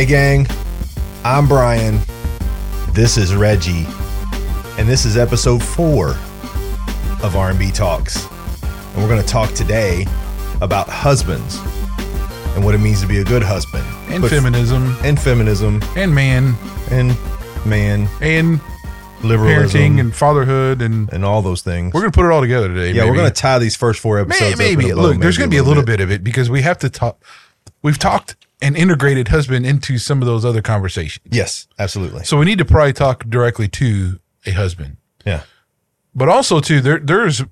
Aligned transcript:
Hey, 0.00 0.06
gang. 0.06 0.46
I'm 1.24 1.46
Brian. 1.46 2.00
This 2.92 3.18
is 3.18 3.34
Reggie, 3.34 3.84
and 4.78 4.88
this 4.88 5.04
is 5.04 5.18
episode 5.18 5.62
four 5.62 6.12
of 7.22 7.36
R&B 7.36 7.70
Talks. 7.70 8.24
And 8.62 8.96
we're 8.96 9.08
going 9.08 9.20
to 9.20 9.28
talk 9.28 9.52
today 9.52 10.06
about 10.62 10.88
husbands 10.88 11.58
and 12.54 12.64
what 12.64 12.74
it 12.74 12.78
means 12.78 13.02
to 13.02 13.06
be 13.06 13.18
a 13.18 13.24
good 13.24 13.42
husband, 13.42 13.84
and 14.08 14.22
But- 14.22 14.30
feminism 14.30 14.96
and 15.04 15.20
feminism, 15.20 15.82
and 15.94 16.14
man 16.14 16.54
and 16.90 17.14
man, 17.66 18.08
and 18.22 18.58
liberalism, 19.22 19.82
parenting 19.82 20.00
and 20.00 20.16
fatherhood 20.16 20.80
and 20.80 21.12
and 21.12 21.26
all 21.26 21.42
those 21.42 21.60
things. 21.60 21.92
we're 21.92 22.00
gonna 22.00 22.10
put 22.10 22.24
it 22.24 22.32
all 22.32 22.40
together 22.40 22.68
today. 22.68 22.92
yeah, 22.92 23.04
we're 23.04 23.16
going 23.16 23.28
to 23.28 23.38
tie 23.38 23.58
these 23.58 23.76
first 23.76 24.00
four 24.00 24.18
episodes. 24.18 24.56
Maybe 24.56 24.92
bow, 24.92 24.94
look. 24.94 25.20
There's 25.20 25.36
gonna 25.36 25.50
be 25.50 25.58
a 25.58 25.62
little 25.62 25.84
bit 25.84 26.00
of 26.00 26.10
it 26.10 26.24
because 26.24 26.48
we 26.48 26.62
have 26.62 26.78
to 26.78 26.88
talk. 26.88 27.22
We've 27.82 27.98
talked 27.98 28.36
and 28.62 28.76
integrated 28.76 29.28
husband 29.28 29.64
into 29.66 29.98
some 29.98 30.20
of 30.22 30.26
those 30.26 30.44
other 30.44 30.62
conversations, 30.62 31.26
Yes, 31.30 31.66
absolutely. 31.78 32.24
so 32.24 32.36
we 32.38 32.44
need 32.44 32.58
to 32.58 32.64
probably 32.64 32.92
talk 32.92 33.24
directly 33.28 33.68
to 33.68 34.18
a 34.46 34.50
husband, 34.52 34.96
Yeah. 35.24 35.42
but 36.14 36.28
also 36.28 36.60
too 36.60 36.80
there 36.80 36.98
there's 36.98 37.42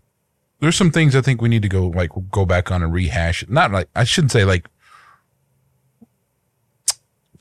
there's 0.61 0.77
some 0.77 0.91
things 0.91 1.15
I 1.15 1.21
think 1.21 1.41
we 1.41 1.49
need 1.49 1.63
to 1.63 1.69
go 1.69 1.87
like 1.89 2.11
go 2.31 2.45
back 2.45 2.71
on 2.73 2.83
and 2.83 2.93
rehash. 2.93 3.45
Not 3.49 3.71
like 3.71 3.89
I 3.95 4.05
shouldn't 4.05 4.33
say 4.33 4.45
like 4.45 4.69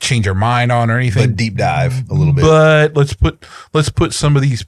change 0.00 0.28
our 0.28 0.34
mind 0.34 0.70
on 0.70 0.90
or 0.90 0.96
anything, 0.98 1.28
But 1.30 1.36
deep 1.36 1.56
dive 1.56 2.08
a 2.08 2.14
little 2.14 2.32
bit. 2.32 2.42
But 2.42 2.96
let's 2.96 3.14
put 3.14 3.44
let's 3.74 3.88
put 3.90 4.14
some 4.14 4.36
of 4.36 4.42
these 4.42 4.64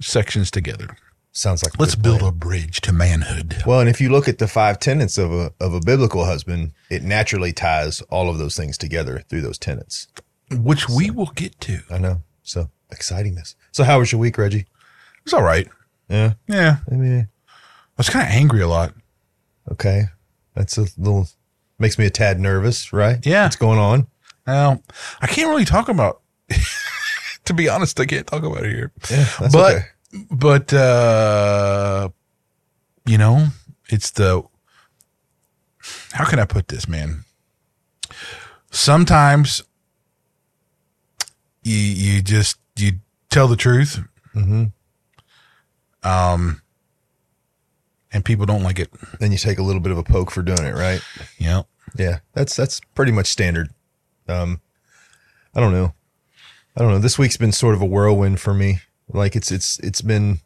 sections 0.00 0.50
together. 0.50 0.96
Sounds 1.36 1.64
like 1.64 1.76
Let's 1.80 1.96
build 1.96 2.20
plan. 2.20 2.28
a 2.28 2.32
bridge 2.32 2.80
to 2.82 2.92
manhood. 2.92 3.64
Well, 3.66 3.80
and 3.80 3.88
if 3.88 4.00
you 4.00 4.08
look 4.08 4.28
at 4.28 4.38
the 4.38 4.46
five 4.46 4.78
tenets 4.78 5.18
of 5.18 5.32
a 5.32 5.52
of 5.60 5.74
a 5.74 5.80
biblical 5.80 6.24
husband, 6.24 6.72
it 6.88 7.02
naturally 7.02 7.52
ties 7.52 8.00
all 8.02 8.30
of 8.30 8.38
those 8.38 8.54
things 8.56 8.78
together 8.78 9.18
through 9.28 9.40
those 9.40 9.58
tenets. 9.58 10.06
Which 10.52 10.88
we 10.88 11.10
will 11.10 11.32
get 11.34 11.60
to. 11.62 11.80
I 11.90 11.98
know. 11.98 12.22
So 12.44 12.70
excitingness. 12.92 13.56
So 13.72 13.82
how 13.82 13.98
was 13.98 14.12
your 14.12 14.20
week, 14.20 14.38
Reggie? 14.38 14.66
It's 15.24 15.32
all 15.34 15.42
right. 15.42 15.66
Yeah. 16.08 16.34
Yeah. 16.46 16.76
I 16.88 16.94
mean, 16.94 17.28
I 17.48 17.52
was 17.98 18.08
kind 18.10 18.24
of 18.28 18.32
angry 18.32 18.60
a 18.60 18.68
lot. 18.68 18.94
okay. 19.72 20.04
That's 20.54 20.78
a 20.78 20.86
little 20.96 21.26
makes 21.80 21.98
me 21.98 22.06
a 22.06 22.10
tad 22.10 22.38
nervous, 22.38 22.92
right? 22.92 23.18
Yeah. 23.26 23.42
What's 23.46 23.56
going 23.56 23.80
on? 23.80 24.06
Now, 24.46 24.80
I 25.20 25.26
can't 25.26 25.48
really 25.48 25.64
talk 25.64 25.88
about 25.88 26.20
to 27.46 27.54
be 27.54 27.68
honest, 27.68 27.98
I 27.98 28.06
can't 28.06 28.26
talk 28.26 28.44
about 28.44 28.62
it 28.64 28.72
here. 28.72 28.92
Yeah. 29.10 29.26
But 29.50 29.74
okay. 29.74 29.86
But 30.30 30.72
uh 30.72 32.08
you 33.06 33.18
know, 33.18 33.48
it's 33.90 34.10
the 34.12 34.42
how 36.12 36.24
can 36.24 36.38
I 36.38 36.44
put 36.46 36.68
this, 36.68 36.88
man? 36.88 37.24
Sometimes 38.70 39.62
you 41.62 41.76
you 41.76 42.22
just 42.22 42.58
you 42.76 42.92
tell 43.30 43.48
the 43.48 43.56
truth 43.56 44.00
Mm-hmm. 44.34 44.64
um 46.08 46.60
and 48.12 48.24
people 48.24 48.46
don't 48.46 48.64
like 48.64 48.78
it 48.80 48.90
Then 49.20 49.30
you 49.32 49.38
take 49.38 49.58
a 49.58 49.62
little 49.62 49.80
bit 49.80 49.92
of 49.92 49.98
a 49.98 50.02
poke 50.02 50.30
for 50.32 50.42
doing 50.42 50.64
it, 50.64 50.74
right? 50.74 51.00
Yeah, 51.38 51.62
Yeah. 51.96 52.18
That's 52.32 52.56
that's 52.56 52.80
pretty 52.94 53.12
much 53.12 53.26
standard. 53.28 53.70
Um 54.28 54.60
I 55.54 55.60
don't 55.60 55.72
know. 55.72 55.94
I 56.76 56.80
don't 56.82 56.90
know. 56.90 56.98
This 56.98 57.16
week's 57.18 57.36
been 57.36 57.52
sort 57.52 57.76
of 57.76 57.80
a 57.82 57.86
whirlwind 57.86 58.40
for 58.40 58.52
me. 58.52 58.80
Like 59.08 59.36
it's 59.36 59.50
it's 59.52 59.78
it's 59.80 60.00
been 60.00 60.40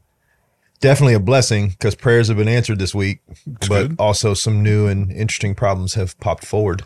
definitely 0.80 1.14
a 1.14 1.20
blessing 1.20 1.70
because 1.70 1.94
prayers 1.94 2.28
have 2.28 2.36
been 2.36 2.48
answered 2.48 2.78
this 2.78 2.94
week, 2.94 3.20
but 3.46 3.68
good. 3.88 3.96
also 3.98 4.34
some 4.34 4.62
new 4.62 4.86
and 4.86 5.10
interesting 5.12 5.54
problems 5.54 5.94
have 5.94 6.18
popped 6.20 6.44
forward 6.44 6.84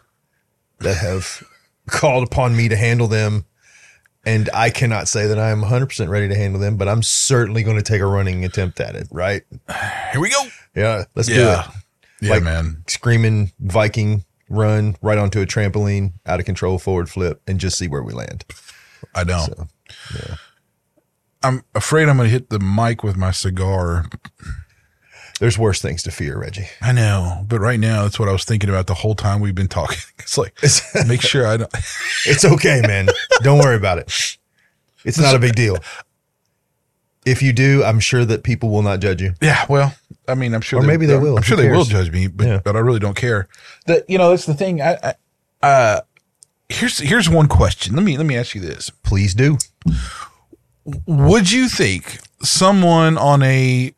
that 0.80 0.96
have 0.96 1.42
called 1.88 2.24
upon 2.26 2.56
me 2.56 2.68
to 2.68 2.76
handle 2.76 3.06
them. 3.08 3.44
And 4.24 4.48
I 4.54 4.70
cannot 4.70 5.08
say 5.08 5.26
that 5.26 5.36
I 5.38 5.50
am 5.50 5.62
100% 5.62 6.08
ready 6.08 6.28
to 6.28 6.34
handle 6.36 6.60
them, 6.60 6.76
but 6.76 6.86
I'm 6.88 7.02
certainly 7.02 7.64
going 7.64 7.76
to 7.76 7.82
take 7.82 8.00
a 8.00 8.06
running 8.06 8.44
attempt 8.44 8.78
at 8.78 8.94
it, 8.94 9.08
right? 9.10 9.42
here 10.12 10.20
we 10.20 10.30
go 10.30 10.44
Yeah, 10.76 11.04
let's 11.16 11.26
do 11.26 11.34
it. 11.34 11.38
yeah 12.20 12.30
Like- 12.30 12.44
man 12.44 12.84
Screaming 12.86 13.50
Viking 13.58 14.24
run 14.48 14.94
right 15.02 15.18
onto 15.18 15.40
a 15.40 15.46
trampoline, 15.46 16.12
out 16.24 16.38
of 16.38 16.46
control 16.46 16.78
forward 16.78 17.10
flip, 17.10 17.42
and 17.48 17.58
just 17.58 17.76
see 17.76 17.88
where 17.88 18.02
we 18.04 18.12
land. 18.12 18.44
i 19.14 19.24
know 19.24 19.44
So, 19.48 19.66
i'm 21.42 21.62
afraid 21.74 22.08
i'm 22.08 22.16
gonna 22.16 22.28
hit 22.28 22.50
the 22.50 22.58
mic 22.58 23.02
with 23.02 23.16
my 23.16 23.30
cigar 23.30 24.06
there's 25.40 25.58
worse 25.58 25.80
things 25.82 26.02
to 26.04 26.10
fear, 26.10 26.38
Reggie. 26.38 26.68
i 26.80 26.92
know 26.92 27.44
but 27.48 27.60
right 27.60 27.80
now 27.80 28.02
that's 28.02 28.18
what 28.18 28.28
i 28.28 28.32
was 28.32 28.44
thinking 28.44 28.70
about 28.70 28.86
the 28.86 28.94
whole 28.94 29.14
time 29.14 29.40
we've 29.40 29.54
been 29.54 29.68
talking 29.68 29.98
it's 30.18 30.38
like 30.38 30.54
make 31.06 31.20
sure 31.20 31.46
i 31.46 31.56
don't 31.56 31.72
it's 32.26 32.44
okay, 32.44 32.80
man. 32.86 33.08
Don't 33.42 33.58
worry 33.58 33.76
about 33.76 33.98
it. 33.98 34.36
It's 35.04 35.18
not 35.18 35.34
a 35.34 35.38
big 35.40 35.54
deal. 35.56 35.78
If 37.24 37.42
you 37.42 37.52
do, 37.52 37.82
I'm 37.84 37.98
sure 38.00 38.24
that 38.24 38.44
people 38.44 38.70
will 38.70 38.82
not 38.82 39.00
judge 39.00 39.20
you. 39.22 39.34
Yeah, 39.40 39.64
well, 39.68 39.94
I 40.28 40.34
mean, 40.34 40.54
I'm 40.54 40.60
sure, 40.60 40.80
Or 40.80 40.82
maybe 40.82 41.06
they 41.06 41.18
will. 41.18 41.36
I'm 41.36 41.42
sure 41.42 41.56
they 41.56 41.70
will 41.70 41.84
judge 41.84 42.10
me, 42.12 42.28
but 42.28 42.46
Yeah. 42.46 42.60
but 42.64 42.76
I 42.76 42.78
really 42.80 42.98
don't 43.00 43.16
care. 43.16 43.48
That 43.86 44.08
you 44.08 44.18
know, 44.18 44.30
that's 44.30 44.46
the 44.46 44.54
thing. 44.54 44.80
I, 44.80 44.96
I 45.02 45.66
uh, 45.66 46.00
here's 46.68 46.98
here's 46.98 47.28
one 47.28 47.48
question. 47.48 47.94
Let 47.96 48.04
me 48.04 48.16
let 48.16 48.26
me 48.26 48.36
ask 48.36 48.54
you 48.54 48.60
this: 48.60 48.90
Please 48.90 49.34
do. 49.34 49.58
Would 51.06 51.50
you 51.52 51.68
think 51.68 52.18
someone 52.42 53.16
on 53.18 53.42
a 53.42 53.94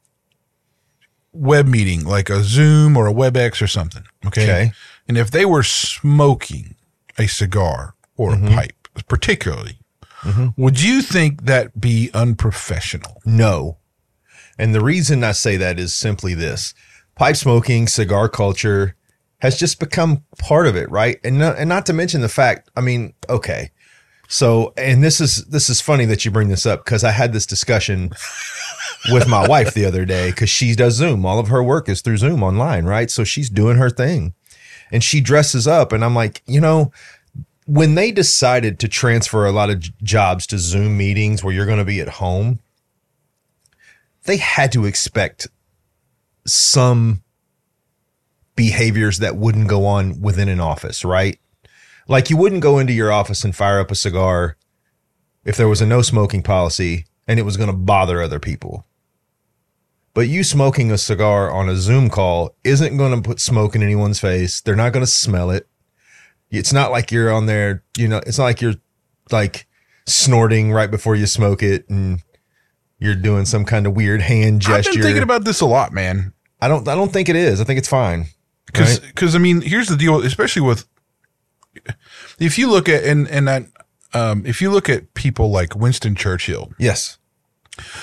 web 1.33 1.67
meeting, 1.67 2.05
like 2.05 2.31
a 2.31 2.43
Zoom 2.43 2.97
or 2.97 3.06
a 3.09 3.12
WebEx 3.12 3.61
or 3.62 3.67
something, 3.67 4.05
okay, 4.27 4.43
Okay. 4.45 4.72
and 5.09 5.19
if 5.19 5.31
they 5.31 5.45
were 5.45 5.62
smoking 5.62 6.75
a 7.19 7.27
cigar 7.27 7.95
or 8.17 8.33
Mm-hmm. 8.33 8.47
a 8.49 8.50
pipe, 8.50 8.89
particularly, 9.09 9.78
would 10.56 10.81
you 10.83 11.03
think 11.03 11.45
that 11.45 11.78
be 11.81 12.11
unprofessional? 12.15 13.21
No. 13.27 13.77
And 14.59 14.75
the 14.75 14.81
reason 14.83 15.22
I 15.25 15.33
say 15.33 15.56
that 15.59 15.78
is 15.78 15.95
simply 15.95 16.33
this 16.34 16.72
pipe 17.16 17.37
smoking, 17.37 17.89
cigar 17.89 18.28
culture 18.28 18.95
has 19.41 19.59
just 19.59 19.78
become 19.81 20.25
part 20.39 20.66
of 20.66 20.77
it, 20.77 20.91
right? 20.91 21.19
And 21.25 21.39
not, 21.39 21.59
and 21.59 21.69
not 21.69 21.84
to 21.87 21.93
mention 21.93 22.21
the 22.22 22.28
fact, 22.31 22.71
I 22.77 22.81
mean, 22.81 23.12
okay. 23.28 23.71
So, 24.29 24.73
and 24.77 25.03
this 25.03 25.21
is 25.21 25.45
this 25.47 25.69
is 25.69 25.81
funny 25.81 26.05
that 26.07 26.25
you 26.25 26.31
bring 26.31 26.49
this 26.49 26.67
up 26.67 26.85
because 26.85 27.05
I 27.05 27.11
had 27.11 27.33
this 27.33 27.47
discussion 27.47 28.11
with 29.12 29.29
my 29.29 29.47
wife 29.47 29.75
the 29.75 29.85
other 29.85 30.05
day 30.05 30.31
because 30.31 30.51
she 30.51 30.75
does 30.75 30.95
Zoom. 30.95 31.27
All 31.27 31.39
of 31.39 31.49
her 31.49 31.62
work 31.62 31.89
is 31.89 32.01
through 32.01 32.17
Zoom 32.17 32.43
online, 32.43 32.87
right? 32.87 33.11
So 33.11 33.25
she's 33.25 33.51
doing 33.51 33.77
her 33.77 33.91
thing, 33.91 34.34
and 34.91 35.05
she 35.05 35.21
dresses 35.21 35.67
up, 35.67 35.93
and 35.93 36.05
I'm 36.05 36.15
like, 36.15 36.43
you 36.47 36.61
know, 36.61 36.91
when 37.67 37.95
they 37.95 38.11
decided 38.13 38.79
to 38.81 38.89
transfer 38.89 39.47
a 39.47 39.53
lot 39.53 39.71
of 39.71 39.81
jobs 40.03 40.47
to 40.49 40.59
Zoom 40.59 40.97
meetings 40.97 41.43
where 41.43 41.55
you're 41.55 41.67
going 41.67 41.79
to 41.79 41.84
be 41.84 42.01
at 42.01 42.09
home, 42.09 42.61
they 44.25 44.37
had 44.37 44.73
to 44.73 44.84
expect 44.84 45.49
some 46.47 47.23
behaviors 48.57 49.19
that 49.19 49.37
wouldn't 49.37 49.69
go 49.69 49.87
on 49.87 50.21
within 50.21 50.49
an 50.49 50.61
office, 50.61 51.05
right? 51.05 51.39
Like 52.09 52.31
you 52.31 52.37
wouldn't 52.37 52.62
go 52.62 52.78
into 52.78 52.92
your 52.92 53.10
office 53.12 53.44
and 53.44 53.54
fire 53.54 53.81
up 53.81 53.91
a 53.91 53.94
cigar 53.94 54.56
if 55.44 55.56
there 55.56 55.69
was 55.69 55.81
a 55.81 55.87
no 55.87 56.03
smoking 56.03 56.42
policy 56.42 57.06
and 57.26 57.38
it 57.38 57.44
was 57.44 57.56
going 57.56 57.70
to 57.70 57.76
bother 57.76 58.20
other 58.20 58.38
people. 58.38 58.87
But 60.12 60.28
you 60.28 60.44
smoking 60.44 60.92
a 60.92 60.98
cigar 60.98 61.50
on 61.50 61.69
a 61.69 61.76
Zoom 61.76 62.09
call 62.09 62.54
isn't 62.62 62.97
going 62.97 63.20
to 63.20 63.26
put 63.28 63.41
smoke 63.41 63.75
in 63.75 63.82
anyone's 63.82 64.20
face. 64.20 64.60
They're 64.60 64.76
not 64.76 64.92
going 64.92 65.04
to 65.04 65.10
smell 65.10 65.50
it. 65.50 65.66
It's 66.50 66.72
not 66.72 66.92
like 66.92 67.10
you're 67.10 67.32
on 67.32 67.47
there, 67.47 67.82
you 67.98 68.06
know, 68.06 68.21
it's 68.25 68.38
not 68.38 68.44
like 68.44 68.60
you're 68.60 68.76
like 69.32 69.66
snorting 70.06 70.71
right 70.71 70.91
before 70.91 71.16
you 71.16 71.26
smoke 71.26 71.62
it 71.62 71.88
and 71.88 72.22
you're 72.98 73.16
doing 73.16 73.44
some 73.44 73.65
kind 73.65 73.86
of 73.86 73.97
weird 73.97 74.21
hand 74.21 74.60
gesture. 74.60 74.91
I've 74.91 74.95
been 74.95 75.03
thinking 75.03 75.22
about 75.22 75.45
this 75.45 75.60
a 75.60 75.66
lot, 75.66 75.92
man. 75.92 76.33
I 76.60 76.68
don't 76.68 76.86
I 76.86 76.95
don't 76.95 77.12
think 77.12 77.28
it 77.28 77.36
is. 77.36 77.60
I 77.60 77.65
think 77.65 77.78
it's 77.78 77.89
fine. 77.89 78.27
because 78.66 79.00
Right. 79.00 79.09
because 79.09 79.34
I 79.34 79.39
mean 79.39 79.62
here's 79.62 79.89
the 79.89 79.97
deal, 79.97 80.22
especially 80.22 80.62
with 80.62 80.86
if 82.38 82.59
you 82.59 82.71
look 82.71 82.88
at 82.88 83.04
and 83.04 83.28
and 83.28 83.48
that 83.48 83.65
um, 84.12 84.44
if 84.47 84.60
you 84.62 84.71
look 84.71 84.88
at 84.88 85.15
people 85.15 85.50
like 85.50 85.74
Winston 85.74 86.15
Churchill, 86.15 86.72
Yes. 86.78 87.18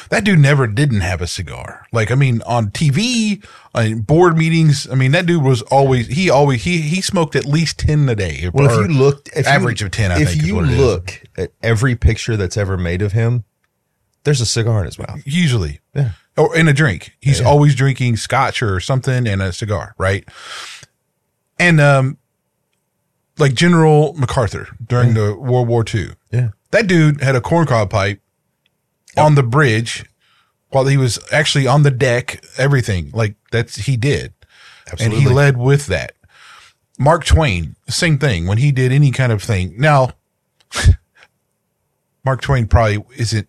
that 0.10 0.26
dude 0.26 0.40
never 0.40 0.68
didn't 0.68 1.00
have 1.02 1.22
a 1.22 1.28
cigar. 1.28 1.86
Like 1.94 2.12
I 2.12 2.16
mean, 2.16 2.42
on 2.42 2.72
TV, 2.72 3.42
on 3.74 4.02
board 4.02 4.38
meetings, 4.38 4.90
I 4.92 4.96
mean 4.96 5.12
that 5.14 5.26
dude 5.26 5.42
was 5.44 5.62
always 5.64 6.08
he 6.08 6.30
always 6.30 6.64
he 6.64 6.82
he 6.82 7.02
smoked 7.02 7.36
at 7.36 7.46
least 7.46 7.80
ten 7.80 8.10
a 8.10 8.16
day. 8.16 8.50
Well, 8.54 8.66
if 8.70 8.90
you 8.90 8.98
looked, 8.98 9.30
if 9.36 9.48
average 9.48 9.80
you, 9.82 9.86
of 9.88 9.92
10, 9.94 10.12
I 10.12 10.22
if 10.22 10.46
you 10.46 10.56
what 10.56 10.66
it 10.66 10.72
is. 10.72 10.78
look 10.80 11.22
at 11.38 11.52
every 11.64 11.96
picture 11.96 12.36
that's 12.36 12.58
ever 12.58 12.78
made 12.78 13.02
of 13.02 13.14
him, 13.14 13.46
there's 14.26 14.42
a 14.42 14.46
cigar 14.46 14.80
in 14.80 14.86
his 14.88 15.00
mouth. 15.00 15.22
usually, 15.26 15.80
Yeah. 15.96 16.12
or 16.36 16.54
in 16.58 16.68
a 16.68 16.74
drink, 16.74 17.14
he's 17.22 17.40
Yeah. 17.40 17.48
always 17.48 17.74
drinking 17.74 18.18
scotch 18.18 18.62
or 18.62 18.82
something 18.82 19.26
and 19.26 19.42
a 19.42 19.54
cigar, 19.54 19.96
right? 19.98 20.28
And 21.58 21.80
um, 21.80 22.18
like 23.42 23.54
General 23.54 24.14
MacArthur 24.14 24.70
during 24.88 25.16
the 25.16 25.36
World 25.36 25.68
War 25.68 25.84
II. 25.94 26.12
Yeah. 26.32 26.50
That 26.70 26.88
dude 26.88 27.22
had 27.22 27.36
a 27.36 27.42
corncob 27.42 27.90
pipe 27.90 28.22
on 29.18 29.36
the 29.36 29.44
bridge 29.44 30.06
while 30.70 30.86
he 30.86 30.96
was 30.96 31.20
actually 31.34 31.68
on 31.68 31.84
the 31.84 31.92
deck, 31.92 32.46
everything. 32.58 33.12
Like 33.14 33.36
that's 33.52 33.76
he 33.76 33.98
did. 33.98 34.34
Absolutely. 34.90 35.18
And 35.18 35.28
he 35.28 35.34
led 35.34 35.58
with 35.58 35.88
that. 35.88 36.14
Mark 36.98 37.26
Twain, 37.26 37.76
same 37.90 38.18
thing. 38.18 38.46
When 38.48 38.60
he 38.60 38.72
did 38.72 38.92
any 38.92 39.12
kind 39.12 39.32
of 39.32 39.42
thing, 39.42 39.74
now 39.78 40.12
Mark 42.26 42.42
Twain 42.42 42.68
probably 42.68 43.04
isn't 43.18 43.48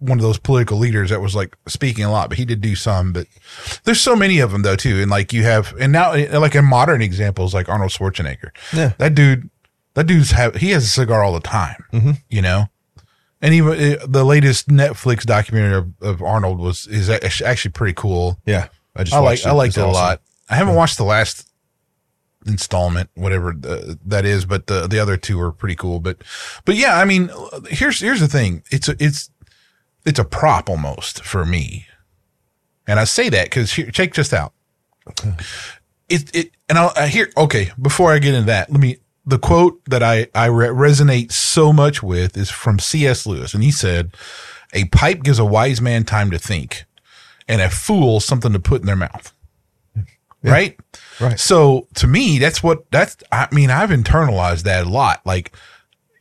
one 0.00 0.18
of 0.18 0.22
those 0.22 0.38
political 0.38 0.78
leaders 0.78 1.10
that 1.10 1.20
was 1.20 1.34
like 1.34 1.56
speaking 1.66 2.04
a 2.04 2.10
lot, 2.12 2.28
but 2.28 2.38
he 2.38 2.44
did 2.44 2.60
do 2.60 2.74
some. 2.76 3.12
But 3.12 3.26
there's 3.84 4.00
so 4.00 4.14
many 4.14 4.38
of 4.38 4.52
them 4.52 4.62
though 4.62 4.76
too, 4.76 5.00
and 5.00 5.10
like 5.10 5.32
you 5.32 5.42
have, 5.42 5.74
and 5.80 5.92
now 5.92 6.12
like 6.38 6.54
in 6.54 6.64
modern 6.64 7.02
examples 7.02 7.52
like 7.54 7.68
Arnold 7.68 7.90
Schwarzenegger, 7.90 8.50
Yeah. 8.72 8.92
that 8.98 9.14
dude, 9.14 9.50
that 9.94 10.06
dude's 10.06 10.30
have 10.30 10.56
he 10.56 10.70
has 10.70 10.84
a 10.84 10.88
cigar 10.88 11.24
all 11.24 11.32
the 11.34 11.40
time, 11.40 11.84
you 12.28 12.40
know. 12.42 12.66
And 13.40 13.54
even 13.54 13.72
uh, 13.72 14.04
the 14.06 14.24
latest 14.24 14.68
Netflix 14.68 15.24
documentary 15.24 15.78
of, 15.78 15.92
of 16.02 16.22
Arnold 16.22 16.58
was 16.58 16.86
is 16.88 17.08
actually 17.10 17.70
pretty 17.72 17.94
cool. 17.94 18.38
Yeah. 18.46 18.68
I 18.96 19.04
just 19.04 19.14
I 19.14 19.20
like 19.20 19.44
I 19.46 19.52
liked 19.52 19.76
it 19.76 19.80
a 19.80 19.84
awesome. 19.84 19.92
lot. 19.94 20.22
I 20.50 20.56
haven't 20.56 20.74
watched 20.74 20.96
the 20.96 21.04
last 21.04 21.48
installment, 22.46 23.10
whatever 23.14 23.52
the, 23.52 23.98
that 24.06 24.24
is, 24.24 24.44
but 24.44 24.66
the 24.66 24.86
the 24.86 24.98
other 24.98 25.16
two 25.16 25.40
are 25.40 25.52
pretty 25.52 25.74
cool. 25.76 26.00
But 26.00 26.18
but 26.64 26.76
yeah, 26.76 26.98
I 26.98 27.04
mean, 27.04 27.30
here's 27.68 28.00
here's 28.00 28.20
the 28.20 28.28
thing. 28.28 28.62
It's 28.70 28.88
a, 28.88 28.96
it's 28.98 29.30
it's 30.08 30.18
a 30.18 30.24
prop 30.24 30.68
almost 30.68 31.24
for 31.24 31.44
me, 31.44 31.86
and 32.86 32.98
I 32.98 33.04
say 33.04 33.28
that 33.28 33.44
because 33.46 33.70
check 33.70 34.12
just 34.12 34.32
out. 34.32 34.52
It 36.08 36.34
it 36.34 36.50
and 36.68 36.78
I'll 36.78 36.92
I 36.96 37.08
hear 37.08 37.30
okay 37.36 37.70
before 37.80 38.12
I 38.12 38.18
get 38.18 38.34
into 38.34 38.46
that. 38.46 38.70
Let 38.70 38.80
me 38.80 38.98
the 39.26 39.38
quote 39.38 39.80
that 39.86 40.02
I 40.02 40.28
I 40.34 40.46
re- 40.46 40.68
resonate 40.68 41.32
so 41.32 41.72
much 41.72 42.02
with 42.02 42.36
is 42.36 42.50
from 42.50 42.78
C.S. 42.78 43.26
Lewis, 43.26 43.54
and 43.54 43.62
he 43.62 43.70
said, 43.70 44.16
"A 44.72 44.86
pipe 44.86 45.22
gives 45.22 45.38
a 45.38 45.44
wise 45.44 45.80
man 45.80 46.04
time 46.04 46.30
to 46.30 46.38
think." 46.38 46.86
and 47.48 47.62
a 47.62 47.70
fool 47.70 48.20
something 48.20 48.52
to 48.52 48.60
put 48.60 48.82
in 48.82 48.86
their 48.86 48.96
mouth. 48.96 49.32
Right? 50.42 50.78
Right. 51.18 51.40
So 51.40 51.88
to 51.94 52.06
me, 52.06 52.38
that's 52.38 52.62
what 52.62 52.88
that's 52.92 53.16
I 53.32 53.48
mean, 53.50 53.70
I've 53.70 53.90
internalized 53.90 54.62
that 54.62 54.86
a 54.86 54.88
lot. 54.88 55.20
Like 55.26 55.52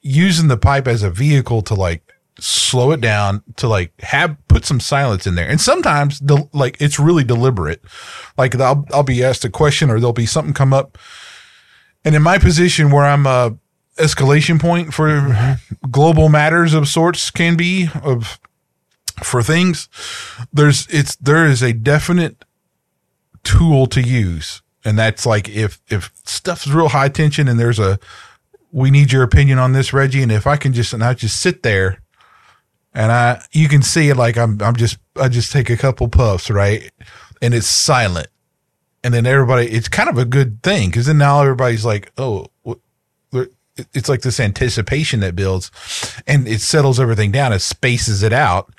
using 0.01 0.47
the 0.47 0.57
pipe 0.57 0.87
as 0.87 1.03
a 1.03 1.11
vehicle 1.11 1.61
to 1.63 1.75
like 1.75 2.06
slow 2.39 2.91
it 2.91 3.01
down, 3.01 3.43
to 3.57 3.67
like 3.67 3.99
have 4.01 4.37
put 4.47 4.65
some 4.65 4.79
silence 4.79 5.27
in 5.27 5.35
there. 5.35 5.49
And 5.49 5.59
sometimes 5.59 6.19
the 6.19 6.47
like 6.53 6.77
it's 6.79 6.99
really 6.99 7.23
deliberate. 7.23 7.81
Like 8.37 8.55
I'll 8.55 8.85
I'll 8.91 9.03
be 9.03 9.23
asked 9.23 9.45
a 9.45 9.49
question 9.49 9.89
or 9.89 9.99
there'll 9.99 10.13
be 10.13 10.25
something 10.25 10.53
come 10.53 10.73
up. 10.73 10.97
And 12.05 12.15
in 12.15 12.21
my 12.21 12.37
position 12.37 12.91
where 12.91 13.05
I'm 13.05 13.25
a 13.25 13.57
escalation 13.97 14.59
point 14.59 14.93
for 14.93 15.07
mm-hmm. 15.07 15.89
global 15.89 16.29
matters 16.29 16.73
of 16.73 16.87
sorts 16.87 17.31
can 17.31 17.57
be 17.57 17.89
of 18.03 18.39
for 19.23 19.41
things 19.41 19.89
there's 20.53 20.87
it's 20.87 21.15
there 21.15 21.45
is 21.45 21.63
a 21.63 21.73
definite 21.73 22.45
tool 23.43 23.87
to 23.87 24.01
use 24.01 24.61
and 24.85 24.97
that's 24.97 25.25
like 25.25 25.49
if 25.49 25.81
if 25.89 26.11
stuff's 26.23 26.67
real 26.67 26.89
high 26.89 27.09
tension 27.09 27.47
and 27.47 27.59
there's 27.59 27.79
a 27.79 27.97
we 28.71 28.91
need 28.91 29.11
your 29.11 29.23
opinion 29.23 29.57
on 29.57 29.73
this 29.73 29.91
reggie 29.91 30.21
and 30.21 30.31
if 30.31 30.45
i 30.45 30.55
can 30.55 30.73
just 30.73 30.93
and 30.93 31.03
i 31.03 31.13
just 31.13 31.41
sit 31.41 31.63
there 31.63 31.99
and 32.97 33.11
i 33.11 33.41
you 33.51 33.69
can 33.69 33.81
see 33.81 34.09
it 34.09 34.17
like 34.17 34.37
i'm 34.37 34.61
i'm 34.61 34.75
just 34.75 34.97
i 35.15 35.29
just 35.29 35.51
take 35.51 35.69
a 35.69 35.77
couple 35.77 36.09
puffs 36.09 36.49
right? 36.49 36.91
And 37.41 37.53
it's 37.53 37.67
silent. 37.67 38.27
And 39.03 39.13
then 39.13 39.25
everybody 39.25 39.67
it's 39.67 39.87
kind 39.87 40.09
of 40.09 40.17
a 40.17 40.25
good 40.25 40.61
thing 40.63 40.89
because 40.89 41.05
then 41.05 41.19
now 41.19 41.41
everybody's 41.41 41.85
like 41.85 42.11
oh 42.17 42.47
it's 43.93 44.09
like 44.09 44.21
this 44.21 44.39
anticipation 44.39 45.19
that 45.19 45.35
builds 45.35 45.69
and 46.25 46.47
it 46.47 46.61
settles 46.61 46.99
everything 46.99 47.31
down. 47.31 47.53
It 47.53 47.59
spaces 47.59 48.23
it 48.23 48.33
out. 48.33 48.73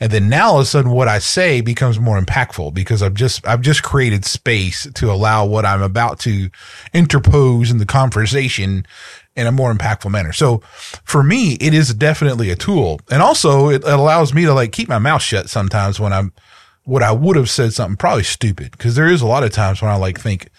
And 0.00 0.10
then 0.10 0.28
now 0.28 0.48
all 0.48 0.56
of 0.56 0.62
a 0.62 0.66
sudden 0.66 0.90
what 0.90 1.06
I 1.06 1.20
say 1.20 1.60
becomes 1.60 2.00
more 2.00 2.20
impactful 2.20 2.74
because 2.74 3.00
I've 3.00 3.14
just 3.14 3.46
I've 3.46 3.60
just 3.60 3.84
created 3.84 4.24
space 4.24 4.88
to 4.92 5.10
allow 5.10 5.46
what 5.46 5.64
I'm 5.64 5.82
about 5.82 6.18
to 6.20 6.50
interpose 6.92 7.70
in 7.70 7.78
the 7.78 7.86
conversation 7.86 8.86
in 9.36 9.46
a 9.46 9.52
more 9.52 9.72
impactful 9.72 10.10
manner. 10.10 10.32
So 10.32 10.58
for 11.04 11.22
me, 11.22 11.54
it 11.54 11.74
is 11.74 11.92
definitely 11.94 12.50
a 12.50 12.56
tool. 12.56 13.00
And 13.10 13.20
also 13.20 13.68
it 13.68 13.84
allows 13.84 14.32
me 14.32 14.44
to 14.44 14.54
like 14.54 14.72
keep 14.72 14.88
my 14.88 14.98
mouth 14.98 15.22
shut 15.22 15.50
sometimes 15.50 15.98
when 15.98 16.12
I'm 16.12 16.32
what 16.84 17.02
I 17.02 17.12
would 17.12 17.36
have 17.36 17.50
said 17.50 17.72
something 17.72 17.96
probably 17.96 18.22
stupid. 18.22 18.72
Because 18.72 18.94
there 18.94 19.08
is 19.08 19.22
a 19.22 19.26
lot 19.26 19.42
of 19.42 19.52
times 19.52 19.82
when 19.82 19.90
I 19.90 19.96
like 19.96 20.20
think 20.20 20.50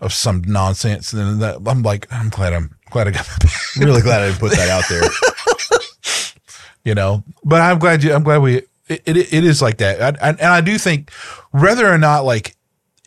of 0.00 0.12
some 0.12 0.42
nonsense 0.46 1.12
and 1.12 1.22
then 1.22 1.38
that, 1.40 1.70
I'm 1.70 1.82
like, 1.82 2.06
I'm 2.10 2.30
glad 2.30 2.52
I'm 2.52 2.74
glad 2.90 3.08
I 3.08 3.12
got 3.12 3.26
that. 3.26 3.72
I'm 3.76 3.84
really 3.84 4.02
glad 4.02 4.22
I 4.22 4.28
didn't 4.28 4.40
put 4.40 4.52
that 4.52 4.68
out 4.68 4.84
there. 4.88 5.02
you 6.84 6.94
know. 6.94 7.22
But 7.44 7.60
I'm 7.60 7.78
glad 7.78 8.02
you. 8.02 8.12
I'm 8.12 8.24
glad 8.24 8.38
we. 8.38 8.62
It, 8.88 9.02
it, 9.06 9.16
it 9.16 9.44
is 9.44 9.62
like 9.62 9.78
that, 9.78 10.02
I, 10.02 10.26
I, 10.26 10.30
and 10.30 10.40
I 10.40 10.60
do 10.60 10.76
think 10.76 11.12
whether 11.52 11.86
or 11.86 11.96
not 11.96 12.24
like 12.24 12.56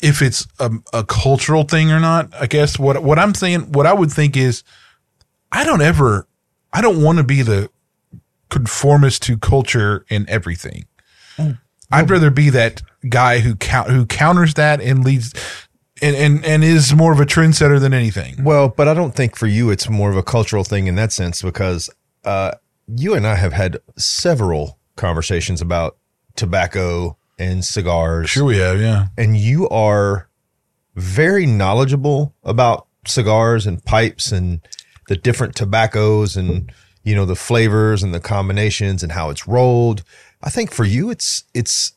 if 0.02 0.22
it's 0.22 0.48
a, 0.60 0.72
a 0.94 1.04
cultural 1.04 1.64
thing 1.64 1.92
or 1.92 2.00
not. 2.00 2.30
I 2.40 2.46
guess 2.46 2.78
what 2.78 3.02
what 3.04 3.20
I'm 3.20 3.34
saying, 3.34 3.72
what 3.72 3.86
I 3.86 3.94
would 3.94 4.12
think 4.12 4.38
is, 4.38 4.64
I 5.54 5.64
don't 5.64 5.82
ever, 5.82 6.28
I 6.74 6.82
don't 6.82 7.02
want 7.02 7.20
to 7.20 7.24
be 7.24 7.44
the 7.44 7.70
conformist 8.50 9.22
to 9.24 9.38
culture 9.38 10.06
in 10.10 10.28
everything. 10.28 10.86
I'd 11.92 12.10
rather 12.10 12.32
be 12.32 12.50
that 12.50 12.82
guy 13.08 13.40
who 13.40 13.56
count 13.56 13.90
who 13.90 14.06
counters 14.08 14.56
that 14.56 14.82
and 14.82 15.06
leads. 15.06 15.34
And, 16.02 16.16
and 16.16 16.44
and 16.44 16.64
is 16.64 16.94
more 16.94 17.14
of 17.14 17.20
a 17.20 17.26
trendsetter 17.26 17.80
than 17.80 17.94
anything. 17.94 18.44
Well, 18.44 18.68
but 18.68 18.88
I 18.88 18.94
don't 18.94 19.16
think 19.16 19.38
for 19.38 19.48
you 19.48 19.70
it's 19.70 19.88
more 19.90 20.10
of 20.10 20.18
a 20.18 20.24
cultural 20.24 20.64
thing 20.64 20.88
in 20.88 20.96
that 20.96 21.14
sense 21.14 21.42
because 21.42 21.90
uh, 22.26 22.54
you 22.88 23.14
and 23.14 23.26
I 23.26 23.36
have 23.36 23.54
had 23.54 23.78
several 23.96 24.80
conversations 24.98 25.62
about 25.62 25.98
tobacco 26.36 27.16
and 27.40 27.64
cigars. 27.64 28.32
Sure, 28.32 28.44
we 28.44 28.58
have, 28.58 28.82
yeah. 28.82 29.08
and 29.18 29.38
you 29.38 29.70
are 29.70 30.28
very 30.96 31.46
knowledgeable 31.46 32.34
about 32.44 32.88
cigars 33.06 33.66
and 33.66 33.84
pipes 33.86 34.32
and 34.32 34.62
the 35.08 35.16
different 35.16 35.56
tobaccos 35.56 36.36
and 36.36 36.72
you 37.04 37.16
know 37.16 37.26
the 37.26 37.36
flavors 37.36 38.04
and 38.04 38.14
the 38.14 38.20
combinations 38.20 39.04
and 39.04 39.12
how 39.12 39.30
it's 39.30 39.48
rolled. 39.48 40.04
I 40.42 40.50
think 40.50 40.72
for 40.72 40.86
you 40.86 41.10
it's 41.10 41.44
it's 41.54 41.94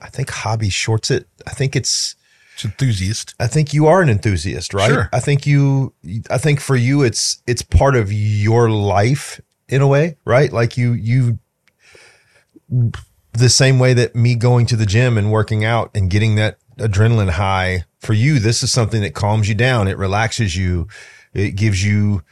I 0.00 0.08
think 0.08 0.30
hobby 0.30 0.68
shorts 0.68 1.10
it. 1.10 1.26
I 1.46 1.50
think 1.50 1.74
it's 1.74 2.14
It's 2.54 2.64
enthusiast. 2.64 3.34
I 3.40 3.46
think 3.46 3.72
you 3.72 3.86
are 3.86 4.02
an 4.02 4.08
enthusiast, 4.08 4.74
right? 4.74 4.90
Sure. 4.90 5.08
I 5.12 5.20
think 5.20 5.46
you 5.46 5.94
I 6.30 6.38
think 6.38 6.60
for 6.60 6.76
you 6.76 7.02
it's 7.02 7.42
it's 7.46 7.62
part 7.62 7.96
of 7.96 8.12
your 8.12 8.70
life 8.70 9.40
in 9.68 9.80
a 9.80 9.86
way, 9.88 10.16
right? 10.24 10.52
Like 10.52 10.76
you 10.76 10.92
you 10.92 11.38
the 13.32 13.48
same 13.48 13.78
way 13.78 13.94
that 13.94 14.14
me 14.14 14.34
going 14.34 14.66
to 14.66 14.76
the 14.76 14.86
gym 14.86 15.18
and 15.18 15.32
working 15.32 15.64
out 15.64 15.90
and 15.94 16.10
getting 16.10 16.36
that 16.36 16.58
adrenaline 16.78 17.30
high 17.30 17.84
for 18.00 18.12
you 18.12 18.38
this 18.38 18.62
is 18.62 18.70
something 18.70 19.00
that 19.02 19.14
calms 19.14 19.48
you 19.48 19.54
down, 19.54 19.88
it 19.88 19.98
relaxes 19.98 20.56
you, 20.56 20.86
it 21.32 21.52
gives 21.52 21.84
you 21.84 22.22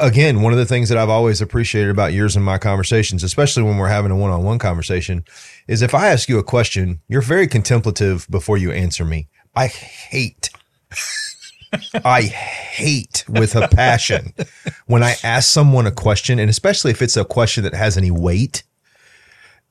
again, 0.00 0.42
one 0.42 0.52
of 0.52 0.58
the 0.58 0.66
things 0.66 0.88
that 0.88 0.98
I've 0.98 1.08
always 1.08 1.40
appreciated 1.40 1.90
about 1.90 2.12
yours 2.12 2.36
and 2.36 2.44
my 2.44 2.58
conversations, 2.58 3.22
especially 3.22 3.62
when 3.62 3.76
we're 3.76 3.88
having 3.88 4.10
a 4.10 4.16
one-on-one 4.16 4.58
conversation, 4.58 5.24
is 5.68 5.82
if 5.82 5.94
I 5.94 6.08
ask 6.08 6.28
you 6.28 6.38
a 6.38 6.44
question, 6.44 7.00
you're 7.08 7.22
very 7.22 7.46
contemplative 7.46 8.26
before 8.30 8.58
you 8.58 8.70
answer 8.72 9.04
me. 9.04 9.28
I 9.54 9.66
hate 9.66 10.50
I 12.04 12.22
hate 12.22 13.24
with 13.28 13.54
a 13.54 13.68
passion 13.68 14.34
when 14.86 15.02
I 15.02 15.16
ask 15.22 15.50
someone 15.50 15.86
a 15.86 15.92
question, 15.92 16.38
and 16.38 16.50
especially 16.50 16.90
if 16.90 17.02
it's 17.02 17.16
a 17.16 17.24
question 17.24 17.64
that 17.64 17.74
has 17.74 17.96
any 17.96 18.10
weight, 18.10 18.62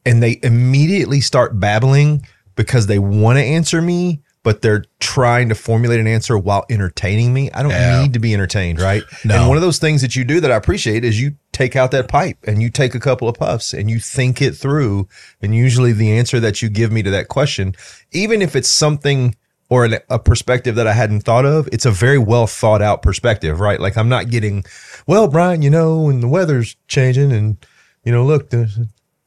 and 0.05 0.21
they 0.21 0.39
immediately 0.41 1.21
start 1.21 1.59
babbling 1.59 2.25
because 2.55 2.87
they 2.87 2.99
want 2.99 3.37
to 3.37 3.43
answer 3.43 3.81
me, 3.81 4.21
but 4.43 4.61
they're 4.61 4.85
trying 4.99 5.49
to 5.49 5.55
formulate 5.55 5.99
an 5.99 6.07
answer 6.07 6.37
while 6.37 6.65
entertaining 6.69 7.33
me. 7.33 7.51
I 7.51 7.61
don't 7.61 7.71
Yeah. 7.71 8.01
need 8.01 8.13
to 8.13 8.19
be 8.19 8.33
entertained, 8.33 8.79
right? 8.79 9.03
No. 9.25 9.35
And 9.35 9.47
one 9.47 9.57
of 9.57 9.61
those 9.61 9.77
things 9.77 10.01
that 10.01 10.15
you 10.15 10.23
do 10.23 10.39
that 10.39 10.51
I 10.51 10.55
appreciate 10.55 11.03
is 11.05 11.21
you 11.21 11.35
take 11.51 11.75
out 11.75 11.91
that 11.91 12.07
pipe 12.07 12.37
and 12.47 12.61
you 12.61 12.69
take 12.71 12.95
a 12.95 12.99
couple 12.99 13.27
of 13.29 13.35
puffs 13.35 13.71
and 13.73 13.89
you 13.89 13.99
think 13.99 14.41
it 14.41 14.53
through. 14.55 15.07
And 15.41 15.53
usually 15.53 15.91
the 15.91 16.11
answer 16.17 16.39
that 16.39 16.61
you 16.61 16.69
give 16.69 16.91
me 16.91 17.03
to 17.03 17.11
that 17.11 17.27
question, 17.27 17.75
even 18.11 18.41
if 18.41 18.55
it's 18.55 18.69
something 18.69 19.35
or 19.69 19.85
an, 19.85 19.99
a 20.09 20.17
perspective 20.19 20.75
that 20.75 20.87
I 20.87 20.93
hadn't 20.93 21.21
thought 21.21 21.45
of, 21.45 21.69
it's 21.71 21.85
a 21.85 21.91
very 21.91 22.17
well 22.17 22.47
thought 22.47 22.81
out 22.81 23.01
perspective, 23.03 23.59
right? 23.59 23.79
Like 23.79 23.95
I'm 23.95 24.09
not 24.09 24.29
getting, 24.29 24.63
well, 25.07 25.27
Brian, 25.27 25.61
you 25.61 25.69
know, 25.69 26.09
and 26.09 26.21
the 26.23 26.27
weather's 26.27 26.75
changing 26.87 27.31
and, 27.31 27.57
you 28.03 28.11
know, 28.11 28.25
look, 28.25 28.49
there's 28.49 28.79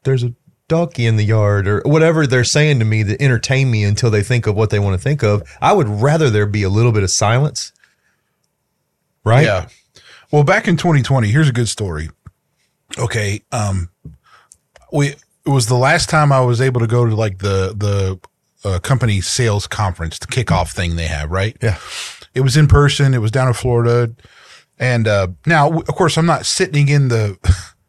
there's 0.02 0.24
a 0.24 0.34
donkey 0.68 1.06
in 1.06 1.16
the 1.16 1.24
yard 1.24 1.68
or 1.68 1.82
whatever 1.84 2.26
they're 2.26 2.44
saying 2.44 2.78
to 2.78 2.84
me 2.84 3.02
that 3.02 3.20
entertain 3.20 3.70
me 3.70 3.84
until 3.84 4.10
they 4.10 4.22
think 4.22 4.46
of 4.46 4.56
what 4.56 4.70
they 4.70 4.78
want 4.78 4.94
to 4.94 5.02
think 5.02 5.22
of. 5.22 5.42
I 5.60 5.72
would 5.72 5.88
rather 5.88 6.30
there 6.30 6.46
be 6.46 6.62
a 6.62 6.68
little 6.68 6.92
bit 6.92 7.02
of 7.02 7.10
silence. 7.10 7.72
Right? 9.24 9.44
Yeah. 9.44 9.68
Well, 10.30 10.44
back 10.44 10.66
in 10.66 10.76
2020, 10.76 11.28
here's 11.28 11.48
a 11.48 11.52
good 11.52 11.68
story. 11.68 12.10
Okay. 12.98 13.42
Um, 13.52 13.90
we, 14.92 15.08
it 15.08 15.18
was 15.46 15.66
the 15.66 15.76
last 15.76 16.08
time 16.08 16.32
I 16.32 16.40
was 16.40 16.60
able 16.60 16.80
to 16.80 16.86
go 16.86 17.04
to 17.06 17.14
like 17.14 17.38
the, 17.38 17.74
the, 17.76 18.20
uh, 18.68 18.78
company 18.78 19.20
sales 19.20 19.66
conference, 19.66 20.18
the 20.18 20.26
kickoff 20.26 20.72
thing 20.72 20.96
they 20.96 21.06
have, 21.06 21.30
right? 21.30 21.56
Yeah. 21.62 21.78
It 22.34 22.40
was 22.40 22.56
in 22.56 22.66
person. 22.66 23.12
It 23.12 23.18
was 23.18 23.30
down 23.30 23.48
in 23.48 23.54
Florida. 23.54 24.14
And, 24.78 25.06
uh, 25.06 25.28
now, 25.46 25.70
of 25.70 25.86
course, 25.86 26.16
I'm 26.16 26.26
not 26.26 26.46
sitting 26.46 26.88
in 26.88 27.08
the, 27.08 27.38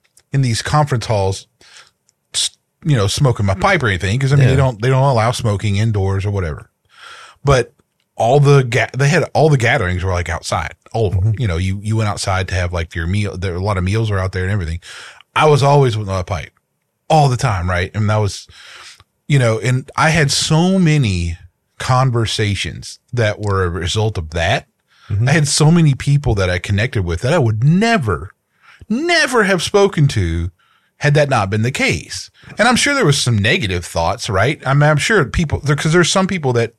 in 0.33 0.41
these 0.41 0.61
conference 0.61 1.05
halls, 1.05 1.47
you 2.85 2.95
know, 2.95 3.07
smoking 3.07 3.45
my 3.45 3.55
pipe 3.55 3.83
or 3.83 3.87
mm. 3.87 3.89
anything. 3.89 4.17
Cause 4.19 4.31
I 4.31 4.37
mean, 4.37 4.47
they 4.47 4.55
don't, 4.55 4.81
they 4.81 4.89
don't 4.89 5.03
allow 5.03 5.31
smoking 5.31 5.75
indoors 5.75 6.25
or 6.25 6.31
whatever. 6.31 6.69
But 7.43 7.73
all 8.15 8.39
the 8.39 8.63
ga- 8.63 8.89
they 8.97 9.09
had 9.09 9.23
all 9.33 9.49
the 9.49 9.57
gatherings 9.57 10.03
were 10.03 10.11
like 10.11 10.29
outside, 10.29 10.75
all 10.93 11.07
of 11.07 11.13
them. 11.13 11.23
Mm-hmm. 11.23 11.41
You 11.41 11.47
know, 11.47 11.57
you 11.57 11.79
you 11.81 11.97
went 11.97 12.09
outside 12.09 12.47
to 12.47 12.55
have 12.55 12.71
like 12.71 12.95
your 12.95 13.07
meal. 13.07 13.37
There 13.37 13.55
a 13.55 13.59
lot 13.59 13.77
of 13.77 13.83
meals 13.83 14.09
were 14.09 14.19
out 14.19 14.31
there 14.31 14.43
and 14.43 14.51
everything. 14.51 14.79
I 15.35 15.47
was 15.49 15.61
always 15.61 15.97
with 15.97 16.07
my 16.07 16.23
pipe 16.23 16.51
all 17.09 17.29
the 17.29 17.37
time, 17.37 17.69
right? 17.69 17.91
And 17.93 18.09
that 18.09 18.17
was, 18.17 18.47
you 19.27 19.37
know, 19.37 19.59
and 19.59 19.89
I 19.97 20.09
had 20.09 20.31
so 20.31 20.79
many 20.79 21.37
conversations 21.77 22.99
that 23.11 23.39
were 23.39 23.63
a 23.63 23.69
result 23.69 24.17
of 24.17 24.31
that. 24.31 24.67
Mm-hmm. 25.09 25.27
I 25.27 25.33
had 25.33 25.47
so 25.47 25.69
many 25.69 25.93
people 25.93 26.35
that 26.35 26.49
I 26.49 26.57
connected 26.57 27.03
with 27.03 27.21
that 27.21 27.33
I 27.33 27.37
would 27.37 27.63
never, 27.63 28.31
never 28.89 29.43
have 29.43 29.61
spoken 29.61 30.07
to 30.09 30.51
had 31.05 31.13
that 31.13 31.29
not 31.29 31.51
been 31.51 31.61
the 31.61 31.69
case. 31.69 32.31
And 32.57 32.67
I'm 32.67 32.75
sure 32.75 32.95
there 32.95 33.05
was 33.05 33.21
some 33.21 33.37
negative 33.37 33.85
thoughts, 33.85 34.27
right? 34.27 34.59
I 34.65 34.73
mean, 34.73 34.89
I'm 34.89 34.97
sure 34.97 35.23
people, 35.23 35.61
because 35.63 35.93
there's 35.93 36.11
some 36.11 36.25
people 36.25 36.51
that 36.53 36.73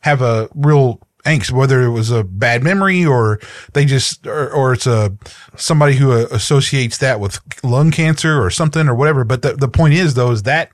have 0.00 0.22
a 0.22 0.48
real 0.54 0.98
angst, 1.26 1.50
whether 1.52 1.82
it 1.82 1.90
was 1.90 2.10
a 2.10 2.24
bad 2.24 2.64
memory 2.64 3.04
or 3.04 3.38
they 3.74 3.84
just, 3.84 4.26
or, 4.26 4.50
or 4.50 4.72
it's 4.72 4.86
a 4.86 5.14
somebody 5.56 5.96
who 5.96 6.10
uh, 6.10 6.26
associates 6.30 6.96
that 6.98 7.20
with 7.20 7.38
lung 7.62 7.90
cancer 7.90 8.42
or 8.42 8.48
something 8.48 8.88
or 8.88 8.94
whatever. 8.94 9.24
But 9.24 9.42
the, 9.42 9.52
the 9.52 9.68
point 9.68 9.92
is 9.92 10.14
though, 10.14 10.30
is 10.30 10.44
that 10.44 10.70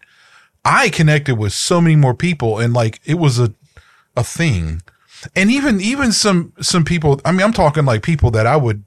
I 0.65 0.89
connected 0.89 1.35
with 1.35 1.53
so 1.53 1.81
many 1.81 1.97
more 1.97 2.15
people 2.15 2.61
and 2.61 2.73
like 2.73 3.01
it 3.05 3.15
was 3.15 3.41
a, 3.41 3.53
a 4.17 4.23
thing. 4.23 4.81
And 5.35 5.51
even, 5.51 5.81
even 5.81 6.13
some, 6.13 6.53
some 6.61 6.85
people, 6.85 7.21
I 7.25 7.33
mean, 7.33 7.43
I'm 7.43 7.53
talking 7.53 7.85
like 7.85 8.05
people 8.05 8.31
that 8.31 8.47
I 8.47 8.57
would 8.57 8.85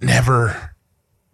never, 0.00 0.75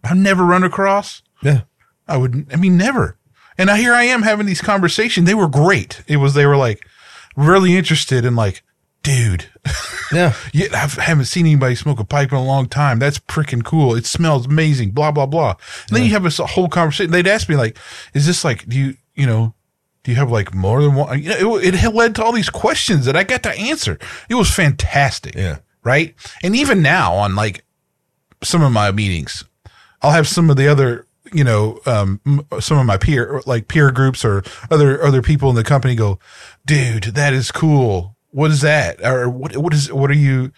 I've 0.04 0.16
never 0.16 0.44
run 0.44 0.64
across. 0.64 1.22
Yeah. 1.42 1.62
I 2.08 2.16
would, 2.16 2.46
I 2.52 2.56
mean, 2.56 2.76
never. 2.76 3.16
And 3.58 3.70
I, 3.70 3.76
here 3.78 3.92
I 3.94 4.04
am 4.04 4.22
having 4.22 4.46
these 4.46 4.60
conversations. 4.60 5.26
They 5.26 5.34
were 5.34 5.48
great. 5.48 6.02
It 6.08 6.16
was, 6.16 6.34
they 6.34 6.46
were 6.46 6.56
like 6.56 6.86
really 7.36 7.76
interested 7.76 8.24
in 8.24 8.34
like, 8.34 8.62
dude, 9.02 9.46
Yeah. 10.12 10.34
yeah, 10.52 10.66
I 10.72 10.86
haven't 11.02 11.24
seen 11.26 11.46
anybody 11.46 11.74
smoke 11.74 11.98
a 11.98 12.04
pipe 12.04 12.32
in 12.32 12.38
a 12.38 12.44
long 12.44 12.68
time. 12.68 12.98
That's 12.98 13.18
freaking 13.20 13.64
cool. 13.64 13.94
It 13.94 14.04
smells 14.04 14.46
amazing. 14.46 14.90
Blah 14.90 15.10
blah 15.12 15.24
blah. 15.26 15.54
And 15.88 15.96
then 15.96 16.04
you 16.04 16.10
have 16.10 16.22
this 16.22 16.36
whole 16.36 16.68
conversation. 16.68 17.10
They'd 17.10 17.26
ask 17.26 17.48
me 17.48 17.56
like, 17.56 17.78
"Is 18.12 18.26
this 18.26 18.44
like? 18.44 18.68
Do 18.68 18.76
you 18.76 18.96
you 19.14 19.26
know? 19.26 19.54
Do 20.04 20.10
you 20.10 20.18
have 20.18 20.30
like 20.30 20.52
more 20.54 20.82
than 20.82 20.94
one?" 20.94 21.22
You 21.22 21.30
know, 21.40 21.56
it, 21.56 21.74
it 21.82 21.94
led 21.94 22.14
to 22.16 22.24
all 22.24 22.32
these 22.32 22.50
questions 22.50 23.06
that 23.06 23.16
I 23.16 23.24
got 23.24 23.42
to 23.44 23.52
answer. 23.52 23.98
It 24.28 24.34
was 24.34 24.50
fantastic. 24.50 25.34
Yeah. 25.34 25.60
Right. 25.82 26.14
And 26.42 26.54
even 26.54 26.82
now 26.82 27.14
on 27.14 27.34
like 27.34 27.64
some 28.42 28.60
of 28.62 28.70
my 28.70 28.90
meetings, 28.90 29.44
I'll 30.02 30.10
have 30.10 30.28
some 30.28 30.50
of 30.50 30.56
the 30.56 30.68
other 30.68 31.06
you 31.32 31.44
know 31.44 31.80
um 31.86 32.20
some 32.60 32.78
of 32.78 32.86
my 32.86 32.96
peer 32.96 33.40
like 33.46 33.68
peer 33.68 33.90
groups 33.90 34.24
or 34.24 34.42
other 34.70 35.02
other 35.02 35.22
people 35.22 35.50
in 35.50 35.56
the 35.56 35.64
company 35.64 35.94
go, 35.94 36.18
dude, 36.66 37.04
that 37.04 37.32
is 37.32 37.50
cool. 37.50 38.16
What 38.30 38.50
is 38.50 38.60
that? 38.62 39.04
Or 39.04 39.28
what 39.28 39.56
what 39.56 39.74
is 39.74 39.92
what 39.92 40.10
are 40.10 40.14
you? 40.14 40.52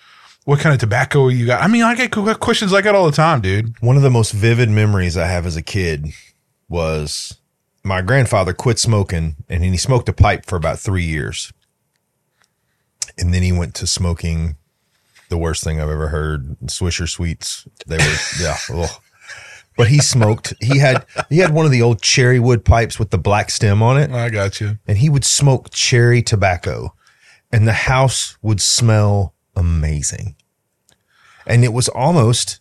What 0.44 0.60
kind 0.60 0.74
of 0.74 0.80
tobacco 0.80 1.24
are 1.24 1.30
you 1.30 1.46
got? 1.46 1.62
I 1.62 1.68
mean, 1.68 1.82
I 1.82 1.94
get 1.94 2.10
questions 2.10 2.70
like 2.70 2.84
that 2.84 2.94
all 2.94 3.06
the 3.06 3.12
time, 3.12 3.40
dude. 3.40 3.80
One 3.80 3.96
of 3.96 4.02
the 4.02 4.10
most 4.10 4.32
vivid 4.32 4.68
memories 4.68 5.16
I 5.16 5.26
have 5.26 5.46
as 5.46 5.56
a 5.56 5.62
kid 5.62 6.08
was 6.68 7.38
my 7.82 8.02
grandfather 8.02 8.52
quit 8.52 8.78
smoking 8.78 9.36
and 9.48 9.64
he 9.64 9.76
smoked 9.76 10.08
a 10.08 10.12
pipe 10.12 10.44
for 10.44 10.56
about 10.56 10.78
three 10.78 11.04
years. 11.04 11.52
And 13.18 13.32
then 13.32 13.42
he 13.42 13.52
went 13.52 13.74
to 13.76 13.86
smoking 13.86 14.56
the 15.28 15.38
worst 15.38 15.64
thing 15.64 15.80
I've 15.80 15.88
ever 15.88 16.08
heard 16.08 16.58
Swisher 16.66 17.08
Sweets. 17.08 17.66
They 17.86 17.96
were, 17.96 18.16
yeah. 18.40 18.56
ugh. 18.70 18.90
But 19.76 19.88
he 19.88 19.98
smoked. 19.98 20.54
He 20.60 20.78
had 20.78 21.04
he 21.28 21.38
had 21.38 21.52
one 21.52 21.66
of 21.66 21.72
the 21.72 21.82
old 21.82 22.00
cherry 22.00 22.38
wood 22.38 22.64
pipes 22.64 22.98
with 22.98 23.10
the 23.10 23.18
black 23.18 23.50
stem 23.50 23.82
on 23.82 24.00
it, 24.00 24.10
I 24.10 24.30
got 24.30 24.60
you. 24.60 24.78
and 24.86 24.98
he 24.98 25.08
would 25.08 25.24
smoke 25.24 25.70
cherry 25.70 26.22
tobacco, 26.22 26.94
and 27.52 27.66
the 27.66 27.72
house 27.72 28.36
would 28.40 28.60
smell 28.60 29.34
amazing. 29.56 30.36
And 31.46 31.64
it 31.64 31.72
was 31.72 31.88
almost 31.88 32.60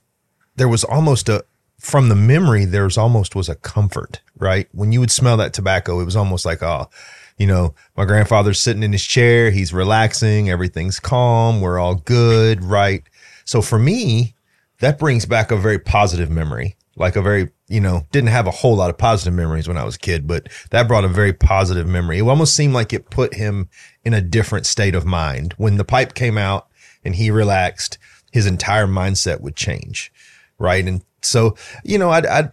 there 0.55 0.67
was 0.67 0.83
almost 0.83 1.29
a 1.29 1.45
from 1.79 2.09
the 2.09 2.15
memory 2.15 2.65
there 2.65 2.85
was 2.85 2.97
almost 2.97 3.35
was 3.35 3.49
a 3.49 3.55
comfort, 3.55 4.21
right? 4.37 4.67
When 4.71 4.91
you 4.91 4.99
would 4.99 5.11
smell 5.11 5.37
that 5.37 5.53
tobacco, 5.53 5.99
it 5.99 6.05
was 6.05 6.15
almost 6.15 6.45
like 6.45 6.63
oh, 6.63 6.89
you 7.37 7.45
know, 7.45 7.75
my 7.95 8.05
grandfather's 8.05 8.59
sitting 8.59 8.83
in 8.83 8.91
his 8.91 9.03
chair, 9.05 9.51
he's 9.51 9.73
relaxing, 9.73 10.49
everything's 10.49 10.99
calm, 10.99 11.61
we're 11.61 11.79
all 11.79 11.95
good, 11.95 12.63
right? 12.63 13.03
So 13.45 13.61
for 13.61 13.77
me, 13.77 14.35
that 14.79 14.97
brings 14.99 15.25
back 15.25 15.51
a 15.51 15.57
very 15.57 15.79
positive 15.79 16.29
memory. 16.29 16.75
Like 16.95 17.15
a 17.15 17.21
very, 17.21 17.49
you 17.67 17.79
know, 17.79 18.05
didn't 18.11 18.29
have 18.29 18.45
a 18.45 18.51
whole 18.51 18.75
lot 18.75 18.91
of 18.91 18.97
positive 18.99 19.33
memories 19.33 19.67
when 19.67 19.77
I 19.77 19.83
was 19.83 19.95
a 19.95 19.99
kid, 19.99 20.27
but 20.27 20.47
that 20.69 20.87
brought 20.87 21.05
a 21.05 21.07
very 21.07 21.33
positive 21.33 21.87
memory. 21.87 22.19
It 22.19 22.27
almost 22.27 22.55
seemed 22.55 22.75
like 22.75 22.93
it 22.93 23.09
put 23.09 23.33
him 23.33 23.67
in 24.03 24.13
a 24.13 24.21
different 24.21 24.67
state 24.67 24.93
of 24.93 25.05
mind. 25.05 25.53
When 25.57 25.77
the 25.77 25.83
pipe 25.83 26.13
came 26.13 26.37
out 26.37 26.67
and 27.03 27.15
he 27.15 27.31
relaxed, 27.31 27.97
his 28.31 28.45
entire 28.45 28.85
mindset 28.85 29.41
would 29.41 29.55
change. 29.55 30.11
Right. 30.59 30.85
And 30.87 31.03
so, 31.21 31.55
you 31.83 31.97
know, 31.97 32.11
I'd, 32.11 32.27
I'd, 32.27 32.51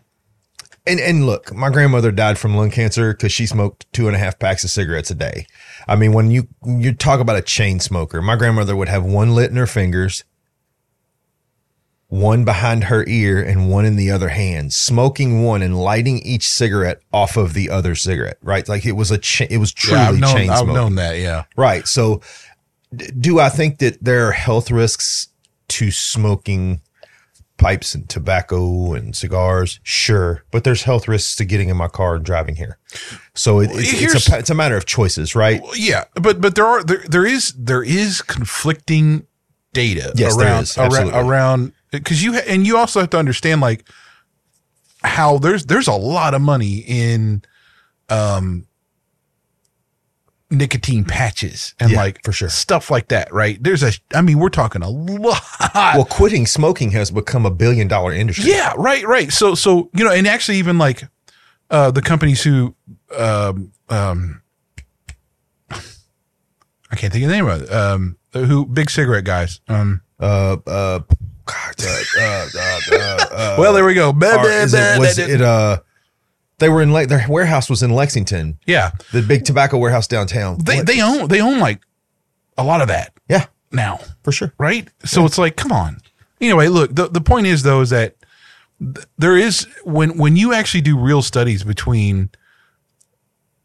and, 0.86 0.98
and 0.98 1.26
look, 1.26 1.54
my 1.54 1.68
grandmother 1.68 2.10
died 2.10 2.38
from 2.38 2.56
lung 2.56 2.70
cancer 2.70 3.12
because 3.12 3.32
she 3.32 3.46
smoked 3.46 3.92
two 3.92 4.06
and 4.06 4.16
a 4.16 4.18
half 4.18 4.38
packs 4.38 4.64
of 4.64 4.70
cigarettes 4.70 5.10
a 5.10 5.14
day. 5.14 5.46
I 5.86 5.96
mean, 5.96 6.14
when 6.14 6.30
you, 6.30 6.48
you 6.64 6.94
talk 6.94 7.20
about 7.20 7.36
a 7.36 7.42
chain 7.42 7.78
smoker, 7.80 8.22
my 8.22 8.36
grandmother 8.36 8.74
would 8.74 8.88
have 8.88 9.04
one 9.04 9.34
lit 9.34 9.50
in 9.50 9.56
her 9.56 9.66
fingers, 9.66 10.24
one 12.10 12.44
behind 12.44 12.84
her 12.84 13.04
ear 13.08 13.40
and 13.42 13.70
one 13.70 13.84
in 13.86 13.96
the 13.96 14.10
other 14.10 14.28
hand, 14.28 14.72
smoking 14.72 15.42
one 15.42 15.62
and 15.62 15.78
lighting 15.80 16.18
each 16.18 16.46
cigarette 16.48 17.00
off 17.12 17.36
of 17.36 17.54
the 17.54 17.70
other 17.70 17.94
cigarette, 17.94 18.36
right? 18.42 18.68
Like 18.68 18.84
it 18.84 18.92
was 18.92 19.10
a, 19.10 19.18
cha- 19.18 19.46
it 19.48 19.56
was 19.58 19.72
truly 19.72 20.00
Yeah, 20.00 20.08
I've 20.10 20.18
known, 20.18 20.36
chain 20.36 20.50
I've 20.50 20.58
smoking. 20.58 20.74
known 20.74 20.94
that. 20.96 21.18
Yeah. 21.18 21.44
Right. 21.56 21.86
So, 21.86 22.20
d- 22.94 23.10
do 23.18 23.38
I 23.40 23.48
think 23.48 23.78
that 23.78 24.02
there 24.04 24.26
are 24.28 24.32
health 24.32 24.70
risks 24.72 25.28
to 25.68 25.92
smoking 25.92 26.80
pipes 27.58 27.94
and 27.94 28.08
tobacco 28.08 28.92
and 28.94 29.14
cigars? 29.14 29.78
Sure, 29.84 30.42
but 30.50 30.64
there's 30.64 30.82
health 30.82 31.06
risks 31.06 31.36
to 31.36 31.44
getting 31.44 31.68
in 31.68 31.76
my 31.76 31.86
car 31.88 32.16
and 32.16 32.24
driving 32.24 32.56
here. 32.56 32.76
So 33.34 33.60
it, 33.60 33.70
it's, 33.72 34.14
it's, 34.16 34.28
a, 34.28 34.38
it's 34.38 34.50
a 34.50 34.54
matter 34.56 34.76
of 34.76 34.84
choices, 34.84 35.36
right? 35.36 35.62
Yeah, 35.76 36.06
but 36.14 36.40
but 36.40 36.56
there 36.56 36.66
are 36.66 36.82
there 36.82 37.04
there 37.08 37.24
is 37.24 37.52
there 37.56 37.84
is 37.84 38.20
conflicting 38.20 39.28
data 39.72 40.12
Yes, 40.16 40.36
there 40.36 40.46
around 40.46 40.62
is. 40.64 40.76
around 40.76 40.86
Absolutely. 40.92 41.20
around 41.20 41.72
because 41.90 42.22
you 42.22 42.34
ha- 42.34 42.44
and 42.46 42.66
you 42.66 42.76
also 42.76 43.00
have 43.00 43.10
to 43.10 43.18
understand 43.18 43.60
like 43.60 43.88
how 45.02 45.38
there's 45.38 45.64
there's 45.66 45.88
a 45.88 45.92
lot 45.94 46.34
of 46.34 46.40
money 46.42 46.84
in 46.86 47.42
um 48.08 48.66
nicotine 50.52 51.04
patches 51.04 51.74
and 51.78 51.92
Yeah, 51.92 51.96
like 51.98 52.24
for 52.24 52.32
sure. 52.32 52.48
stuff 52.48 52.90
like 52.90 53.08
that, 53.08 53.32
right? 53.32 53.62
There's 53.62 53.82
a 53.84 53.92
I 54.14 54.20
mean 54.20 54.38
we're 54.38 54.48
talking 54.48 54.82
a 54.82 54.88
lot 54.90 55.40
Well, 55.74 56.04
quitting 56.04 56.44
smoking 56.46 56.90
has 56.90 57.10
become 57.10 57.46
a 57.46 57.50
billion 57.50 57.86
dollar 57.88 58.12
industry. 58.12 58.50
Yeah, 58.50 58.72
right, 58.76 59.04
right. 59.06 59.32
So, 59.32 59.54
so 59.54 59.90
you 59.94 60.04
know, 60.04 60.10
and 60.10 60.26
actually, 60.26 60.58
even 60.58 60.76
like 60.78 61.04
uh, 61.70 61.92
the 61.92 62.02
companies 62.02 62.42
who, 62.42 62.74
um, 63.16 63.70
um, 63.88 64.42
I 65.70 66.96
can't 66.96 67.12
think 67.12 67.24
of 67.24 67.30
the 67.30 67.36
name 67.36 67.46
of 67.46 67.62
it. 67.62 67.72
Um, 67.72 68.16
who 68.32 68.66
big 68.66 68.90
cigarette 68.90 69.24
guys. 69.24 69.60
Um, 69.68 70.02
Uh, 70.18 70.56
uh, 70.66 71.00
God, 72.14 72.50
well, 73.58 73.72
there 73.72 73.84
we 73.84 73.94
go. 73.94 74.10
are- 74.10 74.48
is 74.48 74.74
it, 74.74 74.98
was 74.98 75.18
it, 75.18 75.40
uh, 75.40 75.78
they 76.58 76.68
were 76.68 76.82
in, 76.82 76.92
Le- 76.92 77.06
their 77.06 77.24
warehouse 77.28 77.70
was 77.70 77.82
in 77.82 77.90
Lexington, 77.90 78.58
yeah, 78.66 78.90
the 79.12 79.22
big 79.22 79.44
tobacco 79.44 79.78
warehouse 79.78 80.06
downtown. 80.06 80.58
they 80.62 80.76
What- 80.78 80.86
they 80.86 81.00
own 81.00 81.28
they 81.28 81.40
own 81.40 81.58
like 81.58 81.80
a 82.58 82.64
lot 82.64 82.80
of 82.82 82.88
that 82.88 83.12
yeah, 83.28 83.46
now, 83.72 84.00
for 84.22 84.32
sure. 84.32 84.52
right? 84.58 84.88
So 85.04 85.24
it's 85.24 85.38
like, 85.38 85.56
come 85.56 85.72
on. 85.72 85.98
Anyway, 86.40 86.68
look. 86.68 86.94
The 86.94 87.08
the 87.08 87.20
point 87.20 87.46
is 87.46 87.62
though 87.62 87.80
is 87.80 87.90
that 87.90 88.16
th- 88.78 89.06
there 89.18 89.36
is 89.36 89.66
when 89.84 90.16
when 90.18 90.36
you 90.36 90.52
actually 90.52 90.80
do 90.82 90.98
real 90.98 91.22
studies 91.22 91.64
between 91.64 92.30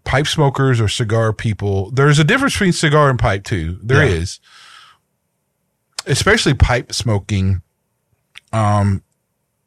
pipe 0.06 0.28
smokers 0.28 0.80
or 0.80 0.88
cigar 0.88 1.34
people, 1.34 1.90
there's 1.92 2.20
a 2.20 2.24
difference 2.24 2.54
between 2.54 2.72
cigar 2.74 3.10
and 3.10 3.18
pipe 3.20 3.44
too. 3.44 3.80
There 3.82 4.06
Yeah. 4.06 4.14
is, 4.14 4.40
especially 6.06 6.54
pipe 6.54 6.94
smoking. 6.94 7.62
Um, 8.56 9.04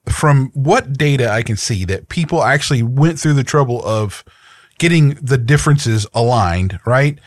from 0.08 0.50
what 0.54 0.94
data 0.94 1.30
I 1.30 1.42
can 1.42 1.56
see, 1.56 1.84
that 1.84 2.08
people 2.08 2.42
actually 2.42 2.82
went 2.82 3.20
through 3.20 3.34
the 3.34 3.44
trouble 3.44 3.84
of 3.84 4.24
getting 4.78 5.14
the 5.14 5.36
differences 5.36 6.06
aligned, 6.14 6.78
right? 6.86 7.18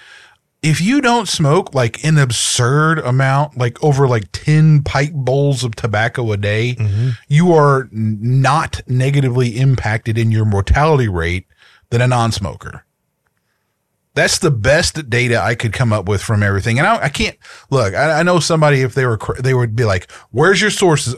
If 0.63 0.79
you 0.79 1.01
don't 1.01 1.27
smoke 1.27 1.73
like 1.73 2.03
an 2.03 2.17
absurd 2.17 2.99
amount, 2.99 3.57
like 3.57 3.83
over 3.83 4.07
like 4.07 4.31
10 4.31 4.83
pipe 4.83 5.11
bowls 5.13 5.63
of 5.63 5.75
tobacco 5.75 6.31
a 6.31 6.37
day, 6.37 6.75
you 7.27 7.53
are 7.53 7.89
not 7.91 8.81
negatively 8.87 9.59
impacted 9.59 10.17
in 10.17 10.31
your 10.31 10.45
mortality 10.45 11.07
rate 11.07 11.45
than 11.89 12.01
a 12.01 12.07
non 12.07 12.31
smoker. 12.31 12.85
That's 14.13 14.39
the 14.39 14.51
best 14.51 15.09
data 15.09 15.41
I 15.41 15.55
could 15.55 15.71
come 15.71 15.93
up 15.93 16.09
with 16.09 16.21
from 16.21 16.43
everything. 16.43 16.79
And 16.79 16.87
I, 16.87 17.03
I 17.03 17.09
can't 17.09 17.37
look, 17.69 17.93
I, 17.93 18.19
I 18.19 18.23
know 18.23 18.39
somebody, 18.39 18.81
if 18.81 18.93
they 18.93 19.05
were, 19.05 19.17
they 19.39 19.53
would 19.53 19.73
be 19.75 19.85
like, 19.85 20.11
where's 20.31 20.59
your 20.59 20.69
sources? 20.69 21.15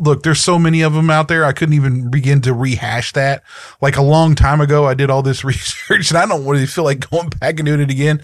Look, 0.00 0.22
there's 0.22 0.40
so 0.40 0.56
many 0.58 0.82
of 0.82 0.92
them 0.92 1.10
out 1.10 1.26
there. 1.26 1.44
I 1.44 1.52
couldn't 1.52 1.74
even 1.74 2.08
begin 2.08 2.40
to 2.42 2.54
rehash 2.54 3.12
that. 3.14 3.42
Like 3.80 3.96
a 3.96 4.02
long 4.02 4.36
time 4.36 4.60
ago, 4.60 4.86
I 4.86 4.94
did 4.94 5.10
all 5.10 5.22
this 5.22 5.44
research 5.44 6.10
and 6.10 6.18
I 6.18 6.26
don't 6.26 6.46
really 6.46 6.66
feel 6.66 6.84
like 6.84 7.10
going 7.10 7.30
back 7.30 7.58
and 7.58 7.66
doing 7.66 7.80
it 7.80 7.90
again. 7.90 8.22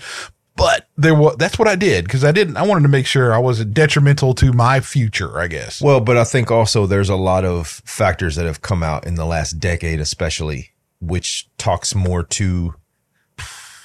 But 0.55 0.89
there 0.97 1.15
was 1.15 1.37
that's 1.37 1.59
what 1.59 1.67
I 1.67 1.77
did 1.77 2.05
because 2.05 2.25
I 2.25 2.31
didn't. 2.31 2.59
I 2.59 2.63
wanted 2.67 2.83
to 2.83 2.89
make 2.89 3.07
sure 3.07 3.33
I 3.33 3.39
wasn't 3.39 3.73
detrimental 3.73 4.35
to 4.35 4.53
my 4.53 4.81
future. 4.81 5.41
I 5.41 5.49
guess. 5.49 5.81
Well, 5.81 6.01
but 6.01 6.19
I 6.19 6.25
think 6.25 6.51
also 6.51 6.87
there's 6.87 7.09
a 7.09 7.17
lot 7.17 7.47
of 7.47 7.67
factors 7.67 8.37
that 8.37 8.45
have 8.45 8.61
come 8.61 8.83
out 8.83 9.07
in 9.07 9.15
the 9.15 9.25
last 9.25 9.53
decade, 9.53 9.99
especially, 9.99 10.73
which 11.01 11.49
talks 11.57 11.95
more 11.95 12.23
to 12.23 12.75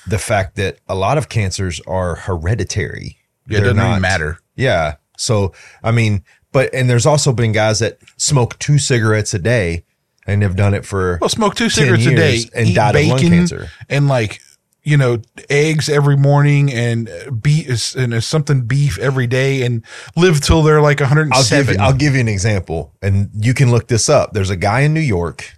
the 0.10 0.18
fact 0.20 0.56
that 0.56 0.80
a 0.88 0.96
lot 0.96 1.18
of 1.18 1.30
cancers 1.30 1.82
are 1.88 2.16
hereditary. 2.16 3.18
Yeah, 3.48 3.60
it 3.60 3.62
doesn't 3.62 3.80
even 3.80 4.02
matter. 4.02 4.40
Yeah. 4.56 4.96
So, 5.18 5.54
I 5.84 5.92
mean, 5.92 6.24
but, 6.52 6.74
and 6.74 6.90
there's 6.90 7.06
also 7.06 7.34
been 7.34 7.52
guys 7.52 7.80
that 7.80 8.00
smoke 8.18 8.58
two 8.60 8.78
cigarettes 8.78 9.34
a 9.34 9.40
day 9.40 9.84
and 10.26 10.42
have 10.44 10.56
done 10.56 10.74
it 10.74 10.86
for, 10.86 11.18
Well, 11.22 11.30
smoke 11.30 11.56
two 11.56 11.70
cigarettes 11.70 12.06
a 12.06 12.16
day 12.16 12.40
and 12.54 12.74
died 12.76 12.96
of 12.96 13.06
lung 13.08 13.20
cancer. 13.20 13.70
and 13.90 14.08
like 14.08 14.42
you 14.84 14.96
know 14.96 15.22
eggs 15.50 15.90
every 15.90 16.16
morning 16.16 16.72
and 16.72 17.10
beef 17.42 17.94
and 17.96 18.14
uh, 18.14 18.22
something 18.22 18.62
beef 18.62 18.98
every 19.00 19.28
day 19.28 19.64
and 19.64 19.84
live 20.16 20.40
till 20.40 20.64
they're 20.64 20.82
like 20.82 21.02
I'll 21.02 21.10
give, 21.10 21.18
107. 21.18 21.76
you, 21.76 21.82
I'll 21.82 21.94
give 21.94 22.14
you 22.14 22.22
an 22.22 22.30
example 22.30 22.94
and 23.02 23.30
you 23.34 23.54
can 23.54 23.70
look 23.70 23.88
this 23.90 24.08
up. 24.08 24.32
There's 24.32 24.50
a 24.50 24.56
guy 24.56 24.82
in 24.82 24.94
New 24.94 25.02
York. 25.02 25.58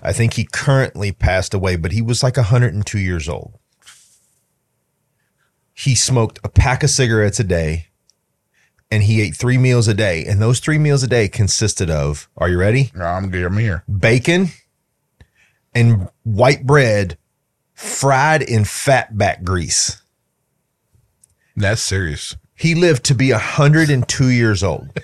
I 0.00 0.12
think 0.12 0.34
he 0.34 0.44
currently 0.44 1.10
passed 1.10 1.54
away, 1.54 1.74
but 1.74 1.90
he 1.92 2.02
was 2.02 2.22
like 2.22 2.36
102 2.36 2.98
years 3.00 3.28
old. 3.28 3.58
He 5.74 5.94
smoked 5.94 6.38
a 6.44 6.48
pack 6.48 6.82
of 6.82 6.90
cigarettes 6.90 7.40
a 7.40 7.44
day 7.44 7.88
and 8.90 9.02
he 9.02 9.22
ate 9.22 9.34
three 9.34 9.56
meals 9.56 9.88
a 9.88 9.94
day. 9.94 10.24
And 10.26 10.40
those 10.40 10.60
three 10.60 10.78
meals 10.78 11.02
a 11.02 11.06
day 11.06 11.26
consisted 11.26 11.88
of, 11.88 12.28
are 12.36 12.48
you 12.48 12.58
ready? 12.58 12.92
I'm, 13.00 13.30
good. 13.30 13.44
I'm 13.44 13.56
here. 13.56 13.84
Bacon 13.88 14.48
and 15.74 16.10
white 16.24 16.66
bread 16.66 17.16
fried 17.72 18.42
in 18.42 18.62
fatback 18.64 19.44
grease. 19.44 20.02
That's 21.56 21.82
serious. 21.82 22.36
He 22.54 22.74
lived 22.74 23.04
to 23.04 23.14
be 23.14 23.32
102 23.32 24.28
years 24.28 24.62
old. 24.62 24.88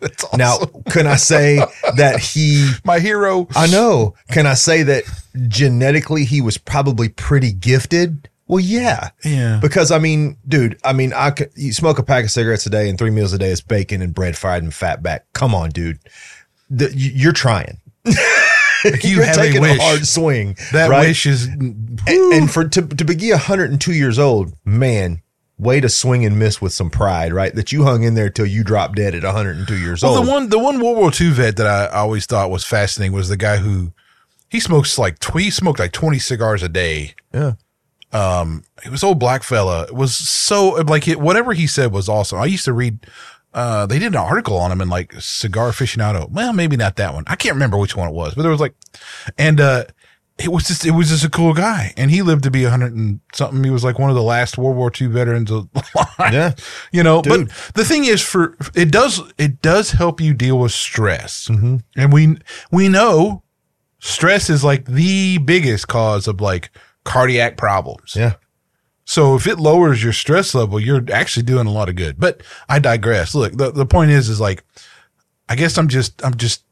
That's 0.00 0.24
awesome. 0.24 0.38
Now, 0.38 0.58
can 0.88 1.06
I 1.06 1.16
say 1.16 1.56
that 1.96 2.20
he 2.20 2.72
my 2.84 3.00
hero. 3.00 3.48
I 3.54 3.66
know. 3.66 4.14
Can 4.30 4.46
I 4.46 4.54
say 4.54 4.82
that 4.84 5.04
genetically 5.48 6.24
he 6.24 6.40
was 6.40 6.58
probably 6.58 7.08
pretty 7.08 7.52
gifted? 7.52 8.30
Well, 8.48 8.60
yeah. 8.60 9.10
Yeah. 9.24 9.58
Because 9.60 9.90
I 9.90 9.98
mean, 9.98 10.36
dude, 10.46 10.78
I 10.84 10.92
mean, 10.92 11.12
I 11.12 11.30
could, 11.32 11.50
you 11.56 11.72
smoke 11.72 11.98
a 11.98 12.02
pack 12.02 12.24
of 12.24 12.30
cigarettes 12.30 12.64
a 12.66 12.70
day 12.70 12.88
and 12.88 12.96
three 12.98 13.10
meals 13.10 13.32
a 13.32 13.38
day 13.38 13.50
is 13.50 13.60
bacon 13.60 14.02
and 14.02 14.14
bread 14.14 14.36
fried 14.36 14.62
and 14.62 14.72
fat 14.72 15.02
back. 15.02 15.26
Come 15.32 15.54
on, 15.54 15.70
dude. 15.70 15.98
The, 16.70 16.92
you- 16.96 17.12
you're 17.14 17.32
trying. 17.32 17.80
you 18.04 19.20
are 19.20 19.24
have 19.24 19.36
a 19.36 19.40
taking 19.40 19.60
wish. 19.62 19.80
hard 19.80 20.06
swing. 20.06 20.56
that 20.72 20.88
right? 20.88 21.08
wish 21.08 21.26
is 21.26 21.46
And, 21.46 22.00
and 22.06 22.50
for 22.50 22.68
to 22.68 22.82
to 22.82 23.04
be 23.04 23.30
102 23.32 23.92
years 23.92 24.18
old, 24.18 24.54
man, 24.64 25.22
way 25.58 25.80
to 25.80 25.88
swing 25.88 26.24
and 26.24 26.38
miss 26.38 26.60
with 26.62 26.72
some 26.72 26.88
pride, 26.90 27.32
right? 27.32 27.52
That 27.54 27.72
you 27.72 27.82
hung 27.82 28.04
in 28.04 28.14
there 28.14 28.30
till 28.30 28.46
you 28.46 28.62
dropped 28.62 28.94
dead 28.96 29.14
at 29.16 29.24
102 29.24 29.76
years 29.76 30.02
Well, 30.04 30.16
old. 30.18 30.26
the 30.26 30.30
one 30.30 30.48
the 30.50 30.58
one 30.60 30.78
World 30.80 30.98
War 30.98 31.10
II 31.20 31.30
vet 31.30 31.56
that 31.56 31.66
I 31.66 31.86
always 31.98 32.26
thought 32.26 32.50
was 32.50 32.64
fascinating 32.64 33.12
was 33.12 33.28
the 33.28 33.36
guy 33.36 33.56
who 33.56 33.92
he 34.48 34.60
smokes 34.60 34.96
like 34.98 35.16
he 35.34 35.50
smoked 35.50 35.80
like 35.80 35.90
twenty 35.92 36.20
cigars 36.20 36.62
a 36.62 36.68
day. 36.68 37.14
yeah. 37.34 37.54
He 38.12 38.88
was 38.90 39.02
old 39.04 39.18
black 39.18 39.42
fella. 39.42 39.84
It 39.84 39.94
was 39.94 40.14
so 40.16 40.70
like 40.86 41.06
it, 41.08 41.20
whatever 41.20 41.52
he 41.52 41.66
said 41.66 41.92
was 41.92 42.08
awesome. 42.08 42.38
I 42.38 42.46
used 42.46 42.64
to 42.66 42.72
read. 42.72 43.06
Uh, 43.54 43.86
they 43.86 43.98
did 43.98 44.08
an 44.08 44.16
article 44.16 44.58
on 44.58 44.70
him 44.70 44.82
in 44.82 44.88
like 44.90 45.14
Cigar 45.18 45.70
Aficionado. 45.70 46.30
Well, 46.30 46.52
maybe 46.52 46.76
not 46.76 46.96
that 46.96 47.14
one. 47.14 47.24
I 47.26 47.36
can't 47.36 47.54
remember 47.54 47.78
which 47.78 47.96
one 47.96 48.08
it 48.08 48.14
was, 48.14 48.34
but 48.34 48.42
there 48.42 48.50
was 48.50 48.60
like, 48.60 48.74
and 49.38 49.58
uh, 49.60 49.84
it 50.38 50.48
was 50.52 50.66
just 50.68 50.84
it 50.84 50.90
was 50.90 51.08
just 51.08 51.24
a 51.24 51.30
cool 51.30 51.54
guy, 51.54 51.94
and 51.96 52.10
he 52.10 52.20
lived 52.20 52.42
to 52.42 52.50
be 52.50 52.64
a 52.64 52.70
hundred 52.70 52.94
and 52.94 53.20
something. 53.32 53.64
He 53.64 53.70
was 53.70 53.82
like 53.82 53.98
one 53.98 54.10
of 54.10 54.16
the 54.16 54.22
last 54.22 54.58
World 54.58 54.76
War 54.76 54.92
II 55.00 55.06
veterans 55.06 55.50
alive. 55.50 55.70
Yeah. 56.18 56.52
you 56.92 57.02
know. 57.02 57.22
Dude. 57.22 57.48
But 57.48 57.74
the 57.74 57.84
thing 57.84 58.04
is, 58.04 58.20
for 58.20 58.56
it 58.74 58.90
does 58.90 59.22
it 59.38 59.62
does 59.62 59.92
help 59.92 60.20
you 60.20 60.34
deal 60.34 60.58
with 60.58 60.72
stress, 60.72 61.48
Mm-hmm. 61.48 61.76
and 61.96 62.12
we 62.12 62.36
we 62.70 62.88
know 62.90 63.42
stress 64.00 64.50
is 64.50 64.62
like 64.62 64.84
the 64.84 65.38
biggest 65.38 65.88
cause 65.88 66.28
of 66.28 66.42
like 66.42 66.70
cardiac 67.06 67.56
problems. 67.56 68.14
Yeah. 68.14 68.34
So 69.04 69.36
if 69.36 69.46
it 69.46 69.58
lowers 69.58 70.02
your 70.02 70.12
stress 70.12 70.54
level, 70.54 70.80
you're 70.80 71.02
actually 71.12 71.44
doing 71.44 71.66
a 71.66 71.70
lot 71.72 71.88
of 71.88 71.94
good. 71.94 72.18
But 72.18 72.42
I 72.68 72.80
digress. 72.80 73.34
Look, 73.34 73.52
the, 73.56 73.70
the 73.70 73.86
point 73.86 74.10
is, 74.10 74.28
is 74.28 74.40
like, 74.40 74.64
I 75.48 75.54
guess 75.54 75.78
I'm 75.78 75.86
just, 75.88 76.22
I'm 76.24 76.36
just, 76.36 76.64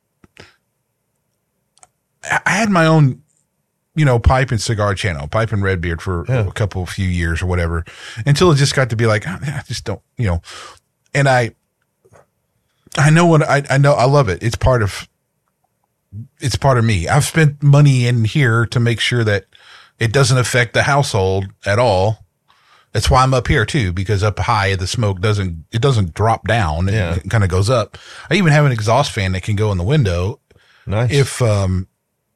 I 2.25 2.51
had 2.51 2.70
my 2.70 2.87
own, 2.87 3.23
you 3.94 4.05
know, 4.05 4.18
pipe 4.18 4.51
and 4.51 4.61
cigar 4.61 4.94
channel, 4.94 5.29
pipe 5.29 5.53
and 5.53 5.62
red 5.62 5.81
beard 5.81 6.03
for 6.03 6.25
Yeah. 6.29 6.47
a 6.49 6.53
couple, 6.53 6.85
few 6.87 7.09
years 7.09 7.42
or 7.42 7.47
whatever, 7.47 7.85
until 8.27 8.51
it 8.51 8.57
just 8.57 8.75
got 8.75 8.90
to 8.90 8.97
be 8.97 9.07
like, 9.07 9.25
"Ah, 9.27 9.38
I 9.42 9.62
just 9.68 9.85
don't, 9.85 10.01
you 10.16 10.27
know, 10.27 10.42
and 11.14 11.29
I, 11.29 11.55
I 12.97 13.11
know 13.11 13.27
what 13.27 13.42
I, 13.42 13.62
I 13.70 13.79
know. 13.79 13.92
I 13.92 14.05
love 14.07 14.29
it. 14.29 14.42
It's 14.42 14.57
part 14.57 14.83
of, 14.83 15.09
it's 16.40 16.57
part 16.57 16.79
of 16.79 16.85
me. 16.85 17.09
I've 17.09 17.25
spent 17.25 17.62
money 17.62 18.07
in 18.07 18.25
here 18.25 18.66
to 18.66 18.81
make 18.81 19.01
sure 19.01 19.23
that 19.25 19.47
it 19.99 20.13
doesn't 20.13 20.39
affect 20.39 20.75
the 20.75 20.83
household 20.83 21.47
at 21.65 21.79
all. 21.79 22.19
That's 22.93 23.11
why 23.11 23.23
I'm 23.23 23.35
up 23.35 23.49
here 23.49 23.65
too, 23.67 23.93
because 23.93 24.23
up 24.23 24.39
high 24.39 24.77
the 24.77 24.87
smoke 24.87 25.21
doesn't 25.21 25.65
it 25.73 25.83
doesn't 25.83 26.15
drop 26.15 26.47
down. 26.47 26.89
It, 26.89 26.95
Yeah. 26.95 27.19
kind 27.29 27.43
of 27.45 27.51
goes 27.51 27.69
up. 27.69 27.99
I 28.31 28.35
even 28.35 28.53
have 28.53 28.65
an 28.67 28.73
exhaust 28.73 29.11
fan 29.13 29.33
that 29.33 29.43
can 29.43 29.57
go 29.57 29.73
in 29.73 29.79
the 29.79 29.85
window 29.85 30.41
Nice. 30.87 31.11
if 31.13 31.43
um 31.43 31.89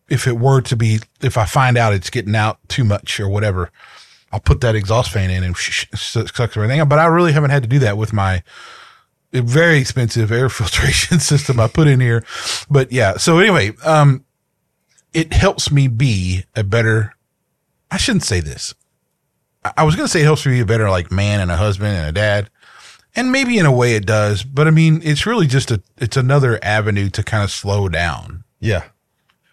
if 0.09 0.27
it 0.27 0.39
were 0.39 0.61
to 0.63 0.75
be 0.75 0.99
if 1.23 1.37
I 1.39 1.45
find 1.45 1.77
out 1.79 1.93
it's 1.93 2.11
getting 2.11 2.35
out 2.35 2.59
too 2.69 2.83
much 2.85 3.21
or 3.21 3.29
whatever. 3.29 3.71
I'll 4.33 4.41
put 4.41 4.61
that 4.63 4.75
exhaust 4.75 5.11
fan 5.11 5.31
in 5.31 5.43
and 5.45 5.57
sucks 5.57 6.39
everything 6.41 6.81
out. 6.81 6.89
But 6.89 6.99
I 6.99 7.07
really 7.07 7.33
haven't 7.33 7.51
had 7.51 7.63
to 7.63 7.69
do 7.69 7.79
that 7.79 7.97
with 7.97 8.13
my 8.13 8.43
very 9.33 9.79
expensive 9.79 10.31
air 10.33 10.49
filtration 10.51 11.19
system 11.21 11.61
I 11.61 11.69
put 11.69 11.87
in 11.87 12.01
here. 12.01 12.25
But 12.69 12.91
yeah. 12.93 13.17
So 13.17 13.39
anyway, 13.39 13.73
um, 13.85 14.25
it 15.15 15.33
helps 15.33 15.71
me 15.71 15.89
be 15.89 16.45
a 16.57 16.65
better. 16.65 17.15
I 17.91 17.97
shouldn't 17.97 18.25
say 18.25 18.41
this. 18.41 18.75
I- 19.65 19.73
I 19.79 19.85
was 19.85 19.97
going 19.97 20.05
to 20.07 20.11
say 20.11 20.21
it 20.21 20.25
helps 20.25 20.45
me 20.47 20.53
be 20.53 20.61
a 20.61 20.67
better 20.67 20.89
like 20.91 21.11
man 21.13 21.41
and 21.41 21.51
a 21.51 21.57
husband 21.57 21.97
and 21.97 22.09
a 22.09 22.13
dad. 22.13 22.51
And 23.17 23.33
maybe 23.33 23.59
in 23.59 23.67
a 23.67 23.73
way 23.73 23.95
it 23.95 24.07
does, 24.07 24.45
but 24.45 24.67
I 24.69 24.71
mean, 24.71 25.01
it's 25.03 25.27
really 25.27 25.47
just 25.47 25.71
a, 25.71 25.83
it's 25.97 26.17
another 26.17 26.59
avenue 26.63 27.09
to 27.11 27.23
kind 27.23 27.43
of 27.43 27.51
slow 27.51 27.89
down. 27.89 28.45
Yeah. 28.61 28.85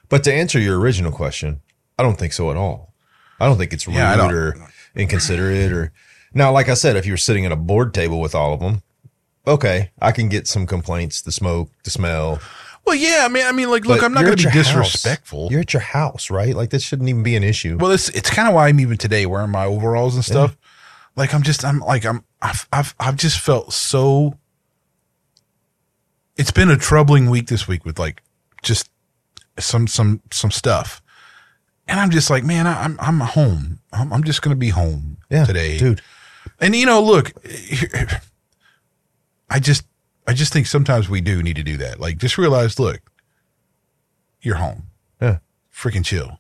But 0.10 0.24
to 0.26 0.34
answer 0.34 0.60
your 0.60 0.80
original 0.80 1.12
question, 1.12 1.62
I 1.98 2.04
don't 2.04 2.17
think 2.19 2.34
so 2.34 2.52
at 2.52 2.58
all. 2.58 2.93
I 3.39 3.48
don't 3.48 3.58
think 3.58 3.74
it's 3.74 3.88
rude 3.88 3.95
Yeah, 3.95 4.30
or 4.30 4.56
inconsiderate 4.95 5.71
or 5.71 5.91
now, 6.34 6.52
like 6.52 6.69
I 6.69 6.74
said, 6.74 6.95
if 6.95 7.06
you're 7.06 7.17
sitting 7.17 7.45
at 7.45 7.52
a 7.52 7.56
board 7.56 7.93
table 7.93 8.19
with 8.19 8.36
all 8.36 8.54
of 8.54 8.60
them, 8.60 8.84
okay, 9.48 9.91
I 10.02 10.12
can 10.12 10.28
get 10.30 10.48
some 10.48 10.67
complaints, 10.67 11.21
the 11.21 11.32
smoke, 11.32 11.71
the 11.84 11.89
smell. 11.89 12.39
Well, 12.86 12.95
yeah, 12.95 13.24
I 13.26 13.30
mean, 13.30 13.45
I 13.45 13.52
mean, 13.52 13.69
like, 13.69 13.86
look, 13.86 14.00
but 14.00 14.06
I'm 14.06 14.13
not 14.13 14.21
you're 14.21 14.30
going 14.30 14.38
to 14.38 14.50
be 14.50 14.54
your 14.54 14.63
house. 14.63 14.91
disrespectful. 14.91 15.48
You're 15.52 15.62
at 15.62 15.74
your 15.74 15.82
house, 15.82 16.30
right? 16.30 16.56
Like 16.56 16.69
this 16.69 16.84
shouldn't 16.84 17.10
even 17.10 17.24
be 17.24 17.36
an 17.36 17.43
issue. 17.43 17.78
Well, 17.80 17.91
it's 17.91 18.10
it's 18.10 18.30
kind 18.30 18.48
of 18.48 18.54
why 18.54 18.67
I'm 18.67 18.80
even 18.80 18.98
today 18.98 19.26
wearing 19.26 19.50
my 19.50 19.65
overalls 19.65 20.15
and 20.15 20.24
stuff. 20.24 20.56
Like 21.15 21.34
I'm 21.34 21.43
just 21.43 21.65
I'm 21.65 21.80
like 21.80 22.06
I'm 22.06 22.24
I've 22.41 22.67
I've 22.71 22.93
I've 23.00 23.15
just 23.15 23.39
felt 23.39 23.74
so. 23.74 24.38
It's 26.38 26.52
been 26.52 26.69
a 26.69 26.78
troubling 26.78 27.30
week 27.30 27.48
this 27.48 27.67
week 27.67 27.86
with 27.86 27.98
like 27.98 28.21
just 28.62 28.89
some 29.58 29.88
some 29.88 30.21
some 30.32 30.52
stuff, 30.52 31.02
and 31.88 32.00
I'm 32.00 32.12
just 32.12 32.30
like, 32.30 32.43
man, 32.43 32.67
I, 32.67 32.84
I'm 32.84 33.00
I'm 33.00 33.19
home. 33.21 33.80
I'm, 33.93 34.12
I'm 34.13 34.24
just 34.24 34.41
gonna 34.41 34.56
be 34.56 34.69
home 34.69 35.17
yeah, 35.30 35.45
today, 35.45 35.78
dude. 35.78 36.02
And 36.60 36.76
you 36.76 36.86
know, 36.86 37.02
look, 37.02 37.32
I 39.50 39.60
just 39.60 39.86
I 40.27 40.33
just 40.33 40.51
think 40.53 40.67
sometimes 40.67 41.09
we 41.09 41.21
do 41.21 41.41
need 41.43 41.55
to 41.57 41.63
do 41.63 41.77
that. 41.77 41.99
Like, 41.99 42.17
just 42.17 42.38
realize, 42.38 42.79
look, 42.79 42.99
you're 44.41 44.55
home. 44.55 44.83
Yeah. 45.21 45.38
Freaking 45.73 46.03
chill. 46.05 46.39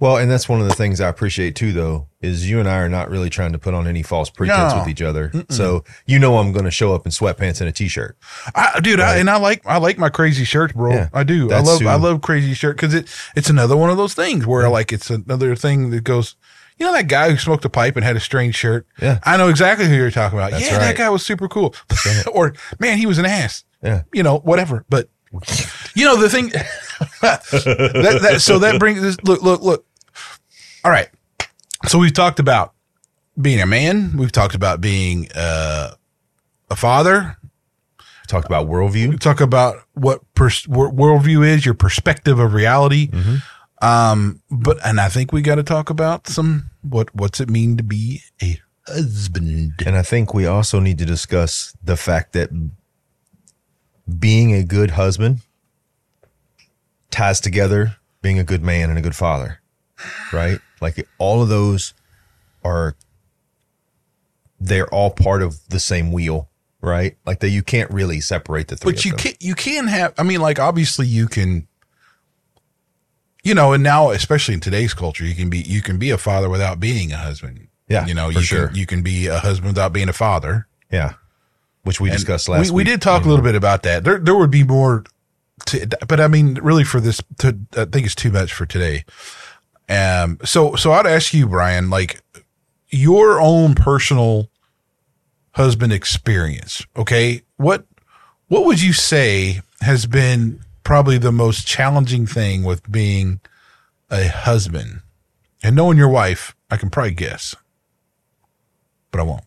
Well, 0.00 0.16
and 0.16 0.30
that's 0.30 0.48
one 0.48 0.60
of 0.60 0.68
the 0.68 0.74
things 0.74 1.00
I 1.00 1.08
appreciate 1.08 1.56
too, 1.56 1.72
though, 1.72 2.06
is 2.20 2.48
you 2.48 2.60
and 2.60 2.68
I 2.68 2.76
are 2.78 2.88
not 2.88 3.10
really 3.10 3.28
trying 3.30 3.50
to 3.52 3.58
put 3.58 3.74
on 3.74 3.88
any 3.88 4.04
false 4.04 4.30
pretense 4.30 4.72
No. 4.72 4.78
with 4.78 4.88
each 4.88 5.02
other. 5.02 5.32
So 5.50 5.82
you 6.06 6.20
know 6.20 6.38
I'm 6.38 6.52
going 6.52 6.66
to 6.66 6.70
show 6.70 6.94
up 6.94 7.04
in 7.04 7.10
sweatpants 7.10 7.60
and 7.60 7.68
a 7.68 7.72
t-shirt. 7.72 8.16
I, 8.54 8.78
dude, 8.80 9.00
I, 9.00 9.16
and 9.16 9.28
I 9.28 9.38
like 9.38 9.66
I 9.66 9.78
like 9.78 9.98
my 9.98 10.08
crazy 10.08 10.44
shirt, 10.44 10.72
bro. 10.74 10.92
Yeah. 10.92 11.08
I 11.12 11.24
do. 11.24 11.50
I 11.50 11.58
love 11.60 11.80
who- 11.80 11.88
I 11.88 11.96
love 11.96 12.20
crazy 12.22 12.54
shirt 12.54 12.76
because 12.76 12.94
it 12.94 13.08
it's 13.34 13.50
another 13.50 13.76
one 13.76 13.90
of 13.90 13.96
those 13.96 14.14
things 14.14 14.46
where 14.46 14.68
like 14.68 14.92
it's 14.92 15.10
another 15.10 15.56
thing 15.56 15.90
that 15.90 16.04
goes. 16.04 16.36
You 16.78 16.86
know 16.86 16.92
that 16.92 17.08
guy 17.08 17.30
who 17.30 17.36
smoked 17.36 17.64
a 17.64 17.68
pipe 17.68 17.96
and 17.96 18.04
had 18.04 18.16
a 18.16 18.20
strange 18.20 18.54
shirt. 18.54 18.86
Yeah. 19.02 19.18
I 19.24 19.36
know 19.36 19.48
exactly 19.48 19.86
who 19.86 19.94
you're 19.94 20.10
talking 20.10 20.38
about. 20.38 20.52
That's 20.52 20.70
yeah, 20.70 20.78
that 20.78 20.96
guy 20.96 21.10
was 21.10 21.26
super 21.26 21.48
cool. 21.48 21.74
or 22.32 22.54
man, 22.78 22.98
he 22.98 23.06
was 23.06 23.18
an 23.18 23.26
ass. 23.26 23.64
Yeah. 23.82 24.02
You 24.12 24.22
know, 24.22 24.38
whatever. 24.38 24.84
But 24.88 25.08
you 25.94 26.04
know 26.04 26.16
the 26.16 26.28
thing. 26.30 26.48
that, 27.20 27.42
that, 28.22 28.40
so 28.40 28.58
that 28.60 28.78
brings 28.78 29.02
this. 29.02 29.16
Look, 29.24 29.42
look, 29.42 29.60
look. 29.60 29.86
All 30.84 30.90
right. 30.90 31.08
So 31.86 31.98
we've 31.98 32.12
talked 32.12 32.38
about 32.38 32.74
being 33.40 33.60
a 33.60 33.66
man. 33.66 34.16
We've 34.16 34.32
talked 34.32 34.54
about 34.54 34.80
being 34.80 35.28
uh, 35.34 35.94
a 36.70 36.76
father. 36.76 37.36
Talked 38.26 38.46
about 38.46 38.68
worldview. 38.68 39.18
talk 39.20 39.40
about 39.40 39.76
what 39.94 40.20
pers- 40.34 40.68
wor- 40.68 40.92
worldview 40.92 41.46
is, 41.46 41.64
your 41.64 41.74
perspective 41.74 42.38
of 42.38 42.52
reality. 42.52 43.10
Um, 43.80 44.42
but 44.50 44.84
and 44.84 45.00
I 45.00 45.08
think 45.08 45.32
we 45.32 45.42
got 45.42 45.56
to 45.56 45.62
talk 45.62 45.88
about 45.90 46.26
some 46.26 46.70
what 46.82 47.14
what's 47.14 47.40
it 47.40 47.48
mean 47.48 47.76
to 47.76 47.84
be 47.84 48.22
a 48.42 48.60
husband. 48.86 49.74
And 49.86 49.96
I 49.96 50.02
think 50.02 50.34
we 50.34 50.46
also 50.46 50.80
need 50.80 50.98
to 50.98 51.04
discuss 51.04 51.76
the 51.82 51.96
fact 51.96 52.32
that 52.32 52.50
being 54.18 54.54
a 54.54 54.64
good 54.64 54.92
husband 54.92 55.40
ties 57.10 57.40
together 57.40 57.96
being 58.22 58.38
a 58.38 58.44
good 58.44 58.62
man 58.62 58.90
and 58.90 58.98
a 58.98 59.02
good 59.02 59.16
father, 59.16 59.60
right? 60.32 60.58
Like 60.80 61.06
all 61.18 61.42
of 61.42 61.48
those 61.48 61.94
are, 62.64 62.96
they're 64.60 64.92
all 64.92 65.10
part 65.10 65.42
of 65.42 65.60
the 65.68 65.80
same 65.80 66.12
wheel, 66.12 66.48
right? 66.80 67.16
Like 67.24 67.40
that 67.40 67.50
you 67.50 67.62
can't 67.62 67.90
really 67.90 68.20
separate 68.20 68.68
the 68.68 68.76
three. 68.76 68.92
But 68.92 69.04
you 69.04 69.12
them. 69.12 69.20
can 69.20 69.32
you 69.40 69.54
can 69.54 69.86
have. 69.86 70.14
I 70.18 70.24
mean, 70.24 70.40
like 70.40 70.58
obviously 70.58 71.06
you 71.06 71.28
can. 71.28 71.68
You 73.48 73.54
know, 73.54 73.72
and 73.72 73.82
now 73.82 74.10
especially 74.10 74.54
in 74.54 74.60
today's 74.60 74.92
culture, 74.92 75.24
you 75.24 75.34
can 75.34 75.48
be 75.48 75.58
you 75.58 75.80
can 75.80 75.98
be 75.98 76.10
a 76.10 76.18
father 76.18 76.50
without 76.50 76.78
being 76.78 77.12
a 77.12 77.16
husband. 77.16 77.68
Yeah, 77.88 78.06
you 78.06 78.12
know, 78.12 78.28
you 78.28 78.42
sure. 78.42 78.68
can 78.68 78.76
you 78.76 78.84
can 78.84 79.02
be 79.02 79.26
a 79.26 79.38
husband 79.38 79.68
without 79.68 79.92
being 79.92 80.08
a 80.08 80.12
father. 80.12 80.66
Yeah. 80.92 81.14
Which 81.84 82.00
we 82.00 82.10
And 82.10 82.18
discussed 82.18 82.48
last 82.48 82.70
we, 82.70 82.76
we 82.76 82.84
did 82.84 83.00
talk 83.00 83.24
a 83.24 83.28
little 83.28 83.44
bit 83.44 83.54
about 83.54 83.82
that. 83.84 84.04
There, 84.04 84.18
there 84.18 84.34
would 84.34 84.50
be 84.50 84.64
more, 84.64 85.04
to, 85.66 85.86
but 86.06 86.20
I 86.20 86.28
mean, 86.28 86.58
really, 86.60 86.84
for 86.84 87.00
this, 87.00 87.22
to 87.38 87.58
I 87.74 87.86
think 87.86 88.04
it's 88.04 88.14
too 88.14 88.30
much 88.30 88.52
for 88.52 88.66
today. 88.66 89.04
Um, 89.88 90.38
so, 90.44 90.74
so 90.74 90.92
I'd 90.92 91.06
ask 91.06 91.32
you, 91.32 91.46
Brian, 91.46 91.88
like 91.88 92.20
your 92.90 93.40
own 93.40 93.74
personal 93.74 94.50
husband 95.52 95.94
experience. 95.94 96.84
Okay, 96.94 97.42
what 97.56 97.86
what 98.48 98.66
would 98.66 98.82
you 98.82 98.92
say 98.92 99.62
has 99.80 100.04
been 100.04 100.60
probably 100.82 101.18
the 101.18 101.32
most 101.32 101.66
challenging 101.66 102.26
thing 102.26 102.64
with 102.64 102.90
being 102.90 103.40
a 104.10 104.28
husband 104.28 105.02
and 105.62 105.76
knowing 105.76 105.98
your 105.98 106.08
wife? 106.08 106.54
I 106.70 106.76
can 106.76 106.90
probably 106.90 107.14
guess, 107.14 107.54
but 109.10 109.20
I 109.20 109.24
won't. 109.24 109.44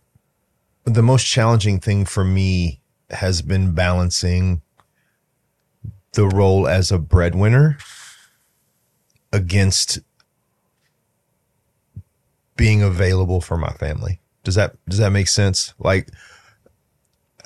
the 0.85 1.03
most 1.03 1.25
challenging 1.25 1.79
thing 1.79 2.05
for 2.05 2.23
me 2.23 2.81
has 3.09 3.41
been 3.41 3.73
balancing 3.73 4.61
the 6.13 6.27
role 6.27 6.67
as 6.67 6.91
a 6.91 6.97
breadwinner 6.97 7.77
against 9.31 9.99
being 12.57 12.81
available 12.81 13.41
for 13.41 13.57
my 13.57 13.71
family. 13.73 14.19
Does 14.43 14.55
that 14.55 14.75
does 14.87 14.99
that 14.99 15.11
make 15.11 15.27
sense? 15.27 15.73
Like 15.79 16.09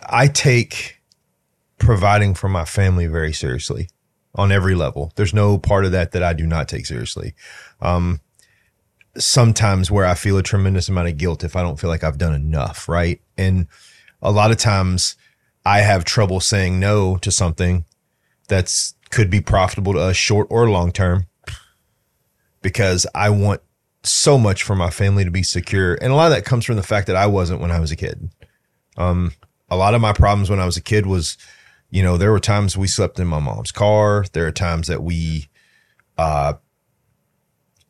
I 0.07 0.27
take 0.27 0.94
providing 1.85 2.33
for 2.33 2.49
my 2.49 2.65
family 2.65 3.07
very 3.07 3.31
seriously 3.31 3.89
on 4.33 4.51
every 4.51 4.75
level. 4.75 5.13
There's 5.15 5.33
no 5.33 5.57
part 5.57 5.85
of 5.85 5.91
that 5.91 6.11
that 6.11 6.23
I 6.23 6.33
do 6.33 6.45
not 6.45 6.67
take 6.67 6.85
seriously. 6.85 7.35
Um 7.81 8.21
sometimes 9.17 9.89
where 9.89 10.05
I 10.05 10.13
feel 10.13 10.37
a 10.37 10.43
tremendous 10.43 10.89
amount 10.89 11.07
of 11.07 11.17
guilt 11.17 11.43
if 11.43 11.55
I 11.55 11.61
don't 11.61 11.79
feel 11.79 11.89
like 11.89 12.03
I've 12.03 12.17
done 12.17 12.35
enough, 12.35 12.89
right? 12.89 13.21
And 13.37 13.67
a 14.21 14.31
lot 14.31 14.51
of 14.51 14.57
times 14.57 15.15
I 15.65 15.79
have 15.79 16.03
trouble 16.03 16.41
saying 16.41 16.79
no 16.79 17.17
to 17.17 17.31
something 17.31 17.85
that's 18.47 18.93
could 19.11 19.29
be 19.29 19.39
profitable 19.39 19.93
to 19.93 19.99
us 19.99 20.17
short 20.17 20.47
or 20.49 20.69
long 20.69 20.91
term 20.91 21.27
because 22.61 23.07
I 23.15 23.29
want 23.29 23.61
so 24.03 24.37
much 24.37 24.63
for 24.63 24.75
my 24.75 24.89
family 24.89 25.23
to 25.23 25.31
be 25.31 25.43
secure. 25.43 25.95
And 25.95 26.11
a 26.11 26.15
lot 26.15 26.31
of 26.31 26.35
that 26.35 26.45
comes 26.45 26.65
from 26.65 26.75
the 26.75 26.83
fact 26.83 27.07
that 27.07 27.15
I 27.15 27.27
wasn't 27.27 27.61
when 27.61 27.71
I 27.71 27.79
was 27.79 27.91
a 27.91 27.95
kid. 27.95 28.29
Um, 28.97 29.31
a 29.69 29.77
lot 29.77 29.93
of 29.93 30.01
my 30.01 30.13
problems 30.13 30.49
when 30.49 30.59
I 30.59 30.65
was 30.65 30.77
a 30.77 30.81
kid 30.81 31.05
was, 31.05 31.37
you 31.95 32.03
know, 32.03 32.17
there 32.17 32.33
were 32.33 32.41
times 32.41 32.75
we 32.75 32.87
slept 32.87 33.21
in 33.21 33.27
my 33.27 33.39
mom's 33.39 33.71
car. 33.71 34.25
There 34.33 34.45
are 34.45 34.51
times 34.51 34.87
that 34.87 35.01
we, 35.01 35.47
uh, 36.17 36.55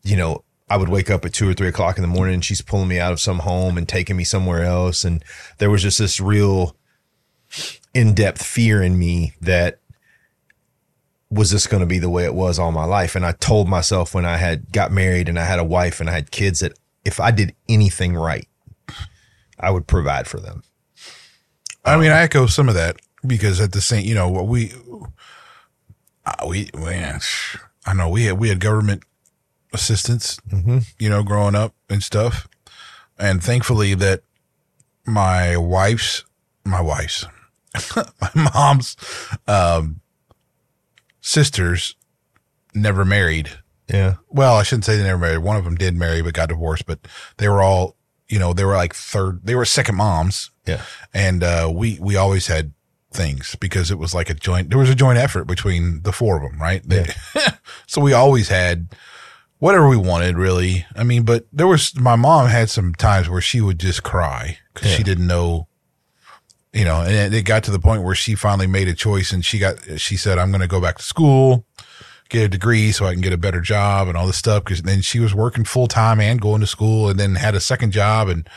you 0.03 0.15
know, 0.15 0.43
I 0.69 0.77
would 0.77 0.89
wake 0.89 1.09
up 1.09 1.25
at 1.25 1.33
two 1.33 1.49
or 1.49 1.55
three 1.55 1.69
o'clock 1.69 1.97
in 1.97 2.03
the 2.03 2.07
morning 2.07 2.35
and 2.35 2.45
she's 2.45 2.61
pulling 2.61 2.87
me 2.87 2.99
out 2.99 3.13
of 3.13 3.19
some 3.19 3.39
home 3.39 3.79
and 3.79 3.89
taking 3.89 4.15
me 4.15 4.23
somewhere 4.23 4.63
else. 4.63 5.03
And 5.05 5.25
there 5.57 5.71
was 5.71 5.81
just 5.81 5.97
this 5.97 6.19
real 6.19 6.75
in 7.95 8.13
depth 8.13 8.45
fear 8.45 8.79
in 8.79 8.99
me 8.99 9.33
that 9.41 9.79
was 11.31 11.49
this 11.49 11.65
going 11.65 11.81
to 11.81 11.87
be 11.87 11.97
the 11.97 12.07
way 12.07 12.25
it 12.25 12.35
was 12.35 12.59
all 12.59 12.71
my 12.71 12.85
life? 12.85 13.15
And 13.15 13.25
I 13.25 13.31
told 13.31 13.67
myself 13.67 14.13
when 14.13 14.23
I 14.23 14.37
had 14.37 14.71
got 14.71 14.91
married 14.91 15.27
and 15.27 15.39
I 15.39 15.45
had 15.45 15.57
a 15.57 15.63
wife 15.63 15.99
and 15.99 16.11
I 16.11 16.13
had 16.13 16.29
kids 16.29 16.59
that 16.59 16.77
if 17.03 17.19
I 17.19 17.31
did 17.31 17.55
anything 17.67 18.13
right, 18.13 18.47
I 19.59 19.71
would 19.71 19.87
provide 19.87 20.27
for 20.27 20.39
them. 20.39 20.61
I 21.83 21.97
mean, 21.97 22.11
I 22.11 22.21
echo 22.21 22.45
some 22.45 22.69
of 22.69 22.75
that 22.75 22.97
because 23.25 23.59
at 23.61 23.71
the 23.71 23.81
same, 23.81 24.05
you 24.05 24.15
know, 24.15 24.29
we, 24.29 24.71
we, 26.47 26.69
man, 26.75 27.19
I 27.85 27.93
know 27.93 28.09
we 28.09 28.25
had, 28.25 28.37
we 28.39 28.49
had 28.49 28.59
government 28.59 29.03
assistance, 29.73 30.39
you 30.99 31.09
know, 31.09 31.23
growing 31.23 31.55
up 31.55 31.73
and 31.89 32.01
stuff. 32.01 32.47
And 33.17 33.43
thankfully 33.43 33.93
that 33.95 34.23
my 35.05 35.55
wife's, 35.57 36.23
my 36.63 36.81
wife's, 36.81 37.25
my 37.95 38.49
mom's, 38.53 38.95
um, 39.47 40.01
sisters 41.21 41.95
never 42.73 43.05
married. 43.05 43.51
Yeah. 43.87 44.15
Well, 44.29 44.55
I 44.55 44.63
shouldn't 44.63 44.85
say 44.85 44.97
they 44.97 45.03
never 45.03 45.19
married. 45.19 45.39
One 45.39 45.57
of 45.57 45.63
them 45.63 45.75
did 45.75 45.95
marry, 45.95 46.21
but 46.21 46.33
got 46.33 46.49
divorced, 46.49 46.85
but 46.85 46.99
they 47.37 47.47
were 47.47 47.61
all, 47.61 47.95
you 48.27 48.39
know, 48.39 48.53
they 48.53 48.65
were 48.65 48.75
like 48.75 48.95
third, 48.95 49.41
they 49.43 49.53
were 49.55 49.65
second 49.65 49.95
moms 49.95 50.49
Yeah. 50.65 50.81
and 51.13 51.43
uh, 51.43 51.71
we 51.73 51.99
we 52.01 52.15
always 52.15 52.47
had 52.47 52.71
things 53.15 53.55
because 53.59 53.91
it 53.91 53.97
was 53.97 54.13
like 54.13 54.29
a 54.29 54.33
joint. 54.33 54.69
There 54.69 54.79
was 54.79 54.89
a 54.89 54.95
joint 54.95 55.17
effort 55.17 55.45
between 55.45 56.01
the 56.03 56.11
four 56.11 56.37
of 56.37 56.43
them, 56.43 56.59
right? 56.61 56.81
They, 56.87 57.05
so 57.87 58.01
we 58.01 58.13
always 58.13 58.49
had 58.49 58.87
whatever 59.59 59.87
we 59.87 59.97
wanted, 59.97 60.37
really. 60.37 60.85
I 60.95 61.03
mean, 61.03 61.23
but 61.23 61.45
there 61.51 61.67
was 61.67 61.95
my 61.99 62.15
mom 62.15 62.47
had 62.47 62.69
some 62.69 62.93
times 62.93 63.29
where 63.29 63.41
she 63.41 63.61
would 63.61 63.79
just 63.79 64.03
cry 64.03 64.59
because 64.73 64.91
she 64.91 65.03
didn't 65.03 65.27
know. 65.27 65.67
You 66.73 66.83
know, 66.83 67.01
and 67.03 67.33
it- 67.33 67.45
got 67.45 67.63
to 67.63 67.71
the 67.71 67.79
point 67.79 68.03
where 68.03 68.15
she 68.15 68.35
finally 68.35 68.67
made 68.67 68.89
a 68.89 68.93
choice, 68.93 69.31
and 69.31 69.45
she 69.45 69.59
got. 69.59 69.77
She 69.99 70.17
said, 70.17 70.37
"I'm 70.37 70.51
going 70.51 70.61
to 70.61 70.67
go 70.67 70.81
back 70.81 70.97
to 70.97 71.03
school, 71.03 71.65
get 72.27 72.43
a 72.43 72.49
degree, 72.49 72.91
so 72.91 73.05
I 73.05 73.13
can 73.13 73.21
get 73.21 73.31
a 73.31 73.37
better 73.37 73.61
job 73.61 74.09
and 74.09 74.17
all 74.17 74.27
this 74.27 74.35
stuff." 74.35 74.65
Because 74.65 74.81
then 74.81 75.01
she 75.01 75.19
was 75.19 75.33
working 75.33 75.63
full 75.63 75.87
time 75.87 76.19
and 76.19 76.41
going 76.41 76.59
to 76.59 76.67
school, 76.67 77.07
and 77.07 77.17
then 77.17 77.35
had 77.35 77.55
a 77.55 77.61
second 77.61 77.91
job, 77.91 78.27
and 78.27 78.49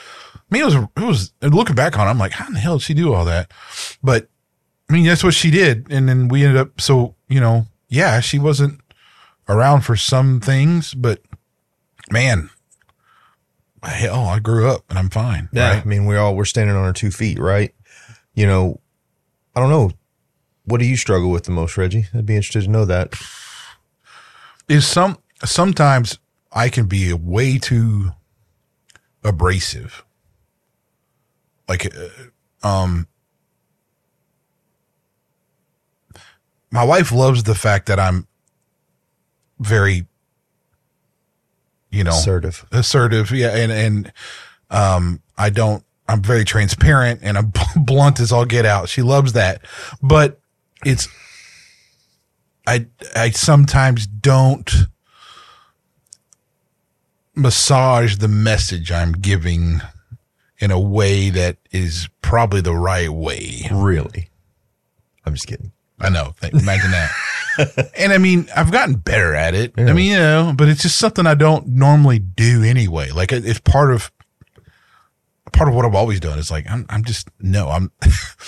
I 0.50 0.54
mean, 0.54 0.62
it 0.62 0.64
was, 0.64 0.74
it 0.74 1.06
was, 1.06 1.32
looking 1.42 1.76
back 1.76 1.98
on 1.98 2.06
it, 2.06 2.10
I'm 2.10 2.18
like, 2.18 2.32
how 2.32 2.46
in 2.46 2.54
the 2.54 2.60
hell 2.60 2.78
did 2.78 2.84
she 2.84 2.94
do 2.94 3.12
all 3.12 3.26
that? 3.26 3.52
But 4.02 4.28
I 4.88 4.92
mean, 4.92 5.04
that's 5.04 5.22
what 5.22 5.34
she 5.34 5.50
did. 5.50 5.86
And 5.90 6.08
then 6.08 6.28
we 6.28 6.44
ended 6.44 6.58
up, 6.58 6.80
so, 6.80 7.14
you 7.28 7.40
know, 7.40 7.66
yeah, 7.88 8.20
she 8.20 8.38
wasn't 8.38 8.80
around 9.48 9.82
for 9.82 9.96
some 9.96 10.40
things, 10.40 10.94
but 10.94 11.20
man, 12.10 12.50
hell, 13.82 14.26
I 14.26 14.38
grew 14.38 14.68
up 14.68 14.84
and 14.88 14.98
I'm 14.98 15.10
fine. 15.10 15.48
Yeah. 15.52 15.74
Right? 15.74 15.82
I 15.82 15.84
mean, 15.84 16.06
we're 16.06 16.18
all, 16.18 16.34
we're 16.34 16.44
standing 16.44 16.74
on 16.74 16.84
our 16.84 16.92
two 16.92 17.10
feet, 17.10 17.38
right? 17.38 17.74
You 18.34 18.46
know, 18.46 18.80
I 19.54 19.60
don't 19.60 19.70
know. 19.70 19.90
What 20.64 20.80
do 20.80 20.86
you 20.86 20.96
struggle 20.96 21.30
with 21.30 21.44
the 21.44 21.50
most, 21.50 21.76
Reggie? 21.76 22.06
I'd 22.14 22.26
be 22.26 22.36
interested 22.36 22.64
to 22.64 22.70
know 22.70 22.84
that. 22.84 23.14
Is 24.68 24.86
some, 24.86 25.18
sometimes 25.44 26.18
I 26.52 26.68
can 26.68 26.86
be 26.86 27.12
way 27.12 27.58
too 27.58 28.12
abrasive. 29.24 30.04
Like, 31.68 31.94
uh, 31.94 32.66
um, 32.66 33.08
my 36.70 36.84
wife 36.84 37.12
loves 37.12 37.42
the 37.44 37.54
fact 37.54 37.86
that 37.86 37.98
I'm 37.98 38.26
very, 39.58 40.06
you 41.90 42.04
know, 42.04 42.10
Assertive. 42.10 42.66
assertive. 42.70 43.30
Yeah. 43.30 43.56
And, 43.56 43.72
and, 43.72 44.12
um, 44.70 45.22
I 45.36 45.50
don't, 45.50 45.82
I'm 46.08 46.22
very 46.22 46.44
transparent 46.44 47.20
and 47.22 47.36
I'm 47.38 47.52
blunt 47.76 48.20
as 48.20 48.32
all 48.32 48.44
get 48.44 48.66
out. 48.66 48.88
She 48.88 49.02
loves 49.02 49.32
that, 49.34 49.62
but 50.02 50.40
it's, 50.84 51.08
I, 52.66 52.86
I 53.16 53.30
sometimes 53.30 54.06
don't 54.06 54.70
massage 57.34 58.16
the 58.16 58.28
message 58.28 58.92
I'm 58.92 59.12
giving 59.12 59.80
in 60.58 60.70
a 60.70 60.80
way 60.80 61.30
that 61.30 61.56
is 61.70 62.08
probably 62.20 62.60
the 62.60 62.74
right 62.74 63.08
way. 63.10 63.68
Really? 63.70 64.28
I'm 65.24 65.34
just 65.34 65.46
kidding. 65.46 65.72
I 66.00 66.08
know. 66.10 66.34
Imagine 66.42 66.90
that. 66.92 67.10
and 67.98 68.12
I 68.12 68.18
mean, 68.18 68.48
I've 68.54 68.70
gotten 68.70 68.94
better 68.94 69.34
at 69.34 69.54
it. 69.54 69.74
Yeah. 69.76 69.86
I 69.86 69.92
mean, 69.92 70.12
you 70.12 70.18
know, 70.18 70.54
but 70.56 70.68
it's 70.68 70.82
just 70.82 70.98
something 70.98 71.26
I 71.26 71.34
don't 71.34 71.66
normally 71.68 72.18
do 72.18 72.62
anyway. 72.62 73.10
Like 73.10 73.32
it's 73.32 73.60
part 73.60 73.92
of 73.92 74.12
part 75.52 75.68
of 75.68 75.74
what 75.74 75.84
I've 75.84 75.94
always 75.94 76.20
done. 76.20 76.38
It's 76.38 76.50
like 76.50 76.70
I'm 76.70 76.86
I'm 76.88 77.04
just 77.04 77.28
no, 77.40 77.68
I'm 77.68 77.90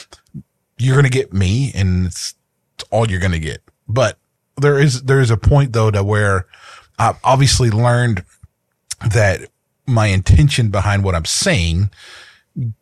you're 0.78 0.96
gonna 0.96 1.08
get 1.08 1.32
me, 1.32 1.72
and 1.74 2.06
it's, 2.06 2.34
it's 2.74 2.84
all 2.90 3.10
you're 3.10 3.20
gonna 3.20 3.38
get. 3.38 3.62
But 3.88 4.18
there 4.56 4.78
is 4.78 5.02
there 5.02 5.20
is 5.20 5.30
a 5.30 5.36
point 5.36 5.72
though 5.72 5.90
to 5.90 6.04
where 6.04 6.46
I've 6.98 7.18
obviously 7.24 7.70
learned 7.70 8.24
that 9.12 9.48
my 9.86 10.06
intention 10.06 10.70
behind 10.70 11.02
what 11.02 11.14
I'm 11.14 11.24
saying 11.24 11.90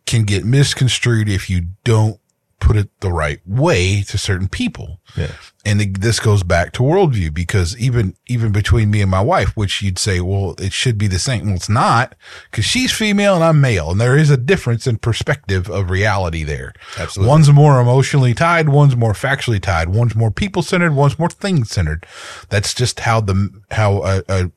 can 0.06 0.24
get 0.24 0.44
misconstrued 0.44 1.28
if 1.28 1.48
you 1.48 1.68
don't 1.84 2.20
put 2.60 2.76
it 2.76 2.88
the 3.00 3.12
right 3.12 3.40
way 3.46 4.02
to 4.02 4.18
certain 4.18 4.48
people. 4.48 5.00
Yeah. 5.16 5.32
And 5.64 5.80
it, 5.80 6.00
this 6.00 6.18
goes 6.18 6.42
back 6.42 6.72
to 6.72 6.82
worldview 6.82 7.32
because 7.32 7.76
even, 7.78 8.16
even 8.26 8.52
between 8.52 8.90
me 8.90 9.00
and 9.00 9.10
my 9.10 9.20
wife, 9.20 9.56
which 9.56 9.82
you'd 9.82 9.98
say, 9.98 10.20
well, 10.20 10.54
it 10.58 10.72
should 10.72 10.98
be 10.98 11.06
the 11.06 11.18
same. 11.18 11.46
Well, 11.46 11.54
it's 11.54 11.68
not 11.68 12.14
because 12.50 12.64
she's 12.64 12.92
female 12.92 13.36
and 13.36 13.44
I'm 13.44 13.60
male. 13.60 13.90
And 13.90 14.00
there 14.00 14.16
is 14.16 14.30
a 14.30 14.36
difference 14.36 14.86
in 14.86 14.98
perspective 14.98 15.68
of 15.70 15.90
reality 15.90 16.42
there. 16.42 16.72
Absolutely. 16.98 17.28
One's 17.28 17.50
more 17.52 17.80
emotionally 17.80 18.34
tied. 18.34 18.68
One's 18.68 18.96
more 18.96 19.12
factually 19.12 19.60
tied. 19.60 19.90
One's 19.90 20.14
more 20.14 20.30
people 20.30 20.62
centered. 20.62 20.94
One's 20.94 21.18
more 21.18 21.30
thing 21.30 21.64
centered. 21.64 22.06
That's 22.48 22.74
just 22.74 23.00
how 23.00 23.20
the, 23.20 23.50
how 23.70 24.02
a, 24.02 24.22
a 24.28 24.50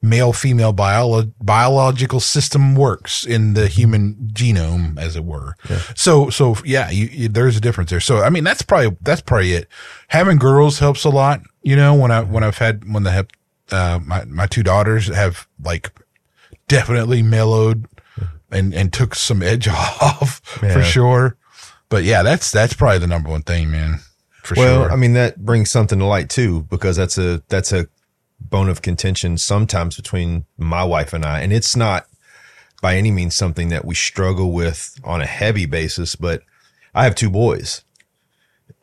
male 0.00 0.32
female 0.32 0.72
biolo- 0.72 1.32
biological 1.42 2.20
system 2.20 2.76
works 2.76 3.26
in 3.26 3.54
the 3.54 3.66
human 3.66 4.14
genome 4.32 4.98
as 4.98 5.16
it 5.16 5.24
were. 5.24 5.56
So 5.96 6.30
so 6.30 6.56
yeah 6.64 6.90
you, 6.90 7.06
you, 7.06 7.28
there's 7.28 7.56
a 7.56 7.60
difference 7.60 7.90
there. 7.90 8.00
So 8.00 8.18
i 8.22 8.30
mean 8.30 8.44
that's 8.44 8.62
probably 8.62 8.96
that's 9.00 9.20
probably 9.20 9.54
it. 9.54 9.68
Having 10.08 10.38
girls 10.38 10.78
helps 10.78 11.04
a 11.04 11.10
lot 11.10 11.40
you 11.62 11.74
know 11.74 11.94
when 11.94 12.10
i 12.10 12.22
when 12.22 12.44
i've 12.44 12.58
had 12.58 12.90
when 12.92 13.02
the 13.02 13.10
have 13.10 13.26
uh 13.72 13.98
my 14.04 14.24
my 14.24 14.46
two 14.46 14.62
daughters 14.62 15.08
have 15.08 15.48
like 15.62 15.90
definitely 16.68 17.22
mellowed 17.22 17.86
and 18.50 18.72
and 18.72 18.92
took 18.92 19.14
some 19.14 19.42
edge 19.42 19.68
off 19.68 20.40
for 20.44 20.82
sure. 20.82 21.36
But 21.88 22.04
yeah 22.04 22.22
that's 22.22 22.50
that's 22.52 22.74
probably 22.74 22.98
the 22.98 23.06
number 23.08 23.30
one 23.30 23.42
thing 23.42 23.70
man 23.70 23.98
for 24.44 24.54
sure. 24.54 24.64
Well, 24.64 24.82
sure. 24.84 24.92
I 24.92 24.96
mean 24.96 25.14
that 25.14 25.44
brings 25.44 25.70
something 25.70 25.98
to 25.98 26.04
light 26.04 26.30
too, 26.30 26.62
because 26.70 26.96
that's 26.96 27.18
a 27.18 27.42
that's 27.48 27.72
a 27.72 27.88
bone 28.40 28.68
of 28.68 28.82
contention 28.82 29.38
sometimes 29.38 29.96
between 29.96 30.44
my 30.56 30.84
wife 30.84 31.12
and 31.12 31.24
I, 31.24 31.40
and 31.40 31.52
it's 31.52 31.76
not 31.76 32.06
by 32.80 32.96
any 32.96 33.10
means 33.10 33.34
something 33.34 33.68
that 33.68 33.84
we 33.84 33.94
struggle 33.94 34.52
with 34.52 34.98
on 35.04 35.20
a 35.20 35.26
heavy 35.26 35.66
basis. 35.66 36.14
But 36.14 36.42
I 36.94 37.04
have 37.04 37.14
two 37.14 37.30
boys, 37.30 37.82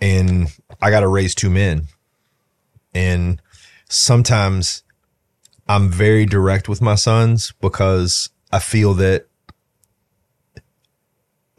and 0.02 0.48
I 0.82 0.90
got 0.90 1.02
to 1.02 1.08
raise 1.08 1.34
two 1.34 1.50
men, 1.50 1.88
and 2.94 3.42
sometimes 3.90 4.84
I'm 5.68 5.90
very 5.90 6.26
direct 6.26 6.70
with 6.70 6.82
my 6.82 6.96
sons 6.96 7.54
because 7.60 8.30
I 8.52 8.60
feel 8.60 8.94
that 8.96 9.28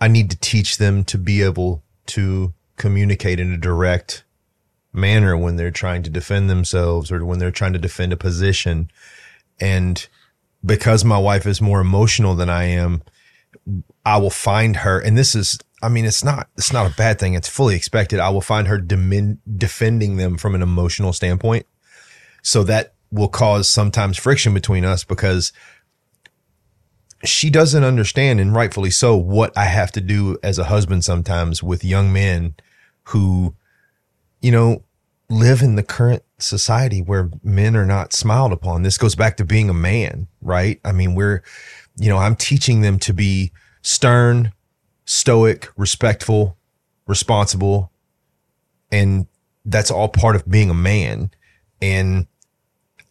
I 0.00 0.08
need 0.08 0.30
to 0.30 0.38
teach 0.38 0.78
them 0.78 1.04
to 1.04 1.18
be 1.18 1.42
able 1.42 1.82
to 2.06 2.52
communicate 2.76 3.40
in 3.40 3.52
a 3.52 3.56
direct 3.56 4.24
manner 4.96 5.36
when 5.36 5.56
they're 5.56 5.70
trying 5.70 6.02
to 6.04 6.10
defend 6.10 6.48
themselves 6.48 7.12
or 7.12 7.24
when 7.24 7.38
they're 7.38 7.50
trying 7.50 7.74
to 7.74 7.78
defend 7.78 8.12
a 8.12 8.16
position. 8.16 8.90
And 9.60 10.06
because 10.64 11.04
my 11.04 11.18
wife 11.18 11.46
is 11.46 11.60
more 11.60 11.80
emotional 11.80 12.34
than 12.34 12.50
I 12.50 12.64
am, 12.64 13.02
I 14.04 14.18
will 14.18 14.30
find 14.30 14.76
her, 14.76 15.00
and 15.00 15.16
this 15.16 15.34
is, 15.34 15.58
I 15.82 15.88
mean, 15.88 16.04
it's 16.04 16.22
not, 16.24 16.48
it's 16.56 16.72
not 16.72 16.90
a 16.90 16.94
bad 16.94 17.18
thing. 17.18 17.34
It's 17.34 17.48
fully 17.48 17.74
expected. 17.74 18.20
I 18.20 18.30
will 18.30 18.40
find 18.40 18.68
her 18.68 18.78
demin- 18.78 19.38
defending 19.56 20.16
them 20.16 20.38
from 20.38 20.54
an 20.54 20.62
emotional 20.62 21.12
standpoint. 21.12 21.66
So 22.42 22.62
that 22.64 22.94
will 23.10 23.28
cause 23.28 23.68
sometimes 23.68 24.18
friction 24.18 24.54
between 24.54 24.84
us 24.84 25.04
because 25.04 25.52
she 27.24 27.50
doesn't 27.50 27.82
understand, 27.82 28.40
and 28.40 28.54
rightfully 28.54 28.90
so, 28.90 29.16
what 29.16 29.56
I 29.56 29.64
have 29.64 29.90
to 29.92 30.00
do 30.00 30.38
as 30.42 30.58
a 30.58 30.64
husband 30.64 31.04
sometimes 31.04 31.62
with 31.62 31.84
young 31.84 32.12
men 32.12 32.54
who, 33.04 33.54
you 34.40 34.52
know, 34.52 34.84
live 35.28 35.62
in 35.62 35.76
the 35.76 35.82
current 35.82 36.22
society 36.38 37.00
where 37.00 37.30
men 37.42 37.76
are 37.76 37.86
not 37.86 38.12
smiled 38.12 38.52
upon. 38.52 38.82
This 38.82 38.98
goes 38.98 39.14
back 39.14 39.36
to 39.38 39.44
being 39.44 39.68
a 39.68 39.74
man, 39.74 40.28
right? 40.40 40.80
I 40.84 40.92
mean, 40.92 41.14
we're, 41.14 41.42
you 41.96 42.08
know, 42.08 42.18
I'm 42.18 42.36
teaching 42.36 42.82
them 42.82 42.98
to 43.00 43.12
be 43.12 43.52
stern, 43.82 44.52
stoic, 45.04 45.68
respectful, 45.76 46.56
responsible, 47.06 47.90
and 48.92 49.26
that's 49.64 49.90
all 49.90 50.08
part 50.08 50.36
of 50.36 50.48
being 50.48 50.70
a 50.70 50.74
man. 50.74 51.30
And 51.82 52.26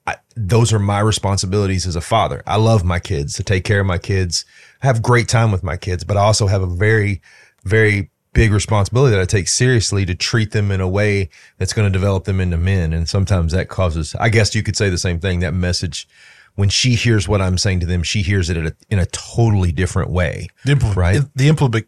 I, 0.08 0.15
those 0.36 0.71
are 0.71 0.80
my 0.80 0.99
responsibilities 0.99 1.86
as 1.86 1.95
a 1.95 2.01
father. 2.01 2.43
I 2.47 2.56
love 2.58 2.84
my 2.84 2.99
kids 2.99 3.34
to 3.34 3.43
take 3.43 3.65
care 3.65 3.82
of 3.82 3.86
my 3.86 3.97
kids. 3.97 4.45
I 4.82 4.88
have 4.88 5.01
great 5.01 5.28
time 5.28 5.51
with 5.51 5.63
my 5.63 5.78
kids, 5.78 6.04
but 6.04 6.15
I 6.15 6.21
also 6.21 6.47
have 6.47 6.62
a 6.62 6.67
very, 6.67 7.21
very 7.63 8.10
big 8.35 8.51
responsibility 8.51 9.15
that 9.15 9.21
I 9.21 9.25
take 9.25 9.47
seriously 9.47 10.05
to 10.05 10.13
treat 10.13 10.51
them 10.51 10.69
in 10.69 10.81
a 10.81 10.87
way 10.87 11.29
that's 11.57 11.71
going 11.73 11.91
to 11.91 11.97
develop 11.99 12.25
them 12.25 12.39
into 12.41 12.57
men. 12.57 12.91
And 12.93 13.07
sometimes 13.09 13.53
that 13.53 13.69
causes, 13.69 14.13
I 14.19 14.29
guess 14.29 14.53
you 14.53 14.61
could 14.61 14.75
say 14.75 14.89
the 14.89 14.97
same 14.97 15.19
thing. 15.19 15.39
That 15.39 15.53
message, 15.53 16.07
when 16.55 16.67
she 16.69 16.95
hears 16.95 17.27
what 17.29 17.41
I'm 17.41 17.57
saying 17.57 17.79
to 17.79 17.85
them, 17.85 18.03
she 18.03 18.21
hears 18.21 18.49
it 18.49 18.57
in 18.57 18.67
a, 18.67 18.73
in 18.89 18.99
a 18.99 19.05
totally 19.07 19.71
different 19.71 20.11
way. 20.11 20.49
the 20.65 20.73
impl- 20.75 20.95
right? 20.95 21.21
the 21.33 21.49
impl- 21.49 21.85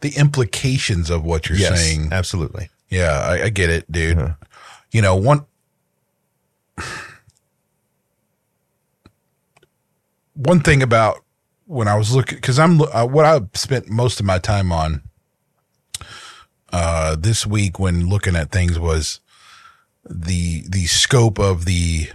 the 0.00 0.16
implications 0.16 1.10
of 1.10 1.24
what 1.24 1.48
you're 1.48 1.58
Yes, 1.58 1.80
saying 1.80 2.12
absolutely. 2.12 2.70
Yeah, 2.88 3.10
I, 3.18 3.44
I 3.44 3.48
get 3.48 3.70
it, 3.70 3.90
dude. 3.90 4.34
You 4.92 5.02
know, 5.02 5.16
one 5.16 5.44
one 10.34 10.60
thing 10.60 10.82
about 10.82 11.24
when 11.66 11.88
I 11.88 11.96
was 11.96 12.14
looking 12.14 12.36
because 12.36 12.58
I'm 12.58 12.80
uh, 12.80 13.04
what 13.06 13.24
I 13.24 13.40
spent 13.54 13.88
most 13.88 14.20
of 14.20 14.26
my 14.26 14.38
time 14.38 14.70
on 14.70 15.02
uh, 16.74 17.14
this 17.14 17.46
week 17.46 17.78
when 17.78 18.08
looking 18.08 18.34
at 18.34 18.50
things 18.50 18.80
was 18.80 19.20
the 20.04 20.64
the 20.68 20.86
scope 20.86 21.38
of 21.38 21.66
the 21.66 22.08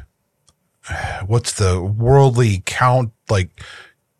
what's 1.25 1.53
the 1.53 1.81
worldly 1.81 2.61
count 2.65 3.13
like 3.29 3.61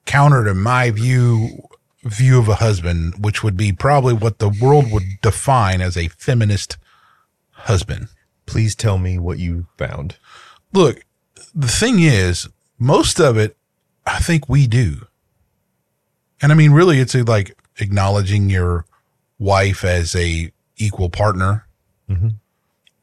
counter 0.06 0.46
to 0.46 0.54
my 0.54 0.92
view 0.92 1.68
view 2.06 2.40
of 2.40 2.48
a 2.48 2.56
husband, 2.56 3.16
which 3.20 3.44
would 3.44 3.58
be 3.58 3.74
probably 3.74 4.14
what 4.14 4.40
the 4.40 4.48
world 4.48 4.90
would 4.90 5.04
define 5.22 5.82
as 5.82 5.98
a 5.98 6.08
feminist 6.08 6.78
husband. 7.52 8.08
Please 8.46 8.76
tell 8.76 8.98
me 8.98 9.20
what 9.20 9.40
you 9.40 9.68
found. 9.78 10.16
Look, 10.72 11.04
the 11.54 11.68
thing 11.68 12.00
is, 12.00 12.48
most 12.78 13.20
of 13.20 13.38
it, 13.38 13.58
I 14.06 14.20
think 14.20 14.48
we 14.48 14.68
do. 14.68 15.06
And 16.42 16.54
I 16.54 16.56
mean, 16.56 16.72
really, 16.72 17.00
it's 17.00 17.14
a, 17.14 17.24
like 17.24 17.58
acknowledging 17.78 18.50
your 18.50 18.86
wife 19.40 19.84
as 19.84 20.16
a 20.16 20.52
equal 20.78 21.10
partner. 21.10 21.66
Mhm. 22.10 22.36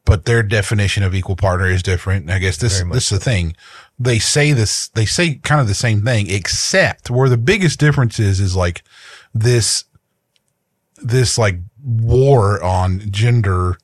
But 0.04 0.24
their 0.24 0.42
definition 0.42 1.02
of 1.02 1.14
equal 1.14 1.34
partner 1.34 1.66
is 1.66 1.82
different. 1.82 2.22
And 2.22 2.32
I 2.32 2.38
guess 2.38 2.58
this, 2.58 2.80
this 2.92 3.10
is 3.10 3.18
the 3.18 3.24
thing. 3.24 3.56
They 3.98 4.20
say 4.20 4.52
this, 4.52 4.88
they 4.88 5.04
say 5.04 5.34
kind 5.36 5.60
of 5.60 5.66
the 5.66 5.74
same 5.74 6.02
thing, 6.04 6.30
except 6.30 7.10
where 7.10 7.28
the 7.28 7.36
biggest 7.36 7.80
difference 7.80 8.20
is, 8.20 8.38
is 8.38 8.54
like 8.54 8.84
this, 9.34 9.84
this 11.02 11.36
like 11.36 11.58
war 11.82 12.62
on 12.62 13.10
gender 13.10 13.78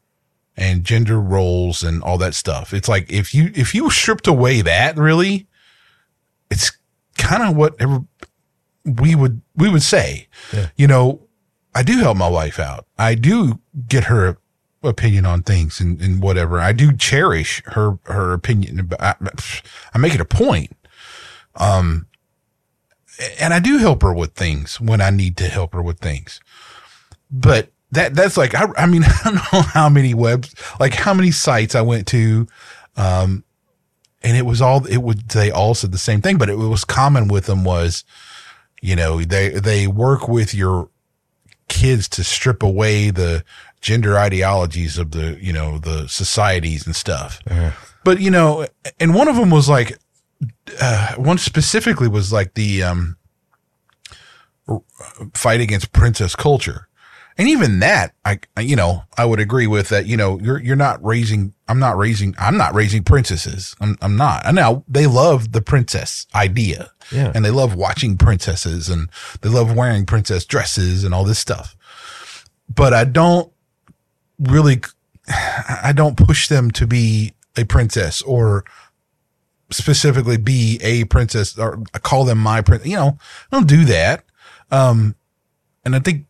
and 0.57 0.85
gender 0.85 1.21
roles 1.21 1.83
and 1.83 2.03
all 2.03 2.19
that 2.19 2.35
stuff. 2.35 2.73
It's 2.73 2.89
like 2.89 3.11
if 3.11 3.35
you 3.35 3.51
if 3.55 3.75
you 3.75 3.91
stripped 3.91 4.27
away 4.27 4.61
that 4.63 4.97
really, 4.97 5.47
it's 6.51 6.73
kind 7.19 7.43
of 7.43 7.57
what 7.57 7.75
ever 7.81 8.05
we 8.85 9.15
would 9.15 9.41
we 9.57 9.69
would 9.69 9.83
say. 9.83 10.29
Yeah. 10.53 10.69
You 10.77 10.87
know, 10.87 11.21
I 11.75 11.83
do 11.83 11.99
help 11.99 12.17
my 12.17 12.29
wife 12.29 12.59
out. 12.59 12.87
I 12.99 13.15
do 13.15 13.61
get 13.89 14.05
her 14.05 14.39
opinion 14.83 15.25
on 15.25 15.43
things 15.43 15.81
and, 15.81 16.01
and 16.01 16.23
whatever. 16.23 16.59
I 16.61 16.73
do 16.73 16.93
cherish 16.93 17.63
her 17.67 17.99
her 18.05 18.33
opinion. 18.33 18.91
I, 19.01 19.15
I 19.95 19.99
make 19.99 20.15
it 20.15 20.21
a 20.21 20.27
point. 20.27 20.77
Um, 21.57 22.07
and 23.39 23.53
I 23.53 23.61
do 23.61 23.79
help 23.79 24.03
her 24.03 24.13
with 24.13 24.33
things 24.33 24.81
when 24.81 25.01
I 25.01 25.11
need 25.11 25.37
to 25.39 25.49
help 25.49 25.75
her 25.75 25.83
with 25.83 25.99
things. 25.99 26.41
But 27.31 27.71
that 27.93 28.15
that's 28.15 28.37
like 28.37 28.55
I, 28.55 28.67
I 28.77 28.87
mean 28.87 29.05
I 29.07 29.21
don't 29.25 29.53
know 29.53 29.63
how 29.63 29.89
many 29.89 30.15
webs 30.15 30.55
like 30.81 30.95
how 30.95 31.15
many 31.15 31.31
sites 31.31 31.75
I 31.75 31.83
went 31.83 32.07
to, 32.09 32.47
um, 32.97 33.45
and 34.23 34.37
it 34.37 34.47
was 34.47 34.61
all 34.61 34.87
it 34.87 34.99
would 34.99 35.29
they 35.29 35.51
all 35.51 35.75
said 35.75 35.93
the 35.93 35.99
same 35.99 36.21
thing, 36.21 36.39
but 36.39 36.49
it 36.49 36.57
was 36.57 36.85
common 36.85 37.29
with 37.29 37.47
them 37.47 37.65
was, 37.65 38.05
you 38.81 38.97
know 38.97 39.23
they 39.23 39.51
they 39.51 39.87
work 39.87 40.29
with 40.29 40.55
your 40.55 40.89
kids 41.73 42.07
to 42.11 42.23
strip 42.23 42.63
away 42.63 43.11
the 43.11 43.43
gender 43.81 44.19
ideologies 44.19 44.99
of 44.99 45.11
the 45.13 45.39
you 45.41 45.53
know 45.53 45.79
the 45.79 46.07
societies 46.07 46.87
and 46.87 46.95
stuff. 46.95 47.41
But 48.05 48.21
you 48.21 48.31
know, 48.31 48.67
and 49.01 49.15
one 49.15 49.29
of 49.29 49.37
them 49.37 49.51
was 49.51 49.69
like, 49.69 49.99
uh, 50.81 51.15
one 51.17 51.39
specifically 51.39 52.09
was 52.09 52.33
like 52.33 52.55
the 52.55 52.83
um, 52.83 53.17
fight 55.35 55.61
against 55.61 55.93
princess 55.93 56.37
culture. 56.37 56.89
And 57.39 57.49
even 57.49 57.81
that, 57.81 58.15
I, 58.25 58.39
you 58.61 58.77
know, 58.77 59.05
I 59.17 59.25
would 59.25 59.41
agree 59.41 59.67
with 59.67 59.89
that. 59.89 60.07
You 60.07 60.17
know, 60.17 60.39
you're, 60.41 60.61
you're 60.61 60.77
not 60.77 61.03
raising, 61.05 61.55
I'm 61.67 61.79
not 61.79 61.97
raising, 61.97 62.35
I'm 62.39 62.57
not 62.59 62.75
raising 62.75 63.03
princesses. 63.05 63.75
I'm, 63.81 63.97
I'm 64.03 64.17
not. 64.17 64.45
And 64.47 64.55
now 64.57 64.85
they 64.87 65.07
love 65.07 65.53
the 65.53 65.63
princess 65.63 66.27
idea 66.35 66.91
Yeah. 67.11 67.33
and 67.35 67.45
they 67.45 67.51
love 67.51 67.75
watching 67.75 68.19
princesses 68.19 68.89
and 68.91 69.09
they 69.41 69.49
love 69.49 69.75
wearing 69.75 70.05
princess 70.05 70.45
dresses 70.45 71.05
and 71.05 71.15
all 71.15 71.25
this 71.25 71.39
stuff. 71.39 71.75
But 72.73 72.93
I 72.93 73.05
don't 73.05 73.51
really, 74.39 74.83
I 75.29 75.93
don't 75.95 76.17
push 76.19 76.49
them 76.49 76.71
to 76.73 76.87
be 76.87 77.33
a 77.57 77.65
princess 77.65 78.21
or 78.23 78.65
specifically 79.71 80.37
be 80.37 80.79
a 80.83 81.05
princess 81.05 81.59
or 81.59 81.83
call 82.03 82.25
them 82.25 82.39
my 82.39 82.61
princess. 82.61 82.89
You 82.89 82.97
know, 82.97 83.19
I 83.51 83.57
don't 83.57 83.67
do 83.69 83.85
that. 83.87 84.25
Um, 84.71 85.17
and 85.85 85.97
I 85.97 85.99
think 85.99 86.27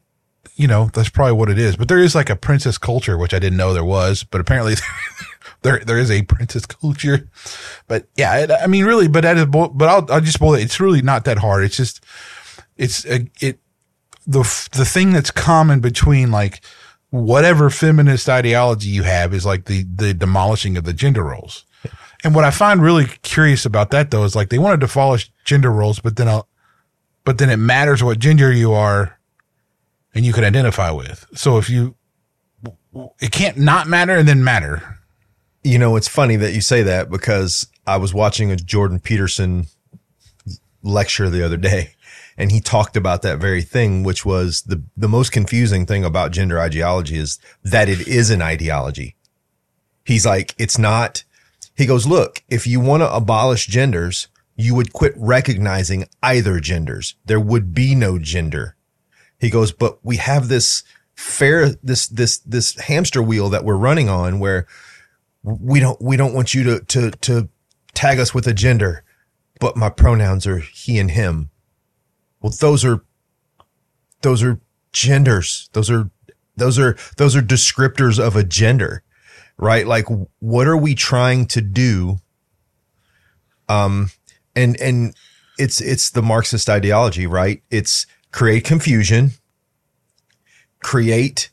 you 0.55 0.67
know, 0.67 0.91
that's 0.93 1.09
probably 1.09 1.33
what 1.33 1.51
it 1.51 1.59
is. 1.59 1.77
But 1.77 1.89
there 1.89 1.99
is 1.99 2.15
like 2.15 2.31
a 2.31 2.37
princess 2.37 2.79
culture, 2.79 3.17
which 3.17 3.35
I 3.35 3.39
didn't 3.39 3.57
know 3.57 3.73
there 3.73 3.85
was, 3.85 4.23
but 4.23 4.41
apparently 4.41 4.75
there 5.63 5.81
there 5.81 5.99
is 5.99 6.11
a 6.11 6.23
princess 6.23 6.67
culture. 6.67 7.29
But 7.89 8.09
yeah, 8.17 8.39
it, 8.39 8.51
I 8.51 8.67
mean, 8.67 8.85
really, 8.85 9.09
but 9.09 9.23
that 9.23 9.37
is, 9.37 9.47
but 9.47 9.89
I'll 9.89 10.07
I'll 10.11 10.21
just 10.21 10.41
boil 10.41 10.55
it. 10.55 10.63
It's 10.63 10.81
really 10.81 11.03
not 11.03 11.25
that 11.25 11.39
hard. 11.39 11.65
It's 11.65 11.77
just 11.77 12.05
it's 12.77 13.07
a, 13.07 13.27
it 13.41 13.59
the 14.27 14.41
the 14.73 14.85
thing 14.85 15.13
that's 15.13 15.31
common 15.31 15.81
between 15.81 16.31
like 16.31 16.63
whatever 17.11 17.69
feminist 17.69 18.29
ideology 18.29 18.89
you 18.89 19.03
have 19.03 19.35
is 19.35 19.47
like 19.47 19.67
the 19.67 19.85
the 19.95 20.15
demolishing 20.15 20.77
of 20.77 20.85
the 20.85 20.93
gender 20.93 21.25
roles. 21.25 21.65
And 22.25 22.35
what 22.37 22.45
I 22.45 22.51
find 22.51 22.81
really 22.81 23.07
curious 23.23 23.67
about 23.67 23.91
that 23.91 24.11
though 24.11 24.25
is 24.25 24.37
like 24.37 24.51
they 24.51 24.59
want 24.59 24.81
to 24.81 24.87
demolish 24.87 25.33
gender 25.45 25.73
roles, 25.73 25.99
but 25.99 26.17
then 26.17 26.29
I'll, 26.29 26.49
but 27.25 27.39
then 27.39 27.51
it 27.51 27.57
matters 27.57 28.03
what 28.03 28.19
gender 28.21 28.53
you 28.53 28.73
are 28.73 29.19
and 30.15 30.25
you 30.25 30.33
can 30.33 30.45
identify 30.45 30.91
with. 30.91 31.27
So 31.35 31.59
if 31.59 31.71
you, 31.71 31.97
it 33.21 33.33
can't 33.33 33.57
not 33.57 33.89
matter 33.89 34.17
and 34.17 34.29
then 34.29 34.45
matter. 34.45 34.99
You 35.65 35.79
know, 35.79 35.97
it's 35.97 36.09
funny 36.09 36.37
that 36.37 36.53
you 36.53 36.61
say 36.61 36.83
that 36.83 37.11
because 37.11 37.67
I 37.87 37.97
was 37.97 38.13
watching 38.13 38.51
a 38.51 38.57
Jordan 38.57 39.01
Peterson 39.01 39.67
lecture 40.83 41.31
the 41.31 41.45
other 41.45 41.57
day 41.57 41.95
and 42.37 42.51
he 42.51 42.61
talked 42.61 42.97
about 42.97 43.23
that 43.23 43.39
very 43.39 43.63
thing, 43.63 44.03
which 44.03 44.25
was 44.25 44.63
the, 44.63 44.83
the 44.97 45.09
most 45.09 45.33
confusing 45.33 45.87
thing 45.87 46.05
about 46.05 46.33
gender 46.33 46.59
ideology 46.59 47.17
is 47.17 47.39
that 47.63 47.89
it 47.89 48.07
is 48.09 48.31
an 48.31 48.43
ideology. 48.43 49.17
He's 50.05 50.27
like, 50.27 50.55
it's 50.59 50.79
not, 50.79 51.25
he 51.77 51.87
goes, 51.87 52.07
look, 52.07 52.43
if 52.49 52.67
you 52.67 52.81
want 52.81 53.03
to 53.03 53.15
abolish 53.15 53.67
genders, 53.67 54.29
you 54.57 54.75
would 54.75 54.93
quit 54.93 55.15
recognizing 55.17 56.07
either 56.23 56.59
genders. 56.61 57.15
There 57.25 57.41
would 57.41 57.75
be 57.75 57.95
no 57.95 58.19
gender. 58.19 58.77
He 59.43 59.51
goes, 59.51 59.73
but 59.73 59.99
we 60.03 60.17
have 60.17 60.49
this 60.49 60.83
fair, 61.15 61.71
this, 61.83 62.07
this, 62.09 62.39
this 62.39 62.75
hamster 62.81 63.23
wheel 63.23 63.51
that 63.51 63.65
we're 63.65 63.77
running 63.77 64.09
on 64.09 64.39
where 64.39 64.67
we 65.43 65.81
don't, 65.81 66.01
we 66.01 66.17
don't 66.17 66.33
want 66.33 66.55
you 66.55 66.65
to, 66.65 66.81
to, 66.81 67.11
to 67.11 67.49
tag 67.93 68.19
us 68.19 68.33
with 68.33 68.47
a 68.47 68.55
gender, 68.55 69.05
but 69.61 69.77
my 69.77 69.91
pronouns 69.91 70.47
are 70.47 70.59
he 70.59 70.99
and 70.99 71.11
him. 71.11 71.51
Well, 72.41 72.53
those 72.59 72.85
are, 72.85 73.05
those 74.23 74.43
are 74.43 74.61
genders. 74.93 75.69
Those 75.75 75.91
are, 75.91 76.11
those 76.57 76.79
are, 76.79 76.97
those 77.19 77.37
are 77.37 77.43
descriptors 77.43 78.19
of 78.19 78.37
a 78.37 78.45
gender 78.45 79.03
right? 79.63 79.87
Like, 79.87 80.07
what 80.41 80.67
are 80.67 80.77
we 80.77 80.95
trying 80.95 81.47
to 81.47 81.61
do? 81.61 82.19
Um, 83.69 84.11
and, 84.57 84.79
and 84.81 85.15
it's, 85.57 85.81
it's 85.81 86.11
the 86.11 86.23
Marxist 86.23 86.69
ideology, 86.69 87.27
right? 87.27 87.63
It's 87.71 88.07
create 88.33 88.65
confusion, 88.65 89.33
create 90.83 91.51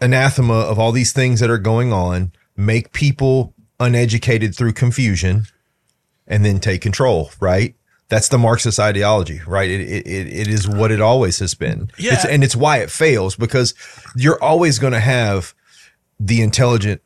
anathema 0.00 0.54
of 0.54 0.78
all 0.78 0.92
these 0.92 1.12
things 1.12 1.40
that 1.40 1.50
are 1.50 1.58
going 1.58 1.92
on, 1.92 2.32
make 2.56 2.92
people 2.92 3.54
uneducated 3.80 4.54
through 4.54 4.72
confusion, 4.72 5.46
and 6.26 6.44
then 6.44 6.60
take 6.60 6.82
control, 6.82 7.30
right? 7.40 7.74
That's 8.08 8.28
the 8.28 8.38
Marxist 8.38 8.78
ideology, 8.78 9.40
right? 9.46 9.70
It, 9.70 9.80
it, 9.80 10.26
it 10.26 10.48
is 10.48 10.68
what 10.68 10.90
it 10.90 11.00
always 11.00 11.38
has 11.38 11.54
been. 11.54 11.90
Yeah. 11.98 12.14
It's, 12.14 12.24
and 12.26 12.44
it's 12.44 12.54
why 12.54 12.78
it 12.78 12.90
fails 12.90 13.36
because 13.36 13.74
you're 14.14 14.42
always 14.42 14.78
going 14.78 14.92
to 14.92 15.00
have 15.00 15.54
the 16.20 16.42
intelligent 16.42 17.00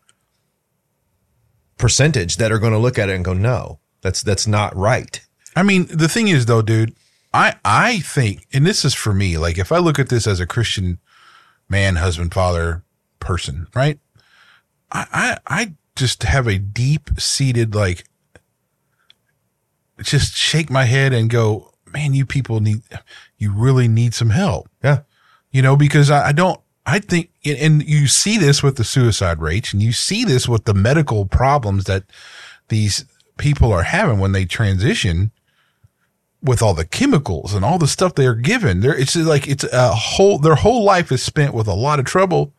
percentage 1.78 2.38
that 2.38 2.50
are 2.50 2.58
going 2.58 2.72
to 2.72 2.78
look 2.78 2.98
at 2.98 3.08
it 3.08 3.14
and 3.14 3.24
go, 3.24 3.34
no, 3.34 3.78
that's, 4.00 4.22
that's 4.22 4.46
not 4.46 4.74
right. 4.74 5.24
I 5.54 5.62
mean, 5.62 5.86
the 5.86 6.08
thing 6.08 6.28
is 6.28 6.46
though, 6.46 6.62
dude, 6.62 6.96
I, 7.32 7.56
I 7.64 8.00
think, 8.00 8.46
and 8.52 8.66
this 8.66 8.84
is 8.84 8.94
for 8.94 9.12
me, 9.12 9.36
like 9.36 9.58
if 9.58 9.72
I 9.72 9.78
look 9.78 9.98
at 9.98 10.08
this 10.08 10.26
as 10.26 10.40
a 10.40 10.46
Christian 10.46 10.98
man, 11.68 11.96
husband, 11.96 12.32
father 12.32 12.82
person, 13.20 13.66
right? 13.74 13.98
I, 14.90 15.06
I, 15.12 15.38
I 15.46 15.74
just 15.96 16.22
have 16.22 16.46
a 16.46 16.58
deep 16.58 17.10
seated, 17.18 17.74
like, 17.74 18.04
just 20.02 20.36
shake 20.36 20.70
my 20.70 20.84
head 20.84 21.12
and 21.12 21.28
go, 21.30 21.72
man, 21.86 22.14
you 22.14 22.26
people 22.26 22.60
need, 22.60 22.82
you 23.38 23.52
really 23.52 23.88
need 23.88 24.14
some 24.14 24.30
help. 24.30 24.68
Yeah. 24.82 25.00
You 25.50 25.62
know, 25.62 25.76
because 25.76 26.10
I, 26.10 26.28
I 26.28 26.32
don't, 26.32 26.60
I 26.84 27.00
think, 27.00 27.30
and 27.44 27.82
you 27.82 28.06
see 28.06 28.38
this 28.38 28.62
with 28.62 28.76
the 28.76 28.84
suicide 28.84 29.40
rates 29.40 29.72
and 29.72 29.82
you 29.82 29.92
see 29.92 30.24
this 30.24 30.48
with 30.48 30.64
the 30.64 30.74
medical 30.74 31.26
problems 31.26 31.84
that 31.84 32.04
these 32.68 33.04
people 33.38 33.72
are 33.72 33.82
having 33.82 34.18
when 34.18 34.32
they 34.32 34.44
transition 34.44 35.32
with 36.46 36.62
all 36.62 36.74
the 36.74 36.84
chemicals 36.84 37.52
and 37.52 37.64
all 37.64 37.78
the 37.78 37.88
stuff 37.88 38.14
they 38.14 38.26
are 38.26 38.34
given. 38.34 38.80
There, 38.80 38.96
it's 38.96 39.16
like, 39.16 39.48
it's 39.48 39.64
a 39.64 39.94
whole, 39.94 40.38
their 40.38 40.54
whole 40.54 40.84
life 40.84 41.12
is 41.12 41.22
spent 41.22 41.52
with 41.52 41.66
a 41.66 41.74
lot 41.74 41.98
of 41.98 42.06
trouble. 42.06 42.54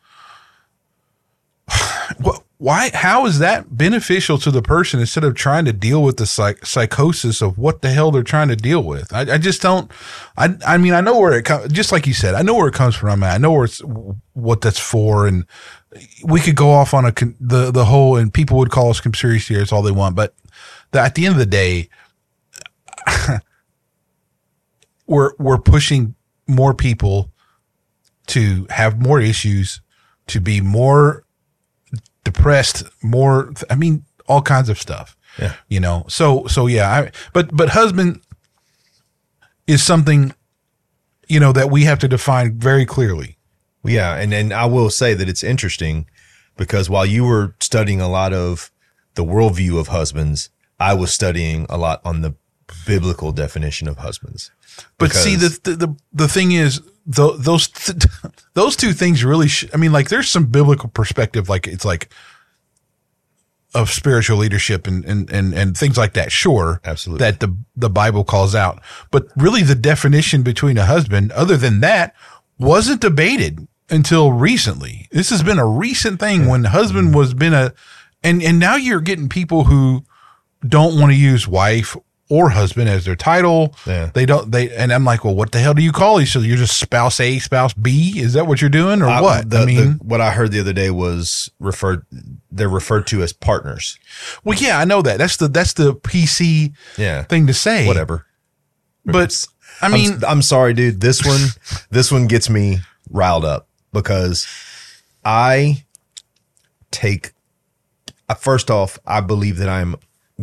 what, 2.19 2.43
why, 2.59 2.89
how 2.93 3.25
is 3.25 3.39
that 3.39 3.77
beneficial 3.77 4.37
to 4.39 4.51
the 4.51 4.61
person 4.61 4.99
instead 4.99 5.23
of 5.23 5.35
trying 5.35 5.65
to 5.65 5.73
deal 5.73 6.01
with 6.03 6.17
the 6.17 6.25
psych, 6.25 6.65
psychosis 6.65 7.41
of 7.41 7.57
what 7.57 7.81
the 7.81 7.89
hell 7.89 8.11
they're 8.11 8.23
trying 8.23 8.47
to 8.49 8.55
deal 8.55 8.83
with? 8.83 9.13
I, 9.13 9.35
I 9.35 9.37
just 9.37 9.61
don't, 9.61 9.91
I, 10.37 10.55
I 10.65 10.77
mean, 10.77 10.93
I 10.93 11.01
know 11.01 11.19
where 11.19 11.37
it 11.37 11.45
comes, 11.45 11.71
just 11.71 11.91
like 11.91 12.07
you 12.07 12.13
said, 12.13 12.35
I 12.35 12.41
know 12.41 12.55
where 12.55 12.67
it 12.67 12.73
comes 12.73 12.95
from. 12.95 13.23
I 13.23 13.37
know 13.37 13.51
where 13.51 13.65
it's, 13.65 13.79
what 14.33 14.61
that's 14.61 14.79
for. 14.79 15.27
And 15.27 15.45
we 16.23 16.39
could 16.39 16.55
go 16.55 16.71
off 16.71 16.93
on 16.93 17.05
a, 17.05 17.13
the, 17.39 17.71
the 17.71 17.85
whole, 17.85 18.17
and 18.17 18.33
people 18.33 18.57
would 18.57 18.71
call 18.71 18.89
us 18.89 18.99
conspiracy 18.99 19.53
theorists 19.53 19.71
all 19.71 19.83
they 19.83 19.91
want. 19.91 20.15
But 20.15 20.33
the, 20.91 20.99
at 20.99 21.15
the 21.15 21.25
end 21.25 21.33
of 21.33 21.39
the 21.39 21.45
day, 21.45 21.89
we're, 25.07 25.31
we're 25.39 25.57
pushing 25.57 26.15
more 26.47 26.73
people 26.73 27.31
to 28.27 28.67
have 28.69 29.01
more 29.01 29.19
issues, 29.19 29.81
to 30.27 30.39
be 30.39 30.61
more 30.61 31.25
depressed, 32.23 32.83
more, 33.01 33.53
I 33.69 33.75
mean, 33.75 34.03
all 34.27 34.41
kinds 34.41 34.69
of 34.69 34.79
stuff. 34.79 35.15
Yeah. 35.39 35.53
You 35.69 35.79
know, 35.79 36.05
so, 36.07 36.45
so 36.47 36.67
yeah, 36.67 36.89
I, 36.89 37.11
but, 37.33 37.55
but 37.55 37.69
husband 37.69 38.21
is 39.65 39.83
something, 39.83 40.33
you 41.27 41.39
know, 41.39 41.53
that 41.53 41.71
we 41.71 41.83
have 41.83 41.99
to 41.99 42.07
define 42.07 42.57
very 42.57 42.85
clearly. 42.85 43.37
Yeah. 43.83 44.15
And, 44.15 44.33
and 44.33 44.53
I 44.53 44.65
will 44.65 44.89
say 44.89 45.13
that 45.13 45.29
it's 45.29 45.43
interesting 45.43 46.07
because 46.57 46.89
while 46.89 47.05
you 47.05 47.23
were 47.23 47.55
studying 47.59 48.01
a 48.01 48.09
lot 48.09 48.33
of 48.33 48.71
the 49.13 49.23
worldview 49.23 49.79
of 49.79 49.87
husbands, 49.87 50.49
I 50.79 50.93
was 50.93 51.13
studying 51.13 51.65
a 51.69 51.77
lot 51.77 52.01
on 52.03 52.21
the 52.21 52.35
biblical 52.87 53.31
definition 53.31 53.87
of 53.87 53.97
husbands. 53.97 54.51
But 54.97 55.11
see, 55.11 55.35
the, 55.35 55.59
the, 55.63 55.75
the, 55.75 55.95
the 56.13 56.27
thing 56.27 56.53
is, 56.53 56.81
the, 57.05 57.33
those, 57.37 57.67
th- 57.67 58.05
those 58.53 58.75
two 58.75 58.93
things 58.93 59.23
really, 59.23 59.47
sh- 59.47 59.65
I 59.73 59.77
mean, 59.77 59.91
like 59.91 60.09
there's 60.09 60.29
some 60.29 60.45
biblical 60.45 60.89
perspective, 60.89 61.49
like 61.49 61.67
it's 61.67 61.85
like 61.85 62.09
of 63.75 63.91
spiritual 63.91 64.37
leadership 64.37 64.87
and, 64.87 65.05
and, 65.05 65.29
and, 65.29 65.53
and 65.53 65.77
things 65.77 65.97
like 65.97 66.13
that. 66.13 66.31
Sure. 66.31 66.81
Absolutely. 66.85 67.25
That 67.25 67.39
the, 67.41 67.55
the 67.75 67.89
Bible 67.89 68.23
calls 68.23 68.55
out, 68.55 68.81
but 69.11 69.27
really 69.35 69.61
the 69.61 69.75
definition 69.75 70.41
between 70.41 70.77
a 70.77 70.85
husband, 70.85 71.31
other 71.33 71.57
than 71.57 71.81
that, 71.81 72.15
wasn't 72.57 73.01
debated 73.01 73.67
until 73.89 74.31
recently. 74.31 75.07
This 75.11 75.29
has 75.29 75.43
been 75.43 75.59
a 75.59 75.67
recent 75.67 76.19
thing 76.19 76.47
when 76.47 76.63
husband 76.63 77.09
mm-hmm. 77.09 77.17
was 77.17 77.33
been 77.33 77.53
a, 77.53 77.73
and, 78.23 78.41
and 78.41 78.57
now 78.57 78.75
you're 78.75 79.01
getting 79.01 79.29
people 79.29 79.65
who 79.65 80.03
don't 80.67 80.99
want 80.99 81.11
to 81.11 81.17
use 81.17 81.47
wife 81.47 81.95
or 82.29 82.49
husband 82.49 82.89
as 82.89 83.05
their 83.05 83.15
title. 83.15 83.73
Yeah. 83.85 84.11
They 84.13 84.25
don't, 84.25 84.51
they, 84.51 84.69
and 84.75 84.91
I'm 84.91 85.05
like, 85.05 85.23
well, 85.23 85.33
what 85.35 85.51
the 85.53 85.59
hell 85.59 85.73
do 85.73 85.81
you 85.81 85.91
call 85.93 86.17
these? 86.17 86.31
So 86.31 86.39
you're 86.39 86.57
just 86.57 86.77
spouse 86.77 87.19
A, 87.21 87.39
spouse 87.39 87.73
B? 87.73 88.19
Is 88.19 88.33
that 88.33 88.47
what 88.47 88.59
you're 88.59 88.69
doing 88.69 89.01
or 89.01 89.07
I- 89.07 89.21
what? 89.21 89.49
the- 89.49 89.59
I 89.59 89.65
mean, 89.65 89.77
the- 89.97 90.03
what 90.03 90.19
I 90.19 90.31
heard 90.31 90.51
the 90.51 90.59
other 90.59 90.73
day 90.73 90.89
was 90.91 91.49
referred, 91.59 92.05
they're 92.51 92.67
referred 92.67 93.07
to 93.07 93.23
as 93.23 93.31
partners. 93.33 93.97
well, 94.43 94.57
yeah, 94.59 94.77
I 94.79 94.83
know 94.85 95.01
that. 95.01 95.17
That's 95.19 95.37
the, 95.37 95.47
that's 95.47 95.73
the 95.73 95.93
PC 95.95 96.73
Yeah. 96.97 97.23
thing 97.23 97.47
to 97.47 97.53
say. 97.53 97.87
Whatever. 97.87 98.25
But 99.05 99.45
I 99.81 99.85
I'm- 99.85 99.93
mean, 99.93 100.21
I'm, 100.27 100.41
sorry, 100.41 100.73
dude. 100.73 100.99
This 100.99 101.25
one, 101.25 101.47
this 101.91 102.11
one 102.11 102.27
gets 102.27 102.49
me 102.49 102.79
riled 103.09 103.45
up 103.45 103.69
because 103.93 104.45
I 105.23 105.85
take, 106.91 107.31
uh, 108.27 108.33
first 108.33 108.69
off, 108.69 108.99
I 109.05 109.21
believe 109.21 109.57
that 109.57 109.69
I'm 109.69 109.95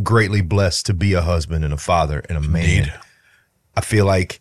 greatly 0.03 0.41
blessed 0.41 0.87
to 0.87 0.95
be 0.95 1.13
a 1.13 1.23
husband 1.23 1.65
and 1.65 1.73
a 1.73 1.79
father 1.79 2.23
and 2.29 2.37
a 2.37 2.41
man. 2.41 2.79
Indeed. 2.79 2.95
I 3.77 3.81
feel 3.81 4.07
like, 4.07 4.41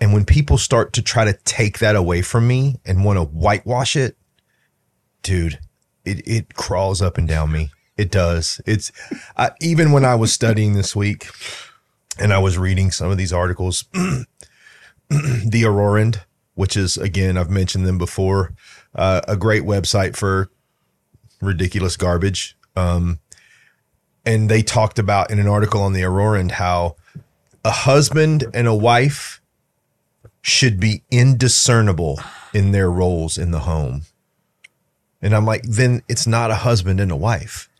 and 0.00 0.12
when 0.12 0.24
people 0.24 0.58
start 0.58 0.92
to 0.94 1.02
try 1.02 1.24
to 1.24 1.32
take 1.44 1.78
that 1.78 1.96
away 1.96 2.22
from 2.22 2.46
me 2.46 2.80
and 2.84 3.04
want 3.04 3.18
to 3.18 3.24
whitewash 3.24 3.96
it, 3.96 4.16
dude, 5.22 5.58
it, 6.04 6.26
it 6.26 6.54
crawls 6.54 7.00
up 7.02 7.18
and 7.18 7.26
down 7.26 7.52
me. 7.52 7.70
It 7.96 8.10
does. 8.10 8.60
It's 8.66 8.90
I, 9.36 9.52
even 9.60 9.92
when 9.92 10.04
I 10.04 10.16
was 10.16 10.32
studying 10.32 10.74
this 10.74 10.96
week 10.96 11.28
and 12.18 12.32
I 12.32 12.38
was 12.38 12.58
reading 12.58 12.90
some 12.90 13.10
of 13.10 13.16
these 13.16 13.32
articles, 13.32 13.84
the 13.92 15.62
Aurorand, 15.64 16.20
which 16.54 16.76
is 16.76 16.96
again, 16.96 17.36
I've 17.36 17.50
mentioned 17.50 17.86
them 17.86 17.98
before, 17.98 18.52
uh, 18.94 19.20
a 19.28 19.36
great 19.36 19.62
website 19.62 20.16
for 20.16 20.50
ridiculous 21.40 21.96
garbage. 21.96 22.56
Um, 22.76 23.20
and 24.26 24.48
they 24.48 24.62
talked 24.62 24.98
about 24.98 25.30
in 25.30 25.38
an 25.38 25.48
article 25.48 25.82
on 25.82 25.92
the 25.92 26.02
Aurorand 26.02 26.52
how 26.52 26.96
a 27.64 27.70
husband 27.70 28.44
and 28.54 28.66
a 28.66 28.74
wife 28.74 29.40
should 30.42 30.78
be 30.78 31.02
indiscernible 31.10 32.20
in 32.52 32.72
their 32.72 32.90
roles 32.90 33.38
in 33.38 33.50
the 33.50 33.60
home. 33.60 34.02
And 35.22 35.34
I'm 35.34 35.46
like, 35.46 35.62
then 35.62 36.02
it's 36.08 36.26
not 36.26 36.50
a 36.50 36.56
husband 36.56 37.00
and 37.00 37.10
a 37.10 37.16
wife. 37.16 37.70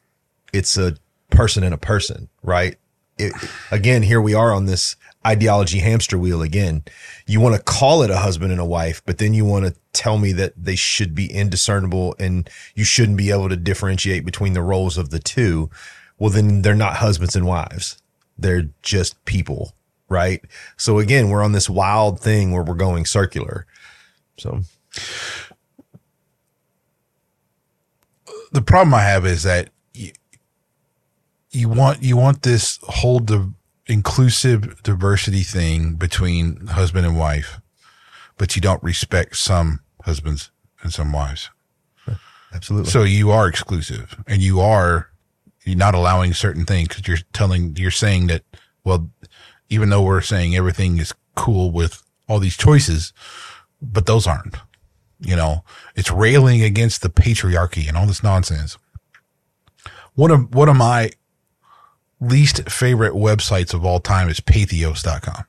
It's 0.53 0.79
a 0.79 0.97
person 1.31 1.63
and 1.63 1.75
a 1.75 1.79
person, 1.79 2.31
right? 2.43 2.77
It, 3.19 3.35
again, 3.71 4.03
here 4.03 4.21
we 4.21 4.33
are 4.33 4.53
on 4.53 4.65
this 4.65 4.97
ideology 5.27 5.79
hamster 5.79 6.19
wheel 6.19 6.41
again. 6.41 6.85
You 7.27 7.41
want 7.41 7.55
to 7.55 7.63
call 7.63 8.03
it 8.03 8.11
a 8.11 8.17
husband 8.17 8.51
and 8.51 8.61
a 8.61 8.65
wife, 8.65 9.03
but 9.05 9.19
then 9.19 9.35
you 9.35 9.45
want 9.45 9.67
to 9.67 9.75
tell 9.93 10.17
me 10.19 10.33
that 10.33 10.53
they 10.57 10.75
should 10.75 11.15
be 11.15 11.31
indiscernible 11.31 12.15
and 12.19 12.49
you 12.75 12.85
shouldn't 12.85 13.19
be 13.19 13.31
able 13.31 13.51
to 13.51 13.57
differentiate 13.57 14.25
between 14.25 14.55
the 14.55 14.63
roles 14.63 14.97
of 14.97 15.11
the 15.11 15.19
two. 15.19 15.71
Well, 16.25 16.33
then 16.33 16.63
they're 16.63 16.75
not 16.75 16.97
husbands 16.97 17.37
and 17.37 17.45
wives. 17.45 17.99
They're 18.39 18.71
just 18.81 19.23
people, 19.27 19.75
right? 20.09 20.43
So 20.79 20.99
again, 20.99 21.29
we're 21.29 21.43
on 21.43 21.53
this 21.53 21.69
wild 21.69 22.19
thing 22.19 22.51
where 22.51 22.63
we're 22.63 22.77
going 22.77 23.05
circular. 23.05 23.67
So 24.39 24.63
the 28.53 28.63
problem 28.63 28.95
I 28.95 29.03
have 29.03 29.27
is 29.27 29.43
that 29.43 29.69
you, 29.93 30.13
you 31.51 31.69
want 31.69 32.03
you 32.03 32.17
want 32.17 32.41
this 32.41 32.79
whole 32.85 33.19
di- 33.19 33.53
inclusive 33.85 34.83
diversity 34.83 35.43
thing 35.43 35.97
between 35.97 36.69
husband 36.69 37.05
and 37.05 37.19
wife, 37.19 37.61
but 38.39 38.57
you 38.57 38.63
don't 38.63 38.83
respect 38.83 39.37
some 39.37 39.81
husbands 40.05 40.51
and 40.81 40.91
some 40.91 41.13
wives. 41.13 41.51
absolutely. 42.55 42.91
So 42.91 43.03
you 43.03 43.31
are 43.31 43.47
exclusive, 43.47 44.17
and 44.27 44.41
you 44.41 44.61
are 44.61 45.11
you're 45.65 45.77
not 45.77 45.95
allowing 45.95 46.35
certain 46.35 46.65
things 46.65 46.89
because 46.89 47.09
you're 47.09 47.19
telling 47.33 47.77
you're 47.77 47.91
saying 47.91 48.27
that 48.29 48.43
well, 48.85 49.11
even 49.69 49.89
though 49.89 50.03
we're 50.03 50.21
saying 50.21 50.55
everything 50.55 50.99
is 50.99 51.15
cool 51.35 51.71
with 51.71 52.03
all 52.29 52.39
these 52.39 52.57
choices, 52.57 53.13
but 53.81 54.07
those 54.07 54.27
aren't. 54.27 54.57
You 55.21 55.37
know, 55.37 55.65
it's 55.95 56.11
railing 56.11 56.63
against 56.63 57.03
the 57.03 57.09
patriarchy 57.09 57.89
and 57.89 57.97
all 57.97 58.07
this 58.07 58.23
nonsense. 58.23 58.77
One 60.15 60.31
of 60.31 60.55
one 60.55 60.69
of 60.69 60.77
my 60.77 61.11
least 62.21 62.69
favorite 62.69 63.15
websites 63.15 63.75
of 63.75 63.85
all 63.85 64.01
time 64.01 64.29
is 64.29 64.41
patheos.com. 64.41 65.45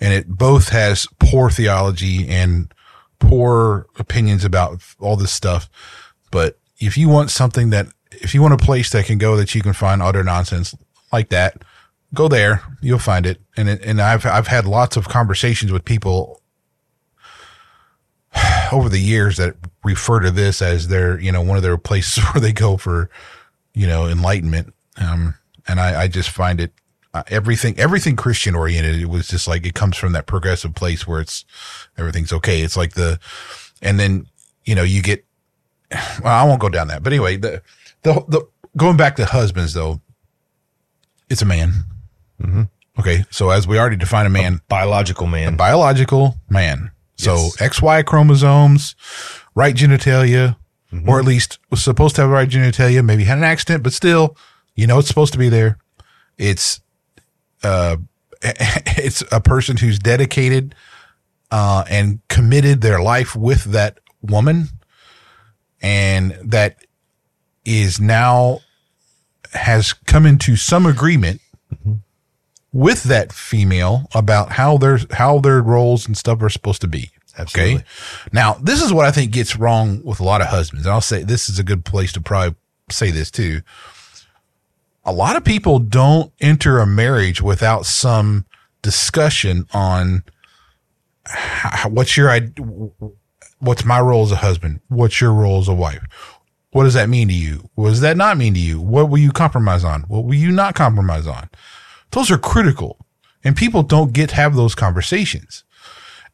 And 0.00 0.12
it 0.12 0.28
both 0.28 0.70
has 0.70 1.06
poor 1.18 1.50
theology 1.50 2.28
and 2.28 2.72
poor 3.18 3.86
opinions 3.98 4.44
about 4.44 4.82
all 4.98 5.16
this 5.16 5.32
stuff. 5.32 5.70
But 6.30 6.58
if 6.78 6.96
you 6.96 7.08
want 7.08 7.30
something 7.30 7.70
that, 7.70 7.86
if 8.20 8.34
you 8.34 8.42
want 8.42 8.54
a 8.54 8.58
place 8.58 8.90
that 8.90 9.06
can 9.06 9.18
go 9.18 9.36
that 9.36 9.54
you 9.54 9.62
can 9.62 9.72
find 9.72 10.02
utter 10.02 10.22
nonsense 10.22 10.74
like 11.12 11.28
that, 11.30 11.62
go 12.14 12.28
there. 12.28 12.62
You'll 12.80 12.98
find 12.98 13.26
it. 13.26 13.40
And 13.56 13.68
it, 13.68 13.82
and 13.82 14.00
I've 14.00 14.26
I've 14.26 14.46
had 14.46 14.66
lots 14.66 14.96
of 14.96 15.08
conversations 15.08 15.72
with 15.72 15.84
people 15.84 16.42
over 18.72 18.88
the 18.88 19.00
years 19.00 19.36
that 19.36 19.56
refer 19.84 20.20
to 20.20 20.30
this 20.30 20.62
as 20.62 20.88
their, 20.88 21.20
you 21.20 21.32
know, 21.32 21.42
one 21.42 21.56
of 21.56 21.62
their 21.62 21.76
places 21.76 22.22
where 22.32 22.40
they 22.40 22.52
go 22.52 22.76
for, 22.76 23.10
you 23.74 23.86
know, 23.86 24.06
enlightenment. 24.06 24.74
Um, 24.96 25.34
and 25.66 25.80
I, 25.80 26.02
I 26.02 26.08
just 26.08 26.30
find 26.30 26.60
it 26.60 26.72
uh, 27.14 27.22
everything, 27.28 27.78
everything 27.78 28.16
Christian 28.16 28.54
oriented. 28.54 29.00
It 29.00 29.08
was 29.08 29.28
just 29.28 29.46
like, 29.46 29.66
it 29.66 29.74
comes 29.74 29.96
from 29.96 30.12
that 30.12 30.26
progressive 30.26 30.74
place 30.74 31.06
where 31.06 31.20
it's, 31.20 31.44
everything's 31.98 32.32
okay. 32.32 32.62
It's 32.62 32.76
like 32.76 32.94
the, 32.94 33.18
and 33.80 34.00
then, 34.00 34.26
you 34.64 34.74
know, 34.74 34.82
you 34.82 35.02
get, 35.02 35.24
well, 36.22 36.32
I 36.32 36.44
won't 36.44 36.60
go 36.60 36.68
down 36.68 36.88
that, 36.88 37.02
but 37.02 37.12
anyway, 37.12 37.36
the, 37.36 37.62
the, 38.02 38.24
the, 38.28 38.48
going 38.76 38.96
back 38.96 39.16
to 39.16 39.24
husbands 39.24 39.74
though, 39.74 40.00
it's 41.28 41.42
a 41.42 41.46
man. 41.46 41.72
Mm-hmm. 42.40 42.62
Okay. 42.98 43.24
So 43.30 43.50
as 43.50 43.66
we 43.66 43.78
already 43.78 43.96
define 43.96 44.26
a 44.26 44.30
man, 44.30 44.60
Biological 44.68 45.26
man. 45.26 45.56
biological 45.56 46.36
man. 46.48 46.90
So 47.16 47.34
Yes. 47.34 47.56
XY 47.56 48.04
chromosomes, 48.04 48.96
right 49.54 49.74
genitalia, 49.74 50.56
or 51.06 51.18
at 51.18 51.24
least 51.24 51.58
was 51.70 51.82
supposed 51.82 52.16
to 52.16 52.22
have 52.22 52.30
right 52.30 52.48
genitalia, 52.48 53.02
maybe 53.02 53.24
had 53.24 53.38
an 53.38 53.44
accident, 53.44 53.82
but 53.82 53.94
still, 53.94 54.36
you 54.74 54.86
know, 54.86 54.98
it's 54.98 55.08
supposed 55.08 55.32
to 55.32 55.38
be 55.38 55.48
there. 55.48 55.78
It's, 56.36 56.80
uh, 57.62 57.96
it's 58.42 59.22
a 59.32 59.40
person 59.40 59.78
who's 59.78 59.98
dedicated, 59.98 60.74
uh, 61.50 61.84
and 61.88 62.20
committed 62.28 62.80
their 62.82 63.00
life 63.00 63.34
with 63.36 63.64
that 63.64 64.00
woman 64.22 64.68
and 65.80 66.32
that 66.42 66.76
is 67.64 68.00
now 68.00 68.60
has 69.52 69.92
come 69.92 70.26
into 70.26 70.56
some 70.56 70.86
agreement 70.86 71.40
with 72.72 73.02
that 73.04 73.32
female 73.32 74.08
about 74.14 74.52
how 74.52 74.78
their 74.78 74.98
how 75.10 75.38
their 75.38 75.62
roles 75.62 76.06
and 76.06 76.16
stuff 76.16 76.42
are 76.42 76.48
supposed 76.48 76.80
to 76.80 76.88
be. 76.88 77.10
Absolutely. 77.36 77.74
Okay. 77.76 77.84
Now, 78.32 78.54
this 78.54 78.82
is 78.82 78.92
what 78.92 79.06
I 79.06 79.10
think 79.10 79.32
gets 79.32 79.56
wrong 79.56 80.02
with 80.04 80.20
a 80.20 80.24
lot 80.24 80.40
of 80.40 80.48
husbands. 80.48 80.84
And 80.84 80.92
I'll 80.92 81.00
say 81.00 81.22
this 81.22 81.48
is 81.48 81.58
a 81.58 81.64
good 81.64 81.84
place 81.84 82.12
to 82.12 82.20
probably 82.20 82.56
say 82.90 83.10
this 83.10 83.30
too. 83.30 83.62
A 85.04 85.12
lot 85.12 85.36
of 85.36 85.44
people 85.44 85.78
don't 85.78 86.32
enter 86.40 86.78
a 86.78 86.86
marriage 86.86 87.42
without 87.42 87.86
some 87.86 88.44
discussion 88.82 89.66
on 89.72 90.24
how, 91.24 91.88
what's 91.88 92.16
your 92.16 92.38
what's 93.58 93.84
my 93.84 94.00
role 94.00 94.24
as 94.24 94.32
a 94.32 94.36
husband? 94.36 94.80
What's 94.88 95.20
your 95.20 95.32
role 95.32 95.60
as 95.60 95.68
a 95.68 95.74
wife? 95.74 96.02
What 96.72 96.84
does 96.84 96.94
that 96.94 97.08
mean 97.08 97.28
to 97.28 97.34
you? 97.34 97.68
What 97.74 97.90
does 97.90 98.00
that 98.00 98.16
not 98.16 98.38
mean 98.38 98.54
to 98.54 98.60
you? 98.60 98.80
What 98.80 99.10
will 99.10 99.18
you 99.18 99.30
compromise 99.30 99.84
on? 99.84 100.02
What 100.02 100.24
will 100.24 100.34
you 100.34 100.50
not 100.50 100.74
compromise 100.74 101.26
on? 101.26 101.50
Those 102.10 102.30
are 102.30 102.38
critical. 102.38 102.98
And 103.44 103.56
people 103.56 103.82
don't 103.82 104.12
get 104.12 104.30
to 104.30 104.36
have 104.36 104.54
those 104.54 104.74
conversations. 104.74 105.64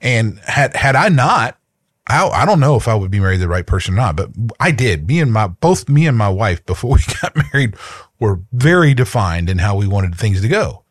And 0.01 0.39
had 0.41 0.77
had 0.77 0.95
I 0.95 1.09
not, 1.09 1.59
I, 2.07 2.29
I 2.29 2.47
don't 2.47 2.61
know 2.61 2.77
if 2.77 2.87
I 2.87 2.95
would 2.95 3.11
be 3.11 3.19
married 3.19 3.37
to 3.37 3.43
the 3.43 3.49
right 3.49 3.67
person 3.67 3.95
or 3.95 3.97
not, 3.97 4.15
but 4.15 4.31
I 4.61 4.71
did. 4.71 5.09
Me 5.09 5.21
and 5.21 5.33
my 5.33 5.49
both 5.49 5.89
me 5.89 6.07
and 6.07 6.17
my 6.17 6.29
wife 6.29 6.65
before 6.67 6.93
we 6.95 7.03
got 7.21 7.35
married 7.53 7.75
were 8.21 8.41
very 8.53 8.95
defined 8.95 9.51
in 9.51 9.59
how 9.59 9.77
we 9.77 9.89
wanted 9.89 10.15
things 10.15 10.41
to 10.43 10.49
go. 10.49 10.85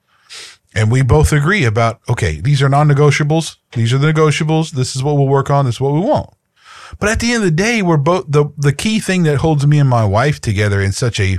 And 0.75 0.91
we 0.91 1.01
both 1.01 1.31
agree 1.31 1.63
about, 1.63 2.01
okay, 2.07 2.39
these 2.41 2.61
are 2.61 2.69
non-negotiables. 2.69 3.55
These 3.71 3.93
are 3.93 3.97
the 3.97 4.11
negotiables. 4.11 4.71
This 4.71 4.95
is 4.95 5.01
what 5.01 5.15
we'll 5.15 5.27
work 5.27 5.49
on. 5.49 5.65
This 5.65 5.75
is 5.75 5.81
what 5.81 5.93
we 5.93 6.01
won't. 6.01 6.29
But 6.99 7.09
at 7.09 7.19
the 7.19 7.33
end 7.33 7.43
of 7.43 7.49
the 7.49 7.51
day, 7.51 7.81
we're 7.81 7.97
both 7.97 8.25
the, 8.27 8.45
the 8.57 8.73
key 8.73 8.99
thing 8.99 9.23
that 9.23 9.37
holds 9.37 9.65
me 9.67 9.79
and 9.79 9.89
my 9.89 10.05
wife 10.05 10.39
together 10.41 10.81
in 10.81 10.91
such 10.91 11.19
a 11.19 11.37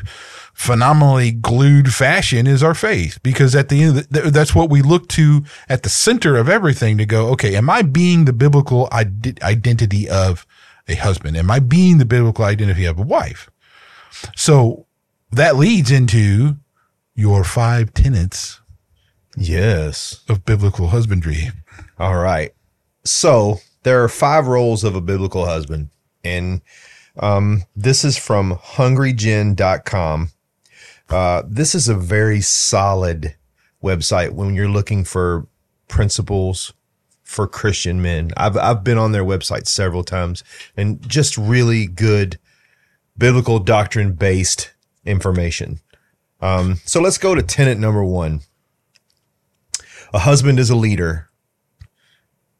phenomenally 0.55 1.30
glued 1.30 1.92
fashion 1.94 2.46
is 2.46 2.62
our 2.62 2.74
faith. 2.74 3.18
Because 3.22 3.55
at 3.55 3.68
the 3.68 3.82
end, 3.82 3.99
of 3.99 4.09
the, 4.09 4.20
that's 4.30 4.55
what 4.55 4.70
we 4.70 4.82
look 4.82 5.09
to 5.11 5.44
at 5.68 5.82
the 5.84 5.88
center 5.88 6.36
of 6.36 6.49
everything 6.49 6.99
to 6.99 7.07
go, 7.07 7.28
okay, 7.28 7.55
am 7.57 7.70
I 7.70 7.82
being 7.82 8.24
the 8.24 8.32
biblical 8.32 8.88
ide- 8.90 9.40
identity 9.42 10.09
of 10.09 10.46
a 10.88 10.94
husband? 10.96 11.36
Am 11.36 11.51
I 11.51 11.61
being 11.61 11.99
the 11.99 12.05
biblical 12.05 12.44
identity 12.44 12.84
of 12.86 12.99
a 12.99 13.03
wife? 13.03 13.51
So 14.34 14.86
that 15.30 15.57
leads 15.57 15.90
into 15.90 16.57
your 17.14 17.44
five 17.44 17.92
tenets 17.94 18.61
Yes. 19.36 20.24
of 20.28 20.44
biblical 20.44 20.88
husbandry. 20.88 21.51
All 21.99 22.16
right. 22.16 22.53
So 23.05 23.61
there 23.82 24.02
are 24.02 24.08
five 24.08 24.46
roles 24.46 24.84
of 24.84 24.94
a 24.94 25.00
biblical 25.00 25.46
husband. 25.46 25.90
And 26.24 26.62
um, 27.18 27.62
this 27.74 28.04
is 28.04 28.16
from 28.16 28.56
hungrygen.com. 28.56 30.30
Uh, 31.08 31.42
this 31.46 31.74
is 31.74 31.88
a 31.88 31.94
very 31.94 32.40
solid 32.40 33.34
website 33.82 34.32
when 34.32 34.54
you're 34.54 34.68
looking 34.68 35.04
for 35.04 35.46
principles 35.88 36.72
for 37.22 37.46
Christian 37.46 38.00
men. 38.00 38.30
I've, 38.36 38.56
I've 38.56 38.84
been 38.84 38.98
on 38.98 39.12
their 39.12 39.24
website 39.24 39.66
several 39.66 40.04
times 40.04 40.42
and 40.76 41.06
just 41.08 41.36
really 41.36 41.86
good 41.86 42.38
biblical 43.16 43.58
doctrine 43.58 44.12
based 44.12 44.72
information. 45.04 45.80
Um, 46.40 46.76
so 46.84 47.00
let's 47.00 47.18
go 47.18 47.34
to 47.34 47.42
tenant 47.42 47.80
number 47.80 48.04
one. 48.04 48.40
A 50.14 50.20
husband 50.20 50.58
is 50.58 50.70
a 50.70 50.76
leader. 50.76 51.27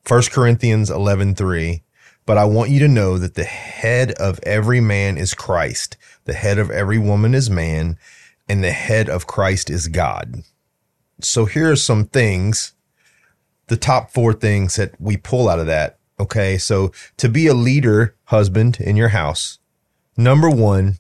1 0.09 0.23
Corinthians 0.31 0.91
11:3 0.91 1.83
But 2.25 2.39
I 2.39 2.45
want 2.45 2.71
you 2.71 2.79
to 2.81 2.89
know 2.89 3.19
that 3.19 3.35
the 3.35 3.45
head 3.45 4.13
of 4.13 4.39
every 4.43 4.81
man 4.81 5.17
is 5.17 5.33
Christ, 5.33 5.97
the 6.25 6.35
head 6.35 6.59
of 6.59 6.71
every 6.71 6.99
woman 6.99 7.35
is 7.35 7.49
man, 7.49 7.99
and 8.49 8.63
the 8.63 8.71
head 8.71 9.09
of 9.09 9.27
Christ 9.27 9.71
is 9.71 9.89
God. 9.89 10.43
So 11.23 11.47
here 11.47 11.71
are 11.71 11.77
some 11.77 12.05
things, 12.05 12.73
the 13.69 13.77
top 13.79 14.11
4 14.11 14.35
things 14.35 14.77
that 14.77 14.99
we 15.01 15.17
pull 15.17 15.49
out 15.49 15.59
of 15.59 15.67
that. 15.67 15.99
Okay? 16.21 16.59
So 16.59 16.93
to 17.17 17.29
be 17.29 17.47
a 17.47 17.55
leader 17.55 18.15
husband 18.25 18.79
in 18.79 18.95
your 18.97 19.09
house, 19.09 19.59
number 20.17 20.51
1, 20.51 20.99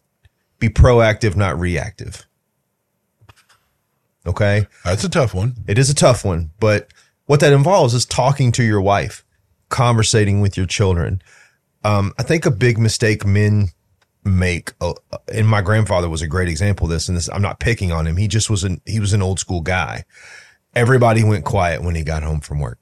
be 0.59 0.70
proactive, 0.70 1.36
not 1.36 1.61
reactive. 1.61 2.26
Okay? 4.26 4.66
That's 4.84 5.04
a 5.04 5.11
tough 5.11 5.34
one. 5.34 5.56
It 5.66 5.78
is 5.78 5.90
a 5.90 5.94
tough 5.94 6.24
one, 6.24 6.52
but 6.59 6.90
what 7.29 7.41
that 7.41 7.53
involves 7.53 7.93
is 7.93 8.07
talking 8.07 8.53
to 8.53 8.64
your 8.64 8.81
wife, 8.81 9.22
conversating 9.68 10.41
with 10.41 10.57
your 10.57 10.64
children. 10.64 11.20
Um, 11.85 12.14
I 12.18 12.22
think 12.22 12.47
a 12.47 12.51
big 12.51 12.79
mistake 12.79 13.26
men 13.26 13.68
make, 14.24 14.72
uh, 14.81 14.95
and 15.31 15.47
my 15.47 15.61
grandfather 15.61 16.09
was 16.09 16.22
a 16.22 16.26
great 16.26 16.49
example 16.49 16.87
of 16.87 16.91
this. 16.91 17.07
And 17.07 17.18
this, 17.18 17.29
I'm 17.29 17.43
not 17.43 17.61
picking 17.61 17.93
on 17.93 18.07
him. 18.07 18.16
He 18.16 18.29
just 18.29 18.49
was 18.49 18.64
an 18.64 18.81
he 18.87 18.99
was 18.99 19.12
an 19.12 19.20
old 19.20 19.39
school 19.39 19.61
guy. 19.61 20.05
Everybody 20.74 21.22
went 21.22 21.45
quiet 21.45 21.83
when 21.83 21.95
he 21.95 22.03
got 22.03 22.22
home 22.22 22.41
from 22.41 22.61
work. 22.61 22.79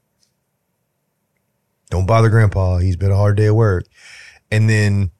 Don't 1.91 2.07
bother 2.07 2.29
grandpa. 2.29 2.79
He's 2.79 2.97
been 2.97 3.11
a 3.11 3.17
hard 3.17 3.37
day 3.37 3.47
at 3.47 3.55
work. 3.55 3.87
And 4.53 4.71
then, 4.71 5.11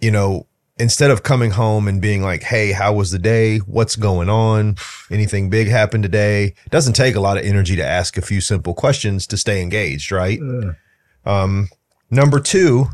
you 0.00 0.12
know, 0.12 0.46
instead 0.78 1.10
of 1.10 1.22
coming 1.22 1.52
home 1.52 1.88
and 1.88 2.02
being 2.02 2.22
like, 2.22 2.42
Hey, 2.42 2.72
how 2.72 2.92
was 2.92 3.10
the 3.10 3.18
day? 3.18 3.58
What's 3.58 3.96
going 3.96 4.28
on? 4.28 4.76
Anything 5.10 5.50
big 5.50 5.68
happened 5.68 6.02
today? 6.02 6.54
It 6.64 6.70
doesn't 6.70 6.94
take 6.94 7.14
a 7.14 7.20
lot 7.20 7.38
of 7.38 7.44
energy 7.44 7.76
to 7.76 7.84
ask 7.84 8.16
a 8.16 8.22
few 8.22 8.40
simple 8.40 8.74
questions 8.74 9.26
to 9.28 9.36
stay 9.36 9.62
engaged, 9.62 10.12
right? 10.12 10.38
Um, 11.24 11.68
number 12.10 12.40
two, 12.40 12.86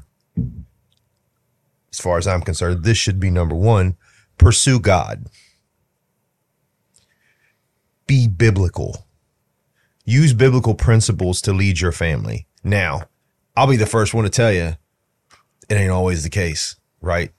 as 1.92 2.00
far 2.00 2.18
as 2.18 2.26
I'm 2.26 2.40
concerned, 2.40 2.84
this 2.84 2.98
should 2.98 3.20
be 3.20 3.30
number 3.30 3.54
one 3.54 3.96
pursue 4.38 4.80
God. 4.80 5.26
Be 8.06 8.26
biblical. 8.26 9.06
Use 10.04 10.32
biblical 10.32 10.74
principles 10.74 11.40
to 11.42 11.52
lead 11.52 11.80
your 11.80 11.92
family. 11.92 12.46
Now, 12.64 13.02
I'll 13.56 13.68
be 13.68 13.76
the 13.76 13.86
first 13.86 14.14
one 14.14 14.24
to 14.24 14.30
tell 14.30 14.52
you 14.52 14.76
it 15.68 15.74
ain't 15.74 15.92
always 15.92 16.24
the 16.24 16.30
case, 16.30 16.76
right? 17.00 17.30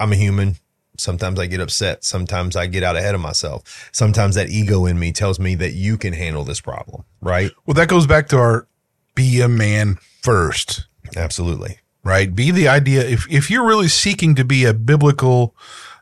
I'm 0.00 0.12
a 0.12 0.16
human. 0.16 0.56
Sometimes 0.96 1.38
I 1.38 1.46
get 1.46 1.60
upset. 1.60 2.04
Sometimes 2.04 2.56
I 2.56 2.66
get 2.66 2.82
out 2.82 2.96
ahead 2.96 3.14
of 3.14 3.20
myself. 3.20 3.88
Sometimes 3.92 4.34
that 4.34 4.50
ego 4.50 4.86
in 4.86 4.98
me 4.98 5.12
tells 5.12 5.38
me 5.38 5.54
that 5.54 5.72
you 5.72 5.96
can 5.96 6.12
handle 6.12 6.44
this 6.44 6.60
problem, 6.60 7.04
right? 7.20 7.50
Well, 7.64 7.74
that 7.74 7.88
goes 7.88 8.06
back 8.06 8.28
to 8.28 8.36
our 8.38 8.66
be 9.14 9.40
a 9.40 9.48
man 9.48 9.98
first, 10.22 10.86
Absolutely. 11.16 11.78
right? 12.04 12.34
Be 12.34 12.50
the 12.50 12.68
idea. 12.68 13.02
If, 13.06 13.30
if 13.30 13.50
you're 13.50 13.66
really 13.66 13.88
seeking 13.88 14.34
to 14.34 14.44
be 14.44 14.64
a 14.64 14.74
biblical 14.74 15.54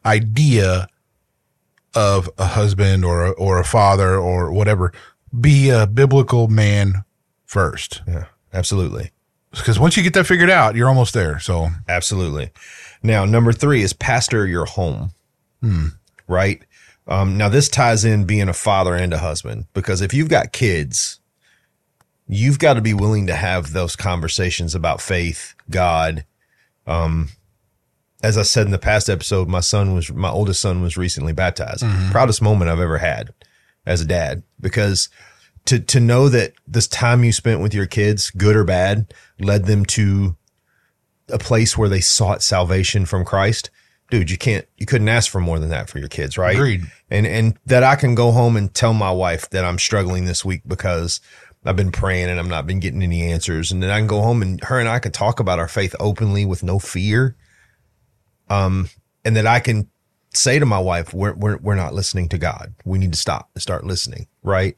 idea 0.05 0.89
of 1.95 2.29
a 2.39 2.47
husband 2.47 3.05
or 3.05 3.27
a, 3.27 3.31
or 3.33 3.59
a 3.59 3.65
father 3.65 4.17
or 4.17 4.53
whatever, 4.53 4.93
be 5.39 5.71
a 5.71 5.87
biblical 5.87 6.49
man 6.49 7.05
first. 7.45 8.03
Yeah, 8.07 8.27
absolutely. 8.53 9.11
Because 9.51 9.79
once 9.79 9.97
you 9.97 10.03
get 10.03 10.15
that 10.15 10.27
figured 10.27 10.51
out, 10.51 10.77
you're 10.77 10.89
almost 10.89 11.15
there. 11.15 11.39
So, 11.41 11.69
Absolutely. 11.89 12.51
Now, 13.03 13.25
number 13.25 13.53
three 13.53 13.83
is 13.83 13.93
pastor 13.93 14.47
your 14.47 14.65
home. 14.67 15.13
Right. 16.27 16.63
Um, 17.07 17.39
now, 17.39 17.49
this 17.49 17.69
ties 17.69 18.05
in 18.05 18.25
being 18.25 18.49
a 18.49 18.55
father 18.55 18.95
and 18.95 19.13
a 19.13 19.19
husband 19.19 19.67
because 19.73 20.03
if 20.03 20.13
you've 20.13 20.29
got 20.29 20.53
kids, 20.53 21.21
you've 22.27 22.59
got 22.59 22.75
to 22.75 22.83
be 22.83 22.93
willing 22.95 23.27
to 23.29 23.35
have 23.35 23.73
those 23.73 23.97
conversations 23.97 24.75
about 24.75 25.01
faith, 25.01 25.55
God. 25.71 26.25
Um, 26.87 27.29
as 28.23 28.37
I 28.37 28.43
said 28.43 28.67
in 28.67 28.73
the 28.73 28.79
past 28.79 29.09
episode, 29.09 29.49
my 29.49 29.61
son 29.61 29.95
was 29.95 30.13
my 30.13 30.29
oldest 30.31 30.61
son 30.61 30.83
was 30.83 30.97
recently 30.97 31.33
baptized. 31.33 31.85
Proudest 32.11 32.43
moment 32.43 32.71
I've 32.71 32.81
ever 32.81 32.99
had 32.99 33.33
as 33.87 34.01
a 34.01 34.05
dad 34.05 34.43
because 34.61 35.09
to 35.67 35.79
to 35.79 36.01
know 36.01 36.29
that 36.29 36.53
this 36.67 36.89
time 36.89 37.25
you 37.25 37.33
spent 37.33 37.61
with 37.61 37.75
your 37.75 37.87
kids, 37.87 38.31
good 38.31 38.57
or 38.57 38.65
bad, 38.65 39.15
led 39.39 39.67
them 39.67 39.85
to 39.87 40.37
a 41.31 41.39
place 41.39 41.77
where 41.77 41.89
they 41.89 42.01
sought 42.01 42.43
salvation 42.43 43.07
from 43.07 43.25
Christ. 43.25 43.71
Dude, 44.11 44.31
you 44.31 44.39
can't 44.39 44.67
you 44.79 44.87
couldn't 44.87 45.09
ask 45.09 45.31
for 45.31 45.41
more 45.41 45.59
than 45.59 45.69
that 45.69 45.91
for 45.91 45.99
your 45.99 46.09
kids, 46.09 46.39
right? 46.39 46.55
Agreed. 46.55 46.91
And 47.11 47.27
and 47.27 47.59
that 47.67 47.83
I 47.83 47.97
can 47.97 48.15
go 48.15 48.31
home 48.31 48.57
and 48.57 48.73
tell 48.73 48.95
my 48.95 49.11
wife 49.11 49.51
that 49.51 49.65
I'm 49.65 49.79
struggling 49.79 50.25
this 50.25 50.45
week 50.45 50.63
because 50.67 51.21
I've 51.65 51.77
been 51.77 51.93
praying 51.93 52.29
and 52.29 52.39
I'm 52.39 52.49
not 52.49 52.67
been 52.67 52.81
getting 52.81 53.03
any 53.03 53.23
answers. 53.23 53.71
And 53.71 53.83
then 53.83 53.91
I 53.91 53.99
can 53.99 54.07
go 54.07 54.23
home 54.23 54.43
and 54.43 54.63
her 54.65 54.79
and 54.79 54.89
I 54.89 54.99
can 54.99 55.13
talk 55.13 55.41
about 55.41 55.59
our 55.59 55.69
faith 55.69 55.95
openly 56.01 56.45
with 56.45 56.63
no 56.63 56.79
fear. 56.79 57.37
Um, 58.49 58.89
and 59.25 59.37
that 59.37 59.47
I 59.47 59.61
can 59.61 59.91
say 60.33 60.59
to 60.59 60.67
my 60.67 60.79
wife, 60.79 61.13
we're, 61.13 61.35
we're, 61.35 61.59
we're 61.59 61.75
not 61.75 61.95
listening 61.95 62.29
to 62.31 62.39
God. 62.39 62.75
We 62.85 62.99
need 62.99 63.13
to 63.13 63.19
stop 63.19 63.51
and 63.55 63.61
start 63.61 63.85
listening. 63.85 64.29
Right. 64.43 64.77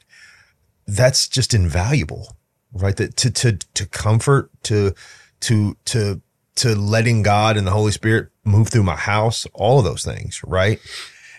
That's 0.87 1.29
just 1.29 1.55
invaluable, 1.55 2.37
right? 2.73 2.97
That 2.97 3.17
to, 3.19 3.31
to, 3.31 3.53
to 3.53 3.87
comfort, 3.87 4.51
to, 4.65 4.95
to, 5.41 5.77
to, 5.87 6.21
to 6.61 6.75
letting 6.75 7.23
God 7.23 7.57
and 7.57 7.67
the 7.67 7.71
Holy 7.71 7.93
Spirit 7.93 8.29
move 8.45 8.69
through 8.69 8.83
my 8.83 8.97
house, 8.97 9.47
all 9.55 9.79
of 9.79 9.85
those 9.85 10.05
things. 10.05 10.41
Right. 10.47 10.79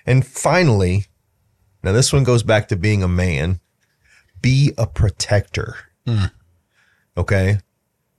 And 0.06 0.26
finally, 0.26 1.06
now 1.84 1.92
this 1.92 2.12
one 2.12 2.24
goes 2.24 2.44
back 2.44 2.68
to 2.70 2.76
being 2.76 3.04
a 3.04 3.08
man, 3.08 3.60
be 4.42 4.74
a 4.78 4.88
protector. 4.88 5.76
Okay. 7.16 7.60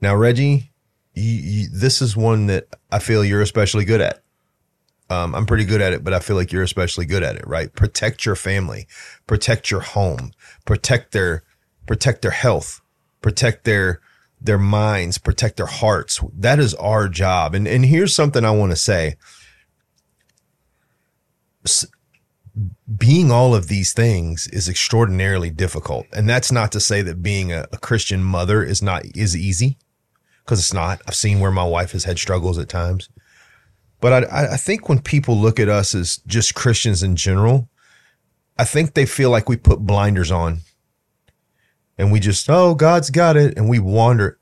Now, 0.01 0.15
Reggie, 0.15 0.71
you, 1.15 1.33
you, 1.33 1.69
this 1.73 2.01
is 2.03 2.17
one 2.17 2.47
that 2.47 2.69
I 2.91 2.99
feel 3.01 3.25
you're 3.25 3.43
especially 3.43 3.85
good 3.85 4.01
at. 4.01 4.23
Um, 5.11 5.35
I'm 5.35 5.47
pretty 5.47 5.65
good 5.65 5.81
at 5.81 5.93
it, 5.93 6.05
but 6.05 6.15
I 6.15 6.21
feel 6.21 6.37
like 6.37 6.53
you're 6.53 6.63
especially 6.63 7.05
good 7.05 7.23
at 7.23 7.37
it, 7.37 7.47
right? 7.47 7.73
Protect 7.73 8.25
your 8.25 8.37
family, 8.37 8.87
protect 9.27 9.71
your 9.71 9.81
home, 9.81 10.33
protect 10.65 11.13
their, 11.13 11.43
protect 11.87 12.23
their 12.23 12.31
health, 12.31 12.81
protect 13.21 13.65
their, 13.65 14.01
their 14.45 14.59
minds, 14.59 15.19
protect 15.19 15.57
their 15.57 15.67
hearts. 15.67 16.21
That 16.37 16.59
is 16.59 16.75
our 16.75 17.09
job. 17.09 17.55
And, 17.55 17.69
and 17.69 17.85
here's 17.85 18.15
something 18.15 18.45
I 18.45 18.51
want 18.51 18.73
to 18.73 18.77
say. 18.77 19.17
S- 21.65 21.87
Being 22.97 23.31
all 23.31 23.55
of 23.55 23.69
these 23.69 23.93
things 23.93 24.49
is 24.49 24.69
extraordinarily 24.69 25.51
difficult. 25.51 26.07
And 26.13 26.29
that's 26.29 26.53
not 26.53 26.73
to 26.73 26.81
say 26.81 27.03
that 27.03 27.23
being 27.23 27.53
a, 27.53 27.67
a 27.73 27.79
Christian 27.79 28.23
mother 28.23 28.63
is 28.63 28.83
not, 28.83 29.05
is 29.15 29.37
easy 29.37 29.79
because 30.45 30.59
it's 30.59 30.75
not. 30.75 31.01
I've 31.07 31.15
seen 31.15 31.41
where 31.41 31.53
my 31.53 31.65
wife 31.65 31.93
has 31.93 32.05
had 32.05 32.19
struggles 32.19 32.59
at 32.59 32.69
times. 32.69 33.09
But 34.01 34.25
I, 34.25 34.55
I 34.55 34.57
think 34.57 34.89
when 34.89 35.01
people 35.01 35.37
look 35.37 35.61
at 35.61 35.69
us 35.69 35.95
as 35.95 36.17
just 36.27 36.57
Christians 36.57 37.05
in 37.05 37.15
general, 37.15 37.69
I 38.59 38.65
think 38.65 38.95
they 38.95 39.07
feel 39.07 39.31
like 39.31 39.49
we 39.49 39.57
put 39.57 39.87
blinders 39.87 40.33
on 40.33 40.59
and 41.99 42.11
we 42.11 42.21
just, 42.21 42.49
oh, 42.49 42.75
God's 42.75 43.11
got 43.11 43.37
it. 43.37 43.57
And 43.57 43.69
we 43.69 43.79
wander. 43.79 44.39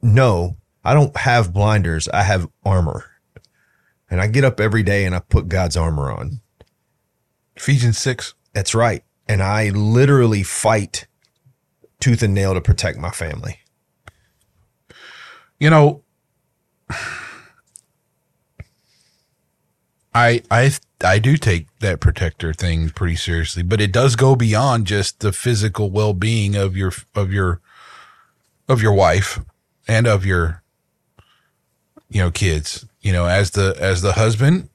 No, 0.00 0.56
I 0.84 0.94
don't 0.94 1.16
have 1.16 1.52
blinders. 1.52 2.08
I 2.08 2.22
have 2.22 2.48
armor. 2.64 3.04
And 4.10 4.20
I 4.20 4.26
get 4.26 4.44
up 4.44 4.60
every 4.60 4.82
day 4.82 5.04
and 5.04 5.14
I 5.14 5.20
put 5.20 5.48
God's 5.48 5.76
armor 5.76 6.10
on. 6.10 6.40
Ephesians 7.56 7.98
6. 7.98 8.34
That's 8.52 8.74
right. 8.74 9.02
And 9.28 9.42
I 9.42 9.70
literally 9.70 10.42
fight 10.42 11.06
tooth 12.00 12.22
and 12.22 12.34
nail 12.34 12.54
to 12.54 12.60
protect 12.60 12.98
my 12.98 13.10
family. 13.10 13.60
You 15.58 15.70
know, 15.70 16.02
I 20.14 20.42
I 20.50 20.70
I 21.02 21.18
do 21.18 21.36
take 21.36 21.66
that 21.80 22.00
protector 22.00 22.52
thing 22.52 22.90
pretty 22.90 23.16
seriously, 23.16 23.62
but 23.62 23.80
it 23.80 23.92
does 23.92 24.16
go 24.16 24.36
beyond 24.36 24.86
just 24.86 25.20
the 25.20 25.32
physical 25.32 25.90
well-being 25.90 26.54
of 26.54 26.76
your 26.76 26.92
of 27.14 27.32
your 27.32 27.60
of 28.68 28.82
your 28.82 28.92
wife 28.92 29.40
and 29.88 30.06
of 30.06 30.24
your 30.24 30.62
you 32.08 32.20
know 32.20 32.30
kids. 32.30 32.86
You 33.00 33.12
know, 33.12 33.26
as 33.26 33.52
the 33.52 33.74
as 33.80 34.02
the 34.02 34.12
husband, 34.12 34.68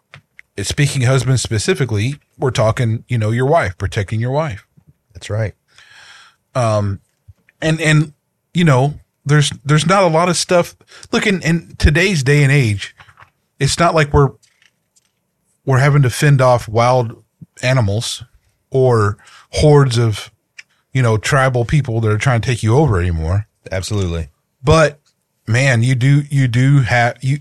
speaking 0.62 1.04
husband 1.04 1.40
specifically, 1.40 2.16
we're 2.38 2.52
talking, 2.52 3.06
you 3.08 3.18
know, 3.18 3.32
your 3.32 3.46
wife, 3.46 3.78
protecting 3.78 4.20
your 4.20 4.32
wife. 4.32 4.68
That's 5.14 5.30
right. 5.30 5.54
Um, 6.56 7.00
and 7.62 7.80
and 7.80 8.14
you 8.54 8.64
know 8.64 9.00
there's 9.26 9.52
there's 9.64 9.86
not 9.86 10.04
a 10.04 10.08
lot 10.08 10.30
of 10.30 10.38
stuff 10.38 10.76
look 11.12 11.28
in, 11.28 11.42
in 11.42 11.76
today's 11.78 12.24
day 12.24 12.44
and 12.44 12.52
age 12.52 12.96
it's 13.60 13.80
not 13.80 13.94
like 13.94 14.14
we're 14.14 14.32
we're 15.68 15.78
having 15.78 16.02
to 16.02 16.10
fend 16.10 16.42
off 16.42 16.68
wild 16.68 17.24
animals 17.62 18.24
or 18.72 19.18
hordes 19.52 20.00
of 20.00 20.32
you 20.94 21.04
know 21.04 21.18
tribal 21.18 21.66
people 21.66 22.02
that 22.02 22.12
are 22.12 22.18
trying 22.18 22.42
to 22.42 22.48
take 22.48 22.64
you 22.64 22.76
over 22.76 23.00
anymore. 23.00 23.46
Absolutely. 23.72 24.30
but 24.64 25.00
man 25.46 25.84
you 25.84 25.94
do 25.94 26.22
you 26.30 26.48
do 26.48 26.80
have 26.80 27.18
you 27.22 27.40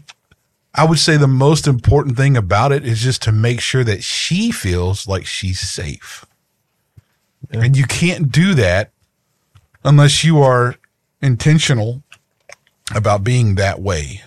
i 0.74 0.84
would 0.84 0.98
say 0.98 1.16
the 1.16 1.26
most 1.28 1.66
important 1.68 2.16
thing 2.16 2.36
about 2.36 2.72
it 2.72 2.84
is 2.84 3.00
just 3.00 3.22
to 3.22 3.32
make 3.32 3.60
sure 3.60 3.84
that 3.84 4.02
she 4.02 4.50
feels 4.50 5.06
like 5.08 5.24
she's 5.24 5.60
safe. 5.60 6.24
And 7.50 7.76
you 7.76 7.84
can't 7.84 8.32
do 8.32 8.54
that 8.54 8.90
unless 9.84 10.24
you 10.24 10.40
are 10.42 10.74
intentional 11.22 12.02
about 12.92 13.22
being 13.22 13.54
that 13.54 13.80
way. 13.80 14.22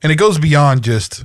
And 0.00 0.12
it 0.12 0.16
goes 0.16 0.38
beyond 0.38 0.82
just 0.82 1.24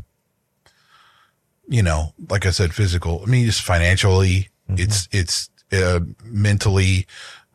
you 1.71 1.81
know 1.81 2.13
like 2.29 2.45
i 2.45 2.51
said 2.51 2.73
physical 2.73 3.21
i 3.23 3.25
mean 3.25 3.45
just 3.45 3.61
financially 3.61 4.49
it's 4.69 5.09
it's 5.11 5.49
uh, 5.73 5.99
mentally 6.23 7.05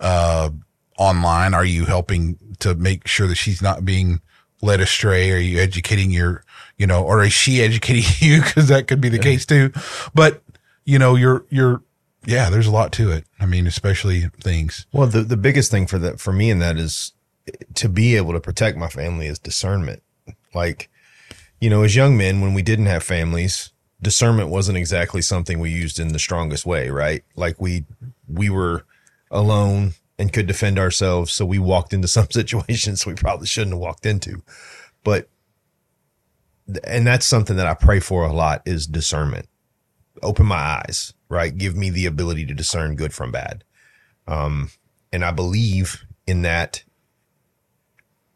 uh 0.01 0.51
online. 0.99 1.55
Are 1.55 1.65
you 1.65 1.85
helping 1.85 2.39
to 2.61 2.75
make 2.75 3.07
sure 3.07 3.27
that 3.27 3.37
she's 3.37 3.63
not 3.63 3.85
being 3.85 4.21
led 4.63 4.81
astray? 4.81 5.31
Are 5.33 5.39
you 5.39 5.61
educating 5.61 6.11
your 6.11 6.43
you 6.79 6.87
know 6.87 7.05
or 7.05 7.25
is 7.25 7.33
she 7.33 7.63
educating 7.63 8.05
you? 8.19 8.43
Because 8.43 8.69
that 8.69 8.87
could 8.89 9.01
be 9.01 9.09
the 9.09 9.19
case 9.19 9.47
too. 9.47 9.73
But 10.15 10.43
you 10.85 10.99
know 10.99 11.15
you're 11.15 11.45
you're 11.51 11.83
yeah 12.25 12.51
there's 12.51 12.67
a 12.67 12.73
lot 12.73 12.93
to 12.93 13.11
it. 13.11 13.25
I 13.41 13.47
mean 13.47 13.67
especially 13.67 14.23
things. 14.41 14.87
Well, 14.93 15.07
the, 15.07 15.23
the 15.23 15.37
biggest 15.37 15.71
thing 15.71 15.87
for 15.87 15.99
that 15.99 16.21
for 16.21 16.33
me 16.33 16.51
in 16.51 16.59
that 16.61 16.77
is 16.77 17.13
to 17.75 17.89
be 17.89 18.17
able 18.17 18.33
to 18.33 18.41
protect 18.41 18.77
my 18.77 18.89
family 18.89 19.27
is 19.27 19.39
discernment. 19.39 20.03
Like, 20.53 20.91
you 21.61 21.71
know, 21.71 21.83
as 21.83 21.95
young 21.95 22.17
men, 22.17 22.41
when 22.41 22.55
we 22.55 22.63
didn't 22.63 22.87
have 22.87 23.05
families, 23.05 23.73
discernment 24.01 24.51
wasn't 24.51 24.79
exactly 24.79 25.23
something 25.23 25.59
we 25.59 25.71
used 25.71 25.99
in 25.99 26.09
the 26.09 26.19
strongest 26.19 26.67
way, 26.67 26.91
right? 26.91 27.25
Like 27.35 27.61
we 27.61 27.85
we 28.29 28.51
were 28.51 28.85
alone 29.31 29.95
and 30.19 30.33
could 30.33 30.47
defend 30.47 30.79
ourselves. 30.79 31.33
So 31.33 31.45
we 31.45 31.59
walked 31.59 31.93
into 31.93 32.09
some 32.17 32.31
situations 32.31 33.07
we 33.07 33.15
probably 33.15 33.47
shouldn't 33.47 33.75
have 33.75 33.81
walked 33.81 34.07
into. 34.07 34.43
But, 35.05 35.29
and 36.85 37.07
that's 37.07 37.27
something 37.27 37.57
that 37.57 37.67
I 37.67 37.75
pray 37.75 38.01
for 38.01 38.25
a 38.25 38.33
lot 38.33 38.63
is 38.67 38.87
discernment. 38.87 39.49
Open 40.23 40.47
my 40.47 40.57
eyes, 40.57 41.13
right? 41.29 41.57
Give 41.57 41.77
me 41.77 41.91
the 41.91 42.07
ability 42.07 42.47
to 42.47 42.55
discern 42.55 42.97
good 42.97 43.13
from 43.13 43.31
bad. 43.31 43.63
Um, 44.27 44.71
and 45.13 45.25
I 45.25 45.31
believe 45.31 46.05
in 46.27 46.43
that 46.43 46.83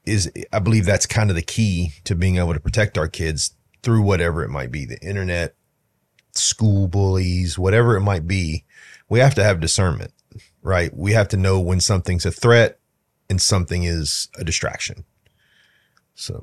is, 0.04 0.30
I 0.52 0.60
believe 0.60 0.84
that's 0.84 1.06
kind 1.06 1.30
of 1.30 1.36
the 1.36 1.42
key 1.42 1.92
to 2.04 2.14
being 2.14 2.36
able 2.36 2.54
to 2.54 2.60
protect 2.60 2.96
our 2.96 3.08
kids 3.08 3.54
through 3.82 4.02
whatever 4.02 4.42
it 4.42 4.50
might 4.50 4.70
be 4.70 4.84
the 4.84 5.00
internet, 5.00 5.54
school 6.32 6.88
bullies, 6.88 7.58
whatever 7.58 7.96
it 7.96 8.02
might 8.02 8.26
be. 8.26 8.64
We 9.08 9.18
have 9.20 9.34
to 9.36 9.42
have 9.44 9.60
discernment 9.60 10.12
right? 10.62 10.94
We 10.96 11.12
have 11.12 11.28
to 11.28 11.36
know 11.36 11.60
when 11.60 11.80
something's 11.80 12.26
a 12.26 12.30
threat 12.30 12.78
and 13.28 13.40
something 13.40 13.84
is 13.84 14.28
a 14.38 14.44
distraction. 14.44 15.04
So 16.14 16.40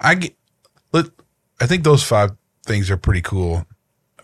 I 0.00 0.14
get, 0.16 0.36
let, 0.92 1.06
I 1.60 1.66
think 1.66 1.84
those 1.84 2.02
five 2.02 2.30
things 2.64 2.90
are 2.90 2.96
pretty 2.96 3.22
cool, 3.22 3.66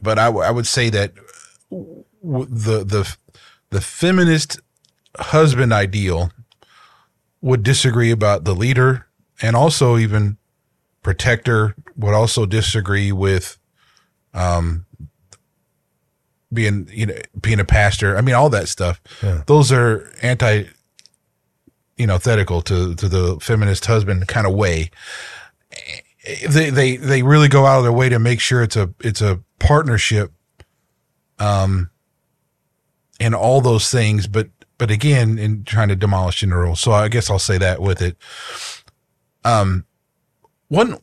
but 0.01 0.19
I, 0.19 0.27
w- 0.27 0.45
I 0.45 0.51
would 0.51 0.67
say 0.67 0.91
that 0.91 1.13
w- 1.71 2.05
the, 2.23 2.85
the, 2.85 3.17
the 3.71 3.81
feminist 3.81 4.61
husband 5.17 5.73
ideal 5.73 6.31
would 7.41 7.63
disagree 7.63 8.11
about 8.11 8.45
the 8.45 8.55
leader 8.55 9.07
and 9.41 9.55
also 9.55 9.97
even 9.97 10.37
protector 11.03 11.75
would 11.97 12.15
also 12.15 12.47
disagree 12.47 13.13
with, 13.13 13.59
um, 14.35 14.87
being 16.53 16.89
you 16.93 17.07
know 17.07 17.15
being 17.41 17.61
a 17.61 17.65
pastor. 17.65 18.17
I 18.17 18.21
mean, 18.21 18.35
all 18.35 18.51
that 18.51 18.69
stuff. 18.69 19.01
Yeah. 19.23 19.43
Those 19.47 19.73
are 19.73 20.13
anti, 20.23 20.65
you 21.97 22.07
know, 22.07 22.19
thetical 22.19 22.63
to 22.63 22.95
to 22.95 23.09
the 23.09 23.39
feminist 23.41 23.87
husband 23.87 24.29
kind 24.29 24.47
of 24.47 24.55
way. 24.55 24.91
They 26.49 26.71
they 26.71 26.97
they 26.97 27.23
really 27.23 27.49
go 27.49 27.67
out 27.67 27.79
of 27.79 27.85
their 27.85 27.93
way 27.93 28.09
to 28.09 28.19
make 28.19 28.41
sure 28.41 28.63
it's 28.63 28.77
a 28.77 28.93
it's 29.01 29.23
a 29.23 29.41
partnership, 29.59 30.33
um, 31.39 31.91
and 33.19 33.35
all 33.35 33.61
those 33.61 33.91
things. 33.91 34.27
But 34.27 34.51
but 34.79 34.91
again, 34.91 35.39
in 35.39 35.65
trying 35.65 35.89
to 35.89 35.97
demolish 35.97 36.41
gender 36.41 36.59
roles. 36.59 36.81
So 36.81 36.93
I 36.93 37.09
guess 37.09 37.31
I'll 37.31 37.39
say 37.39 37.59
that 37.59 37.81
with 37.81 38.03
it. 38.03 38.17
Um, 39.45 39.87
one 40.69 40.99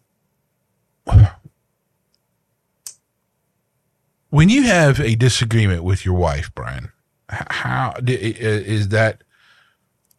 when 4.30 4.50
you 4.50 4.64
have 4.64 5.00
a 5.00 5.16
disagreement 5.16 5.84
with 5.84 6.06
your 6.06 6.16
wife, 6.16 6.52
Brian, 6.54 6.92
how 7.30 7.94
is 8.06 8.90
that? 8.90 9.24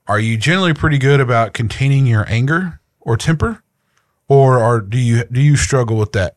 Are 0.07 0.19
you 0.19 0.37
generally 0.37 0.75
pretty 0.75 0.99
good 0.99 1.21
about 1.21 1.53
containing 1.53 2.07
your 2.07 2.25
anger 2.29 2.81
or 3.01 3.17
temper, 3.17 3.63
or 4.29 4.59
are 4.59 4.81
do 4.81 4.99
you 4.99 5.25
do 5.25 5.41
you 5.41 5.57
struggle 5.57 5.97
with 5.97 6.13
that? 6.13 6.37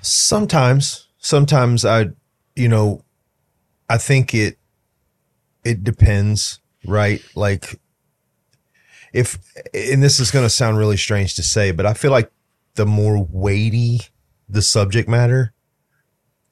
Sometimes, 0.00 1.08
sometimes 1.18 1.84
I, 1.84 2.10
you 2.54 2.68
know, 2.68 3.04
I 3.88 3.98
think 3.98 4.34
it 4.34 4.58
it 5.64 5.82
depends, 5.82 6.60
right? 6.86 7.22
Like 7.34 7.80
if 9.12 9.38
and 9.74 10.02
this 10.02 10.20
is 10.20 10.30
going 10.30 10.44
to 10.44 10.50
sound 10.50 10.78
really 10.78 10.96
strange 10.96 11.34
to 11.36 11.42
say, 11.42 11.72
but 11.72 11.86
I 11.86 11.94
feel 11.94 12.10
like 12.10 12.30
the 12.74 12.86
more 12.86 13.26
weighty 13.30 14.00
the 14.48 14.62
subject 14.62 15.08
matter, 15.08 15.52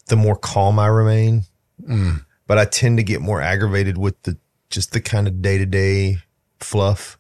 the 0.07 0.17
more 0.17 0.37
calm 0.37 0.79
I 0.79 0.87
remain. 0.87 1.45
Mm. 1.83 2.25
But 2.47 2.59
I 2.59 2.65
tend 2.65 2.99
to 2.99 3.05
get 3.05 3.21
more 3.21 3.41
aggravated 3.41 3.97
with 3.97 4.23
the 4.23 4.37
just 4.71 4.93
the 4.93 5.01
kind 5.01 5.27
of 5.27 5.43
day 5.43 5.59
to 5.59 5.67
day 5.67 6.19
fluff. 6.59 7.19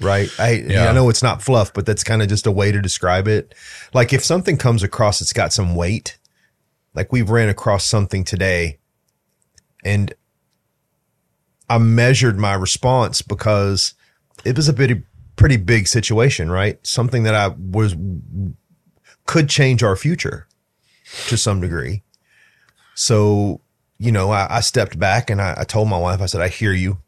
Right. 0.00 0.28
I 0.38 0.52
Yeah. 0.52 0.88
I 0.88 0.92
know 0.92 1.08
it's 1.08 1.22
not 1.22 1.42
fluff, 1.42 1.72
but 1.72 1.86
that's 1.86 2.02
kind 2.02 2.22
of 2.22 2.28
just 2.28 2.46
a 2.46 2.50
way 2.50 2.72
to 2.72 2.80
describe 2.80 3.28
it. 3.28 3.54
Like 3.94 4.12
if 4.12 4.24
something 4.24 4.56
comes 4.56 4.82
across 4.82 5.20
it's 5.20 5.32
got 5.32 5.52
some 5.52 5.74
weight, 5.74 6.18
like 6.94 7.12
we've 7.12 7.30
ran 7.30 7.48
across 7.48 7.84
something 7.84 8.24
today 8.24 8.78
and 9.84 10.12
I 11.68 11.78
measured 11.78 12.38
my 12.38 12.54
response 12.54 13.22
because 13.22 13.94
it 14.44 14.56
was 14.56 14.68
a 14.68 14.72
bit 14.72 15.02
pretty 15.36 15.56
big 15.56 15.88
situation, 15.88 16.50
right? 16.50 16.84
Something 16.86 17.22
that 17.24 17.34
I 17.34 17.48
was 17.48 17.96
could 19.26 19.48
change 19.48 19.82
our 19.82 19.96
future 19.96 20.46
to 21.28 21.36
some 21.36 21.60
degree. 21.60 22.02
So, 22.94 23.60
you 23.98 24.12
know, 24.12 24.30
I, 24.30 24.56
I 24.56 24.60
stepped 24.60 24.98
back 24.98 25.30
and 25.30 25.40
I, 25.40 25.54
I 25.58 25.64
told 25.64 25.88
my 25.88 25.98
wife, 25.98 26.20
I 26.20 26.26
said, 26.26 26.40
I 26.40 26.48
hear 26.48 26.72
you. 26.72 26.98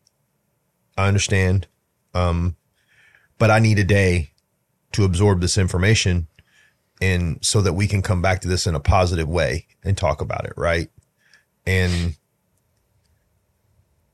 I 0.97 1.09
understand. 1.09 1.66
Um, 2.14 2.57
but 3.39 3.51
I 3.51 3.59
need 3.59 3.79
a 3.79 3.85
day 3.85 4.31
to 4.93 5.05
absorb 5.05 5.41
this 5.41 5.59
information 5.59 6.29
and 7.01 7.45
so 7.45 7.61
that 7.61 7.72
we 7.72 7.89
can 7.89 8.01
come 8.01 8.22
back 8.22 8.41
to 8.43 8.49
this 8.49 8.66
in 8.66 8.75
a 8.75 8.81
positive 8.81 9.29
way 9.29 9.66
and 9.83 9.99
talk 9.99 10.20
about 10.20 10.45
it. 10.45 10.53
Right. 10.57 10.91
And 11.66 12.16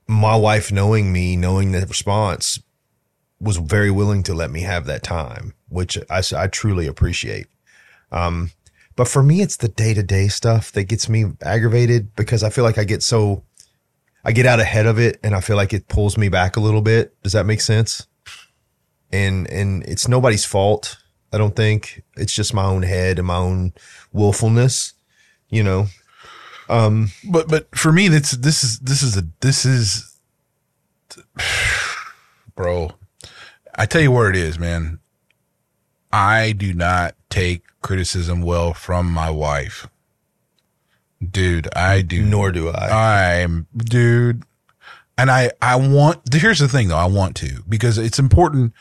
my 0.09 0.35
wife 0.35 0.73
knowing 0.73 1.13
me, 1.13 1.37
knowing 1.37 1.73
the 1.73 1.87
response 1.87 2.59
was 3.41 3.57
very 3.57 3.91
willing 3.91 4.23
to 4.25 4.35
let 4.35 4.51
me 4.51 4.61
have 4.63 4.87
that 4.87 5.03
time, 5.03 5.55
which 5.69 5.99
I, 6.11 6.23
I 6.37 6.47
truly 6.47 6.87
appreciate. 6.87 7.47
Um, 8.13 8.51
but 8.97 9.09
for 9.09 9.23
me, 9.23 9.41
it's 9.41 9.57
the 9.57 9.69
day 9.69 9.95
to 9.95 10.03
day 10.03 10.29
stuff 10.29 10.73
that 10.73 10.85
gets 10.85 11.09
me 11.09 11.25
aggravated 11.43 12.15
because 12.17 12.43
I 12.43 12.51
feel 12.51 12.65
like 12.65 12.77
I 12.79 12.85
get 12.85 13.03
so, 13.03 13.45
I 14.25 14.33
get 14.33 14.47
out 14.47 14.61
ahead 14.61 14.87
of 14.87 14.99
it 14.99 15.19
and 15.23 15.35
I 15.35 15.41
feel 15.41 15.57
like 15.57 15.73
it 15.73 15.89
pulls 15.89 16.19
me 16.19 16.29
back 16.29 16.57
a 16.57 16.61
little 16.61 16.83
bit. 16.83 17.21
Does 17.23 17.33
that 17.33 17.47
make 17.47 17.61
sense? 17.61 18.07
And, 19.11 19.51
and 19.51 19.85
it's 19.85 20.07
nobody's 20.07 20.45
fault. 20.45 20.99
I 21.33 21.39
don't 21.39 21.57
think 21.57 22.03
it's 22.17 22.35
just 22.35 22.53
my 22.53 22.65
own 22.65 22.83
head 22.83 23.19
and 23.19 23.27
my 23.27 23.37
own 23.37 23.73
willfulness, 24.13 24.95
you 25.49 25.63
know? 25.63 25.87
Um, 26.69 27.11
But 27.29 27.49
but 27.49 27.77
for 27.77 27.93
me, 27.93 28.09
that's 28.09 28.31
this 28.31 28.63
is 28.63 28.79
this 28.79 29.03
is 29.03 29.17
a 29.17 29.27
this 29.41 29.65
is, 29.65 30.17
bro. 32.55 32.93
I 33.75 33.87
tell 33.87 34.03
you 34.03 34.11
where 34.11 34.31
it 34.31 34.37
is, 34.37 34.59
man. 34.59 34.99
I 36.13 36.53
do 36.53 36.75
not 36.75 37.15
take 37.29 37.63
criticism 37.83 38.43
well 38.43 38.75
from 38.75 39.11
my 39.11 39.31
wife, 39.31 39.89
dude. 41.23 41.69
I 41.75 42.03
do 42.03 42.25
nor 42.25 42.51
do 42.51 42.69
I. 42.69 43.43
I'm 43.43 43.67
dude. 43.77 44.43
And 45.17 45.31
I, 45.31 45.51
I 45.61 45.77
want, 45.77 46.33
here's 46.33 46.61
the 46.61 46.69
thing 46.69 46.89
though. 46.89 46.97
I 46.97 47.05
want 47.05 47.37
to, 47.37 47.63
because 47.69 47.99
it's 47.99 48.19
important. 48.19 48.73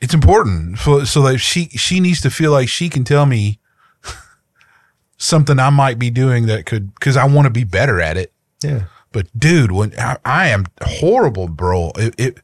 It's 0.00 0.14
important 0.14 0.78
for, 0.78 1.04
so 1.04 1.22
that 1.22 1.38
she, 1.38 1.68
she 1.68 2.00
needs 2.00 2.20
to 2.22 2.30
feel 2.30 2.50
like 2.50 2.68
she 2.68 2.88
can 2.88 3.04
tell 3.04 3.26
me 3.26 3.60
something 5.18 5.58
I 5.58 5.70
might 5.70 5.98
be 5.98 6.10
doing 6.10 6.46
that 6.46 6.64
could, 6.64 6.98
cause 7.00 7.16
I 7.16 7.26
want 7.26 7.44
to 7.44 7.50
be 7.50 7.64
better 7.64 8.00
at 8.00 8.16
it. 8.16 8.32
Yeah. 8.62 8.84
But 9.12 9.28
dude, 9.38 9.70
when 9.70 9.92
I, 9.98 10.16
I 10.24 10.48
am 10.48 10.64
horrible, 10.82 11.48
bro, 11.48 11.92
it, 11.96 12.14
it 12.18 12.40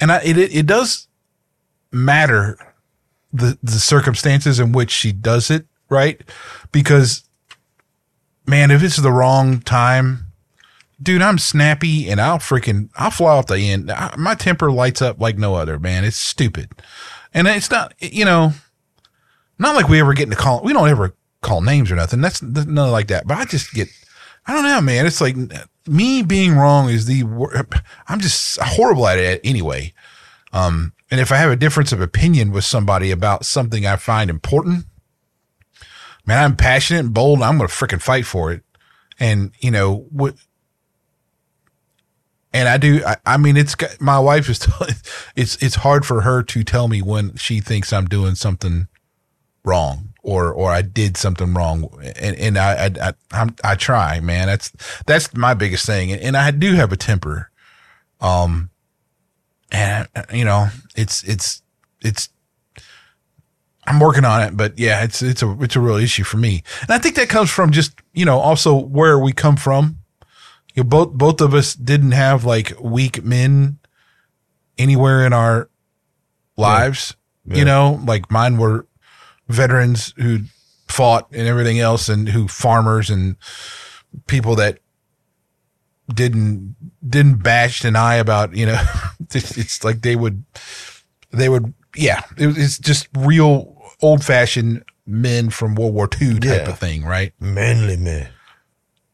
and 0.00 0.12
I, 0.12 0.22
it, 0.22 0.36
it, 0.36 0.66
does 0.66 1.08
matter 1.90 2.56
the, 3.32 3.58
the 3.62 3.72
circumstances 3.72 4.60
in 4.60 4.72
which 4.72 4.90
she 4.90 5.12
does 5.12 5.50
it, 5.50 5.66
right? 5.88 6.20
Because 6.72 7.28
man, 8.46 8.70
if 8.70 8.82
it's 8.82 8.96
the 8.96 9.12
wrong 9.12 9.60
time, 9.60 10.26
dude, 11.00 11.22
I'm 11.22 11.38
snappy 11.38 12.08
and 12.08 12.20
I'll 12.20 12.38
freaking, 12.38 12.88
I'll 12.96 13.10
fly 13.10 13.36
off 13.36 13.46
the 13.46 13.58
end. 13.58 13.90
I, 13.90 14.14
my 14.16 14.34
temper 14.34 14.72
lights 14.72 15.02
up 15.02 15.20
like 15.20 15.38
no 15.38 15.54
other, 15.54 15.78
man. 15.78 16.04
It's 16.04 16.16
stupid. 16.16 16.70
And 17.34 17.46
it's 17.46 17.70
not, 17.70 17.94
you 18.00 18.24
know, 18.24 18.52
not 19.58 19.74
like 19.74 19.88
we 19.88 20.00
ever 20.00 20.14
get 20.14 20.24
into 20.24 20.36
call, 20.36 20.62
we 20.62 20.72
don't 20.72 20.88
ever 20.88 21.14
call 21.42 21.60
names 21.60 21.90
or 21.90 21.96
nothing. 21.96 22.20
That's 22.20 22.42
nothing 22.42 22.74
like 22.74 23.08
that. 23.08 23.26
But 23.26 23.38
I 23.38 23.44
just 23.44 23.72
get, 23.72 23.88
I 24.46 24.54
don't 24.54 24.64
know, 24.64 24.80
man. 24.80 25.06
It's 25.06 25.20
like 25.20 25.36
me 25.88 26.22
being 26.22 26.54
wrong 26.54 26.88
is 26.88 27.06
the, 27.06 27.22
I'm 28.08 28.20
just 28.20 28.58
horrible 28.60 29.06
at 29.06 29.18
it 29.18 29.40
anyway. 29.44 29.92
Um, 30.52 30.92
and 31.10 31.20
if 31.20 31.32
I 31.32 31.36
have 31.36 31.50
a 31.50 31.56
difference 31.56 31.92
of 31.92 32.00
opinion 32.00 32.52
with 32.52 32.64
somebody 32.64 33.10
about 33.10 33.44
something 33.44 33.86
I 33.86 33.96
find 33.96 34.30
important, 34.30 34.86
man, 36.26 36.42
I'm 36.42 36.56
passionate 36.56 37.00
and 37.00 37.14
bold 37.14 37.38
and 37.38 37.44
I'm 37.44 37.58
going 37.58 37.68
to 37.68 37.74
freaking 37.74 38.02
fight 38.02 38.26
for 38.26 38.52
it. 38.52 38.62
And, 39.18 39.52
you 39.60 39.70
know, 39.70 40.06
what, 40.10 40.34
and 42.52 42.68
I 42.68 42.76
do, 42.76 43.02
I, 43.04 43.16
I 43.26 43.36
mean, 43.36 43.56
it's 43.56 43.76
my 44.00 44.18
wife 44.18 44.48
is, 44.48 44.66
it's, 45.36 45.56
it's 45.62 45.76
hard 45.76 46.06
for 46.06 46.22
her 46.22 46.42
to 46.42 46.64
tell 46.64 46.88
me 46.88 47.02
when 47.02 47.36
she 47.36 47.60
thinks 47.60 47.92
I'm 47.92 48.06
doing 48.06 48.34
something 48.34 48.88
wrong 49.64 50.07
or, 50.28 50.52
or 50.52 50.70
I 50.70 50.82
did 50.82 51.16
something 51.16 51.54
wrong. 51.54 51.88
And, 52.20 52.36
and 52.36 52.58
I, 52.58 52.84
I, 52.84 53.08
I, 53.08 53.12
I'm, 53.32 53.56
I 53.64 53.76
try, 53.76 54.20
man. 54.20 54.46
That's, 54.46 54.70
that's 55.06 55.34
my 55.34 55.54
biggest 55.54 55.86
thing. 55.86 56.12
And, 56.12 56.20
and 56.20 56.36
I 56.36 56.50
do 56.50 56.74
have 56.74 56.92
a 56.92 56.98
temper. 56.98 57.50
Um, 58.20 58.68
and 59.72 60.06
you 60.30 60.44
know, 60.44 60.68
it's, 60.94 61.24
it's, 61.24 61.62
it's, 62.02 62.28
I'm 63.86 64.00
working 64.00 64.26
on 64.26 64.42
it, 64.42 64.54
but 64.54 64.78
yeah, 64.78 65.02
it's, 65.02 65.22
it's 65.22 65.42
a, 65.42 65.56
it's 65.62 65.76
a 65.76 65.80
real 65.80 65.96
issue 65.96 66.24
for 66.24 66.36
me. 66.36 66.62
And 66.82 66.90
I 66.90 66.98
think 66.98 67.16
that 67.16 67.30
comes 67.30 67.48
from 67.48 67.70
just, 67.70 67.92
you 68.12 68.26
know, 68.26 68.38
also 68.38 68.74
where 68.74 69.18
we 69.18 69.32
come 69.32 69.56
from, 69.56 70.00
you 70.74 70.82
know, 70.82 70.88
both 70.90 71.12
both 71.12 71.40
of 71.40 71.54
us 71.54 71.74
didn't 71.74 72.12
have 72.12 72.44
like 72.44 72.74
weak 72.82 73.24
men 73.24 73.78
anywhere 74.76 75.24
in 75.24 75.32
our 75.32 75.70
lives. 76.58 77.16
Yeah. 77.46 77.56
You 77.56 77.64
know, 77.64 78.00
like 78.04 78.30
mine 78.30 78.58
were 78.58 78.86
veterans 79.48 80.14
who 80.16 80.40
fought 80.88 81.28
and 81.32 81.46
everything 81.46 81.78
else, 81.80 82.08
and 82.08 82.28
who 82.28 82.48
farmers 82.48 83.10
and 83.10 83.36
people 84.26 84.54
that 84.56 84.78
didn't 86.12 86.74
didn't 87.06 87.42
bash 87.42 87.84
an 87.84 87.94
eye 87.96 88.14
about 88.14 88.56
you 88.56 88.64
know 88.64 88.82
it's, 89.34 89.84
like 89.84 90.00
they 90.00 90.16
would 90.16 90.42
they 91.32 91.50
would 91.50 91.74
yeah 91.96 92.22
it, 92.38 92.56
it's 92.56 92.78
just 92.78 93.08
real 93.14 93.76
old 94.00 94.24
fashioned 94.24 94.82
men 95.06 95.50
from 95.50 95.74
World 95.74 95.92
War 95.92 96.08
II 96.20 96.34
type 96.38 96.44
Yeah. 96.44 96.70
of 96.70 96.78
thing 96.78 97.04
right 97.04 97.34
Manly 97.40 97.98
man. 97.98 98.30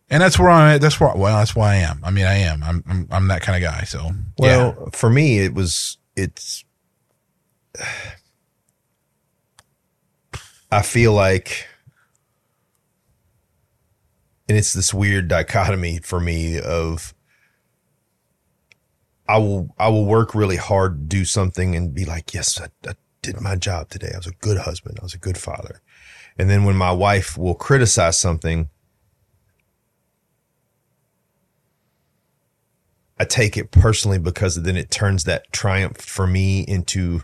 and 0.08 0.22
that's 0.22 0.38
where 0.38 0.50
I'm 0.50 0.76
at 0.76 0.80
that's 0.80 1.00
where 1.00 1.12
well 1.16 1.36
that's 1.36 1.56
why 1.56 1.72
I 1.72 1.76
am 1.78 2.00
I 2.04 2.12
mean 2.12 2.26
I 2.26 2.34
am 2.36 2.62
I'm 2.62 2.84
I'm, 2.88 3.08
I'm 3.10 3.26
that 3.28 3.42
kind 3.42 3.56
of 3.62 3.68
guy 3.68 3.82
so 3.82 4.12
Well, 4.38 4.76
yeah 4.78 4.84
for 4.92 5.10
me, 5.10 5.40
it 5.40 5.52
was 5.52 5.98
it's. 6.14 6.64
I 10.74 10.82
feel 10.82 11.12
like, 11.12 11.68
and 14.48 14.58
it's 14.58 14.72
this 14.72 14.92
weird 14.92 15.28
dichotomy 15.28 16.00
for 16.00 16.18
me 16.18 16.60
of. 16.60 17.14
I 19.26 19.38
will 19.38 19.72
I 19.78 19.88
will 19.88 20.04
work 20.04 20.34
really 20.34 20.56
hard, 20.56 21.08
do 21.08 21.24
something, 21.24 21.76
and 21.76 21.94
be 21.94 22.04
like, 22.04 22.34
yes, 22.34 22.60
I, 22.60 22.66
I 22.86 22.94
did 23.22 23.40
my 23.40 23.54
job 23.54 23.88
today. 23.88 24.10
I 24.12 24.16
was 24.16 24.26
a 24.26 24.32
good 24.32 24.58
husband. 24.58 24.98
I 25.00 25.04
was 25.04 25.14
a 25.14 25.18
good 25.18 25.38
father. 25.38 25.80
And 26.36 26.50
then 26.50 26.64
when 26.64 26.76
my 26.76 26.90
wife 26.90 27.38
will 27.38 27.54
criticize 27.54 28.18
something, 28.18 28.68
I 33.18 33.24
take 33.24 33.56
it 33.56 33.70
personally 33.70 34.18
because 34.18 34.60
then 34.60 34.76
it 34.76 34.90
turns 34.90 35.22
that 35.24 35.52
triumph 35.52 36.00
for 36.00 36.26
me 36.26 36.62
into 36.62 37.22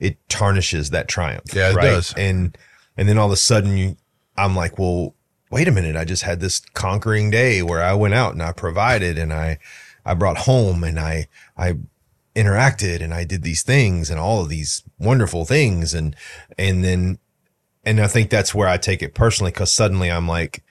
it 0.00 0.18
tarnishes 0.28 0.90
that 0.90 1.06
triumph. 1.08 1.54
Yeah, 1.54 1.70
it 1.70 1.76
does. 1.80 2.12
And 2.14 2.58
and 3.00 3.08
then 3.08 3.16
all 3.16 3.26
of 3.26 3.32
a 3.32 3.36
sudden 3.36 3.78
you 3.78 3.96
I'm 4.36 4.54
like, 4.54 4.78
well, 4.78 5.14
wait 5.50 5.68
a 5.68 5.72
minute, 5.72 5.96
I 5.96 6.04
just 6.04 6.22
had 6.22 6.40
this 6.40 6.60
conquering 6.60 7.30
day 7.30 7.62
where 7.62 7.82
I 7.82 7.94
went 7.94 8.14
out 8.14 8.34
and 8.34 8.42
I 8.42 8.52
provided 8.52 9.18
and 9.18 9.32
I 9.32 9.58
I 10.04 10.12
brought 10.12 10.36
home 10.36 10.84
and 10.84 11.00
I 11.00 11.26
I 11.56 11.78
interacted 12.36 13.02
and 13.02 13.14
I 13.14 13.24
did 13.24 13.42
these 13.42 13.62
things 13.62 14.10
and 14.10 14.20
all 14.20 14.42
of 14.42 14.50
these 14.50 14.82
wonderful 14.98 15.46
things 15.46 15.94
and 15.94 16.14
and 16.58 16.84
then 16.84 17.18
and 17.84 18.00
I 18.00 18.06
think 18.06 18.28
that's 18.28 18.54
where 18.54 18.68
I 18.68 18.76
take 18.76 19.02
it 19.02 19.14
personally 19.14 19.50
because 19.50 19.72
suddenly 19.72 20.10
I'm 20.10 20.28
like, 20.28 20.62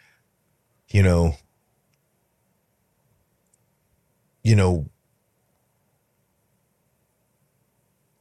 you 0.90 1.02
know, 1.02 1.36
you 4.44 4.56
know, 4.56 4.88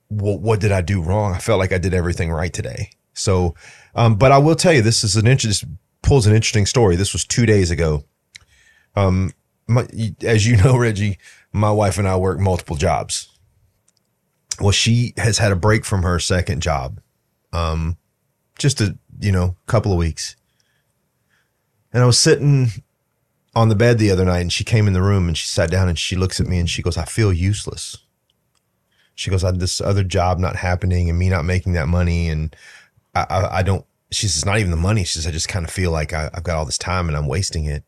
what 0.09 0.41
what 0.41 0.61
did 0.61 0.73
I 0.73 0.81
do 0.81 1.03
wrong? 1.03 1.35
I 1.35 1.39
felt 1.39 1.59
like 1.59 1.73
I 1.73 1.79
did 1.79 1.93
everything 1.93 2.33
right 2.33 2.53
today. 2.53 2.93
So, 3.19 3.55
um, 3.95 4.17
but 4.17 4.33
I 4.33 4.39
will 4.39 4.55
tell 4.55 4.73
you, 4.73 4.83
this 4.83 5.05
is 5.05 5.17
an 5.17 5.27
interesting 5.27 5.79
pulls 6.03 6.27
an 6.27 6.35
interesting 6.35 6.67
story. 6.67 6.97
This 6.97 7.13
was 7.13 7.25
two 7.25 7.47
days 7.47 7.71
ago. 7.71 8.05
Um, 8.97 9.33
my, 9.67 9.87
as 10.23 10.47
you 10.47 10.57
know, 10.63 10.77
Reggie, 10.77 11.19
my 11.53 11.71
wife 11.71 11.99
and 11.99 12.09
I 12.09 12.17
work 12.17 12.39
multiple 12.39 12.77
jobs. 12.77 13.29
Well, 14.61 14.73
she 14.73 15.15
has 15.17 15.39
had 15.39 15.53
a 15.53 15.57
break 15.57 15.85
from 15.85 16.03
her 16.03 16.19
second 16.19 16.63
job, 16.63 17.01
um, 17.53 17.97
just 18.59 18.81
a 18.81 18.99
you 19.21 19.31
know 19.31 19.57
couple 19.67 19.93
of 19.93 19.99
weeks. 19.99 20.35
And 21.93 22.03
I 22.03 22.07
was 22.07 22.19
sitting 22.19 22.69
on 23.55 23.69
the 23.69 23.77
bed 23.77 23.99
the 23.99 24.11
other 24.11 24.25
night, 24.25 24.41
and 24.41 24.53
she 24.53 24.65
came 24.65 24.89
in 24.89 24.95
the 24.95 25.03
room 25.03 25.29
and 25.29 25.37
she 25.37 25.47
sat 25.47 25.71
down 25.71 25.89
and 25.89 25.99
she 25.99 26.17
looks 26.17 26.41
at 26.41 26.47
me 26.47 26.59
and 26.59 26.69
she 26.69 26.83
goes, 26.83 26.97
"I 26.97 27.05
feel 27.05 27.33
useless." 27.33 27.99
She 29.15 29.31
goes, 29.31 29.45
"I 29.45 29.49
had 29.49 29.61
this 29.61 29.81
other 29.81 30.03
job 30.03 30.39
not 30.39 30.57
happening 30.57 31.09
and 31.09 31.19
me 31.19 31.29
not 31.29 31.45
making 31.45 31.75
that 31.75 31.87
money, 31.87 32.29
and 32.29 32.55
I, 33.29 33.35
I, 33.35 33.59
I 33.59 33.63
don't." 33.63 33.85
She 34.11 34.29
says, 34.29 34.45
"Not 34.45 34.59
even 34.59 34.71
the 34.71 34.77
money." 34.77 35.05
She 35.05 35.15
says, 35.15 35.27
"I 35.27 35.31
just 35.31 35.49
kind 35.49 35.65
of 35.65 35.71
feel 35.71 35.91
like 35.91 36.13
I, 36.13 36.31
I've 36.33 36.45
got 36.45 36.57
all 36.57 36.65
this 36.65 36.79
time 36.79 37.09
and 37.09 37.17
I'm 37.17 37.29
wasting 37.29 37.65
it." 37.65 37.85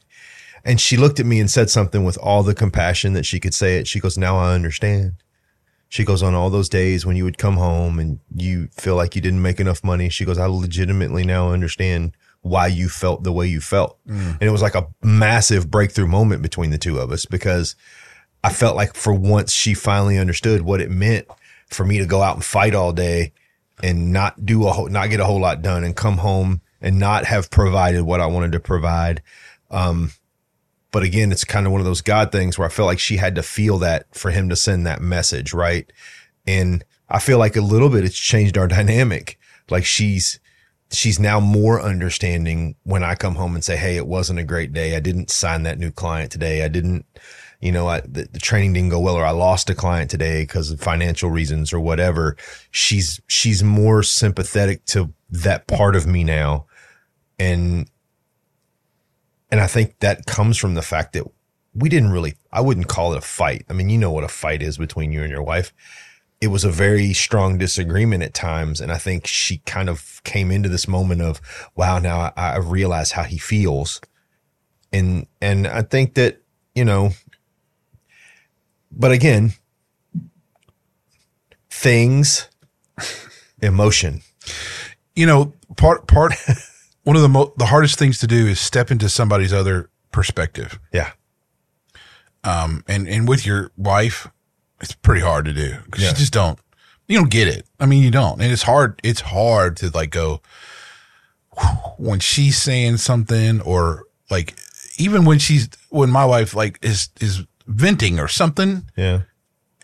And 0.64 0.80
she 0.80 0.96
looked 0.96 1.20
at 1.20 1.26
me 1.26 1.40
and 1.40 1.50
said 1.50 1.70
something 1.70 2.04
with 2.04 2.18
all 2.18 2.42
the 2.42 2.54
compassion 2.54 3.14
that 3.14 3.24
she 3.24 3.40
could 3.40 3.54
say 3.54 3.76
it. 3.78 3.88
She 3.88 4.00
goes, 4.00 4.18
"Now 4.18 4.36
I 4.36 4.54
understand." 4.54 5.14
She 5.88 6.04
goes, 6.04 6.22
"On 6.22 6.34
all 6.34 6.50
those 6.50 6.68
days 6.68 7.04
when 7.04 7.16
you 7.16 7.24
would 7.24 7.38
come 7.38 7.56
home 7.56 7.98
and 7.98 8.20
you 8.34 8.68
feel 8.72 8.96
like 8.96 9.16
you 9.16 9.22
didn't 9.22 9.42
make 9.42 9.60
enough 9.60 9.82
money," 9.82 10.08
she 10.08 10.24
goes, 10.24 10.38
"I 10.38 10.46
legitimately 10.46 11.24
now 11.24 11.50
understand." 11.50 12.12
Why 12.42 12.68
you 12.68 12.88
felt 12.88 13.22
the 13.22 13.32
way 13.32 13.48
you 13.48 13.60
felt. 13.60 13.98
Mm. 14.08 14.40
And 14.40 14.42
it 14.42 14.50
was 14.50 14.62
like 14.62 14.74
a 14.74 14.86
massive 15.02 15.70
breakthrough 15.70 16.06
moment 16.06 16.40
between 16.40 16.70
the 16.70 16.78
two 16.78 16.98
of 16.98 17.12
us 17.12 17.26
because 17.26 17.76
I 18.42 18.50
felt 18.50 18.76
like 18.76 18.94
for 18.94 19.12
once 19.12 19.52
she 19.52 19.74
finally 19.74 20.18
understood 20.18 20.62
what 20.62 20.80
it 20.80 20.90
meant 20.90 21.26
for 21.68 21.84
me 21.84 21.98
to 21.98 22.06
go 22.06 22.22
out 22.22 22.36
and 22.36 22.44
fight 22.44 22.74
all 22.74 22.92
day 22.92 23.32
and 23.82 24.12
not 24.12 24.44
do 24.44 24.66
a 24.66 24.72
whole, 24.72 24.88
not 24.88 25.10
get 25.10 25.20
a 25.20 25.24
whole 25.24 25.40
lot 25.40 25.62
done 25.62 25.84
and 25.84 25.96
come 25.96 26.18
home 26.18 26.60
and 26.80 26.98
not 26.98 27.24
have 27.24 27.50
provided 27.50 28.02
what 28.02 28.20
I 28.20 28.26
wanted 28.26 28.52
to 28.52 28.60
provide. 28.60 29.22
Um, 29.70 30.12
but 30.90 31.02
again, 31.02 31.30
it's 31.30 31.44
kind 31.44 31.66
of 31.66 31.72
one 31.72 31.80
of 31.80 31.84
those 31.84 32.00
God 32.00 32.32
things 32.32 32.58
where 32.58 32.66
I 32.66 32.70
felt 32.70 32.86
like 32.86 32.98
she 32.98 33.16
had 33.16 33.34
to 33.36 33.42
feel 33.42 33.78
that 33.78 34.12
for 34.14 34.30
him 34.30 34.48
to 34.48 34.56
send 34.56 34.86
that 34.86 35.00
message. 35.00 35.52
Right. 35.52 35.90
And 36.46 36.84
I 37.08 37.18
feel 37.18 37.38
like 37.38 37.56
a 37.56 37.60
little 37.60 37.88
bit 37.88 38.04
it's 38.04 38.18
changed 38.18 38.58
our 38.58 38.68
dynamic. 38.68 39.38
Like 39.68 39.84
she's, 39.84 40.40
she's 40.90 41.20
now 41.20 41.38
more 41.38 41.80
understanding 41.80 42.74
when 42.82 43.04
I 43.04 43.14
come 43.14 43.36
home 43.36 43.54
and 43.54 43.62
say, 43.62 43.76
Hey, 43.76 43.96
it 43.96 44.06
wasn't 44.06 44.40
a 44.40 44.44
great 44.44 44.72
day. 44.72 44.96
I 44.96 45.00
didn't 45.00 45.30
sign 45.30 45.62
that 45.62 45.78
new 45.78 45.92
client 45.92 46.32
today. 46.32 46.64
I 46.64 46.68
didn't, 46.68 47.06
you 47.60 47.72
know, 47.72 47.88
I, 47.88 48.00
the, 48.00 48.28
the 48.30 48.38
training 48.38 48.72
didn't 48.72 48.90
go 48.90 49.00
well, 49.00 49.16
or 49.16 49.24
I 49.24 49.30
lost 49.30 49.70
a 49.70 49.74
client 49.74 50.10
today 50.10 50.42
because 50.42 50.70
of 50.70 50.80
financial 50.80 51.30
reasons 51.30 51.72
or 51.72 51.80
whatever. 51.80 52.36
She's, 52.70 53.20
she's 53.26 53.62
more 53.62 54.02
sympathetic 54.02 54.84
to 54.86 55.12
that 55.30 55.66
part 55.66 55.96
of 55.96 56.06
me 56.06 56.24
now. 56.24 56.66
And, 57.38 57.90
and 59.50 59.60
I 59.60 59.66
think 59.66 59.98
that 60.00 60.26
comes 60.26 60.56
from 60.56 60.74
the 60.74 60.82
fact 60.82 61.12
that 61.12 61.24
we 61.74 61.88
didn't 61.88 62.10
really, 62.10 62.34
I 62.52 62.60
wouldn't 62.60 62.88
call 62.88 63.12
it 63.12 63.18
a 63.18 63.22
fight. 63.22 63.64
I 63.68 63.74
mean, 63.74 63.90
you 63.90 63.98
know 63.98 64.10
what 64.10 64.24
a 64.24 64.28
fight 64.28 64.62
is 64.62 64.78
between 64.78 65.12
you 65.12 65.22
and 65.22 65.30
your 65.30 65.42
wife 65.42 65.72
it 66.40 66.48
was 66.48 66.64
a 66.64 66.70
very 66.70 67.12
strong 67.12 67.58
disagreement 67.58 68.22
at 68.22 68.32
times. 68.32 68.80
And 68.80 68.90
I 68.90 68.96
think 68.96 69.26
she 69.26 69.58
kind 69.58 69.88
of 69.88 70.22
came 70.24 70.50
into 70.50 70.68
this 70.68 70.88
moment 70.88 71.20
of, 71.20 71.40
wow, 71.76 71.98
now 71.98 72.32
I, 72.36 72.54
I 72.54 72.56
realize 72.56 73.12
how 73.12 73.24
he 73.24 73.36
feels. 73.36 74.00
And, 74.92 75.26
and 75.40 75.66
I 75.66 75.82
think 75.82 76.14
that, 76.14 76.40
you 76.74 76.84
know, 76.84 77.10
but 78.90 79.12
again, 79.12 79.52
things, 81.70 82.48
emotion. 83.62 84.22
you 85.14 85.26
know 85.26 85.52
part 85.76 86.06
part 86.06 86.32
one 87.04 87.16
of 87.16 87.22
the 87.22 87.28
mo- 87.28 87.52
the 87.56 87.66
hardest 87.66 87.98
things 87.98 88.18
to 88.18 88.26
do 88.26 88.46
is 88.46 88.58
step 88.60 88.90
into 88.90 89.08
somebody's 89.08 89.52
other 89.52 89.90
perspective 90.12 90.78
Yeah. 90.92 91.10
um 92.44 92.82
and 92.88 93.06
and 93.08 93.28
with 93.28 93.44
your 93.46 93.70
wife 93.76 94.28
it's 94.80 94.94
pretty 94.94 95.20
hard 95.20 95.44
to 95.44 95.52
do 95.52 95.76
because 95.84 96.02
Yeah. 96.02 96.10
you 96.10 96.16
just 96.16 96.32
don't 96.32 96.58
you 97.06 97.18
don't 97.18 97.30
get 97.30 97.48
it 97.48 97.66
i 97.78 97.86
mean 97.86 98.02
you 98.02 98.10
don't 98.10 98.40
and 98.40 98.50
it's 98.52 98.62
hard 98.62 98.98
it's 99.04 99.20
hard 99.20 99.76
to 99.78 99.90
like 99.90 100.10
go 100.10 100.40
when 101.98 102.18
she's 102.20 102.56
saying 102.58 102.96
something 102.96 103.60
or 103.60 104.04
like 104.30 104.56
even 104.98 105.24
when 105.24 105.38
she's 105.38 105.68
when 105.90 106.10
my 106.10 106.24
wife 106.24 106.54
like 106.54 106.78
is 106.82 107.10
is 107.20 107.44
venting 107.70 108.18
or 108.18 108.28
something 108.28 108.82
Yeah. 108.96 109.20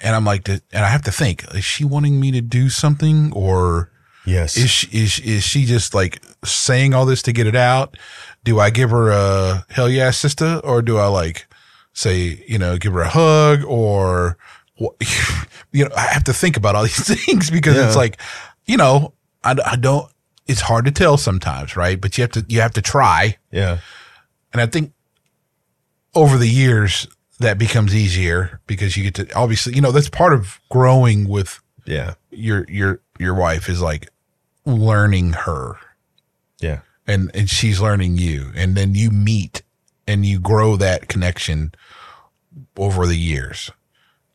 and 0.03 0.17
i'm 0.17 0.25
like 0.25 0.49
and 0.49 0.61
i 0.73 0.89
have 0.89 1.03
to 1.03 1.13
think 1.13 1.45
is 1.55 1.65
she 1.65 1.85
wanting 1.85 2.19
me 2.21 2.31
to 2.33 2.41
do 2.41 2.69
something 2.69 3.33
or 3.33 3.91
Yes. 4.29 4.57
is 4.57 4.69
she, 4.71 4.89
is 4.89 5.21
is 5.21 5.45
she 5.45 5.65
just 5.65 5.95
like 5.95 6.21
saying 6.45 6.95
all 6.95 7.07
this 7.07 7.23
to 7.23 7.33
get 7.33 7.47
it 7.47 7.55
out? 7.55 7.97
Do 8.43 8.59
I 8.59 8.71
give 8.71 8.91
her 8.91 9.11
a 9.13 9.65
hell 9.71 9.89
yeah, 9.89 10.11
sister, 10.11 10.61
or 10.65 10.83
do 10.83 10.99
I 10.99 11.07
like 11.07 11.47
say 11.93 12.43
you 12.49 12.59
know 12.59 12.77
give 12.77 12.93
her 12.95 13.03
a 13.03 13.09
hug 13.09 13.63
or? 13.65 14.37
You 15.73 15.85
know, 15.85 15.91
I 15.97 16.07
have 16.07 16.25
to 16.25 16.33
think 16.33 16.57
about 16.57 16.75
all 16.75 16.83
these 16.83 17.07
things 17.25 17.51
because 17.53 17.77
Yeah. 17.77 17.87
it's 17.87 17.95
like 17.95 18.19
you 18.67 18.77
know 18.77 19.13
I, 19.45 19.55
I 19.65 19.77
don't. 19.77 20.11
It's 20.49 20.61
hard 20.63 20.87
to 20.87 20.91
tell 20.91 21.17
sometimes, 21.19 21.77
right? 21.77 22.01
But 22.01 22.19
you 22.19 22.23
have 22.23 22.33
to 22.33 22.45
you 22.49 22.61
have 22.63 22.73
to 22.75 22.83
try, 22.83 23.37
yeah. 23.53 23.79
and 24.53 24.61
I 24.61 24.67
think 24.67 24.93
over 26.17 26.37
the 26.39 26.49
years 26.49 27.07
that 27.39 27.59
becomes 27.59 27.95
easier 27.95 28.61
because 28.67 28.97
you 28.97 29.05
get 29.05 29.15
to 29.15 29.33
obviously 29.35 29.75
you 29.75 29.81
know 29.81 29.93
that's 29.93 30.09
part 30.09 30.33
of 30.33 30.61
growing 30.71 31.29
with 31.29 31.61
Yeah. 31.85 32.15
your 32.31 32.65
your 32.69 33.01
your 33.19 33.35
wife 33.35 33.69
is 33.69 33.81
like 33.83 34.09
learning 34.65 35.33
her 35.33 35.77
Yeah. 36.61 36.81
and 37.07 37.31
and 37.35 37.49
she's 37.49 37.81
learning 37.81 38.17
you 38.19 38.51
and 38.57 38.75
then 38.77 38.95
you 38.95 39.11
meet 39.11 39.63
and 40.09 40.25
you 40.25 40.41
grow 40.41 40.77
that 40.77 41.09
connection 41.09 41.73
over 42.77 43.07
the 43.07 43.17
years 43.19 43.71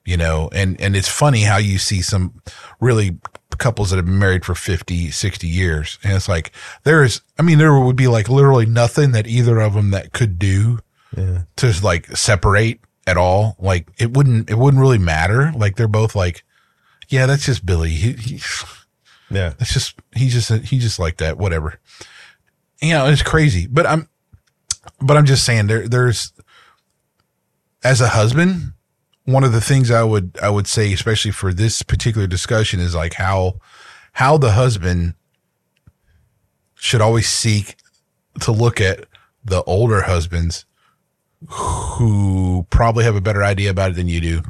you 0.05 0.17
know 0.17 0.49
and 0.53 0.79
and 0.79 0.95
it's 0.95 1.07
funny 1.07 1.41
how 1.43 1.57
you 1.57 1.77
see 1.77 2.01
some 2.01 2.41
really 2.79 3.17
couples 3.57 3.89
that 3.89 3.97
have 3.97 4.05
been 4.05 4.17
married 4.19 4.45
for 4.45 4.55
50 4.55 5.11
60 5.11 5.47
years 5.47 5.99
and 6.03 6.13
it's 6.13 6.29
like 6.29 6.51
there 6.83 7.03
is 7.03 7.21
i 7.37 7.41
mean 7.41 7.57
there 7.57 7.77
would 7.79 7.95
be 7.95 8.07
like 8.07 8.29
literally 8.29 8.65
nothing 8.65 9.11
that 9.11 9.27
either 9.27 9.59
of 9.59 9.73
them 9.73 9.91
that 9.91 10.13
could 10.13 10.39
do 10.39 10.79
Yeah. 11.15 11.43
to 11.57 11.73
like 11.83 12.07
separate 12.15 12.79
at 13.12 13.18
all. 13.18 13.55
Like 13.59 13.89
it 13.99 14.12
wouldn't 14.16 14.49
it 14.49 14.57
wouldn't 14.57 14.82
really 14.82 14.97
matter. 14.97 15.51
Like 15.55 15.76
they're 15.76 15.88
both 15.88 16.16
like, 16.16 16.43
yeah, 17.09 17.26
that's 17.28 17.45
just 17.45 17.66
Billy. 17.66 17.91
He, 17.91 18.14
he 18.14 18.41
Yeah. 19.30 19.53
that's 19.57 19.74
just 19.74 19.95
he's 20.16 20.34
just 20.34 20.49
he 20.66 20.80
just 20.80 20.97
like 20.97 21.18
that. 21.18 21.38
Whatever. 21.38 21.80
You 22.82 22.93
know, 22.93 23.05
it's 23.07 23.22
crazy. 23.22 23.68
But 23.68 23.86
I'm 23.86 24.07
but 24.99 25.18
I'm 25.18 25.26
just 25.26 25.43
saying 25.43 25.68
there 25.68 25.88
there's 25.88 26.34
as 27.84 28.01
a 28.01 28.09
husband, 28.09 28.74
one 29.26 29.43
of 29.43 29.51
the 29.51 29.62
things 29.62 29.91
I 29.91 30.03
would 30.03 30.38
I 30.41 30.49
would 30.49 30.68
say, 30.68 30.91
especially 30.93 31.32
for 31.32 31.53
this 31.53 31.84
particular 31.84 32.28
discussion, 32.28 32.80
is 32.80 32.95
like 32.95 33.14
how 33.16 33.59
how 34.14 34.38
the 34.38 34.51
husband 34.53 35.16
should 36.76 37.01
always 37.01 37.30
seek 37.30 37.76
to 38.41 38.51
look 38.51 38.82
at 38.82 39.05
the 39.43 39.64
older 39.64 40.01
husbands 40.01 40.66
who 41.47 42.65
probably 42.69 43.03
have 43.03 43.15
a 43.15 43.21
better 43.21 43.43
idea 43.43 43.69
about 43.69 43.91
it 43.91 43.95
than 43.95 44.07
you 44.07 44.21
do. 44.21 44.41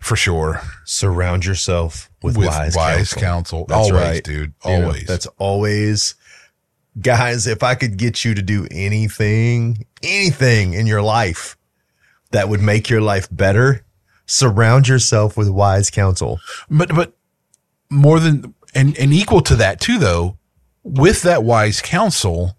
For 0.00 0.16
sure. 0.16 0.60
Surround 0.84 1.44
yourself 1.44 2.10
with, 2.22 2.36
wise, 2.36 2.74
counsel. 2.74 3.20
counsel. 3.20 3.64
That's 3.66 3.90
always, 3.90 3.92
right. 3.92 4.24
dude. 4.24 4.52
You 4.64 4.70
know, 4.70 4.82
Always. 4.84 5.06
that's 5.06 5.26
always, 5.38 6.14
guys. 7.00 7.46
If 7.46 7.62
I 7.62 7.74
could 7.74 7.96
get 7.96 8.24
you 8.24 8.34
to 8.34 8.42
do 8.42 8.66
anything, 8.70 9.86
anything 10.02 10.74
in 10.74 10.86
your 10.86 11.02
life 11.02 11.56
that 12.30 12.48
would 12.48 12.60
make 12.60 12.88
your 12.88 13.00
life 13.00 13.28
better, 13.30 13.84
surround 14.26 14.88
yourself 14.88 15.36
with 15.36 15.48
wise 15.48 15.90
counsel. 15.90 16.38
but 16.70 16.94
but 16.94 17.14
more 17.90 18.20
than 18.20 18.54
and 18.74 18.96
and 18.98 19.12
equal 19.12 19.40
to 19.40 19.56
that 19.56 19.80
too 19.80 19.98
though 19.98 20.36
with 20.82 21.22
that 21.22 21.42
wise 21.42 21.80
counsel 21.80 22.54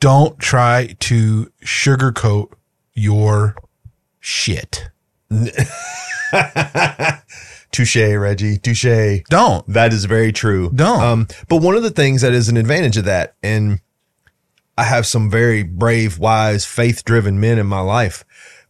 don't 0.00 0.38
try 0.38 0.96
to 1.00 1.50
sugarcoat 1.64 2.52
your 2.94 3.56
shit 4.20 4.88
Touche, 7.70 7.96
Reggie. 7.96 8.58
Touche. 8.58 9.22
don't 9.28 9.66
That 9.66 9.92
is 9.92 10.06
very 10.06 10.32
true. 10.32 10.70
Don't. 10.74 11.02
Um, 11.02 11.28
but 11.48 11.62
one 11.62 11.76
of 11.76 11.82
the 11.82 11.90
things 11.90 12.22
that 12.22 12.32
is 12.32 12.48
an 12.48 12.56
advantage 12.56 12.96
of 12.96 13.04
that, 13.04 13.34
and 13.42 13.80
I 14.76 14.84
have 14.84 15.06
some 15.06 15.30
very 15.30 15.62
brave, 15.62 16.18
wise, 16.18 16.64
faith 16.64 17.04
driven 17.04 17.38
men 17.40 17.58
in 17.58 17.66
my 17.66 17.80
life, 17.80 18.24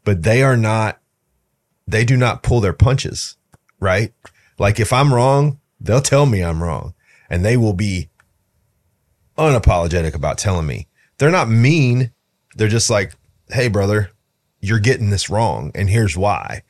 but 0.05 0.25
they 0.25 0.43
are 0.43 0.57
not, 0.57 0.99
they 1.87 2.05
do 2.05 2.17
not 2.17 2.43
pull 2.43 2.61
their 2.61 2.73
punches, 2.73 3.37
right? 3.79 4.13
Like 4.59 4.81
if 4.81 4.93
I'm 4.93 5.15
wrong, 5.15 5.61
they'll 5.81 6.01
tell 6.01 6.27
me 6.27 6.43
I'm 6.43 6.63
wrong 6.63 6.95
and 7.31 7.45
they 7.45 7.57
will 7.57 7.75
be 7.75 8.09
unapologetic 9.37 10.15
about 10.15 10.39
telling 10.39 10.67
me. 10.67 10.88
They're 11.19 11.31
not 11.31 11.49
mean. 11.49 12.13
They're 12.57 12.69
just 12.69 12.91
like, 12.91 13.15
Hey, 13.49 13.69
brother, 13.69 14.11
you're 14.61 14.79
getting 14.79 15.11
this 15.11 15.31
wrong. 15.31 15.71
And 15.75 15.89
here's 15.89 16.17
why. 16.17 16.63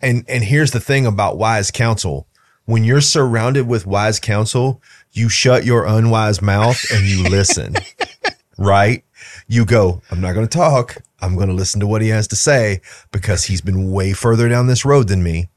And, 0.00 0.24
and 0.28 0.44
here's 0.44 0.72
the 0.72 0.80
thing 0.80 1.06
about 1.06 1.38
wise 1.38 1.70
counsel. 1.70 2.26
When 2.64 2.84
you're 2.84 3.00
surrounded 3.00 3.66
with 3.66 3.86
wise 3.86 4.18
counsel, 4.18 4.82
you 5.12 5.28
shut 5.28 5.64
your 5.64 5.86
unwise 5.86 6.42
mouth 6.42 6.82
and 6.92 7.06
you 7.06 7.22
listen, 7.22 7.76
right? 8.58 9.04
You 9.46 9.64
go, 9.64 10.02
I'm 10.10 10.20
not 10.20 10.34
going 10.34 10.46
to 10.46 10.58
talk. 10.58 10.98
I'm 11.20 11.36
going 11.36 11.48
to 11.48 11.54
listen 11.54 11.80
to 11.80 11.86
what 11.86 12.02
he 12.02 12.08
has 12.08 12.28
to 12.28 12.36
say 12.36 12.80
because 13.12 13.44
he's 13.44 13.60
been 13.60 13.90
way 13.92 14.12
further 14.12 14.48
down 14.48 14.66
this 14.66 14.84
road 14.84 15.08
than 15.08 15.22
me. 15.22 15.48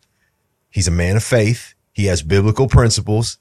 He's 0.70 0.88
a 0.88 0.92
man 0.92 1.18
of 1.18 1.24
faith. 1.24 1.74
He 1.92 2.06
has 2.06 2.22
biblical 2.22 2.68
principles. 2.68 3.38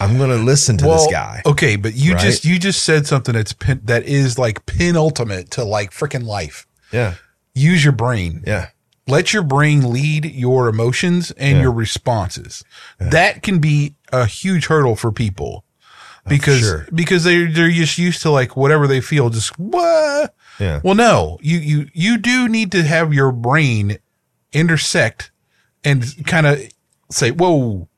I'm 0.00 0.16
going 0.18 0.30
to 0.30 0.36
listen 0.36 0.76
to 0.78 0.84
this 0.84 1.06
guy. 1.10 1.42
okay 1.46 1.76
but 1.76 1.94
you 1.94 2.14
Right? 2.14 2.22
just 2.22 2.44
you 2.44 2.58
just 2.58 2.82
said 2.82 3.06
something 3.06 3.34
that's 3.34 3.52
pin, 3.52 3.80
that 3.84 4.04
is 4.04 4.38
like 4.38 4.64
penultimate 4.66 5.50
to 5.52 5.64
like 5.64 5.90
freaking 5.92 6.24
life 6.24 6.66
Yeah. 6.92 7.14
use 7.54 7.82
your 7.84 7.92
brain 7.94 8.42
Yeah. 8.46 8.68
let 9.06 9.32
your 9.32 9.42
brain 9.42 9.92
lead 9.92 10.24
your 10.26 10.68
emotions 10.68 11.30
and 11.32 11.60
your 11.60 11.72
responses. 11.72 12.62
That 12.98 13.42
can 13.42 13.58
be 13.58 13.94
a 14.12 14.26
huge 14.26 14.66
hurdle 14.66 14.96
for 14.96 15.10
people 15.10 15.64
because 16.28 16.60
sure. 16.60 16.86
because 16.94 17.24
they 17.24 17.46
they're 17.46 17.70
just 17.70 17.96
used 17.96 18.20
to 18.22 18.30
like 18.30 18.54
whatever 18.56 18.86
they 18.86 19.00
feel 19.00 19.30
just 19.30 19.58
what 19.58 20.34
Yeah. 20.60 20.80
well 20.84 20.94
no 20.94 21.38
you 21.40 21.58
you 21.58 21.88
you 21.94 22.18
do 22.18 22.48
need 22.48 22.70
to 22.72 22.82
have 22.82 23.14
your 23.14 23.32
brain 23.32 23.98
intersect 24.52 25.30
and 25.84 26.04
kind 26.26 26.46
of 26.46 26.60
say 27.10 27.30
whoa 27.30 27.88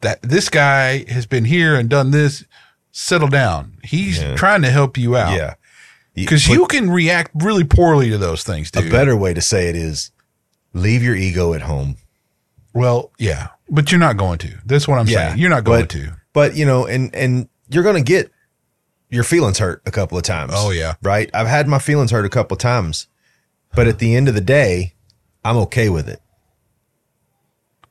that 0.00 0.22
this 0.22 0.48
guy 0.48 1.04
has 1.10 1.26
been 1.26 1.44
here 1.44 1.74
and 1.74 1.88
done 1.88 2.10
this 2.10 2.44
settle 2.90 3.28
down 3.28 3.78
he's 3.84 4.18
Yeah. 4.18 4.34
trying 4.34 4.62
to 4.62 4.70
help 4.70 4.96
you 4.96 5.16
out 5.16 5.36
Yeah. 5.36 5.54
because 6.14 6.48
you 6.48 6.66
can 6.66 6.90
react 6.90 7.30
really 7.34 7.64
poorly 7.64 8.10
to 8.10 8.18
those 8.18 8.42
things 8.42 8.70
a 8.74 8.82
better 8.82 9.16
way 9.16 9.34
to 9.34 9.40
say 9.40 9.68
it 9.68 9.76
is 9.76 10.10
leave 10.72 11.02
your 11.02 11.14
ego 11.16 11.54
at 11.54 11.62
home. 11.62 11.96
Well, 12.74 13.10
yeah, 13.18 13.48
but 13.70 13.90
you're 13.90 13.98
not 13.98 14.16
going 14.16 14.38
to. 14.38 14.58
That's 14.64 14.86
what 14.86 14.98
I'm 14.98 15.06
saying. 15.06 15.38
You're 15.38 15.50
not 15.50 15.64
going 15.64 15.82
but, 15.82 15.90
to. 15.90 16.12
But 16.32 16.54
you 16.54 16.66
know, 16.66 16.86
and 16.86 17.12
and 17.14 17.48
you're 17.68 17.82
going 17.82 17.96
to 17.96 18.02
get 18.02 18.30
your 19.10 19.24
feelings 19.24 19.58
hurt 19.58 19.82
a 19.86 19.90
couple 19.90 20.18
of 20.18 20.24
times. 20.24 20.52
Oh, 20.54 20.70
yeah. 20.70 20.94
right. 21.02 21.30
I've 21.32 21.46
had 21.46 21.66
my 21.66 21.78
feelings 21.78 22.10
hurt 22.10 22.26
a 22.26 22.28
couple 22.28 22.54
of 22.56 22.60
times, 22.60 23.08
but 23.74 23.86
at 23.88 23.98
the 23.98 24.14
end 24.14 24.28
of 24.28 24.34
the 24.34 24.40
day, 24.42 24.94
I'm 25.44 25.56
okay 25.56 25.88
with 25.88 26.08
it. 26.08 26.20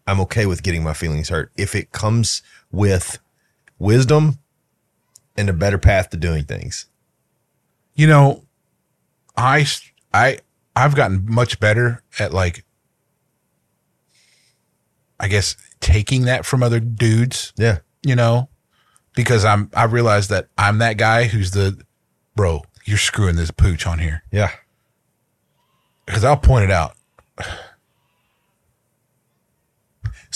I'm 0.08 0.20
okay 0.22 0.46
with 0.46 0.64
getting 0.64 0.84
my 0.84 0.94
feelings 0.94 1.30
hurt 1.30 1.52
if 1.58 1.76
it 1.76 1.92
comes 1.92 2.42
with 2.72 3.20
wisdom 3.78 4.40
and 5.36 5.50
a 5.50 5.54
better 5.54 5.78
path 5.78 6.10
to 6.12 6.18
doing 6.18 6.46
things. 6.46 6.86
You 7.94 8.08
know, 8.08 8.46
I 9.36 9.66
I 10.14 10.40
I've 10.76 10.96
gotten 10.96 11.26
much 11.28 11.60
better 11.60 12.02
at 12.20 12.34
like 12.34 12.64
I 15.20 15.28
guess 15.28 15.56
taking 15.80 16.26
that 16.26 16.46
from 16.46 16.64
other 16.64 16.80
dudes, 16.80 17.54
Yeah. 17.58 17.80
you 18.04 18.16
know, 18.16 18.50
because 19.16 19.44
I'm 19.46 19.70
I 19.76 19.86
realize 19.86 20.28
that 20.30 20.48
I'm 20.58 20.78
that 20.78 20.98
guy 20.98 21.26
who's 21.26 21.52
the 21.52 21.80
bro, 22.36 22.64
you're 22.86 22.98
screwing 22.98 23.36
this 23.36 23.52
pooch 23.52 23.86
on 23.88 24.00
here. 24.00 24.24
Yeah. 24.32 24.52
Cuz 26.06 26.24
I'll 26.24 26.38
point 26.38 26.66
it 26.66 26.72
out. 26.72 26.96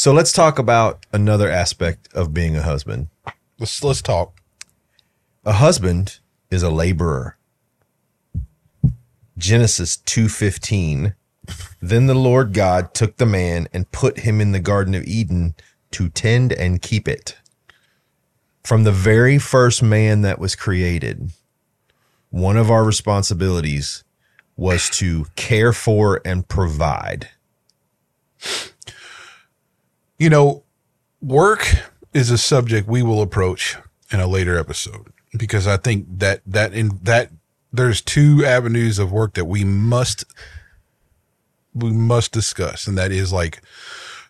So 0.01 0.11
let's 0.11 0.31
talk 0.33 0.57
about 0.57 1.05
another 1.13 1.47
aspect 1.47 2.11
of 2.15 2.33
being 2.33 2.55
a 2.55 2.63
husband. 2.63 3.09
Let's 3.59 3.83
let's 3.83 4.01
talk. 4.01 4.41
A 5.45 5.51
husband 5.51 6.17
is 6.49 6.63
a 6.63 6.71
laborer. 6.71 7.37
Genesis 9.37 9.97
2:15 9.97 11.13
Then 11.79 12.07
the 12.07 12.15
Lord 12.15 12.51
God 12.51 12.95
took 12.95 13.17
the 13.17 13.27
man 13.27 13.67
and 13.71 13.91
put 13.91 14.21
him 14.21 14.41
in 14.41 14.53
the 14.53 14.59
garden 14.59 14.95
of 14.95 15.03
Eden 15.03 15.53
to 15.91 16.09
tend 16.09 16.51
and 16.51 16.81
keep 16.81 17.07
it. 17.07 17.37
From 18.63 18.85
the 18.85 18.91
very 18.91 19.37
first 19.37 19.83
man 19.83 20.21
that 20.21 20.39
was 20.39 20.55
created, 20.55 21.31
one 22.31 22.57
of 22.57 22.71
our 22.71 22.83
responsibilities 22.83 24.03
was 24.57 24.89
to 24.97 25.27
care 25.35 25.71
for 25.71 26.21
and 26.25 26.47
provide. 26.47 27.29
You 30.22 30.30
know, 30.30 30.65
work 31.19 31.67
is 32.13 32.30
a 32.30 32.38
subject 32.38 32.88
we 32.88 33.01
will 33.01 33.24
approach 33.24 33.76
in 34.11 34.19
a 34.19 34.28
later 34.28 34.55
episode 34.55 35.11
because 35.36 35.65
I 35.65 35.78
think 35.78 36.05
that 36.19 36.41
that 36.45 36.76
in 36.76 36.99
that 37.01 37.32
there's 37.74 38.01
two 38.01 38.45
avenues 38.45 38.99
of 38.99 39.11
work 39.11 39.34
that 39.34 39.45
we 39.45 39.63
must 39.63 40.26
we 41.74 41.91
must 41.91 42.32
discuss. 42.32 42.86
And 42.86 42.95
that 42.99 43.11
is 43.11 43.34
like 43.34 43.63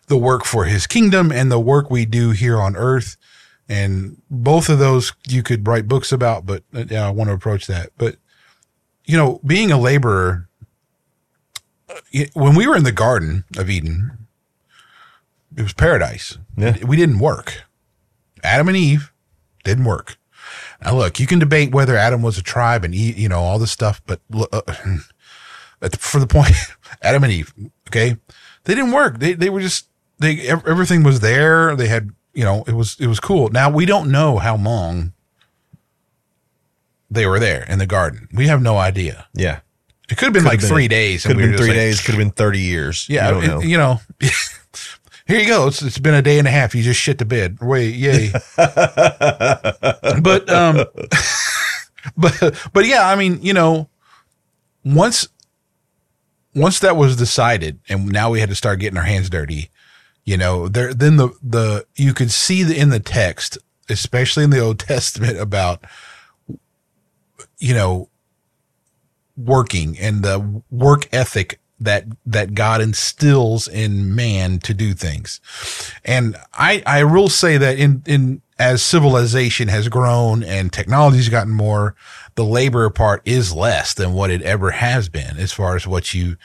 the 0.06 0.16
work 0.16 0.46
for 0.46 0.64
his 0.64 0.86
kingdom 0.86 1.30
and 1.30 1.52
the 1.52 1.60
work 1.60 1.90
we 1.90 2.06
do 2.06 2.30
here 2.30 2.58
on 2.58 2.74
earth. 2.74 3.18
And 3.68 4.16
both 4.30 4.70
of 4.70 4.78
those 4.78 5.12
you 5.28 5.42
could 5.42 5.68
write 5.68 5.88
books 5.88 6.10
about 6.10 6.46
but 6.46 6.62
uh, 6.74 6.84
yeah 6.88 7.06
I 7.06 7.10
want 7.10 7.28
to 7.28 7.34
approach 7.34 7.66
that. 7.66 7.90
But 7.98 8.16
you 9.04 9.18
know 9.18 9.42
being 9.44 9.70
a 9.70 9.78
laborer 9.78 10.48
uh, 11.90 12.24
when 12.32 12.54
we 12.54 12.66
were 12.66 12.76
in 12.76 12.84
the 12.84 12.92
garden 12.92 13.44
of 13.58 13.68
Eden 13.68 14.21
it 15.56 15.62
was 15.62 15.72
paradise. 15.72 16.38
Yeah. 16.56 16.76
We 16.84 16.96
didn't 16.96 17.18
work. 17.18 17.62
Adam 18.42 18.68
and 18.68 18.76
Eve 18.76 19.12
didn't 19.64 19.84
work. 19.84 20.16
Now 20.84 20.94
look, 20.96 21.20
you 21.20 21.26
can 21.26 21.38
debate 21.38 21.72
whether 21.72 21.96
Adam 21.96 22.22
was 22.22 22.38
a 22.38 22.42
tribe 22.42 22.84
and 22.84 22.94
you 22.94 23.28
know 23.28 23.40
all 23.40 23.58
this 23.58 23.70
stuff, 23.70 24.02
but 24.06 24.20
uh, 24.52 24.60
for 25.98 26.18
the 26.20 26.26
point, 26.26 26.54
Adam 27.02 27.22
and 27.24 27.32
Eve, 27.32 27.54
okay, 27.88 28.16
they 28.64 28.74
didn't 28.74 28.92
work. 28.92 29.18
They 29.20 29.34
they 29.34 29.48
were 29.50 29.60
just 29.60 29.86
they 30.18 30.40
everything 30.48 31.02
was 31.04 31.20
there. 31.20 31.76
They 31.76 31.86
had 31.88 32.10
you 32.34 32.44
know 32.44 32.64
it 32.66 32.72
was 32.74 32.96
it 32.98 33.06
was 33.06 33.20
cool. 33.20 33.48
Now 33.50 33.70
we 33.70 33.86
don't 33.86 34.10
know 34.10 34.38
how 34.38 34.56
long 34.56 35.12
they 37.10 37.26
were 37.26 37.38
there 37.38 37.64
in 37.68 37.78
the 37.78 37.86
garden. 37.86 38.26
We 38.32 38.46
have 38.48 38.60
no 38.62 38.76
idea. 38.78 39.26
Yeah. 39.34 39.60
It 40.08 40.16
could 40.16 40.26
have 40.26 40.32
been 40.32 40.42
Could 40.42 40.48
like 40.48 40.60
have 40.60 40.68
been- 40.68 40.76
three 40.76 40.88
days. 40.88 41.22
Could 41.22 41.38
have 41.38 41.50
been 41.50 41.56
3 41.58 41.66
like, 41.68 41.76
days, 41.76 42.00
could 42.00 42.14
have 42.14 42.18
been 42.18 42.30
30 42.32 42.58
years. 42.60 43.06
yeah, 43.08 43.30
You 43.30 43.38
it- 43.40 43.46
know. 43.46 43.60
you 43.60 43.76
know. 43.78 44.00
Here 45.32 45.40
you 45.40 45.46
go. 45.46 45.66
It's, 45.66 45.80
it's 45.80 45.96
been 45.96 46.12
a 46.12 46.20
day 46.20 46.38
and 46.38 46.46
a 46.46 46.50
half. 46.50 46.74
You 46.74 46.82
just 46.82 47.00
shit 47.00 47.16
the 47.16 47.24
bed. 47.24 47.56
Wait, 47.62 47.94
yay. 47.94 48.32
but 48.56 50.50
um, 50.50 50.84
but 52.18 52.60
but 52.74 52.84
yeah, 52.84 53.08
I 53.08 53.16
mean, 53.16 53.38
you 53.40 53.54
know, 53.54 53.88
once 54.84 55.26
once 56.54 56.80
that 56.80 56.96
was 56.96 57.16
decided, 57.16 57.80
and 57.88 58.12
now 58.12 58.28
we 58.28 58.40
had 58.40 58.50
to 58.50 58.54
start 58.54 58.78
getting 58.78 58.98
our 58.98 59.04
hands 59.04 59.30
dirty. 59.30 59.70
You 60.26 60.36
know, 60.36 60.68
there 60.68 60.92
then 60.92 61.16
the 61.16 61.30
the 61.42 61.86
you 61.96 62.12
could 62.12 62.30
see 62.30 62.62
the, 62.62 62.78
in 62.78 62.90
the 62.90 63.00
text, 63.00 63.56
especially 63.88 64.44
in 64.44 64.50
the 64.50 64.60
Old 64.60 64.78
Testament, 64.80 65.38
about 65.38 65.82
you 67.58 67.72
know 67.72 68.10
working 69.34 69.98
and 69.98 70.22
the 70.22 70.62
work 70.70 71.08
ethic 71.10 71.58
that 71.84 72.04
that 72.26 72.54
God 72.54 72.80
instills 72.80 73.68
in 73.68 74.14
man 74.14 74.58
to 74.60 74.74
do 74.74 74.94
things. 74.94 75.40
And 76.04 76.36
I 76.52 76.82
I 76.86 77.04
will 77.04 77.28
say 77.28 77.56
that 77.58 77.78
in 77.78 78.02
in 78.06 78.42
as 78.58 78.82
civilization 78.82 79.68
has 79.68 79.88
grown 79.88 80.42
and 80.42 80.72
technology's 80.72 81.28
gotten 81.28 81.52
more, 81.52 81.96
the 82.36 82.44
labor 82.44 82.88
part 82.90 83.20
is 83.24 83.52
less 83.52 83.94
than 83.94 84.12
what 84.12 84.30
it 84.30 84.42
ever 84.42 84.70
has 84.70 85.08
been 85.08 85.36
as 85.36 85.52
far 85.52 85.74
as 85.74 85.86
what 85.86 86.14
you 86.14 86.36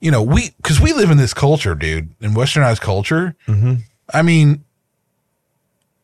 you 0.00 0.10
know, 0.10 0.22
we 0.22 0.54
cuz 0.62 0.80
we 0.80 0.92
live 0.92 1.10
in 1.10 1.18
this 1.18 1.34
culture, 1.34 1.74
dude, 1.74 2.14
in 2.20 2.34
westernized 2.34 2.80
culture. 2.80 3.36
Mm-hmm. 3.46 3.74
I 4.12 4.22
mean, 4.22 4.64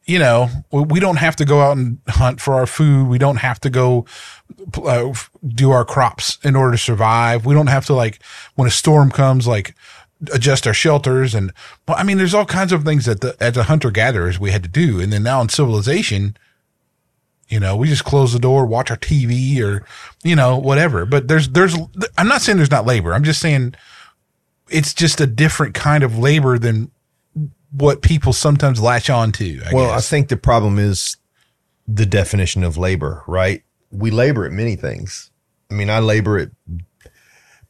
you 0.07 0.20
know, 0.20 0.48
we 0.70 1.00
don't 1.00 1.16
have 1.16 1.34
to 1.36 1.44
go 1.44 1.61
out 1.61 1.76
and 1.76 1.98
hunt 2.07 2.40
for 2.40 2.54
our 2.54 2.66
food. 2.66 3.09
We 3.09 3.18
don't 3.18 3.38
have 3.38 3.59
to 3.61 3.70
go 3.70 4.07
uh, 4.84 5.12
do 5.44 5.72
our 5.72 5.84
crops 5.84 6.38
in 6.44 6.54
order 6.54 6.72
to 6.72 6.78
survive. 6.78 7.44
We 7.44 7.54
don't 7.54 7.66
have 7.66 7.86
to 7.86 7.94
like 7.94 8.22
when 8.54 8.68
a 8.68 8.70
storm 8.70 9.11
comes, 9.11 9.48
like 9.48 9.74
adjust 10.32 10.66
our 10.66 10.74
shelters. 10.74 11.34
And 11.34 11.52
I 11.88 12.04
mean, 12.04 12.18
there's 12.18 12.34
all 12.34 12.46
kinds 12.46 12.72
of 12.72 12.84
things 12.84 13.07
that 13.07 13.20
the, 13.20 13.36
as 13.40 13.57
a 13.57 13.64
hunter 13.64 13.90
gatherers 13.90 14.38
we 14.38 14.52
had 14.52 14.62
to 14.62 14.68
do. 14.68 15.00
And 15.00 15.12
then 15.12 15.24
now 15.24 15.40
in 15.40 15.48
civilization, 15.48 16.36
you 17.48 17.59
know, 17.59 17.76
we 17.76 17.88
just 17.88 18.04
close 18.04 18.32
the 18.32 18.38
door, 18.38 18.64
watch 18.64 18.92
our 18.92 18.96
TV 18.96 19.61
or, 19.61 19.84
you 20.22 20.36
know, 20.36 20.57
whatever. 20.57 21.04
But 21.04 21.26
there's, 21.26 21.48
there's, 21.48 21.76
I'm 22.16 22.28
not 22.28 22.42
saying 22.42 22.59
there's 22.59 22.70
not 22.70 22.86
labor. 22.86 23.12
I'm 23.12 23.24
just 23.24 23.40
saying 23.40 23.74
it's 24.70 24.94
just 24.94 25.20
a 25.20 25.26
different 25.26 25.74
kind 25.74 26.04
of 26.04 26.16
labor 26.16 26.59
than 26.59 26.92
what 27.70 28.02
people 28.02 28.32
sometimes 28.32 28.80
latch 28.80 29.10
on 29.10 29.32
to. 29.32 29.62
I 29.66 29.74
well, 29.74 29.90
guess. 29.90 30.06
I 30.06 30.10
think 30.10 30.28
the 30.28 30.36
problem 30.36 30.78
is 30.78 31.16
the 31.86 32.06
definition 32.06 32.64
of 32.64 32.76
labor, 32.76 33.22
right? 33.26 33.62
We 33.90 34.10
labor 34.10 34.44
at 34.44 34.52
many 34.52 34.76
things. 34.76 35.30
I 35.70 35.74
mean, 35.74 35.90
I 35.90 35.98
labor 35.98 36.38
at 36.38 36.50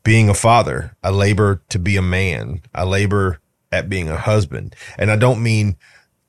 being 0.03 0.29
a 0.29 0.35
father. 0.35 0.97
I 1.03 1.11
labor 1.11 1.63
to 1.71 1.79
be 1.79 1.97
a 1.97 2.03
man. 2.03 2.63
I 2.75 2.85
labor 2.85 3.41
at 3.73 3.89
being 3.89 4.09
a 4.09 4.17
husband. 4.17 4.75
And 4.99 5.11
I 5.11 5.17
don't 5.17 5.43
mean, 5.43 5.77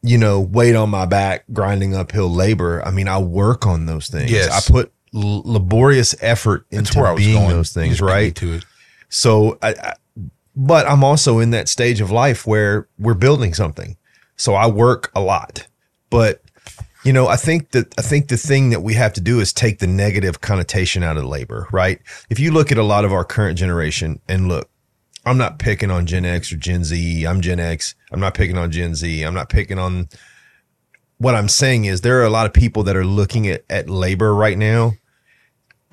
you 0.01 0.17
know, 0.17 0.39
weight 0.39 0.75
on 0.75 0.89
my 0.89 1.05
back, 1.05 1.45
grinding 1.53 1.95
uphill 1.95 2.29
labor. 2.29 2.85
I 2.85 2.91
mean, 2.91 3.07
I 3.07 3.19
work 3.19 3.65
on 3.65 3.85
those 3.85 4.07
things. 4.07 4.31
Yes. 4.31 4.49
I 4.49 4.71
put 4.71 4.91
l- 5.13 5.43
laborious 5.45 6.15
effort 6.21 6.65
into 6.71 6.99
where 6.99 7.07
I 7.07 7.11
was 7.13 7.23
being 7.23 7.41
going. 7.41 7.49
those 7.49 7.71
things, 7.71 7.97
just 7.97 8.01
beat 8.01 8.07
me 8.07 8.11
right? 8.11 8.35
To 8.35 8.53
it. 8.53 8.65
So 9.09 9.57
I, 9.61 9.69
I, 9.69 9.93
but 10.57 10.87
I'm 10.87 11.03
also 11.03 11.37
in 11.37 11.51
that 11.51 11.69
stage 11.69 12.01
of 12.01 12.09
life 12.09 12.47
where 12.47 12.89
we're 12.97 13.13
building 13.13 13.53
something. 13.53 13.95
So 14.37 14.55
I 14.55 14.65
work 14.65 15.11
a 15.13 15.21
lot. 15.21 15.67
But 16.09 16.41
you 17.03 17.13
know, 17.13 17.27
I 17.27 17.35
think 17.35 17.71
that 17.71 17.93
I 17.97 18.01
think 18.01 18.27
the 18.27 18.37
thing 18.37 18.71
that 18.71 18.81
we 18.81 18.95
have 18.95 19.13
to 19.13 19.21
do 19.21 19.39
is 19.39 19.53
take 19.53 19.77
the 19.77 19.87
negative 19.87 20.41
connotation 20.41 21.03
out 21.03 21.15
of 21.15 21.25
labor, 21.25 21.67
right? 21.71 22.01
If 22.31 22.39
you 22.39 22.51
look 22.51 22.71
at 22.71 22.79
a 22.79 22.83
lot 22.83 23.05
of 23.05 23.13
our 23.13 23.23
current 23.23 23.59
generation 23.59 24.19
and 24.27 24.47
look, 24.47 24.67
I'm 25.25 25.37
not 25.37 25.59
picking 25.59 25.91
on 25.91 26.07
Gen 26.07 26.25
X 26.25 26.51
or 26.51 26.57
Gen 26.57 26.83
Z. 26.83 27.23
I'm 27.25 27.39
Gen 27.39 27.59
X. 27.59 27.93
I'm 28.11 28.19
not 28.19 28.33
picking 28.33 28.57
on 28.57 28.71
Gen 28.71 28.95
Z. 28.95 29.21
I'm 29.21 29.35
not 29.35 29.49
picking 29.49 29.77
on 29.77 30.09
what 31.19 31.35
I'm 31.35 31.49
saying 31.49 31.85
is 31.85 32.01
there 32.01 32.19
are 32.19 32.25
a 32.25 32.31
lot 32.31 32.47
of 32.47 32.53
people 32.53 32.83
that 32.83 32.95
are 32.95 33.05
looking 33.05 33.47
at, 33.47 33.63
at 33.69 33.91
labor 33.91 34.33
right 34.33 34.57
now 34.57 34.93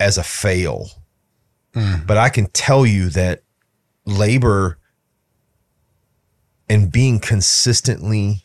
as 0.00 0.16
a 0.16 0.22
fail. 0.22 0.88
Hmm. 1.74 2.06
But 2.06 2.16
I 2.16 2.30
can 2.30 2.46
tell 2.46 2.86
you 2.86 3.10
that 3.10 3.42
labor 4.06 4.78
and 6.68 6.90
being 6.90 7.18
consistently 7.18 8.42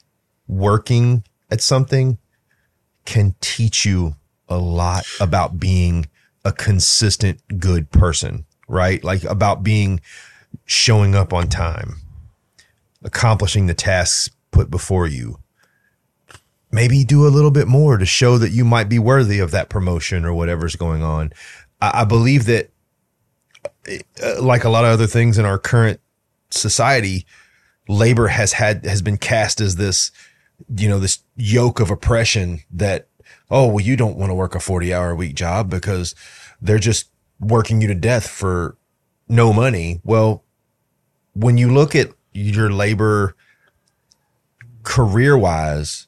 working 0.48 1.24
at 1.50 1.62
something 1.62 2.18
can 3.06 3.36
teach 3.42 3.86
you 3.86 4.16
a 4.48 4.58
lot 4.58 5.06
about 5.20 5.60
being 5.60 6.06
a 6.44 6.52
consistent 6.52 7.42
good 7.60 7.92
person, 7.92 8.46
right? 8.68 9.04
Like 9.04 9.24
about 9.24 9.64
being 9.64 10.02
showing 10.66 11.16
up 11.16 11.34
on 11.34 11.48
time, 11.48 11.96
accomplishing 13.04 13.68
the 13.68 13.74
tasks 13.74 14.30
put 14.52 14.70
before 14.70 15.08
you. 15.08 15.40
Maybe 16.72 17.04
do 17.04 17.26
a 17.26 17.30
little 17.30 17.52
bit 17.52 17.68
more 17.68 17.98
to 17.98 18.06
show 18.06 18.38
that 18.38 18.52
you 18.52 18.64
might 18.64 18.90
be 18.90 19.00
worthy 19.00 19.40
of 19.40 19.52
that 19.52 19.70
promotion 19.70 20.24
or 20.24 20.34
whatever's 20.34 20.76
going 20.76 21.02
on. 21.02 21.34
I, 21.82 22.02
I 22.02 22.06
believe 22.06 22.46
that 22.46 22.70
Uh, 24.24 24.42
like 24.42 24.64
a 24.64 24.70
lot 24.70 24.86
of 24.86 24.92
other 24.92 25.08
things 25.08 25.38
in 25.38 25.46
our 25.46 25.58
current 25.58 26.00
society, 26.50 27.26
labor 27.88 28.28
has 28.28 28.54
had 28.54 28.86
has 28.86 29.02
been 29.02 29.18
cast 29.18 29.62
as 29.62 29.76
this, 29.76 30.12
you 30.76 30.88
know, 30.88 31.00
this 31.00 31.20
yoke 31.36 31.80
of 31.80 31.90
oppression 31.90 32.62
that 32.72 33.08
oh 33.52 33.68
well 33.68 33.80
you 33.80 33.96
don't 33.96 34.18
want 34.18 34.30
to 34.30 34.36
work 34.36 34.56
a 34.56 34.60
40 34.60 34.94
hour 34.94 35.12
a 35.12 35.16
week 35.16 35.36
job 35.36 35.70
because 35.70 36.14
they're 36.62 36.80
just 36.80 37.10
working 37.40 37.82
you 37.82 37.88
to 37.88 37.96
death 37.96 38.28
for 38.28 38.78
no 39.28 39.54
money. 39.54 40.02
Well, 40.04 40.44
when 41.34 41.58
you 41.58 41.72
look 41.72 41.96
at 41.96 42.12
your 42.34 42.72
labor 42.72 43.36
career 44.84 45.38
wise 45.38 46.08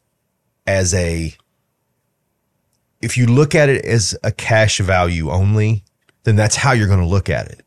as 0.66 0.94
a 0.94 1.36
if 3.02 3.18
you 3.18 3.26
look 3.26 3.56
at 3.56 3.70
it 3.70 3.84
as 3.86 4.16
a 4.24 4.32
cash 4.32 4.80
value 4.80 5.30
only, 5.32 5.84
then 6.24 6.36
that's 6.36 6.56
how 6.56 6.72
you're 6.72 6.88
going 6.88 7.00
to 7.00 7.06
look 7.06 7.30
at 7.30 7.48
it. 7.48 7.66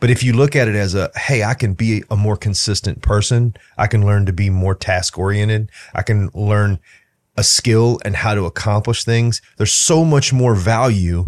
But 0.00 0.10
if 0.10 0.22
you 0.22 0.32
look 0.32 0.54
at 0.54 0.68
it 0.68 0.74
as 0.74 0.94
a, 0.94 1.10
hey, 1.16 1.42
I 1.42 1.54
can 1.54 1.74
be 1.74 2.04
a 2.10 2.16
more 2.16 2.36
consistent 2.36 3.02
person. 3.02 3.54
I 3.76 3.86
can 3.86 4.04
learn 4.04 4.26
to 4.26 4.32
be 4.32 4.50
more 4.50 4.74
task 4.74 5.18
oriented. 5.18 5.70
I 5.94 6.02
can 6.02 6.30
learn 6.34 6.78
a 7.36 7.42
skill 7.42 7.98
and 8.04 8.16
how 8.16 8.34
to 8.34 8.46
accomplish 8.46 9.04
things. 9.04 9.42
There's 9.56 9.72
so 9.72 10.04
much 10.04 10.32
more 10.32 10.54
value 10.54 11.26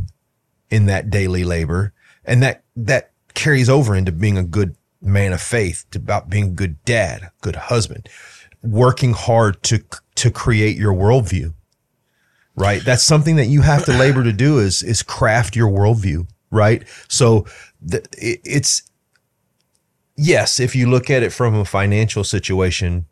in 0.71 0.87
that 0.87 1.11
daily 1.11 1.45
labor. 1.45 1.93
And 2.25 2.43
that, 2.43 2.63
that 2.77 3.13
carries 3.35 3.69
over 3.69 3.97
into 3.97 4.13
being 4.13 4.39
a 4.39 4.45
good 4.45 4.77
man 5.03 5.33
of 5.33 5.41
faith, 5.41 5.85
about 5.95 6.31
being 6.31 6.45
a 6.45 6.51
good 6.51 6.85
dad, 6.85 7.31
good 7.41 7.57
husband, 7.57 8.09
working 8.63 9.13
hard 9.13 9.63
to, 9.65 9.83
to 10.17 10.31
create 10.31 10.77
your 10.77 10.93
worldview 10.93 11.55
right? 12.57 12.85
That's 12.85 13.03
something 13.03 13.37
that 13.37 13.47
you 13.47 13.63
have 13.63 13.85
to 13.87 13.93
labor 13.93 14.23
to 14.23 14.33
do 14.33 14.59
is 14.59 14.83
is 14.83 15.03
craft 15.03 15.57
your 15.57 15.71
worldview, 15.71 16.27
right? 16.51 16.87
So 17.09 17.47
the, 17.81 17.99
it, 18.19 18.41
it's 18.45 18.83
yes, 20.17 20.61
if 20.61 20.77
you 20.77 20.89
look 20.89 21.11
at 21.11 21.23
it 21.23 21.33
from 21.33 21.55
a 21.55 21.65
financial 21.65 22.25
situation, 22.25 23.07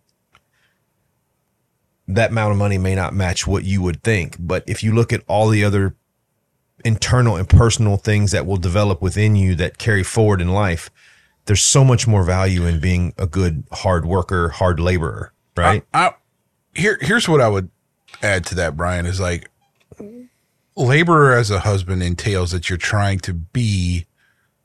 that 2.07 2.31
amount 2.31 2.53
of 2.53 2.59
money 2.59 2.79
may 2.79 2.95
not 2.95 3.15
match 3.15 3.47
what 3.47 3.65
you 3.65 3.83
would 3.83 4.03
think, 4.03 4.37
but 4.39 4.65
if 4.67 4.83
you 4.83 4.95
look 4.95 5.13
at 5.13 5.23
all 5.27 5.49
the 5.49 5.65
other 5.65 5.95
internal 6.85 7.37
and 7.37 7.49
personal 7.49 7.97
things 7.97 8.31
that 8.33 8.47
will 8.47 8.57
develop 8.57 9.03
within 9.03 9.37
you 9.37 9.55
that 9.55 9.79
carry 9.79 10.03
forward 10.03 10.41
in 10.41 10.49
life, 10.49 10.91
there's 11.47 11.65
so 11.65 11.85
much 11.85 12.07
more 12.07 12.25
value 12.25 12.65
in 12.65 12.81
being 12.81 13.15
a 13.19 13.27
good 13.27 13.65
hard 13.73 14.05
worker, 14.05 14.51
hard 14.51 14.79
laborer, 14.79 15.33
right? 15.57 15.85
I, 15.93 16.15
here, 16.75 16.99
here's 17.01 17.29
what 17.29 17.41
I 17.41 17.49
would 17.49 17.71
add 18.23 18.45
to 18.47 18.55
that, 18.57 18.77
Brian, 18.77 19.07
is 19.07 19.21
like 19.21 19.51
labor 20.79 21.33
as 21.33 21.51
a 21.51 21.61
husband 21.61 22.03
entails 22.03 22.51
that 22.53 22.69
you're 22.71 22.79
trying 22.79 23.19
to 23.21 23.33
be 23.35 24.07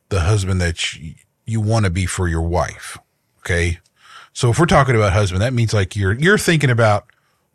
the 0.09 0.22
husband 0.22 0.61
that 0.61 0.93
you, 0.93 1.16
you 1.45 1.59
want 1.59 1.86
to 1.86 1.91
be 1.91 2.05
for 2.05 2.28
your 2.28 2.41
wife. 2.41 2.97
Okay. 3.39 3.80
So 4.32 4.49
if 4.49 4.59
we're 4.59 4.66
talking 4.66 4.95
about 4.95 5.14
husband, 5.14 5.41
that 5.41 5.53
means 5.53 5.74
like 5.74 5.95
you're, 5.95 6.14
you're 6.14 6.38
thinking 6.38 6.70
about 6.70 7.05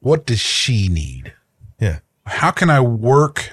what 0.00 0.26
does 0.26 0.40
she 0.40 0.88
need? 0.88 1.32
yeah, 1.80 2.00
How 2.26 2.50
can 2.50 2.70
I 2.70 2.80
work 2.80 3.52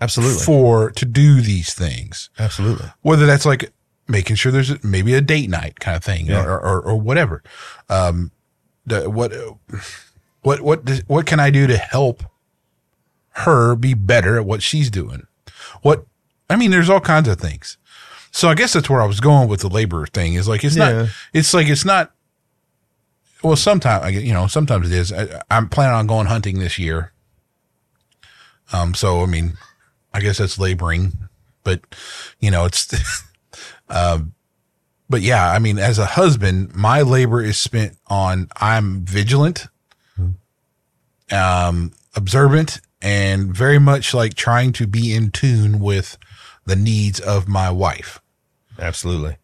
absolutely. 0.00 0.42
for 0.44 0.90
to 0.92 1.04
do 1.04 1.40
these 1.40 1.74
things? 1.74 2.30
absolutely. 2.38 2.86
whether 3.02 3.26
that's 3.26 3.44
like 3.46 3.72
making 4.08 4.36
sure 4.36 4.50
there's 4.52 4.82
maybe 4.84 5.14
a 5.14 5.20
date 5.20 5.48
night 5.50 5.78
kind 5.80 5.96
of 5.96 6.04
thing 6.04 6.26
Yeah. 6.26 6.44
or, 6.44 6.58
or, 6.60 6.80
or 6.82 6.96
whatever. 7.00 7.42
Um, 7.88 8.30
the, 8.86 9.08
what, 9.10 9.32
what, 10.42 10.60
what, 10.60 10.88
what 11.06 11.26
can 11.26 11.38
I 11.40 11.50
do 11.50 11.66
to 11.66 11.76
help 11.76 12.22
her 13.32 13.74
be 13.74 13.94
better 13.94 14.36
at 14.36 14.44
what 14.46 14.62
she's 14.62 14.90
doing? 14.90 15.26
What, 15.82 16.06
I 16.50 16.56
mean, 16.56 16.70
there's 16.70 16.90
all 16.90 17.00
kinds 17.00 17.28
of 17.28 17.38
things. 17.40 17.76
So 18.30 18.48
I 18.48 18.54
guess 18.54 18.72
that's 18.72 18.88
where 18.88 19.02
I 19.02 19.06
was 19.06 19.20
going 19.20 19.48
with 19.48 19.60
the 19.60 19.68
labor 19.68 20.06
thing 20.06 20.34
is 20.34 20.48
like, 20.48 20.64
it's 20.64 20.76
Yeah. 20.76 20.92
not, 21.02 21.08
it's 21.32 21.52
like, 21.52 21.68
it's 21.68 21.84
not, 21.84 22.12
well, 23.42 23.56
sometimes 23.56 24.04
I 24.04 24.08
you 24.10 24.32
know, 24.32 24.46
sometimes 24.46 24.90
it 24.90 24.96
is. 24.96 25.12
I, 25.12 25.42
I'm 25.50 25.68
planning 25.68 25.94
on 25.96 26.06
going 26.06 26.26
hunting 26.28 26.58
this 26.60 26.78
year. 26.78 27.12
Um, 28.72 28.94
so, 28.94 29.22
I 29.22 29.26
mean, 29.26 29.58
I 30.14 30.20
guess 30.20 30.38
that's 30.38 30.58
laboring, 30.58 31.12
but 31.64 31.80
you 32.40 32.50
know, 32.50 32.64
it's, 32.64 33.22
um, 33.88 34.34
but 35.10 35.20
yeah, 35.20 35.50
I 35.50 35.58
mean, 35.58 35.78
as 35.78 35.98
a 35.98 36.06
husband, 36.06 36.74
my 36.74 37.02
labor 37.02 37.42
is 37.42 37.58
spent 37.58 37.96
on 38.06 38.48
I'm 38.56 39.04
vigilant, 39.04 39.66
um, 41.30 41.92
observant, 42.14 42.80
and 43.02 43.54
very 43.54 43.78
much 43.78 44.14
like 44.14 44.34
trying 44.34 44.72
to 44.72 44.86
be 44.86 45.12
in 45.12 45.30
tune 45.30 45.80
with 45.80 46.16
the 46.64 46.76
needs 46.76 47.18
of 47.18 47.48
my 47.48 47.70
wife. 47.70 48.20
Absolutely. 48.78 49.36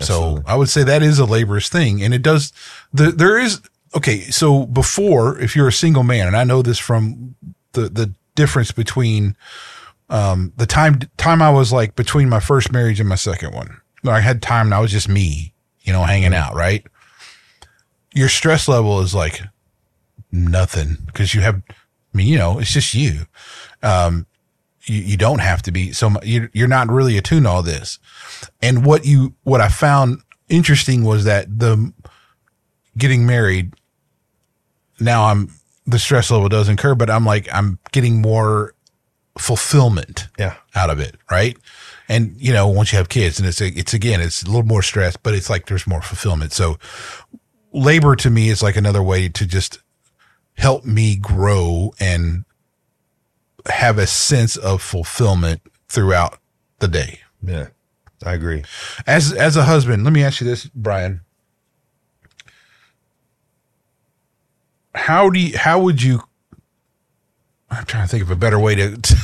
So 0.00 0.42
I 0.44 0.56
would 0.56 0.68
say 0.68 0.82
that 0.82 1.02
is 1.02 1.20
a 1.20 1.24
laborious 1.24 1.68
thing. 1.68 2.02
And 2.02 2.12
it 2.12 2.22
does, 2.22 2.52
the, 2.92 3.12
there 3.12 3.38
is, 3.38 3.62
okay. 3.94 4.22
So 4.22 4.66
before, 4.66 5.38
if 5.38 5.54
you're 5.54 5.68
a 5.68 5.72
single 5.72 6.02
man, 6.02 6.26
and 6.26 6.36
I 6.36 6.42
know 6.42 6.62
this 6.62 6.80
from 6.80 7.36
the, 7.72 7.82
the 7.82 8.12
difference 8.34 8.72
between, 8.72 9.36
um, 10.10 10.52
the 10.56 10.66
time, 10.66 10.98
time 11.16 11.40
I 11.40 11.50
was 11.50 11.72
like 11.72 11.94
between 11.94 12.28
my 12.28 12.40
first 12.40 12.72
marriage 12.72 12.98
and 12.98 13.08
my 13.08 13.14
second 13.14 13.54
one, 13.54 13.80
I 14.04 14.18
had 14.18 14.42
time 14.42 14.66
and 14.66 14.74
I 14.74 14.80
was 14.80 14.90
just 14.90 15.08
me, 15.08 15.54
you 15.82 15.92
know, 15.92 16.02
hanging 16.02 16.34
out, 16.34 16.56
right? 16.56 16.84
Your 18.12 18.28
stress 18.28 18.66
level 18.66 19.00
is 19.00 19.14
like 19.14 19.42
nothing 20.32 20.96
because 21.06 21.34
you 21.34 21.40
have, 21.42 21.62
I 22.14 22.18
mean, 22.18 22.28
you 22.28 22.38
know, 22.38 22.58
it's 22.60 22.72
just 22.72 22.94
you. 22.94 23.26
Um, 23.82 24.26
you, 24.84 25.00
you 25.00 25.16
don't 25.16 25.40
have 25.40 25.62
to 25.62 25.72
be 25.72 25.92
so 25.92 26.12
you're, 26.22 26.50
you're 26.52 26.68
not 26.68 26.88
really 26.90 27.18
attuned 27.18 27.46
to 27.46 27.50
all 27.50 27.62
this. 27.62 27.98
And 28.62 28.84
what 28.86 29.04
you, 29.04 29.34
what 29.42 29.60
I 29.60 29.68
found 29.68 30.20
interesting 30.48 31.04
was 31.04 31.24
that 31.24 31.58
the 31.58 31.92
getting 32.96 33.26
married, 33.26 33.74
now 35.00 35.24
I'm, 35.24 35.50
the 35.86 35.98
stress 35.98 36.30
level 36.30 36.48
does 36.48 36.68
incur, 36.68 36.94
but 36.94 37.10
I'm 37.10 37.24
like, 37.26 37.48
I'm 37.52 37.78
getting 37.92 38.20
more 38.22 38.74
fulfillment 39.36 40.28
Yeah. 40.38 40.54
out 40.74 40.90
of 40.90 41.00
it. 41.00 41.16
Right. 41.30 41.56
And, 42.08 42.36
you 42.38 42.52
know, 42.52 42.68
once 42.68 42.92
you 42.92 42.98
have 42.98 43.08
kids 43.08 43.38
and 43.38 43.48
it's, 43.48 43.60
it's 43.60 43.94
again, 43.94 44.20
it's 44.20 44.42
a 44.42 44.46
little 44.46 44.62
more 44.62 44.82
stress, 44.82 45.16
but 45.16 45.34
it's 45.34 45.50
like 45.50 45.66
there's 45.66 45.86
more 45.86 46.02
fulfillment. 46.02 46.52
So 46.52 46.78
labor 47.72 48.14
to 48.16 48.30
me 48.30 48.50
is 48.50 48.62
like 48.62 48.76
another 48.76 49.02
way 49.02 49.28
to 49.28 49.46
just 49.46 49.80
help 50.54 50.84
me 50.84 51.16
grow 51.16 51.92
and 52.00 52.44
have 53.66 53.98
a 53.98 54.06
sense 54.06 54.56
of 54.56 54.82
fulfillment 54.82 55.60
throughout 55.88 56.38
the 56.78 56.88
day. 56.88 57.20
Yeah. 57.42 57.68
I 58.24 58.32
agree. 58.32 58.64
As 59.06 59.32
as 59.32 59.56
a 59.56 59.64
husband, 59.64 60.04
let 60.04 60.12
me 60.12 60.24
ask 60.24 60.40
you 60.40 60.46
this, 60.46 60.66
Brian. 60.66 61.20
How 64.94 65.28
do 65.28 65.38
you 65.38 65.58
how 65.58 65.80
would 65.80 66.02
you 66.02 66.22
I'm 67.70 67.84
trying 67.84 68.04
to 68.04 68.10
think 68.10 68.22
of 68.22 68.30
a 68.30 68.36
better 68.36 68.58
way 68.58 68.74
to 68.76 68.96
to, 69.00 69.16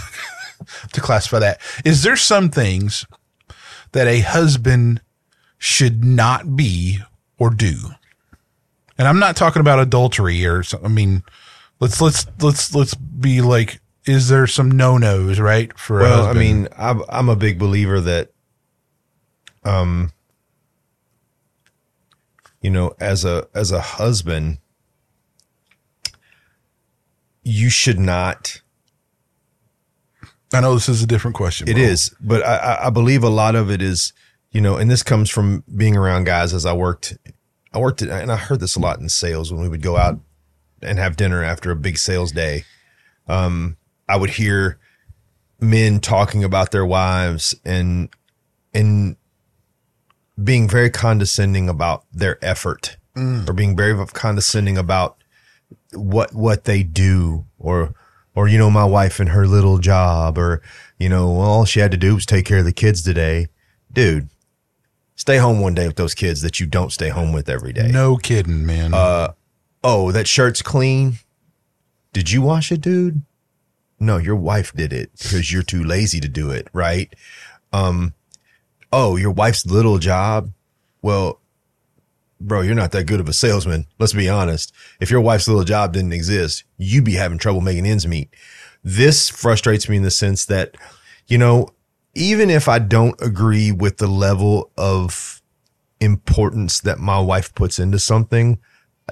to 0.92 1.00
classify 1.00 1.38
that. 1.38 1.60
Is 1.84 2.02
there 2.02 2.16
some 2.16 2.50
things 2.50 3.06
that 3.92 4.06
a 4.06 4.20
husband 4.20 5.00
should 5.58 6.04
not 6.04 6.56
be 6.56 6.98
or 7.38 7.50
do? 7.50 7.76
And 9.00 9.08
I'm 9.08 9.18
not 9.18 9.34
talking 9.34 9.60
about 9.60 9.78
adultery 9.78 10.44
or 10.44 10.62
I 10.84 10.88
mean 10.88 11.22
let's 11.80 12.02
let's 12.02 12.26
let's 12.42 12.74
let's 12.74 12.94
be 12.94 13.40
like 13.40 13.80
is 14.04 14.28
there 14.28 14.46
some 14.46 14.70
no-nos, 14.70 15.40
right? 15.40 15.76
For 15.78 16.00
Well, 16.00 16.26
I 16.26 16.34
mean, 16.34 16.68
I'm, 16.76 17.02
I'm 17.08 17.30
a 17.30 17.36
big 17.36 17.58
believer 17.58 17.98
that, 18.00 18.30
um, 19.64 20.12
you 22.60 22.68
know, 22.68 22.92
as 23.00 23.24
a 23.24 23.48
as 23.54 23.72
a 23.72 23.80
husband, 23.80 24.58
you 27.42 27.70
should 27.70 27.98
not. 27.98 28.60
I 30.52 30.60
know 30.60 30.74
this 30.74 30.90
is 30.90 31.02
a 31.02 31.06
different 31.06 31.36
question. 31.36 31.68
It 31.68 31.74
bro. 31.74 31.82
is, 31.84 32.14
but 32.20 32.44
I- 32.44 32.86
I 32.86 32.90
believe 32.90 33.22
a 33.22 33.30
lot 33.30 33.54
of 33.54 33.70
it 33.70 33.80
is, 33.80 34.12
you 34.50 34.60
know, 34.60 34.76
and 34.76 34.90
this 34.90 35.02
comes 35.02 35.30
from 35.30 35.64
being 35.74 35.96
around 35.96 36.24
guys 36.24 36.52
as 36.52 36.66
I 36.66 36.74
worked. 36.74 37.16
I 37.72 37.78
worked, 37.78 38.02
at, 38.02 38.08
and 38.10 38.32
I 38.32 38.36
heard 38.36 38.60
this 38.60 38.76
a 38.76 38.80
lot 38.80 39.00
in 39.00 39.08
sales 39.08 39.52
when 39.52 39.62
we 39.62 39.68
would 39.68 39.82
go 39.82 39.96
out 39.96 40.18
and 40.82 40.98
have 40.98 41.16
dinner 41.16 41.44
after 41.44 41.70
a 41.70 41.76
big 41.76 41.98
sales 41.98 42.32
day. 42.32 42.64
Um, 43.28 43.76
I 44.08 44.16
would 44.16 44.30
hear 44.30 44.78
men 45.60 46.00
talking 46.00 46.42
about 46.42 46.70
their 46.72 46.86
wives 46.86 47.54
and 47.64 48.08
and 48.72 49.16
being 50.42 50.68
very 50.68 50.90
condescending 50.90 51.68
about 51.68 52.04
their 52.12 52.42
effort, 52.44 52.96
or 53.48 53.52
being 53.52 53.76
very 53.76 54.06
condescending 54.06 54.78
about 54.78 55.22
what 55.92 56.34
what 56.34 56.64
they 56.64 56.82
do, 56.82 57.44
or 57.58 57.94
or 58.34 58.48
you 58.48 58.58
know 58.58 58.70
my 58.70 58.84
wife 58.84 59.20
and 59.20 59.30
her 59.30 59.46
little 59.46 59.78
job, 59.78 60.38
or 60.38 60.62
you 60.98 61.08
know 61.08 61.30
well, 61.30 61.42
all 61.42 61.64
she 61.64 61.80
had 61.80 61.90
to 61.90 61.96
do 61.96 62.14
was 62.14 62.26
take 62.26 62.46
care 62.46 62.58
of 62.58 62.64
the 62.64 62.72
kids 62.72 63.02
today, 63.02 63.48
dude. 63.92 64.28
Stay 65.20 65.36
home 65.36 65.60
one 65.60 65.74
day 65.74 65.86
with 65.86 65.96
those 65.96 66.14
kids 66.14 66.40
that 66.40 66.60
you 66.60 66.66
don't 66.66 66.94
stay 66.94 67.10
home 67.10 67.30
with 67.30 67.50
every 67.50 67.74
day. 67.74 67.88
No 67.88 68.16
kidding, 68.16 68.64
man. 68.64 68.94
Oh, 69.84 70.12
that 70.12 70.26
shirt's 70.26 70.62
clean. 70.62 71.18
Did 72.14 72.30
you 72.30 72.40
wash 72.40 72.72
it, 72.72 72.80
dude? 72.80 73.20
No, 73.98 74.16
your 74.16 74.36
wife 74.36 74.72
did 74.72 74.94
it 74.94 75.10
because 75.12 75.52
you're 75.52 75.62
too 75.62 75.84
lazy 75.84 76.20
to 76.20 76.28
do 76.28 76.50
it, 76.50 76.68
right? 76.72 77.14
Um, 77.70 78.14
oh, 78.94 79.16
your 79.16 79.30
wife's 79.30 79.66
little 79.66 79.98
job. 79.98 80.52
Well, 81.02 81.38
bro, 82.40 82.62
you're 82.62 82.74
not 82.74 82.92
that 82.92 83.04
good 83.04 83.20
of 83.20 83.28
a 83.28 83.34
salesman. 83.34 83.84
Let's 83.98 84.14
be 84.14 84.30
honest. 84.30 84.72
If 85.00 85.10
your 85.10 85.20
wife's 85.20 85.46
little 85.46 85.64
job 85.64 85.92
didn't 85.92 86.14
exist, 86.14 86.64
you'd 86.78 87.04
be 87.04 87.16
having 87.16 87.36
trouble 87.36 87.60
making 87.60 87.84
ends 87.84 88.06
meet. 88.06 88.30
This 88.82 89.28
frustrates 89.28 89.86
me 89.86 89.98
in 89.98 90.02
the 90.02 90.10
sense 90.10 90.46
that, 90.46 90.78
you 91.26 91.36
know, 91.36 91.68
even 92.20 92.50
if 92.50 92.68
I 92.68 92.78
don't 92.78 93.20
agree 93.22 93.72
with 93.72 93.96
the 93.96 94.06
level 94.06 94.70
of 94.76 95.40
importance 96.00 96.80
that 96.80 96.98
my 96.98 97.18
wife 97.18 97.54
puts 97.54 97.78
into 97.78 97.98
something, 97.98 98.58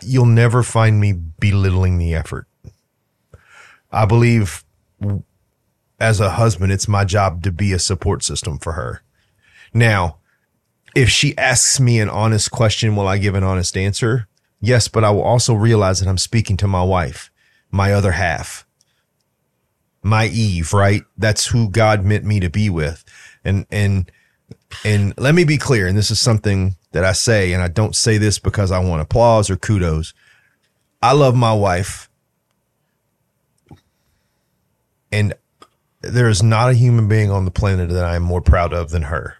you'll 0.03 0.27
never 0.27 0.63
find 0.63 1.01
me 1.01 1.13
belittling 1.13 1.97
the 1.97 2.15
effort. 2.15 2.47
I 3.91 4.05
believe 4.05 4.63
as 5.99 6.21
a 6.21 6.31
husband, 6.31 6.71
it's 6.71 6.87
my 6.87 7.05
job 7.07 7.43
to 7.45 7.51
be 7.51 7.73
a 7.73 7.79
support 7.79 8.23
system 8.23 8.59
for 8.59 8.73
her. 8.73 9.03
Now, 9.73 10.19
if 10.95 11.09
she 11.09 11.37
asks 11.39 11.81
me 11.81 12.01
an 12.01 12.11
honest 12.11 12.51
question, 12.51 12.95
will 12.95 13.09
I 13.09 13.17
give 13.17 13.35
an 13.35 13.43
honest 13.43 13.77
answer? 13.77 14.29
Yes, 14.61 14.87
but 14.87 15.03
I 15.03 15.11
will 15.11 15.23
also 15.23 15.55
realize 15.55 16.01
that 16.01 16.09
I'm 16.09 16.19
speaking 16.19 16.59
to 16.59 16.69
my 16.69 16.83
wife, 16.83 17.31
my 17.71 17.93
other 17.93 18.13
half, 18.13 18.67
my 20.09 20.27
Eve, 20.27 20.73
right? 20.73 21.03
That's 21.17 21.47
who 21.47 21.69
God 21.69 22.05
meant 22.05 22.25
me 22.25 22.41
to 22.41 22.51
be 22.51 22.71
with. 22.71 23.05
And, 23.45 23.67
and, 23.71 24.11
and 24.85 25.15
let 25.19 25.35
me 25.35 25.45
be 25.45 25.59
clear. 25.59 25.87
And 25.87 25.97
this 25.97 26.11
is 26.11 26.21
something 26.21 26.77
that 26.93 27.05
I 27.05 27.13
say, 27.13 27.53
and 27.53 27.63
I 27.63 27.69
don't 27.69 27.95
say 27.95 28.19
this 28.19 28.39
because 28.39 28.71
I 28.71 28.79
want 28.79 29.03
applause 29.03 29.51
or 29.51 29.57
kudos. 29.57 30.15
I 31.03 31.13
love 31.13 31.37
my 31.37 31.53
wife. 31.53 32.09
And 35.13 35.35
there 36.01 36.29
is 36.29 36.43
not 36.43 36.71
a 36.71 36.75
human 36.75 37.09
being 37.09 37.31
on 37.31 37.45
the 37.45 37.51
planet 37.51 37.91
that 37.91 38.05
I 38.05 38.17
am 38.17 38.23
more 38.23 38.41
proud 38.41 38.73
of 38.73 38.91
than 38.91 39.03
her 39.03 39.37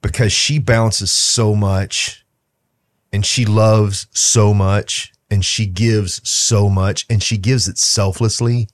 because 0.00 0.32
she 0.32 0.58
bounces 0.58 1.12
so 1.12 1.54
much 1.54 2.24
and 3.12 3.24
she 3.24 3.44
loves 3.44 4.06
so 4.12 4.52
much 4.52 5.12
and 5.30 5.44
she 5.44 5.66
gives 5.66 6.26
so 6.28 6.68
much 6.68 7.06
and 7.08 7.22
she 7.22 7.36
gives 7.36 7.68
it 7.68 7.78
selflessly 7.78 8.68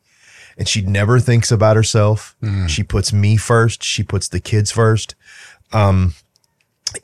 and 0.59 0.69
she 0.69 0.83
never 0.83 1.21
thinks 1.21 1.51
about 1.51 1.77
herself. 1.77 2.37
She 2.67 2.83
puts 2.83 3.13
me 3.13 3.37
first. 3.37 3.83
She 3.83 4.03
puts 4.03 4.29
the 4.29 4.41
kids 4.41 4.71
first. 4.71 5.15
Um, 5.73 6.15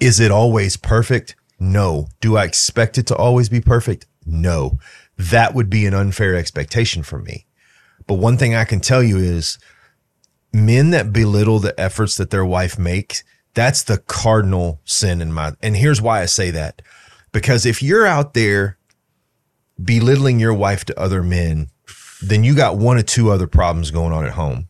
is 0.01 0.19
it 0.21 0.31
always 0.31 0.77
perfect? 0.77 1.37
No. 1.61 2.09
Do 2.21 2.37
I 2.37 2.45
expect 2.45 2.99
it 2.99 3.07
to 3.07 3.17
always 3.17 3.49
be 3.49 3.61
perfect? 3.61 4.07
No. 4.27 4.79
That 5.17 5.55
would 5.55 5.71
be 5.71 5.87
an 5.87 5.95
unfair 5.95 6.35
expectation 6.35 7.03
for 7.05 7.21
me. 7.21 7.47
But 8.07 8.15
one 8.15 8.37
thing 8.37 8.55
I 8.55 8.65
can 8.65 8.81
tell 8.81 9.03
you 9.03 9.19
is 9.19 9.59
men 10.53 10.91
that 10.91 11.13
belittle 11.13 11.61
the 11.61 11.79
efforts 11.81 12.17
that 12.17 12.31
their 12.31 12.45
wife 12.45 12.79
makes, 12.79 13.23
that's 13.55 13.85
the 13.85 13.99
cardinal 13.99 14.81
sin 14.85 15.21
in 15.21 15.33
my, 15.33 15.53
and 15.63 15.77
here's 15.77 16.03
why 16.03 16.21
I 16.23 16.27
say 16.27 16.51
that. 16.51 16.83
Because 17.33 17.65
if 17.65 17.83
you're 17.83 18.07
out 18.07 18.35
there 18.35 18.79
belittling 19.83 20.41
your 20.41 20.55
wife 20.55 20.85
to 20.87 21.01
other 21.01 21.23
men, 21.23 21.69
then 22.29 22.45
you 22.45 22.55
got 22.55 22.77
one 22.77 22.97
or 22.99 23.03
two 23.03 23.31
other 23.31 23.47
problems 23.47 23.91
going 23.91 24.13
on 24.13 24.25
at 24.25 24.33
home. 24.33 24.69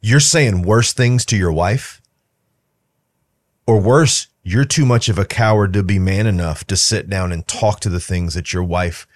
You're 0.00 0.20
saying 0.20 0.62
worse 0.62 0.92
things 0.92 1.24
to 1.26 1.36
your 1.36 1.52
wife, 1.52 2.00
or 3.66 3.80
worse, 3.80 4.28
you're 4.42 4.64
too 4.64 4.86
much 4.86 5.08
of 5.08 5.18
a 5.18 5.24
coward 5.24 5.72
to 5.74 5.82
be 5.82 5.98
man 5.98 6.26
enough 6.26 6.64
to 6.68 6.76
sit 6.76 7.10
down 7.10 7.32
and 7.32 7.46
talk 7.46 7.80
to 7.80 7.88
the 7.88 8.00
things 8.00 8.34
that 8.34 8.52
your 8.52 8.62
wife 8.64 9.06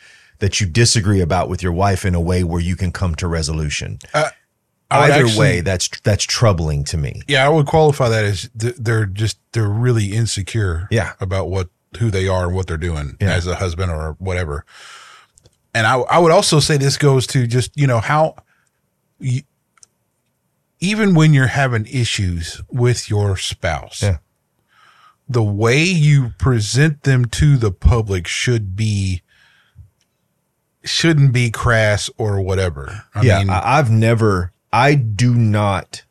that 0.41 0.61
you 0.61 0.67
disagree 0.67 1.21
about 1.21 1.49
with 1.49 1.63
your 1.63 1.73
wife 1.73 2.05
in 2.05 2.15
a 2.17 2.21
way 2.21 2.43
where 2.43 2.61
you 2.61 2.75
can 2.75 2.91
come 2.91 3.15
to 3.15 3.29
resolution. 3.29 3.99
Uh, 4.13 4.25
would 4.91 4.99
Either 4.99 5.25
actually- 5.25 5.39
way, 5.39 5.61
that's 5.61 5.89
that's 6.03 6.25
troubling 6.25 6.85
to 6.85 6.97
me. 6.99 7.23
Yeah, 7.29 7.47
I 7.47 7.49
would 7.49 7.67
qualify 7.67 8.09
that 8.09 8.25
as 8.25 8.51
th- 8.59 8.75
they're 8.77 9.07
just 9.07 9.39
they're 9.53 9.69
really 9.69 10.13
insecure. 10.13 10.89
Yeah. 10.91 11.13
about 11.21 11.49
what 11.49 11.69
who 11.99 12.11
they 12.11 12.27
are 12.27 12.47
and 12.47 12.55
what 12.57 12.67
they're 12.67 12.77
doing 12.77 13.17
Yeah. 13.21 13.33
as 13.35 13.47
a 13.47 13.55
husband 13.55 13.91
or 13.93 14.17
whatever. 14.19 14.65
And 15.75 15.87
I 15.87 15.97
I 16.01 16.19
would 16.19 16.33
also 16.33 16.61
say 16.61 16.77
this 16.77 16.97
goes 16.97 17.27
to 17.29 17.47
just 17.47 17.77
you 17.77 17.87
know 17.87 18.01
how 18.01 18.37
you, 19.19 19.43
even 20.81 21.15
when 21.15 21.33
you're 21.33 21.47
having 21.47 21.87
issues 21.87 22.61
with 22.71 23.09
your 23.09 23.37
spouse, 23.37 24.03
Yeah. 24.03 24.19
the 25.29 25.43
way 25.43 25.83
you 25.83 26.31
present 26.39 27.05
them 27.05 27.25
to 27.27 27.57
the 27.57 27.71
public 27.73 28.27
should 28.27 28.75
be 28.77 29.23
shouldn't 30.85 31.33
be 31.33 31.51
crass 31.51 32.11
or 32.19 32.41
whatever. 32.41 33.05
I 33.15 33.23
yeah, 33.23 33.39
mean, 33.39 33.51
I've 33.51 33.91
never. 33.91 34.53
I 34.73 34.95
do 34.95 35.35
not 35.35 36.03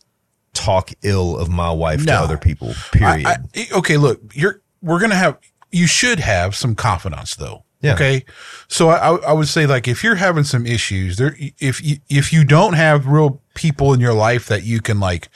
talk 0.54 0.92
ill 1.02 1.38
of 1.38 1.50
my 1.50 1.72
wife 1.72 2.06
to 2.06 2.14
other 2.14 2.38
people. 2.38 2.74
Period. 2.92 3.26
I- 3.26 3.38
I- 3.56 3.68
okay, 3.74 3.98
look, 3.98 4.20
you're 4.34 4.62
we're 4.82 5.00
gonna 5.00 5.16
have 5.16 5.38
you 5.72 5.88
should 5.88 6.20
have 6.20 6.56
some 6.56 6.76
confidence 6.76 7.36
though. 7.36 7.64
Yeah. 7.82 7.94
Okay, 7.96 8.26
so 8.68 8.90
I 8.90 8.98
I 8.98 9.16
I 9.30 9.34
would 9.34 9.48
say 9.48 9.66
like 9.66 9.88
if 9.88 10.04
you're 10.04 10.16
having 10.16 10.44
some 10.44 10.66
issues 10.68 11.18
there, 11.18 11.36
if 11.60 11.84
you 11.84 11.98
if 12.10 12.32
you 12.32 12.44
don't 12.46 12.74
have 12.74 13.08
real 13.08 13.42
people 13.56 13.94
in 13.94 14.00
your 14.00 14.14
life 14.14 14.48
that 14.48 14.64
you 14.64 14.82
can 14.82 15.00
like 15.00 15.30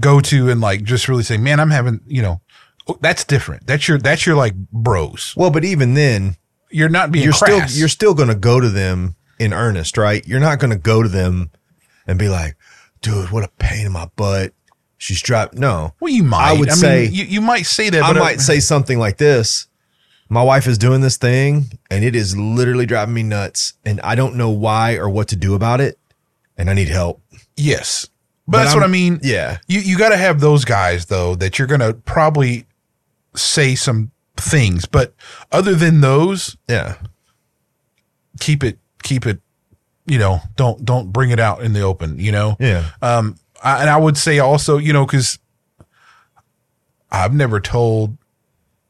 go 0.00 0.20
to 0.20 0.50
and 0.50 0.60
like 0.60 0.82
just 0.82 1.08
really 1.08 1.22
say, 1.22 1.36
man, 1.36 1.60
I'm 1.60 1.70
having 1.70 2.00
you 2.06 2.22
know. 2.22 2.40
oh, 2.88 2.98
That's 3.00 3.24
different. 3.24 3.66
That's 3.66 3.86
your 3.88 3.98
that's 3.98 4.26
your 4.26 4.36
like 4.36 4.54
bros. 4.72 5.34
well, 5.36 5.50
but 5.50 5.64
even 5.64 5.94
then, 5.94 6.36
You're 6.70 6.88
not 6.88 7.12
being 7.12 7.24
you're 7.24 7.32
crass. 7.34 7.70
still 7.70 7.78
you're 7.80 7.88
still 7.88 8.14
going 8.14 8.28
to 8.28 8.34
go 8.34 8.58
to 8.60 8.68
them 8.68 9.14
in 9.38 9.52
earnest, 9.52 9.96
right? 9.98 10.26
You're 10.26 10.40
not 10.40 10.58
going 10.58 10.70
to 10.72 10.78
go 10.78 11.02
to 11.02 11.08
them 11.08 11.50
and 12.06 12.18
be 12.18 12.28
like, 12.28 12.56
"Dude, 13.00 13.30
what 13.30 13.44
a 13.44 13.48
pain 13.58 13.86
in 13.86 13.92
my 13.92 14.08
butt." 14.16 14.54
She's 14.98 15.20
dropped. 15.20 15.54
No, 15.54 15.94
well, 16.00 16.12
you 16.12 16.22
might. 16.24 16.50
I 16.50 16.52
would 16.52 16.68
mean, 16.68 16.76
say- 16.76 17.06
you, 17.06 17.24
you 17.24 17.40
might 17.40 17.66
say 17.66 17.90
that. 17.90 18.02
I 18.02 18.08
but 18.12 18.16
uh, 18.16 18.24
might 18.24 18.40
say 18.40 18.60
something 18.60 18.98
like 18.98 19.18
this. 19.18 19.66
My 20.32 20.42
wife 20.42 20.66
is 20.66 20.78
doing 20.78 21.02
this 21.02 21.18
thing 21.18 21.66
and 21.90 22.02
it 22.02 22.16
is 22.16 22.34
literally 22.36 22.86
driving 22.86 23.12
me 23.12 23.22
nuts 23.22 23.74
and 23.84 24.00
I 24.00 24.14
don't 24.14 24.36
know 24.36 24.48
why 24.48 24.94
or 24.96 25.08
what 25.10 25.28
to 25.28 25.36
do 25.36 25.54
about 25.54 25.82
it 25.82 25.98
and 26.56 26.70
I 26.70 26.74
need 26.74 26.88
help. 26.88 27.20
yes, 27.54 28.08
but, 28.46 28.52
But 28.52 28.58
that's 28.64 28.70
I'm- 28.70 28.80
what 28.80 28.88
I 28.88 28.90
mean. 28.90 29.20
Yeah. 29.22 29.58
You 29.68 29.80
you 29.80 29.98
got 29.98 30.08
to 30.08 30.16
have 30.16 30.40
those 30.40 30.64
guys 30.64 31.06
though 31.06 31.34
that 31.34 31.58
you're 31.58 31.68
gonna 31.68 31.92
probably 31.92 32.64
say 33.36 33.74
some 33.74 34.10
things, 34.38 34.86
but 34.86 35.12
other 35.52 35.74
than 35.74 36.00
those, 36.00 36.56
Yeah. 36.66 36.94
keep 38.40 38.64
it 38.64 38.78
keep 39.02 39.26
it. 39.26 39.38
You 40.06 40.18
know, 40.18 40.40
don't 40.56 40.82
don't 40.84 41.12
bring 41.12 41.30
it 41.30 41.40
out 41.40 41.62
in 41.62 41.74
the 41.74 41.82
open. 41.82 42.18
You 42.18 42.32
know, 42.32 42.56
Yeah. 42.58 42.86
um, 43.02 43.36
I, 43.62 43.82
and 43.82 43.90
I 43.90 43.98
would 43.98 44.16
say 44.16 44.38
also, 44.38 44.78
you 44.78 44.92
know, 44.94 45.04
because 45.04 45.38
I've 47.10 47.34
never 47.34 47.60
told 47.60 48.16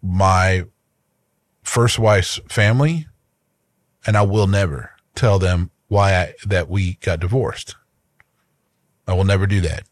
my 0.02 0.64
first 1.72 1.98
wife's 1.98 2.38
family, 2.50 3.06
and 4.06 4.14
I 4.14 4.22
will 4.22 4.46
never 4.46 4.90
tell 5.14 5.38
them 5.38 5.70
why 5.88 6.14
I, 6.14 6.34
that 6.44 6.68
we 6.68 6.94
got 6.96 7.18
divorced. 7.18 7.76
I 9.08 9.14
will 9.14 9.24
never 9.24 9.46
do 9.46 9.62
that. 9.62 9.84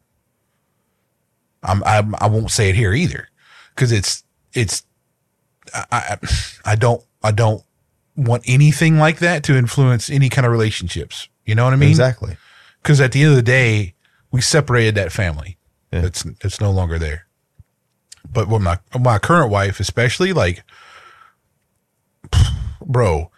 I'm, 1.63 1.83
I'm 1.85 2.15
I 2.17 2.27
won't 2.29 2.51
say 2.51 2.69
it 2.69 2.75
here 2.75 2.93
either, 2.93 3.29
because 3.75 3.93
it's 3.93 4.25
it's 4.53 4.85
I, 5.75 5.87
I 5.91 6.17
I 6.73 6.77
don't 6.77 7.03
I 7.23 7.33
don't 7.33 7.63
want 8.15 8.43
anything 8.47 8.99
like 8.99 9.19
that 9.21 9.43
to 9.45 9.57
influence 9.57 10.11
any 10.11 10.29
kind 10.29 10.45
of 10.45 10.53
relationships. 10.53 11.29
You 11.47 11.55
know 11.55 11.65
what 11.65 11.73
I 11.73 11.77
mean? 11.77 11.89
exactly. 11.89 12.37
because 12.83 13.01
at 13.01 13.13
the 13.13 13.23
end 13.23 13.31
of 13.31 13.37
the 13.37 13.43
day, 13.43 13.95
we 14.31 14.43
separated 14.43 14.95
that 14.97 15.13
family. 15.13 15.57
Yeah. 15.93 16.05
It's 16.05 16.27
it's 16.45 16.61
no 16.61 16.71
longer 16.71 16.99
there. 16.99 17.27
But 18.31 18.49
with 18.49 18.61
my 18.61 18.79
my 18.99 19.19
current 19.19 19.51
wife, 19.51 19.81
especially, 19.81 20.33
like, 20.33 20.63
bro, 22.91 23.31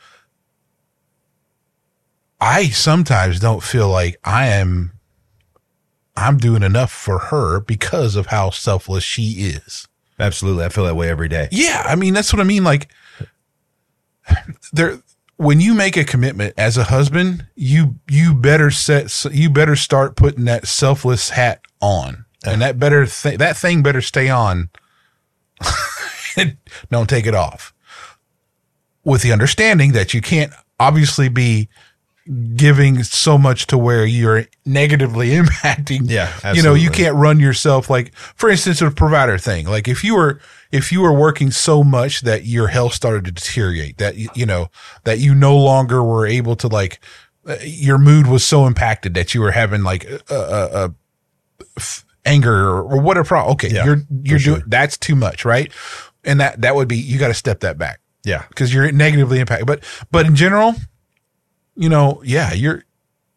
I 2.40 2.68
sometimes 2.70 3.38
don't 3.38 3.62
feel 3.62 3.88
like 3.88 4.16
I 4.24 4.46
am. 4.48 4.92
I'm 6.16 6.36
doing 6.36 6.62
enough 6.62 6.92
for 6.92 7.18
her 7.18 7.60
because 7.60 8.16
of 8.16 8.26
how 8.26 8.50
selfless 8.50 9.04
she 9.04 9.52
is. 9.54 9.88
Absolutely. 10.18 10.64
I 10.64 10.68
feel 10.68 10.84
that 10.84 10.96
way 10.96 11.08
every 11.08 11.28
day. 11.28 11.48
Yeah, 11.50 11.82
I 11.86 11.94
mean 11.96 12.14
that's 12.14 12.32
what 12.32 12.40
I 12.40 12.44
mean. 12.44 12.64
Like 12.64 12.88
there 14.72 14.98
when 15.36 15.60
you 15.60 15.74
make 15.74 15.96
a 15.96 16.04
commitment 16.04 16.54
as 16.56 16.76
a 16.76 16.84
husband, 16.84 17.46
you 17.56 17.96
you 18.08 18.34
better 18.34 18.70
set 18.70 19.24
you 19.32 19.50
better 19.50 19.76
start 19.76 20.16
putting 20.16 20.44
that 20.44 20.66
selfless 20.66 21.30
hat 21.30 21.60
on. 21.80 22.24
And 22.44 22.60
that 22.60 22.78
better 22.78 23.06
th- 23.06 23.38
that 23.38 23.56
thing 23.56 23.82
better 23.82 24.00
stay 24.00 24.28
on. 24.28 24.70
Don't 26.90 27.08
take 27.08 27.26
it 27.26 27.34
off. 27.34 27.72
With 29.04 29.22
the 29.22 29.32
understanding 29.32 29.92
that 29.92 30.14
you 30.14 30.20
can't 30.20 30.52
obviously 30.78 31.28
be 31.28 31.68
giving 32.54 33.02
so 33.02 33.36
much 33.36 33.66
to 33.66 33.76
where 33.76 34.04
you're 34.04 34.44
negatively 34.64 35.30
impacting. 35.36 36.02
Yeah, 36.08 36.28
Absolutely. 36.44 36.56
You 36.58 36.62
know, 36.62 36.74
you 36.74 36.90
can't 36.90 37.16
run 37.16 37.40
yourself 37.40 37.90
like, 37.90 38.14
for 38.14 38.48
instance, 38.48 38.80
a 38.80 38.90
provider 38.90 39.38
thing. 39.38 39.66
Like 39.66 39.88
if 39.88 40.04
you 40.04 40.14
were, 40.14 40.40
if 40.70 40.92
you 40.92 41.00
were 41.00 41.12
working 41.12 41.50
so 41.50 41.82
much 41.82 42.20
that 42.20 42.44
your 42.46 42.68
health 42.68 42.94
started 42.94 43.24
to 43.24 43.32
deteriorate, 43.32 43.98
that, 43.98 44.16
you 44.36 44.46
know, 44.46 44.68
that 45.04 45.18
you 45.18 45.34
no 45.34 45.56
longer 45.56 46.02
were 46.02 46.26
able 46.26 46.54
to 46.56 46.68
like, 46.68 47.00
uh, 47.46 47.56
your 47.62 47.98
mood 47.98 48.28
was 48.28 48.44
so 48.44 48.66
impacted 48.66 49.14
that 49.14 49.34
you 49.34 49.40
were 49.40 49.50
having 49.50 49.82
like 49.82 50.04
a, 50.04 50.20
a, 50.30 50.84
a 50.86 50.94
f- 51.76 52.04
anger 52.24 52.54
or, 52.68 52.82
or 52.82 53.00
whatever. 53.00 53.26
pro- 53.26 53.48
Okay. 53.48 53.68
Yeah, 53.70 53.84
you're, 53.84 54.02
you're 54.22 54.38
for 54.38 54.42
sure. 54.42 54.54
doing, 54.58 54.68
that's 54.68 54.96
too 54.96 55.16
much. 55.16 55.44
Right. 55.44 55.72
And 56.22 56.38
that, 56.40 56.60
that 56.60 56.76
would 56.76 56.86
be, 56.86 56.98
you 56.98 57.18
got 57.18 57.28
to 57.28 57.34
step 57.34 57.60
that 57.60 57.78
back 57.78 57.98
Yeah. 58.24 58.44
because 58.48 58.72
you're 58.72 58.90
negatively 58.92 59.40
impacted. 59.40 59.66
But 59.66 59.82
but 60.10 60.26
in 60.26 60.34
general, 60.36 60.74
you 61.74 61.88
know, 61.88 62.22
yeah, 62.24 62.52
you're 62.52 62.84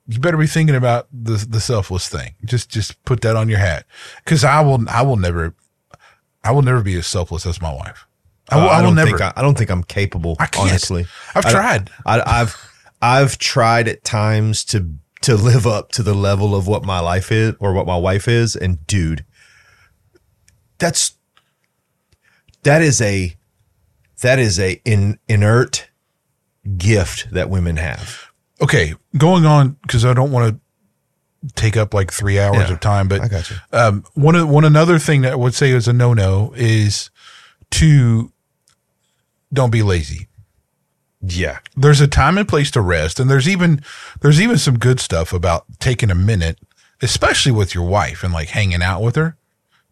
you 0.07 0.19
better 0.19 0.37
be 0.37 0.47
thinking 0.47 0.75
about 0.75 1.07
the 1.11 1.43
the 1.49 1.59
selfless 1.59 2.07
thing. 2.07 2.35
Just 2.45 2.69
just 2.69 3.03
put 3.05 3.21
that 3.21 3.35
on 3.35 3.49
your 3.49 3.59
hat 3.59 3.85
because 4.23 4.43
I 4.43 4.61
will 4.61 4.87
I 4.89 5.01
will 5.01 5.17
never 5.17 5.55
I 6.43 6.51
will 6.51 6.61
never 6.61 6.81
be 6.83 6.95
as 6.95 7.07
selfless 7.07 7.45
as 7.45 7.59
my 7.61 7.73
wife. 7.73 8.05
I 8.49 8.57
will, 8.57 8.63
Uh, 8.63 8.67
I 8.67 8.81
will 8.83 8.91
never. 8.91 9.09
think 9.17 9.21
I, 9.21 9.33
I 9.35 9.41
don't 9.41 9.57
think 9.57 9.71
I'm 9.71 9.83
capable, 9.83 10.35
I 10.39 10.45
can't. 10.45 10.69
honestly. 10.69 11.07
I've 11.33 11.45
I- 11.47 11.51
tried. 11.51 11.89
I, 12.05 12.21
I've 12.41 12.55
I've 13.01 13.37
tried 13.39 13.87
at 13.87 14.03
times 14.03 14.63
to 14.65 14.91
to 15.21 15.35
live 15.35 15.65
up 15.65 15.91
to 15.93 16.03
the 16.03 16.13
level 16.13 16.53
of 16.53 16.67
what 16.67 16.83
my 16.85 16.99
life 16.99 17.31
is 17.31 17.55
or 17.59 17.73
what 17.73 17.87
my 17.87 17.97
wife 17.97 18.27
is, 18.27 18.55
and 18.55 18.85
dude, 18.85 19.25
that's 20.77 21.15
that 22.63 22.81
is 22.83 23.01
a 23.01 23.35
that 24.21 24.39
is 24.39 24.59
a 24.59 24.81
in, 24.85 25.19
inert 25.27 25.89
gift 26.77 27.29
that 27.31 27.49
women 27.49 27.77
have. 27.77 28.27
Okay, 28.61 28.93
going 29.17 29.45
on 29.45 29.77
because 29.81 30.05
I 30.05 30.13
don't 30.13 30.31
want 30.31 30.55
to 30.55 31.53
take 31.55 31.77
up 31.77 31.93
like 31.93 32.11
three 32.11 32.39
hours 32.39 32.67
Yeah, 32.69 32.73
of 32.73 32.79
time, 32.79 33.07
but 33.07 33.21
I 33.21 33.27
got 33.27 33.49
you. 33.49 33.57
um, 33.71 34.03
one 34.13 34.47
one 34.49 34.65
another 34.65 34.97
thing 34.97 35.21
that 35.21 35.33
I 35.33 35.35
would 35.35 35.53
say 35.53 35.71
is 35.71 35.87
a 35.87 35.93
no 35.93 36.13
no 36.13 36.53
is 36.55 37.09
to 37.71 38.31
don't 39.53 39.71
be 39.71 39.83
lazy. 39.83 40.27
Yeah, 41.21 41.59
there's 41.75 42.01
a 42.01 42.07
time 42.07 42.37
and 42.37 42.47
place 42.47 42.71
to 42.71 42.81
rest 42.81 43.19
and 43.19 43.29
there's 43.29 43.47
even 43.49 43.81
there's 44.21 44.39
even 44.39 44.57
some 44.57 44.77
good 44.79 44.99
stuff 44.99 45.33
about 45.33 45.65
taking 45.79 46.09
a 46.11 46.15
minute 46.15 46.59
especially 47.01 47.51
with 47.51 47.75
your 47.75 47.85
wife 47.85 48.23
and 48.23 48.31
like 48.31 48.47
hanging 48.49 48.81
out 48.81 49.01
with 49.01 49.15
her 49.15 49.35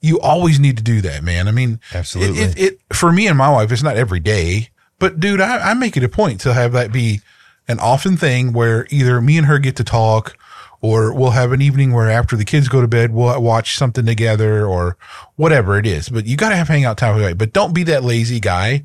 you 0.03 0.19
always 0.19 0.59
need 0.59 0.77
to 0.77 0.83
do 0.83 1.01
that 1.01 1.23
man. 1.23 1.47
I 1.47 1.51
mean 1.51 1.79
Absolutely. 1.93 2.39
it, 2.39 2.57
it, 2.57 2.73
it 2.73 2.95
for 2.95 3.11
me 3.11 3.27
and 3.27 3.37
my 3.37 3.49
wife 3.49 3.71
it's 3.71 3.81
not 3.81 3.97
every 3.97 4.19
day 4.19 4.69
but 4.99 5.19
dude 5.19 5.41
I, 5.41 5.71
I 5.71 5.73
make 5.73 5.97
it 5.97 6.03
a 6.03 6.09
point 6.09 6.41
to 6.41 6.53
have 6.53 6.73
that 6.73 6.91
be 6.91 7.21
an 7.67 7.79
often 7.79 8.17
thing 8.17 8.53
where 8.53 8.85
either 8.91 9.19
me 9.21 9.37
and 9.37 9.47
her 9.47 9.57
get 9.57 9.77
to 9.77 9.83
talk 9.83 10.37
or 10.81 11.13
we'll 11.13 11.31
have 11.31 11.53
an 11.53 11.61
evening 11.61 11.93
where 11.93 12.09
after 12.09 12.35
the 12.35 12.43
kids 12.43 12.67
go 12.67 12.81
to 12.81 12.87
bed 12.87 13.13
we'll 13.13 13.41
watch 13.41 13.77
something 13.77 14.05
together 14.05 14.67
or 14.67 14.97
whatever 15.37 15.77
it 15.79 15.87
is. 15.87 16.09
But 16.09 16.25
you 16.25 16.35
got 16.35 16.49
to 16.49 16.57
have 16.57 16.67
hangout 16.67 16.97
time 16.97 17.15
with 17.15 17.37
but 17.37 17.53
don't 17.53 17.73
be 17.73 17.83
that 17.83 18.03
lazy 18.03 18.41
guy 18.41 18.83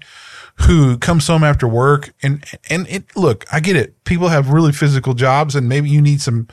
who 0.62 0.96
comes 0.98 1.26
home 1.26 1.44
after 1.44 1.68
work 1.68 2.10
and 2.22 2.44
and 2.70 2.88
it 2.88 3.04
look 3.16 3.44
i 3.52 3.60
get 3.60 3.76
it. 3.76 4.02
People 4.04 4.28
have 4.28 4.50
really 4.50 4.72
physical 4.72 5.14
jobs 5.14 5.56
and 5.56 5.68
maybe 5.68 5.90
you 5.90 6.00
need 6.00 6.20
some 6.20 6.46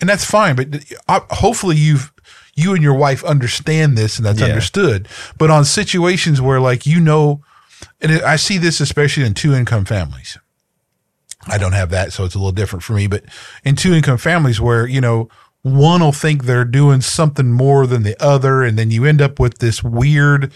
and 0.00 0.08
that's 0.08 0.24
fine 0.24 0.54
but 0.56 0.84
uh, 1.08 1.20
hopefully 1.30 1.76
you've 1.76 2.12
you 2.54 2.74
and 2.74 2.82
your 2.82 2.94
wife 2.94 3.22
understand 3.24 3.96
this 3.96 4.16
and 4.18 4.26
that's 4.26 4.40
Yeah. 4.40 4.46
understood 4.46 5.08
but 5.38 5.50
on 5.50 5.64
situations 5.64 6.40
where 6.40 6.60
like 6.60 6.86
you 6.86 7.00
know 7.00 7.40
and 8.00 8.12
i 8.22 8.36
see 8.36 8.58
this 8.58 8.80
especially 8.80 9.24
in 9.24 9.34
two 9.34 9.54
income 9.54 9.84
families 9.84 10.36
i 11.46 11.56
don't 11.58 11.72
have 11.72 11.90
that 11.90 12.12
so 12.12 12.24
it's 12.24 12.34
a 12.34 12.38
little 12.38 12.52
different 12.52 12.82
for 12.82 12.92
me 12.92 13.06
but 13.06 13.24
in 13.64 13.76
two 13.76 13.92
income 13.94 14.18
families 14.18 14.60
where 14.60 14.86
you 14.86 15.00
know 15.00 15.28
one 15.62 16.00
will 16.00 16.12
think 16.12 16.44
they're 16.44 16.64
doing 16.64 17.00
something 17.00 17.50
more 17.52 17.86
than 17.86 18.02
the 18.02 18.16
other 18.22 18.62
and 18.62 18.78
then 18.78 18.90
you 18.90 19.04
end 19.04 19.20
up 19.20 19.38
with 19.38 19.58
this 19.58 19.82
weird 19.84 20.52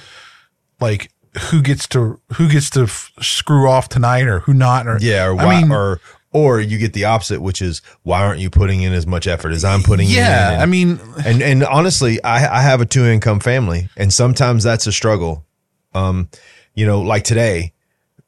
like 0.81 1.11
who 1.51 1.61
gets 1.63 1.87
to 1.89 2.21
who 2.35 2.49
gets 2.49 2.71
to 2.71 2.83
f- 2.85 3.13
screw 3.21 3.69
off 3.69 3.89
tonight 3.89 4.27
or 4.27 4.41
who 4.41 4.55
not 4.55 4.87
or 4.87 4.99
yeah. 5.01 5.27
Or 5.27 5.37
I 5.41 5.61
mean 5.61 5.73
or 5.73 6.01
or 6.35 6.61
you 6.61 6.77
get 6.77 6.93
the 6.93 7.05
opposite, 7.05 7.41
which 7.41 7.63
is 7.63 7.81
why 8.03 8.23
aren't 8.23 8.41
you 8.41 8.51
putting 8.51 8.83
in 8.83 8.93
as 8.93 9.07
much 9.07 9.27
effort 9.27 9.53
as 9.53 9.65
I'm 9.65 9.83
putting 9.83 10.09
in? 10.09 10.15
yeah 10.15 10.59
I 10.61 10.67
mean 10.67 11.01
and 11.25 11.43
and 11.43 11.65
honestly, 11.65 12.23
I 12.23 12.59
I 12.59 12.61
have 12.61 12.83
a 12.83 12.87
two 12.87 13.07
income 13.07 13.41
family, 13.41 13.89
and 13.97 14.13
sometimes 14.13 14.65
that's 14.65 14.87
a 14.87 14.93
struggle. 14.93 15.47
Um, 15.95 16.29
you 16.75 16.85
know, 16.85 17.01
like 17.01 17.23
today, 17.23 17.73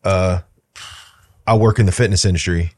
uh, 0.05 0.39
I 1.47 1.57
work 1.57 1.78
in 1.78 1.87
the 1.87 1.93
fitness 1.93 2.24
industry. 2.24 2.73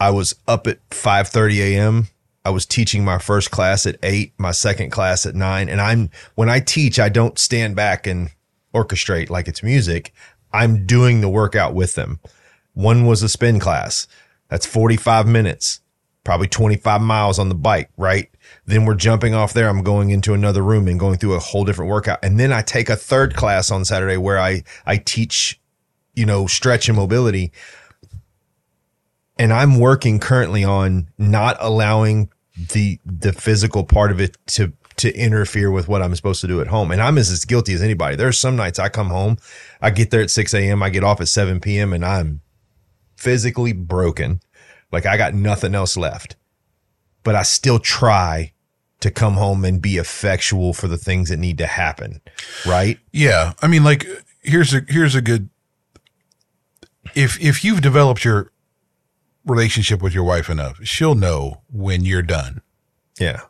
I 0.00 0.10
was 0.10 0.34
up 0.48 0.66
at 0.66 0.78
five 0.90 1.28
thirty 1.28 1.76
a.m. 1.76 2.08
I 2.44 2.50
was 2.50 2.64
teaching 2.64 3.04
my 3.04 3.18
first 3.18 3.50
class 3.50 3.84
at 3.84 3.98
eight, 4.02 4.32
my 4.38 4.52
second 4.52 4.90
class 4.90 5.26
at 5.26 5.34
nine, 5.34 5.68
and 5.68 5.80
I'm 5.80 6.08
when 6.34 6.48
I 6.48 6.60
teach, 6.60 6.98
I 6.98 7.10
don't 7.10 7.38
stand 7.38 7.76
back 7.76 8.06
and 8.06 8.30
orchestrate 8.74 9.28
like 9.28 9.48
it's 9.48 9.62
music. 9.62 10.14
I'm 10.52 10.86
doing 10.86 11.20
the 11.20 11.28
workout 11.28 11.74
with 11.74 11.94
them. 11.94 12.20
One 12.72 13.04
was 13.04 13.22
a 13.22 13.28
spin 13.28 13.60
class. 13.60 14.06
That's 14.48 14.66
45 14.66 15.26
minutes, 15.26 15.80
probably 16.24 16.48
25 16.48 17.00
miles 17.00 17.38
on 17.38 17.48
the 17.48 17.54
bike, 17.54 17.90
right? 17.96 18.30
Then 18.66 18.84
we're 18.84 18.94
jumping 18.94 19.34
off 19.34 19.52
there. 19.52 19.68
I'm 19.68 19.82
going 19.82 20.10
into 20.10 20.34
another 20.34 20.62
room 20.62 20.88
and 20.88 20.98
going 20.98 21.18
through 21.18 21.34
a 21.34 21.38
whole 21.38 21.64
different 21.64 21.90
workout. 21.90 22.18
And 22.22 22.38
then 22.40 22.52
I 22.52 22.62
take 22.62 22.88
a 22.88 22.96
third 22.96 23.34
class 23.34 23.70
on 23.70 23.84
Saturday 23.84 24.16
where 24.16 24.38
I, 24.38 24.62
I 24.86 24.96
teach, 24.96 25.60
you 26.14 26.26
know, 26.26 26.46
stretch 26.46 26.88
and 26.88 26.96
mobility. 26.96 27.52
And 29.38 29.52
I'm 29.52 29.78
working 29.78 30.18
currently 30.18 30.64
on 30.64 31.08
not 31.18 31.56
allowing 31.60 32.30
the, 32.72 32.98
the 33.04 33.32
physical 33.32 33.84
part 33.84 34.10
of 34.10 34.20
it 34.20 34.36
to, 34.48 34.72
to 34.96 35.14
interfere 35.14 35.70
with 35.70 35.88
what 35.88 36.02
I'm 36.02 36.14
supposed 36.16 36.40
to 36.40 36.48
do 36.48 36.60
at 36.60 36.66
home. 36.66 36.90
And 36.90 37.00
I'm 37.00 37.18
as, 37.18 37.30
as 37.30 37.44
guilty 37.44 37.72
as 37.74 37.82
anybody. 37.82 38.16
There's 38.16 38.38
some 38.38 38.56
nights 38.56 38.78
I 38.78 38.88
come 38.88 39.08
home, 39.08 39.36
I 39.80 39.90
get 39.90 40.10
there 40.10 40.22
at 40.22 40.30
6 40.30 40.54
a.m., 40.54 40.82
I 40.82 40.90
get 40.90 41.04
off 41.04 41.20
at 41.20 41.28
7 41.28 41.60
p.m., 41.60 41.92
and 41.92 42.04
I'm 42.04 42.40
physically 43.18 43.72
broken. 43.72 44.40
Like 44.92 45.04
I 45.04 45.16
got 45.16 45.34
nothing 45.34 45.74
else 45.74 45.96
left. 45.96 46.36
But 47.24 47.34
I 47.34 47.42
still 47.42 47.78
try 47.78 48.52
to 49.00 49.10
come 49.10 49.34
home 49.34 49.64
and 49.64 49.82
be 49.82 49.96
effectual 49.96 50.72
for 50.72 50.88
the 50.88 50.96
things 50.96 51.28
that 51.28 51.36
need 51.38 51.58
to 51.58 51.66
happen. 51.66 52.20
Right? 52.66 52.98
Yeah. 53.12 53.52
I 53.60 53.66
mean, 53.66 53.84
like, 53.84 54.06
here's 54.40 54.72
a, 54.72 54.80
here's 54.88 55.14
a 55.14 55.20
good, 55.20 55.50
if, 57.14 57.40
if 57.40 57.64
you've 57.64 57.80
developed 57.80 58.24
your 58.24 58.52
relationship 59.44 60.00
with 60.00 60.14
your 60.14 60.24
wife 60.24 60.48
enough, 60.48 60.78
she'll 60.84 61.14
know 61.14 61.62
when 61.70 62.04
you're 62.04 62.22
done 62.22 62.60
Yeah. 63.20 63.42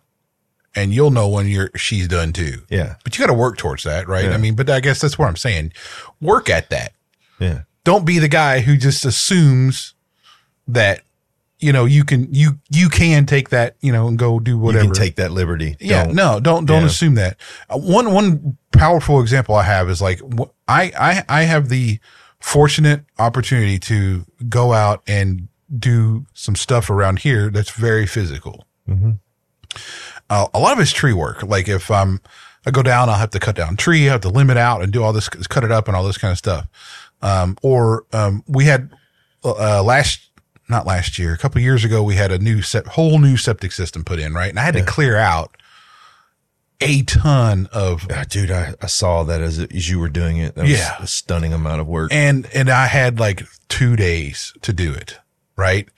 and 0.74 0.93
you'll 0.93 1.11
know 1.11 1.28
when 1.28 1.47
you're, 1.47 1.70
she's 1.77 2.09
done 2.09 2.32
too. 2.32 2.62
Yeah. 2.69 2.97
But 3.05 3.16
you 3.19 3.23
got 3.24 3.32
to 3.32 3.39
work 3.39 3.59
towards 3.59 3.85
that, 3.85 4.09
right? 4.09 4.24
Yeah. 4.24 4.32
I 4.35 4.39
mean, 4.39 4.55
but 4.55 4.69
I 4.70 4.81
guess 4.81 5.01
that's 5.01 5.19
what 5.19 5.28
I'm 5.28 5.36
saying. 5.36 5.73
Work 6.20 6.49
at 6.51 6.70
that. 6.70 6.93
Yeah. 7.39 7.62
Don't 7.85 8.05
be 8.05 8.19
the 8.19 8.29
guy 8.29 8.61
who 8.61 8.77
just 8.77 9.05
assumes 9.05 9.95
that, 10.67 11.03
you 11.59 11.73
know, 11.73 11.87
you 11.87 12.05
can, 12.05 12.33
you, 12.33 12.59
you 12.71 12.89
can 12.89 13.25
take 13.27 13.49
that, 13.49 13.77
you 13.81 13.93
know, 13.93 14.07
and 14.09 14.19
go 14.19 14.39
do 14.39 14.59
whatever. 14.59 14.85
You 14.85 14.91
can 14.91 15.01
take 15.01 15.17
that 15.17 15.31
liberty. 15.33 15.77
Yeah, 15.81 16.05
Don't. 16.05 16.15
no, 16.15 16.41
don't 16.41 16.67
don't 16.67 16.83
Yeah. 16.83 16.87
assume 16.87 17.15
that. 17.15 17.37
Uh, 17.71 17.79
one 17.79 18.13
one 18.13 18.57
powerful 18.73 19.21
example 19.21 19.55
I 19.55 19.63
have 19.65 19.89
is 19.91 20.01
like 20.03 20.21
I 20.69 20.93
I 20.99 21.25
I 21.29 21.43
have 21.45 21.69
the 21.69 21.99
fortunate 22.41 23.05
opportunity 23.19 23.79
to 23.81 24.25
go 24.49 24.73
out 24.73 25.03
and 25.09 25.49
do 25.77 26.27
some 26.35 26.55
stuff 26.55 26.89
around 26.91 27.21
here 27.21 27.51
that's 27.51 27.71
very 27.71 28.07
physical. 28.07 28.65
Uh, 30.31 30.47
a 30.55 30.59
lot 30.59 30.73
of 30.73 30.81
it's 30.81 30.93
tree 30.93 31.13
work. 31.13 31.43
Like 31.43 31.69
if 31.69 31.91
I'm 31.91 32.21
I 32.67 32.71
go 32.71 32.83
down, 32.83 33.09
I'll 33.09 33.17
have 33.17 33.31
to 33.31 33.41
cut 33.41 33.57
down 33.57 33.77
tree, 33.77 34.09
I 34.09 34.13
have 34.13 34.21
to 34.23 34.29
limb 34.29 34.51
it 34.51 34.57
out 34.57 34.83
and 34.83 34.93
do 34.93 35.03
all 35.03 35.13
this, 35.13 35.29
cut 35.29 35.65
it 35.65 35.73
up 35.73 35.89
and 35.89 35.97
all 35.97 36.05
this 36.05 36.19
kind 36.19 36.33
of 36.33 36.39
stuff. 36.39 36.67
Um, 37.23 37.57
or 37.62 38.05
um, 38.12 38.45
we 38.47 38.65
had 38.66 38.90
uh, 39.45 39.82
last 39.82 40.20
not 40.69 40.86
last 40.86 41.19
year, 41.19 41.32
a 41.32 41.39
couple 41.39 41.61
years 41.62 41.82
ago, 41.85 42.03
we 42.03 42.15
had 42.16 42.31
a 42.31 42.39
new 42.39 42.61
set, 42.62 42.86
whole 42.89 43.19
new 43.19 43.36
septic 43.39 43.73
system 43.73 44.05
put 44.05 44.19
in, 44.19 44.35
right? 44.35 44.51
And 44.51 44.59
I 44.61 44.65
had 44.65 44.74
to 44.74 44.82
clear 44.85 45.16
out 45.16 45.57
a 46.81 47.03
ton 47.03 47.69
of 47.73 48.07
Ah, 48.11 48.24
dude, 48.28 48.51
I, 48.51 48.74
I 48.81 48.86
saw 48.86 49.24
that 49.24 49.40
as, 49.40 49.59
as 49.59 49.89
you 49.90 49.99
were 49.99 50.09
doing 50.11 50.36
it. 50.36 50.55
That 50.55 50.62
was 50.62 50.73
Yeah. 50.73 50.97
a 51.01 51.07
stunning 51.07 51.53
amount 51.53 51.81
of 51.81 51.86
work. 51.89 52.12
and 52.12 52.47
and 52.55 52.69
I 52.70 52.86
had 52.86 53.19
like 53.19 53.43
two 53.69 53.97
days 53.97 54.53
to 54.62 54.73
do 54.73 54.93
it, 54.93 55.19
right? 55.57 55.89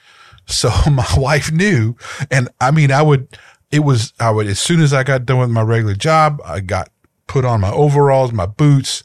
So 0.47 0.70
my 0.90 1.06
wife 1.16 1.51
knew, 1.52 1.97
and 2.30 2.48
I 2.60 2.70
mean, 2.70 2.90
I 2.92 3.02
would. 3.02 3.36
It 3.70 3.80
was 3.80 4.12
I 4.18 4.30
would 4.30 4.47
as 4.47 4.59
soon 4.59 4.80
as 4.80 4.92
I 4.92 5.02
got 5.05 5.26
done 5.26 5.38
with 5.38 5.51
my 5.51 5.62
regular 5.62 5.94
job, 5.94 6.40
I 6.44 6.60
got 6.60 6.90
put 7.26 7.44
on 7.44 7.60
my 7.60 7.70
overalls, 7.70 8.32
my 8.32 8.47
boots, 8.47 9.05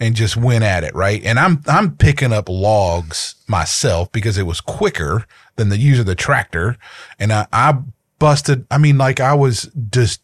and 0.00 0.16
just 0.16 0.36
went 0.36 0.64
at 0.64 0.82
it, 0.82 0.94
right? 0.94 1.22
And 1.24 1.38
I'm 1.38 1.62
I'm 1.66 1.96
picking 1.96 2.32
up 2.32 2.48
logs 2.48 3.36
myself 3.46 4.10
because 4.10 4.38
it 4.38 4.46
was 4.46 4.60
quicker 4.60 5.26
than 5.56 5.68
the 5.68 5.78
use 5.78 5.98
of 6.00 6.06
the 6.06 6.14
tractor, 6.14 6.76
and 7.18 7.32
I 7.32 7.46
I 7.52 7.78
busted. 8.18 8.66
I 8.70 8.78
mean, 8.78 8.98
like 8.98 9.20
I 9.20 9.34
was 9.34 9.70
just. 9.90 10.20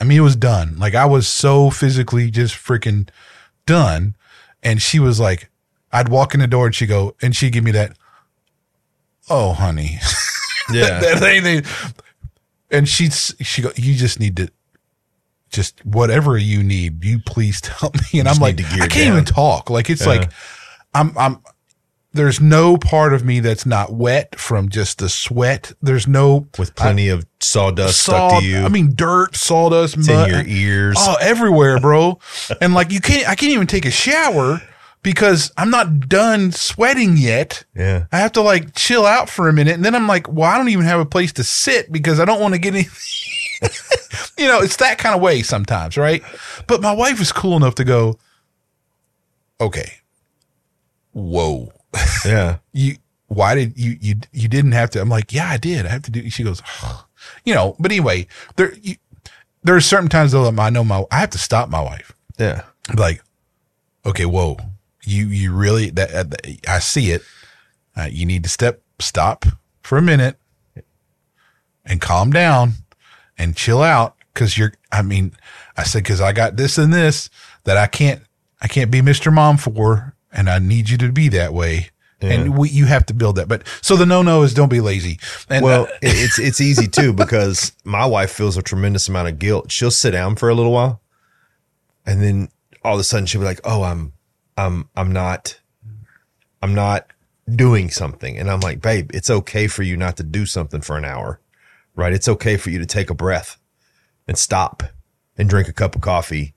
I 0.00 0.04
mean, 0.04 0.18
it 0.18 0.22
was 0.22 0.36
done. 0.36 0.78
Like 0.78 0.94
I 0.94 1.06
was 1.06 1.26
so 1.26 1.70
physically 1.70 2.30
just 2.30 2.54
freaking 2.54 3.08
done. 3.68 4.16
And 4.64 4.82
she 4.82 4.98
was 4.98 5.20
like, 5.20 5.50
I'd 5.92 6.08
walk 6.08 6.34
in 6.34 6.40
the 6.40 6.48
door 6.48 6.66
and 6.66 6.74
she 6.74 6.86
go, 6.86 7.14
and 7.22 7.36
she'd 7.36 7.52
give 7.52 7.62
me 7.62 7.70
that, 7.70 7.96
oh, 9.30 9.52
honey. 9.52 10.00
yeah. 10.72 10.98
that 10.98 11.22
ain't 11.22 11.46
it. 11.46 11.66
And 12.70 12.88
she'd, 12.88 13.14
she 13.14 13.62
go, 13.62 13.70
you 13.76 13.94
just 13.94 14.18
need 14.18 14.36
to, 14.38 14.50
just 15.58 15.84
whatever 15.84 16.38
you 16.38 16.62
need, 16.62 17.04
you 17.04 17.18
please 17.18 17.60
tell 17.70 17.90
me. 18.12 18.20
And 18.20 18.28
I'm 18.28 18.38
like, 18.38 18.60
I 18.60 18.86
can't 18.86 19.12
even 19.12 19.24
talk. 19.24 19.70
Like, 19.70 19.90
it's 19.90 20.02
Yeah. 20.02 20.08
like, 20.08 20.30
I'm, 20.94 21.16
I'm, 21.18 21.38
there's 22.12 22.40
no 22.40 22.76
part 22.78 23.12
of 23.12 23.24
me 23.24 23.40
that's 23.40 23.66
not 23.66 23.92
wet 23.92 24.38
from 24.38 24.68
just 24.68 24.98
the 24.98 25.08
sweat. 25.08 25.72
There's 25.82 26.06
no 26.06 26.46
With 26.58 26.74
plenty 26.76 27.08
of 27.08 27.26
sawdust 27.40 28.00
saw, 28.00 28.28
stuck 28.28 28.40
to 28.42 28.46
you. 28.48 28.58
I 28.58 28.68
mean, 28.68 28.94
dirt, 28.94 29.34
sawdust, 29.36 29.96
it's 29.98 30.08
mud. 30.08 30.28
in 30.30 30.34
your 30.34 30.44
ears. 30.46 30.96
Oh, 30.98 31.16
everywhere, 31.20 31.80
bro. 31.80 32.18
and 32.60 32.72
like 32.72 32.92
you 32.92 33.00
can't 33.00 33.28
I 33.28 33.34
can't 33.34 33.52
even 33.52 33.66
take 33.66 33.84
a 33.84 33.90
shower 33.90 34.62
because 35.02 35.52
I'm 35.56 35.70
not 35.70 36.08
done 36.08 36.50
sweating 36.52 37.16
yet. 37.18 37.64
yeah. 37.76 38.06
I 38.10 38.18
have 38.18 38.32
to 38.32 38.42
like 38.42 38.74
chill 38.74 39.04
out 39.04 39.28
for 39.28 39.48
a 39.48 39.52
minute. 39.52 39.74
And 39.74 39.84
then 39.84 39.94
I'm 39.94 40.08
like, 40.08 40.32
well, 40.32 40.50
I 40.50 40.56
don't 40.56 40.70
even 40.70 40.86
have 40.86 41.00
a 41.00 41.06
place 41.06 41.32
to 41.34 41.44
sit 41.44 41.92
because 41.92 42.18
I 42.20 42.24
don't 42.24 42.40
want 42.40 42.54
to 42.54 42.58
get 42.60 42.74
any 42.74 42.84
you 44.38 44.46
know, 44.46 44.60
it's 44.60 44.76
that 44.76 44.98
kind 44.98 45.14
of 45.14 45.20
way 45.20 45.42
sometimes, 45.42 45.96
right? 45.96 46.22
But 46.66 46.80
my 46.80 46.92
wife 46.92 47.20
is 47.20 47.32
cool 47.32 47.56
enough 47.56 47.74
to 47.76 47.84
go, 47.84 48.18
Okay. 49.60 49.92
Whoa. 51.12 51.72
Yeah. 52.24 52.58
You 52.72 52.96
why 53.26 53.54
did 53.54 53.76
you 53.76 53.96
you 54.00 54.14
you 54.32 54.48
didn't 54.48 54.72
have 54.72 54.88
to? 54.90 55.00
I'm 55.00 55.08
like, 55.08 55.32
yeah, 55.32 55.50
I 55.50 55.58
did. 55.58 55.84
I 55.84 55.88
have 55.88 56.02
to 56.02 56.10
do. 56.10 56.30
She 56.30 56.44
goes, 56.44 56.62
you 57.44 57.54
know. 57.54 57.76
But 57.78 57.90
anyway, 57.90 58.26
there 58.56 58.72
you, 58.74 58.96
there 59.64 59.74
are 59.74 59.80
certain 59.80 60.08
times 60.08 60.32
though 60.32 60.48
that 60.48 60.58
I 60.58 60.70
know 60.70 60.84
my 60.84 61.04
I 61.10 61.18
have 61.18 61.30
to 61.30 61.38
stop 61.38 61.68
my 61.68 61.82
wife. 61.82 62.14
Yeah. 62.38 62.62
Like, 62.94 63.22
okay, 64.06 64.24
whoa, 64.24 64.56
you 65.04 65.26
you 65.26 65.52
really 65.52 65.90
that, 65.90 66.30
that 66.30 66.46
I 66.68 66.78
see 66.78 67.10
it. 67.10 67.22
Uh, 67.96 68.08
you 68.10 68.24
need 68.24 68.44
to 68.44 68.48
step 68.48 68.80
stop 69.00 69.44
for 69.82 69.98
a 69.98 70.02
minute 70.02 70.36
and 71.84 72.00
calm 72.00 72.30
down 72.30 72.74
and 73.38 73.56
chill 73.56 73.82
out 73.82 74.16
because 74.34 74.58
you're. 74.58 74.72
I 74.92 75.02
mean, 75.02 75.32
I 75.76 75.84
said 75.84 76.02
because 76.02 76.20
I 76.20 76.32
got 76.32 76.56
this 76.56 76.76
and 76.78 76.92
this 76.92 77.30
that 77.64 77.76
I 77.76 77.86
can't 77.86 78.22
I 78.60 78.68
can't 78.68 78.90
be 78.90 79.00
Mister 79.02 79.30
Mom 79.30 79.56
for, 79.56 80.14
and 80.32 80.50
I 80.50 80.58
need 80.58 80.90
you 80.90 80.98
to 80.98 81.12
be 81.12 81.28
that 81.28 81.54
way. 81.54 81.90
And 82.20 82.58
we, 82.58 82.68
you 82.70 82.86
have 82.86 83.06
to 83.06 83.14
build 83.14 83.36
that. 83.36 83.46
But 83.46 83.62
so 83.80 83.96
the 83.96 84.04
no 84.04 84.22
no 84.22 84.42
is 84.42 84.52
don't 84.52 84.68
be 84.68 84.80
lazy. 84.80 85.20
And 85.48 85.64
Well, 85.64 85.84
uh, 85.84 85.98
it's 86.02 86.38
it's 86.38 86.60
easy 86.60 86.88
too 86.88 87.12
because 87.12 87.72
my 87.84 88.06
wife 88.06 88.32
feels 88.32 88.56
a 88.56 88.62
tremendous 88.62 89.08
amount 89.08 89.28
of 89.28 89.38
guilt. 89.38 89.70
She'll 89.70 89.92
sit 89.92 90.10
down 90.10 90.34
for 90.34 90.48
a 90.48 90.54
little 90.54 90.72
while, 90.72 91.00
and 92.04 92.20
then 92.20 92.48
all 92.82 92.94
of 92.94 93.00
a 93.00 93.04
sudden 93.04 93.26
she'll 93.26 93.40
be 93.40 93.46
like, 93.46 93.60
"Oh, 93.62 93.84
I'm, 93.84 94.14
I'm, 94.56 94.88
I'm 94.96 95.12
not, 95.12 95.60
I'm 96.60 96.74
not 96.74 97.06
doing 97.48 97.88
something," 97.88 98.36
and 98.36 98.50
I'm 98.50 98.60
like, 98.60 98.80
"Babe, 98.80 99.10
it's 99.14 99.30
okay 99.30 99.68
for 99.68 99.84
you 99.84 99.96
not 99.96 100.16
to 100.16 100.24
do 100.24 100.44
something 100.44 100.80
for 100.80 100.96
an 100.98 101.04
hour, 101.04 101.40
right? 101.98 102.12
It's 102.12 102.28
okay 102.28 102.56
for 102.56 102.70
you 102.70 102.78
to 102.78 102.86
take 102.86 103.10
a 103.10 103.14
breath 103.14 103.58
and 104.28 104.38
stop 104.38 104.84
and 105.36 105.50
drink 105.50 105.68
a 105.68 105.72
cup 105.72 105.96
of 105.96 106.00
coffee 106.00 106.54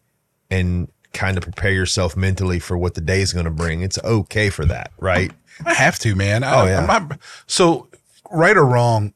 and 0.51 0.88
kind 1.13 1.35
of 1.35 1.43
prepare 1.43 1.73
yourself 1.73 2.15
mentally 2.15 2.59
for 2.59 2.77
what 2.77 2.93
the 2.93 3.01
day 3.01 3.22
is 3.22 3.34
going 3.34 3.45
to 3.45 3.51
bring. 3.51 3.81
It's 3.81 3.97
okay 4.03 4.51
for 4.51 4.65
that, 4.65 4.91
right? 4.99 5.31
I 5.65 5.73
have 5.73 5.97
to, 5.99 6.15
man. 6.15 6.43
I, 6.43 6.61
Oh, 6.61 6.65
yeah. 6.68 6.85
My, 6.85 7.18
so, 7.47 7.89
right 8.31 8.55
or 8.55 8.65
wrong, 8.65 9.13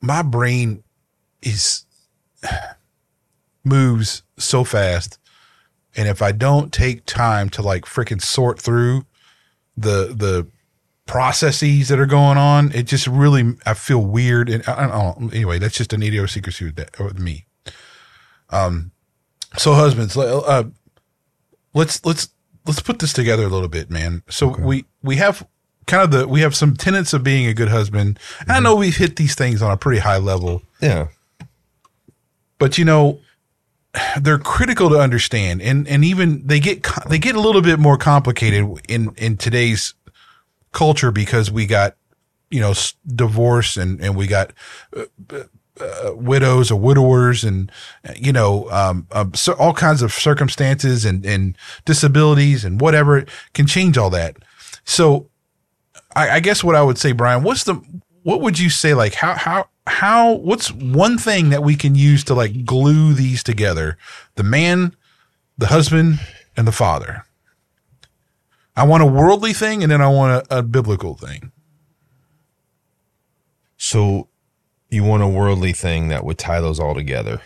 my 0.00 0.22
brain 0.22 0.82
is 1.40 1.84
moves 3.64 4.24
so 4.38 4.64
fast, 4.64 5.18
and 5.96 6.08
if 6.08 6.20
I 6.20 6.32
don't 6.32 6.72
take 6.72 7.06
time 7.06 7.48
to 7.50 7.62
like 7.62 7.84
freaking 7.84 8.20
sort 8.20 8.60
through 8.60 9.04
the 9.76 10.12
the 10.14 10.46
processes 11.10 11.88
that 11.88 11.98
are 11.98 12.06
going 12.06 12.38
on, 12.38 12.70
it 12.72 12.84
just 12.84 13.08
really 13.08 13.56
I 13.66 13.74
feel 13.74 13.98
weird. 13.98 14.48
And 14.48 14.62
I, 14.68 14.86
don't 14.86 15.20
know. 15.20 15.30
Anyway, 15.32 15.58
that's 15.58 15.76
just 15.76 15.92
an 15.92 16.04
idiosyncrasy 16.04 16.66
with, 16.66 16.76
that, 16.76 16.96
with 17.00 17.18
me. 17.18 17.46
Um, 18.50 18.92
so 19.58 19.74
husbands, 19.74 20.16
uh, 20.16 20.64
let's 21.74 22.04
let's 22.06 22.28
let's 22.64 22.80
put 22.80 23.00
this 23.00 23.12
together 23.12 23.42
a 23.42 23.48
little 23.48 23.68
bit, 23.68 23.90
man. 23.90 24.22
So 24.30 24.56
we 24.56 24.84
we 25.02 25.16
have 25.16 25.44
kind 25.88 26.04
of 26.04 26.12
the 26.12 26.28
we 26.28 26.42
have 26.42 26.54
some 26.54 26.76
tenets 26.76 27.12
of 27.12 27.24
being 27.24 27.46
a 27.46 27.54
good 27.54 27.70
husband. 27.70 28.20
And 28.42 28.52
I 28.52 28.60
know 28.60 28.76
we've 28.76 28.96
hit 28.96 29.16
these 29.16 29.34
things 29.34 29.62
on 29.62 29.72
a 29.72 29.76
pretty 29.76 30.00
high 30.00 30.18
level, 30.18 30.62
Yeah. 30.80 31.08
but 32.58 32.78
you 32.78 32.84
know 32.84 33.18
they're 34.20 34.38
critical 34.38 34.88
to 34.90 35.00
understand 35.00 35.60
and 35.60 35.88
and 35.88 36.04
even 36.04 36.46
they 36.46 36.60
get 36.60 36.86
they 37.08 37.18
get 37.18 37.34
a 37.34 37.40
little 37.40 37.62
bit 37.62 37.80
more 37.80 37.98
complicated 37.98 38.64
in 38.88 39.12
in 39.16 39.36
today's 39.36 39.94
culture 40.72 41.10
because 41.10 41.50
we 41.50 41.66
got 41.66 41.96
you 42.50 42.60
know 42.60 42.72
divorce 43.06 43.76
and 43.76 44.00
and 44.00 44.16
we 44.16 44.26
got 44.26 44.52
uh, 44.96 45.04
uh, 45.80 46.12
widows 46.14 46.70
or 46.70 46.78
widowers 46.78 47.44
and 47.44 47.72
uh, 48.08 48.12
you 48.16 48.32
know 48.32 48.68
um, 48.70 49.06
um 49.12 49.32
so 49.34 49.54
all 49.54 49.72
kinds 49.72 50.02
of 50.02 50.12
circumstances 50.12 51.04
and 51.04 51.24
and 51.24 51.56
disabilities 51.84 52.64
and 52.64 52.80
whatever 52.80 53.24
can 53.54 53.66
change 53.66 53.96
all 53.96 54.10
that 54.10 54.36
so 54.84 55.30
I, 56.14 56.30
I 56.30 56.40
guess 56.40 56.64
what 56.64 56.74
I 56.74 56.82
would 56.82 56.98
say, 56.98 57.12
Brian, 57.12 57.42
what's 57.42 57.64
the 57.64 57.80
what 58.22 58.40
would 58.40 58.58
you 58.58 58.70
say 58.70 58.94
like 58.94 59.14
how 59.14 59.34
how 59.34 59.68
how 59.86 60.32
what's 60.32 60.72
one 60.72 61.18
thing 61.18 61.50
that 61.50 61.62
we 61.62 61.76
can 61.76 61.94
use 61.94 62.24
to 62.24 62.34
like 62.34 62.64
glue 62.64 63.14
these 63.14 63.42
together? 63.42 63.96
The 64.36 64.42
man, 64.42 64.96
the 65.58 65.68
husband, 65.68 66.20
and 66.56 66.66
the 66.66 66.72
father. 66.72 67.24
I 68.76 68.84
want 68.84 69.02
a 69.02 69.06
worldly 69.06 69.52
thing 69.52 69.82
and 69.82 69.90
then 69.90 70.00
I 70.00 70.08
want 70.08 70.46
a, 70.50 70.58
a 70.58 70.62
biblical 70.62 71.14
thing. 71.14 71.52
So 73.76 74.28
you 74.90 75.04
want 75.04 75.22
a 75.22 75.28
worldly 75.28 75.72
thing 75.72 76.08
that 76.08 76.24
would 76.24 76.38
tie 76.38 76.60
those 76.60 76.78
all 76.80 76.94
together. 76.94 77.40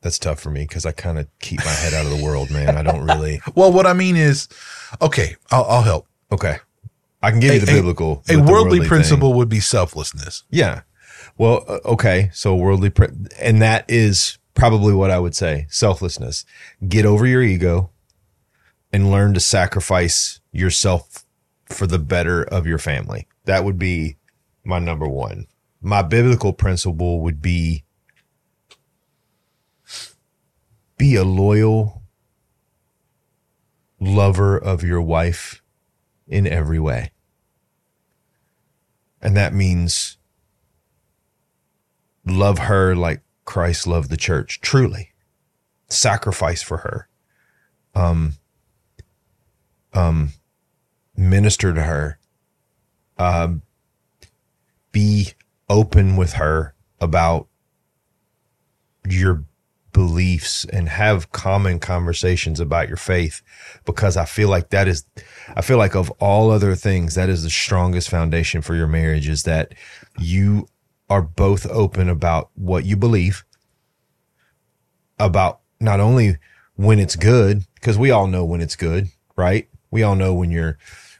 That's 0.00 0.18
tough 0.18 0.40
for 0.40 0.50
me 0.50 0.62
because 0.62 0.84
I 0.84 0.92
kind 0.92 1.18
of 1.18 1.28
keep 1.40 1.60
my 1.64 1.70
head 1.70 1.94
out 1.94 2.06
of 2.06 2.16
the 2.16 2.24
world, 2.24 2.50
man. 2.50 2.76
I 2.76 2.82
don't 2.82 3.04
really. 3.06 3.40
Well, 3.54 3.72
what 3.72 3.86
I 3.86 3.92
mean 3.92 4.16
is, 4.16 4.48
okay, 5.00 5.36
I'll, 5.50 5.64
I'll 5.64 5.82
help. 5.82 6.08
Okay. 6.32 6.56
I 7.22 7.30
can 7.30 7.38
give 7.38 7.54
you 7.54 7.60
the 7.60 7.70
A- 7.70 7.74
a- 7.74 7.78
biblical. 7.78 8.24
A 8.28 8.36
worldly 8.38 8.80
thing. 8.80 8.88
principle 8.88 9.34
would 9.34 9.48
be 9.48 9.60
selflessness. 9.60 10.42
Yeah. 10.50 10.82
Well, 11.38 11.64
uh, 11.68 11.78
okay. 11.84 12.30
So 12.32 12.56
worldly, 12.56 12.90
pr- 12.90 13.12
and 13.40 13.62
that 13.62 13.84
is 13.88 14.38
probably 14.54 14.92
what 14.92 15.12
I 15.12 15.20
would 15.20 15.36
say 15.36 15.66
selflessness. 15.70 16.44
Get 16.88 17.06
over 17.06 17.24
your 17.24 17.42
ego 17.42 17.90
and 18.92 19.10
learn 19.10 19.34
to 19.34 19.40
sacrifice 19.40 20.40
yourself 20.52 21.24
for 21.64 21.86
the 21.86 21.98
better 21.98 22.42
of 22.42 22.66
your 22.66 22.78
family. 22.78 23.26
That 23.44 23.64
would 23.64 23.78
be 23.78 24.16
my 24.64 24.78
number 24.78 25.08
one. 25.08 25.46
My 25.80 26.02
biblical 26.02 26.52
principle 26.52 27.20
would 27.20 27.40
be 27.40 27.84
be 30.96 31.16
a 31.16 31.24
loyal 31.24 32.02
lover 33.98 34.56
of 34.56 34.84
your 34.84 35.00
wife 35.00 35.62
in 36.28 36.46
every 36.46 36.78
way. 36.78 37.10
And 39.20 39.36
that 39.36 39.54
means 39.54 40.18
love 42.24 42.58
her 42.58 42.94
like 42.94 43.22
Christ 43.44 43.86
loved 43.86 44.10
the 44.10 44.16
church, 44.16 44.60
truly. 44.60 45.10
Sacrifice 45.88 46.62
for 46.62 46.78
her. 46.78 47.08
Um, 47.94 48.34
um, 49.94 50.30
minister 51.16 51.72
to 51.72 51.82
her. 51.82 52.18
Um, 53.18 53.62
be 54.90 55.32
open 55.68 56.16
with 56.16 56.34
her 56.34 56.74
about 57.00 57.48
your 59.08 59.44
beliefs 59.92 60.64
and 60.66 60.88
have 60.88 61.32
common 61.32 61.78
conversations 61.78 62.60
about 62.60 62.88
your 62.88 62.96
faith 62.96 63.42
because 63.84 64.16
I 64.16 64.24
feel 64.24 64.48
like 64.48 64.70
that 64.70 64.88
is 64.88 65.04
I 65.54 65.60
feel 65.60 65.76
like 65.76 65.94
of 65.94 66.10
all 66.12 66.50
other 66.50 66.74
things 66.74 67.14
that 67.14 67.28
is 67.28 67.42
the 67.42 67.50
strongest 67.50 68.08
foundation 68.08 68.62
for 68.62 68.74
your 68.74 68.86
marriage 68.86 69.28
is 69.28 69.42
that 69.42 69.74
you 70.18 70.66
are 71.10 71.20
both 71.20 71.66
open 71.66 72.08
about 72.08 72.50
what 72.54 72.86
you 72.86 72.96
believe 72.96 73.44
about 75.18 75.60
not 75.78 76.00
only 76.00 76.36
when 76.76 76.98
it's 76.98 77.16
good 77.16 77.66
because 77.74 77.98
we 77.98 78.10
all 78.10 78.26
know 78.26 78.44
when 78.44 78.62
it's 78.62 78.76
good 78.76 79.08
right 79.36 79.68
we 79.92 80.02
all 80.02 80.16
know 80.16 80.34
when 80.34 80.50
you're 80.50 80.76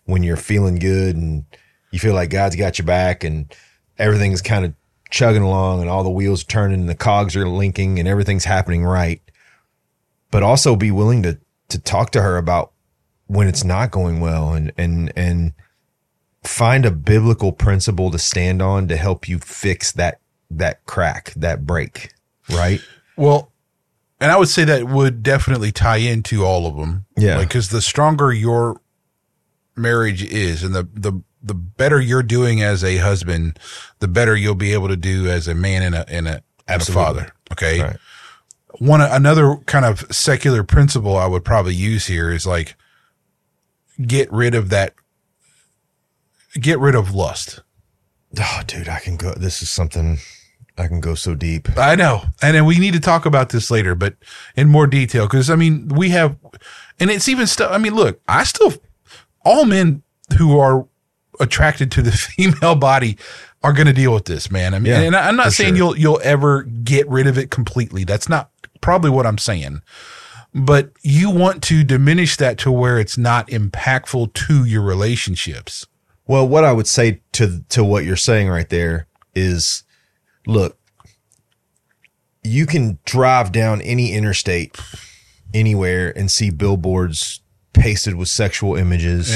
when 0.07 0.25
you're 0.25 0.37
feeling 0.37 0.75
good 0.75 1.15
and 1.15 1.45
you 1.93 2.01
feel 2.01 2.15
like 2.15 2.31
God's 2.31 2.57
got 2.57 2.79
your 2.79 2.87
back 2.87 3.23
and 3.23 3.55
everything's 3.99 4.43
kind 4.43 4.65
of 4.65 4.75
chugging 5.11 5.43
along 5.43 5.81
and 5.81 5.89
all 5.89 6.03
the 6.03 6.11
wheels 6.11 6.43
are 6.43 6.47
turning 6.47 6.81
and 6.81 6.89
the 6.89 6.95
cogs 6.97 7.37
are 7.37 7.47
linking 7.47 8.01
and 8.01 8.09
everything's 8.09 8.47
happening 8.47 8.83
right 8.83 9.21
but 10.31 10.43
also 10.43 10.75
be 10.75 10.91
willing 10.91 11.23
to 11.23 11.39
to 11.69 11.79
talk 11.79 12.11
to 12.11 12.23
her 12.23 12.37
about 12.39 12.73
when 13.27 13.47
it's 13.47 13.63
not 13.63 13.93
going 13.93 14.19
well 14.19 14.55
and 14.55 14.73
and 14.77 15.13
and 15.15 15.53
find 16.43 16.85
a 16.85 16.91
biblical 16.91 17.53
principle 17.53 18.11
to 18.11 18.19
stand 18.19 18.61
on 18.61 18.89
to 18.89 18.97
help 18.97 19.29
you 19.29 19.39
fix 19.39 19.93
that 19.93 20.19
that 20.51 20.85
crack 20.87 21.33
that 21.37 21.65
break 21.67 22.13
right? 22.51 22.81
Well, 23.17 23.52
and 24.23 24.31
I 24.31 24.37
would 24.37 24.49
say 24.49 24.65
that 24.65 24.85
would 24.85 25.23
definitely 25.23 25.73
tie 25.73 25.97
into 25.97 26.45
all 26.45 26.67
of 26.67 26.77
them. 26.77 27.07
Yeah. 27.17 27.39
Because 27.39 27.71
the 27.71 27.83
stronger 27.83 28.33
your 28.33 28.81
marriage 29.77 30.23
is 30.23 30.63
and 30.63 30.75
the, 30.75 30.89
the, 30.95 31.21
the 31.43 31.55
better 31.55 32.01
you're 32.01 32.23
doing 32.23 32.63
as 32.63 32.85
a 32.85 32.99
husband, 32.99 33.59
the 33.99 34.07
better 34.07 34.37
you'll 34.37 34.55
be 34.55 34.73
able 34.73 34.89
to 34.89 34.97
do 34.97 35.29
as 35.29 35.49
a 35.49 35.55
man 35.55 35.83
and 35.83 35.95
a, 35.97 36.09
and 36.09 36.29
a, 36.29 36.43
and 36.69 36.81
a 36.81 36.85
father. 36.85 37.33
Okay. 37.51 37.81
Right. 37.81 37.97
One, 38.79 39.01
another 39.01 39.57
kind 39.67 39.85
of 39.85 40.07
secular 40.15 40.63
principle 40.63 41.17
I 41.17 41.27
would 41.27 41.45
probably 41.45 41.75
use 41.75 42.07
here 42.07 42.31
is 42.31 42.47
like, 42.47 42.77
get 44.07 44.33
rid 44.33 44.55
of 44.55 44.69
that, 44.71 44.95
get 46.55 46.79
rid 46.79 46.95
of 46.95 47.13
lust. 47.15 47.61
oh 48.39 48.63
dude 48.67 48.89
i 48.89 48.99
can 48.99 49.17
go 49.17 49.35
this 49.35 49.63
is 49.63 49.69
something 49.69 50.19
i 50.79 50.87
can 50.87 51.01
go 51.01 51.15
so 51.15 51.35
deep 51.35 51.69
I 51.79 51.95
know. 51.95 52.23
And 52.41 52.57
then 52.57 52.65
we 52.65 52.79
need 52.79 52.95
to 52.95 53.01
talk 53.01 53.27
about 53.27 53.51
this 53.51 53.71
later, 53.71 53.95
but 53.95 54.15
in 54.57 54.69
more 54.69 54.87
detail. 54.87 55.29
Cause 55.29 55.51
I 55.51 55.57
mean, 55.57 55.89
we 55.89 56.11
have, 56.11 56.37
and 57.01 57.11
it's 57.11 57.29
even 57.29 57.47
stuff. 57.47 57.71
I 57.73 57.79
mean, 57.79 57.95
look, 57.95 58.21
I 58.29 58.45
still, 58.45 58.73
all 59.45 59.65
men 59.65 60.03
who 60.39 60.59
are 60.59 60.87
attracted 61.41 61.91
to 61.93 62.03
the 62.03 62.13
female 62.37 62.75
body 62.75 63.19
are 63.63 63.73
going 63.73 63.87
to 63.87 63.93
deal 63.93 64.13
with 64.13 64.25
this, 64.25 64.51
man. 64.51 64.75
I 64.75 64.79
mean, 64.79 64.93
Yeah, 64.93 65.01
and 65.03 65.17
I'm 65.17 65.37
not 65.37 65.53
saying 65.53 65.77
sure. 65.77 65.95
you'll, 65.95 65.99
you'll 65.99 66.21
ever 66.23 66.63
get 66.63 67.09
rid 67.09 67.27
of 67.27 67.39
it 67.39 67.51
completely. 67.51 68.05
That's 68.05 68.29
not 68.29 68.51
probably 68.81 69.11
what 69.11 69.27
I'm 69.27 69.39
saying. 69.39 69.83
But 70.55 70.91
you 71.03 71.31
want 71.31 71.63
to 71.65 71.83
diminish 71.83 72.37
that 72.37 72.59
to 72.59 72.71
where 72.71 72.99
it's 72.99 73.17
not 73.17 73.49
impactful 73.49 74.35
to 74.35 74.65
your 74.65 74.83
relationships. 74.83 75.87
Well, 76.27 76.47
what 76.47 76.65
I 76.65 76.73
would 76.73 76.87
say 76.87 77.23
to 77.33 77.65
to 77.71 77.83
what 77.83 78.05
you're 78.05 78.17
saying 78.17 78.49
right 78.49 78.69
there 78.69 79.07
is, 79.35 79.85
look, 80.47 80.79
you 82.43 82.67
can 82.67 82.99
drive 83.05 83.53
down 83.53 83.81
any 83.83 84.13
interstate 84.13 84.77
anywhere 85.55 86.13
and 86.17 86.31
see 86.31 86.51
billboards 86.51 87.41
pasted 87.73 88.15
with 88.15 88.29
sexual 88.29 88.77
images. 88.77 89.35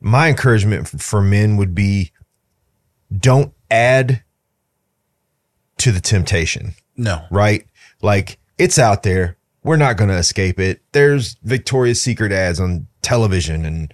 My 0.00 0.28
encouragement 0.28 0.88
for 0.88 1.20
men 1.22 1.56
would 1.56 1.74
be 1.74 2.12
don't 3.16 3.52
add 3.70 4.22
to 5.78 5.92
the 5.92 6.00
temptation 6.00 6.74
No. 6.96 7.24
right? 7.30 7.66
Like 8.02 8.38
it's 8.58 8.78
out 8.78 9.02
there. 9.02 9.36
We're 9.62 9.76
not 9.76 9.96
going 9.96 10.08
to 10.10 10.16
escape 10.16 10.58
it. 10.58 10.80
There's 10.92 11.36
Victoria's 11.42 12.00
Secret 12.00 12.32
ads 12.32 12.58
on 12.60 12.86
television, 13.02 13.66
and 13.66 13.92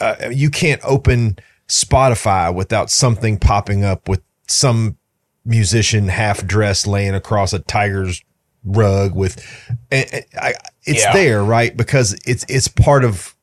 uh, 0.00 0.30
you 0.32 0.50
can't 0.50 0.80
open 0.84 1.38
Spotify 1.68 2.52
without 2.52 2.90
something 2.90 3.38
popping 3.38 3.84
up 3.84 4.08
with 4.08 4.20
some 4.50 4.96
musician 5.44 6.08
half 6.08 6.46
dressed 6.46 6.86
laying 6.86 7.14
across 7.14 7.52
a 7.52 7.58
tiger's 7.60 8.22
rug 8.64 9.14
with. 9.14 9.44
And, 9.90 10.24
I, 10.40 10.54
it's 10.84 11.02
Yeah. 11.02 11.12
there, 11.12 11.44
right? 11.44 11.76
Because 11.76 12.12
it's 12.26 12.44
it's 12.48 12.68
part 12.68 13.04
of 13.04 13.34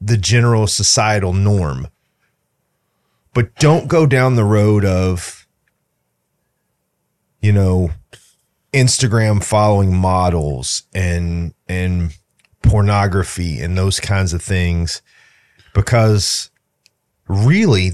the 0.00 0.16
general 0.16 0.66
societal 0.66 1.32
norm. 1.32 1.88
But 3.34 3.54
don't 3.56 3.88
go 3.88 4.06
down 4.06 4.36
the 4.36 4.44
road 4.44 4.84
of, 4.84 5.46
you 7.40 7.52
know, 7.52 7.90
Instagram 8.72 9.42
following 9.42 9.94
models 9.96 10.82
and 10.94 11.54
and 11.68 12.14
pornography 12.62 13.60
and 13.60 13.78
those 13.78 14.00
kinds 14.00 14.32
of 14.32 14.42
things 14.42 15.00
because 15.74 16.50
really 17.28 17.92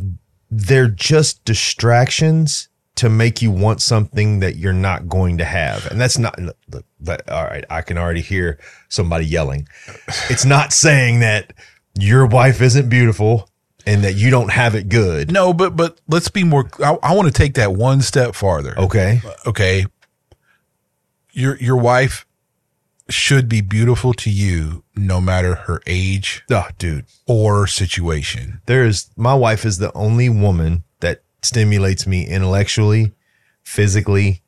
they're 0.57 0.89
just 0.89 1.45
distractions 1.45 2.69
to 2.97 3.09
make 3.09 3.43
you 3.43 3.51
want 3.51 3.83
something 3.83 4.39
that 4.39 4.57
you're 4.57 4.73
not 4.73 5.09
going 5.09 5.39
to 5.39 5.45
have. 5.45 5.87
And 5.91 6.01
that's 6.01 6.17
not 6.17 6.39
look 6.39 6.87
but 7.01 7.29
all 7.29 7.45
right 7.45 7.65
I 7.69 7.83
can 7.83 7.99
already 7.99 8.21
hear 8.21 8.59
somebody 8.89 9.27
yelling. 9.27 9.69
It's 10.31 10.45
not 10.45 10.73
saying 10.73 11.21
that 11.21 11.53
your 11.99 12.27
wife 12.27 12.61
isn't 12.61 12.89
beautiful 12.89 13.49
and 13.87 14.05
that 14.05 14.15
you 14.15 14.31
don't 14.31 14.51
have 14.53 14.75
it 14.75 14.89
good. 14.89 15.33
No, 15.33 15.53
but, 15.53 15.77
but 15.77 16.01
let's 16.09 16.29
be 16.29 16.45
more, 16.45 16.71
I, 16.83 16.97
I 17.03 17.15
want 17.15 17.27
to 17.27 17.35
take 17.35 17.55
that 17.55 17.75
one 17.75 18.01
step 18.01 18.35
farther. 18.35 18.79
okay. 18.79 19.21
Okay. 19.47 19.87
Your 21.33 21.57
your 21.57 21.77
wife 21.77 22.24
should 23.09 23.49
be 23.49 23.61
beautiful 23.61 24.15
to 24.15 24.31
you 24.31 24.83
no 24.97 25.21
matter 25.21 25.55
her 25.55 25.81
age 25.87 26.43
oh 26.51 26.67
dude 26.79 27.05
or 27.27 27.67
situation 27.67 28.61
there 28.67 28.85
is 28.85 29.11
my 29.17 29.35
wife 29.35 29.65
is 29.67 29.77
the 29.79 29.93
only 29.95 30.29
woman 30.31 30.83
that 31.01 31.23
stimulates 31.43 32.07
me 32.07 32.27
intellectually, 32.27 33.13
physically, 33.63 34.41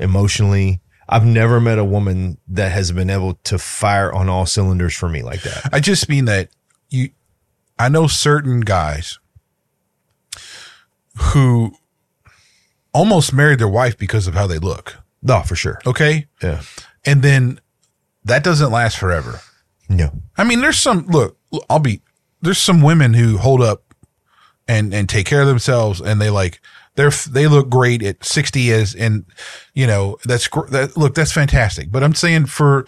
emotionally. 0.00 0.80
I've 1.08 1.24
never 1.24 1.60
met 1.60 1.78
a 1.78 1.84
woman 1.84 2.38
that 2.48 2.72
has 2.72 2.90
been 2.90 3.10
able 3.10 3.34
to 3.44 3.58
fire 3.58 4.12
on 4.12 4.28
all 4.28 4.46
cylinders 4.46 4.94
for 4.96 5.08
me 5.08 5.22
like 5.22 5.42
that. 5.42 5.68
i 5.72 5.78
just 5.78 6.08
mean 6.08 6.24
that 6.24 6.48
you 6.88 7.10
i 7.78 7.88
know 7.88 8.06
certain 8.08 8.60
guys 8.60 9.18
who 11.16 11.72
almost 12.92 13.32
married 13.32 13.58
their 13.58 13.68
wife 13.68 13.96
because 13.98 14.26
of 14.26 14.34
how 14.34 14.46
they 14.46 14.58
look 14.58 14.96
No, 15.22 15.42
for 15.42 15.54
sure. 15.54 15.80
okay 15.86 16.26
Yeah. 16.42 16.62
and 17.04 17.22
then 17.22 17.60
that 18.24 18.44
doesn't 18.44 18.70
last 18.70 18.98
forever 18.98 19.40
No. 19.88 20.10
I 20.36 20.44
mean, 20.44 20.60
there's 20.60 20.78
some 20.78 21.06
look. 21.06 21.36
I'll 21.68 21.80
be 21.80 22.00
there's 22.42 22.58
some 22.58 22.80
women 22.80 23.14
who 23.14 23.38
hold 23.38 23.60
up 23.60 23.82
and 24.68 24.94
and 24.94 25.08
take 25.08 25.26
care 25.26 25.42
of 25.42 25.48
themselves 25.48 26.00
and 26.00 26.20
they 26.20 26.30
like 26.30 26.60
they're 26.94 27.10
they 27.30 27.46
look 27.46 27.68
great 27.68 28.02
at 28.02 28.24
60 28.24 28.72
as 28.72 28.94
and 28.94 29.24
you 29.74 29.86
know 29.86 30.16
that's 30.24 30.48
that 30.70 30.96
look 30.96 31.14
that's 31.14 31.32
fantastic 31.32 31.90
but 31.90 32.02
i'm 32.04 32.14
saying 32.14 32.46
for 32.46 32.86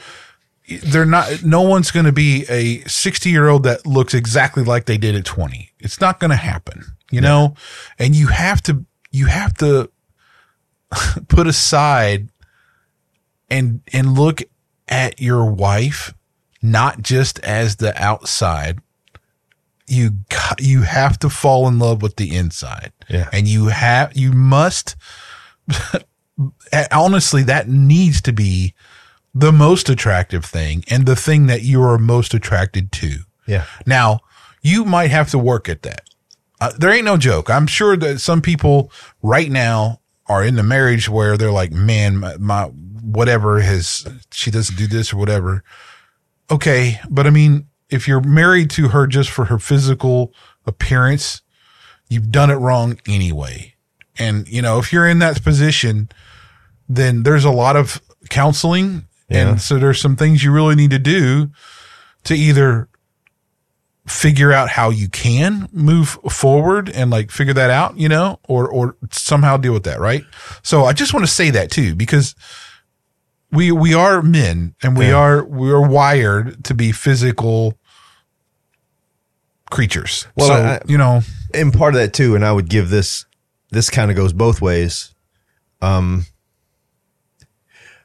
they're 0.84 1.04
not 1.04 1.42
no 1.42 1.62
one's 1.62 1.90
going 1.90 2.06
to 2.06 2.12
be 2.12 2.44
a 2.48 2.80
60 2.88 3.30
year 3.30 3.48
old 3.48 3.64
that 3.64 3.84
looks 3.84 4.14
exactly 4.14 4.62
like 4.62 4.86
they 4.86 4.96
did 4.96 5.16
at 5.16 5.24
20 5.24 5.72
it's 5.80 6.00
not 6.00 6.20
going 6.20 6.30
to 6.30 6.36
happen 6.36 6.84
you 7.10 7.20
know 7.20 7.54
and 7.98 8.14
you 8.14 8.28
have 8.28 8.62
to 8.62 8.84
you 9.10 9.26
have 9.26 9.54
to 9.54 9.90
put 11.28 11.46
aside 11.46 12.28
and 13.50 13.80
and 13.92 14.16
look 14.16 14.40
at 14.88 15.20
your 15.20 15.44
wife 15.50 16.12
not 16.60 17.02
just 17.02 17.38
as 17.40 17.76
the 17.76 17.92
outside 18.02 18.78
you 19.88 20.10
you 20.58 20.82
have 20.82 21.18
to 21.18 21.28
fall 21.28 21.66
in 21.68 21.78
love 21.78 22.02
with 22.02 22.16
the 22.16 22.34
inside 22.36 22.92
Yeah. 23.08 23.28
and 23.32 23.46
you 23.48 23.66
have 23.66 24.16
you 24.16 24.32
must 24.32 24.96
honestly 26.90 27.42
that 27.44 27.68
needs 27.68 28.20
to 28.22 28.32
be 28.32 28.74
the 29.34 29.52
most 29.52 29.88
attractive 29.88 30.44
thing 30.44 30.84
and 30.90 31.06
the 31.06 31.16
thing 31.16 31.46
that 31.46 31.62
you 31.62 31.82
are 31.82 31.98
most 31.98 32.34
attracted 32.34 32.92
to 32.92 33.20
Yeah. 33.46 33.64
now, 33.86 34.20
you 34.62 34.84
might 34.84 35.10
have 35.10 35.28
to 35.30 35.38
work 35.38 35.68
at 35.68 35.82
that. 35.82 36.02
Uh, 36.60 36.70
there 36.78 36.92
ain't 36.92 37.04
no 37.04 37.16
joke. 37.16 37.50
I'm 37.50 37.66
sure 37.66 37.96
that 37.96 38.20
some 38.20 38.40
people 38.40 38.92
right 39.22 39.50
now 39.50 40.00
are 40.28 40.44
in 40.44 40.54
the 40.54 40.62
marriage 40.62 41.08
where 41.08 41.36
they're 41.36 41.50
like, 41.50 41.72
man, 41.72 42.18
my, 42.18 42.36
my 42.36 42.70
whatever 43.02 43.60
has, 43.60 44.06
she 44.30 44.50
doesn't 44.50 44.76
do 44.76 44.86
this 44.86 45.12
or 45.12 45.16
whatever. 45.16 45.62
Okay. 46.50 47.00
But 47.10 47.26
I 47.26 47.30
mean, 47.30 47.66
if 47.90 48.08
you're 48.08 48.20
married 48.20 48.70
to 48.70 48.88
her 48.88 49.06
just 49.06 49.30
for 49.30 49.46
her 49.46 49.58
physical 49.58 50.32
appearance, 50.66 51.42
you've 52.08 52.30
done 52.30 52.50
it 52.50 52.56
wrong 52.56 52.98
anyway. 53.06 53.74
And, 54.18 54.46
you 54.48 54.62
know, 54.62 54.78
if 54.78 54.92
you're 54.92 55.08
in 55.08 55.18
that 55.20 55.42
position, 55.42 56.08
then 56.88 57.22
there's 57.22 57.44
a 57.44 57.50
lot 57.50 57.76
of 57.76 58.00
counseling. 58.30 59.06
Yeah. 59.28 59.48
And 59.48 59.60
so 59.60 59.78
there's 59.78 60.00
some 60.00 60.16
things 60.16 60.44
you 60.44 60.52
really 60.52 60.74
need 60.74 60.90
to 60.90 60.98
do 60.98 61.50
to 62.24 62.34
either 62.34 62.88
figure 64.06 64.52
out 64.52 64.68
how 64.68 64.90
you 64.90 65.08
can 65.08 65.68
move 65.72 66.18
forward 66.28 66.90
and 66.90 67.10
like 67.10 67.30
figure 67.30 67.54
that 67.54 67.70
out, 67.70 67.96
you 67.96 68.08
know, 68.08 68.38
or 68.48 68.68
or 68.68 68.96
somehow 69.10 69.56
deal 69.56 69.72
with 69.72 69.84
that, 69.84 70.00
right? 70.00 70.24
So 70.62 70.84
I 70.84 70.92
just 70.92 71.14
want 71.14 71.24
to 71.24 71.32
say 71.32 71.50
that 71.50 71.70
too 71.70 71.94
because 71.94 72.34
we 73.52 73.70
we 73.70 73.94
are 73.94 74.22
men 74.22 74.74
and 74.82 74.96
we 74.96 75.08
Yeah. 75.08 75.14
are 75.16 75.44
we 75.44 75.70
are 75.70 75.86
wired 75.86 76.64
to 76.64 76.74
be 76.74 76.90
physical 76.92 77.78
creatures. 79.70 80.26
Well, 80.36 80.48
so, 80.48 80.54
I- 80.54 80.80
you 80.86 80.98
know, 80.98 81.22
and 81.54 81.72
part 81.72 81.94
of 81.94 82.00
that 82.00 82.12
too, 82.12 82.34
and 82.34 82.44
I 82.44 82.52
would 82.52 82.68
give 82.68 82.88
this 82.90 83.26
this 83.70 83.88
kind 83.90 84.10
of 84.10 84.16
goes 84.16 84.32
both 84.32 84.60
ways. 84.60 85.14
Um 85.80 86.26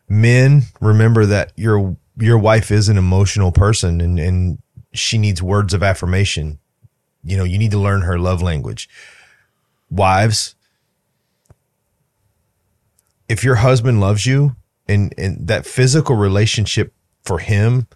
men 0.09 0.63
remember 0.81 1.25
that 1.25 1.51
your 1.55 1.97
your 2.17 2.37
wife 2.37 2.71
is 2.71 2.89
an 2.89 2.97
emotional 2.97 3.51
person 3.51 4.01
and 4.01 4.19
and 4.19 4.57
she 4.93 5.17
needs 5.17 5.41
words 5.41 5.73
of 5.73 5.83
affirmation. 5.83 6.59
You 7.23 7.37
know, 7.37 7.43
you 7.43 7.57
need 7.57 7.71
to 7.71 7.79
learn 7.79 8.01
her 8.01 8.17
love 8.17 8.41
language. 8.41 8.89
Wives, 9.89 10.55
if 13.29 13.43
your 13.43 13.55
husband 13.55 13.99
loves 13.99 14.25
you 14.25 14.55
and 14.87 15.13
and 15.17 15.47
that 15.47 15.65
physical 15.65 16.15
relationship 16.15 16.93
for 17.23 17.39
him 17.39 17.87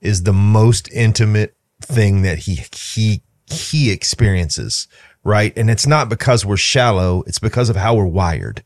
is 0.00 0.22
the 0.24 0.32
most 0.32 0.90
intimate 0.92 1.54
thing 1.80 2.22
that 2.22 2.38
he 2.40 2.60
he 2.72 3.22
he 3.46 3.90
experiences, 3.90 4.86
right? 5.24 5.52
And 5.56 5.70
it's 5.70 5.86
not 5.86 6.08
because 6.08 6.44
we're 6.46 6.56
shallow, 6.56 7.22
it's 7.26 7.38
because 7.38 7.68
of 7.68 7.76
how 7.76 7.94
we're 7.94 8.04
wired. 8.06 8.62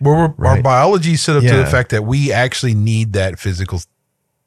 we're, 0.00 0.14
our 0.14 0.34
Right. 0.36 0.62
biology 0.62 1.12
is 1.12 1.22
set 1.22 1.36
up 1.36 1.42
to 1.44 1.56
the 1.56 1.66
fact 1.66 1.90
that 1.90 2.02
we 2.04 2.32
actually 2.32 2.74
need 2.74 3.12
that 3.14 3.38
physical. 3.38 3.80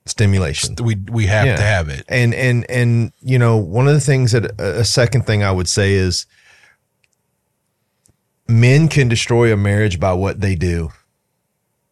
Stimulation. 0.05 0.75
We 0.81 0.95
we 1.11 1.25
have 1.25 1.45
Yeah. 1.47 1.55
to 1.57 1.63
have 1.63 1.89
it. 1.89 2.05
And 2.07 2.33
and 2.33 2.65
and 2.69 3.11
you 3.21 3.37
know, 3.37 3.57
one 3.57 3.89
of 3.89 3.93
the 3.93 3.99
things 3.99 4.31
that 4.31 4.57
a 4.59 4.85
second 4.85 5.25
thing 5.25 5.43
I 5.43 5.51
would 5.51 5.67
say 5.67 5.93
is 5.95 6.25
men 8.47 8.87
can 8.87 9.07
destroy 9.09 9.51
a 9.51 9.57
marriage 9.57 9.99
by 9.99 10.13
what 10.13 10.39
they 10.41 10.55
do. 10.55 10.91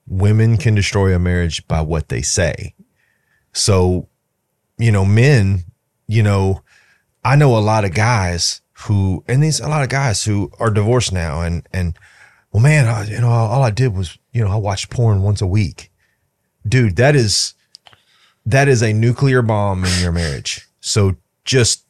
Women 0.07 0.57
can 0.57 0.76
destroy 0.76 1.15
a 1.15 1.19
marriage 1.19 1.68
by 1.68 1.82
what 1.82 2.10
they 2.10 2.22
say. 2.22 2.76
So, 3.53 4.07
you 4.77 4.91
know, 4.91 5.06
men, 5.06 5.64
you 6.07 6.22
know, 6.22 6.61
I 7.23 7.36
know 7.36 7.57
a 7.57 7.60
lot 7.60 7.86
of 7.86 7.94
guys 7.94 8.61
who, 8.73 9.23
and 9.27 9.41
these 9.44 9.60
a 9.60 9.68
lot 9.68 9.84
of 9.84 9.90
guys 9.90 10.23
who 10.23 10.52
are 10.60 10.69
divorced 10.69 11.11
now, 11.11 11.41
and 11.41 11.68
and 11.73 11.98
well, 12.52 12.61
man, 12.61 12.88
I, 12.88 13.06
you 13.06 13.19
know, 13.19 13.30
all 13.30 13.64
I 13.64 13.72
did 13.72 13.95
was, 13.95 14.18
you 14.32 14.44
know, 14.44 14.52
I 14.52 14.57
watched 14.57 14.90
porn 14.90 15.23
once 15.23 15.41
a 15.41 15.48
week, 15.48 15.91
dude. 16.68 16.98
That 16.98 17.15
is 17.15 17.53
that 18.45 18.68
is 18.68 18.84
a 18.84 18.94
nuclear 18.94 19.41
bomb 19.41 19.84
in 19.86 19.99
your 20.02 20.11
marriage. 20.11 20.68
So 20.82 21.15
just 21.45 21.84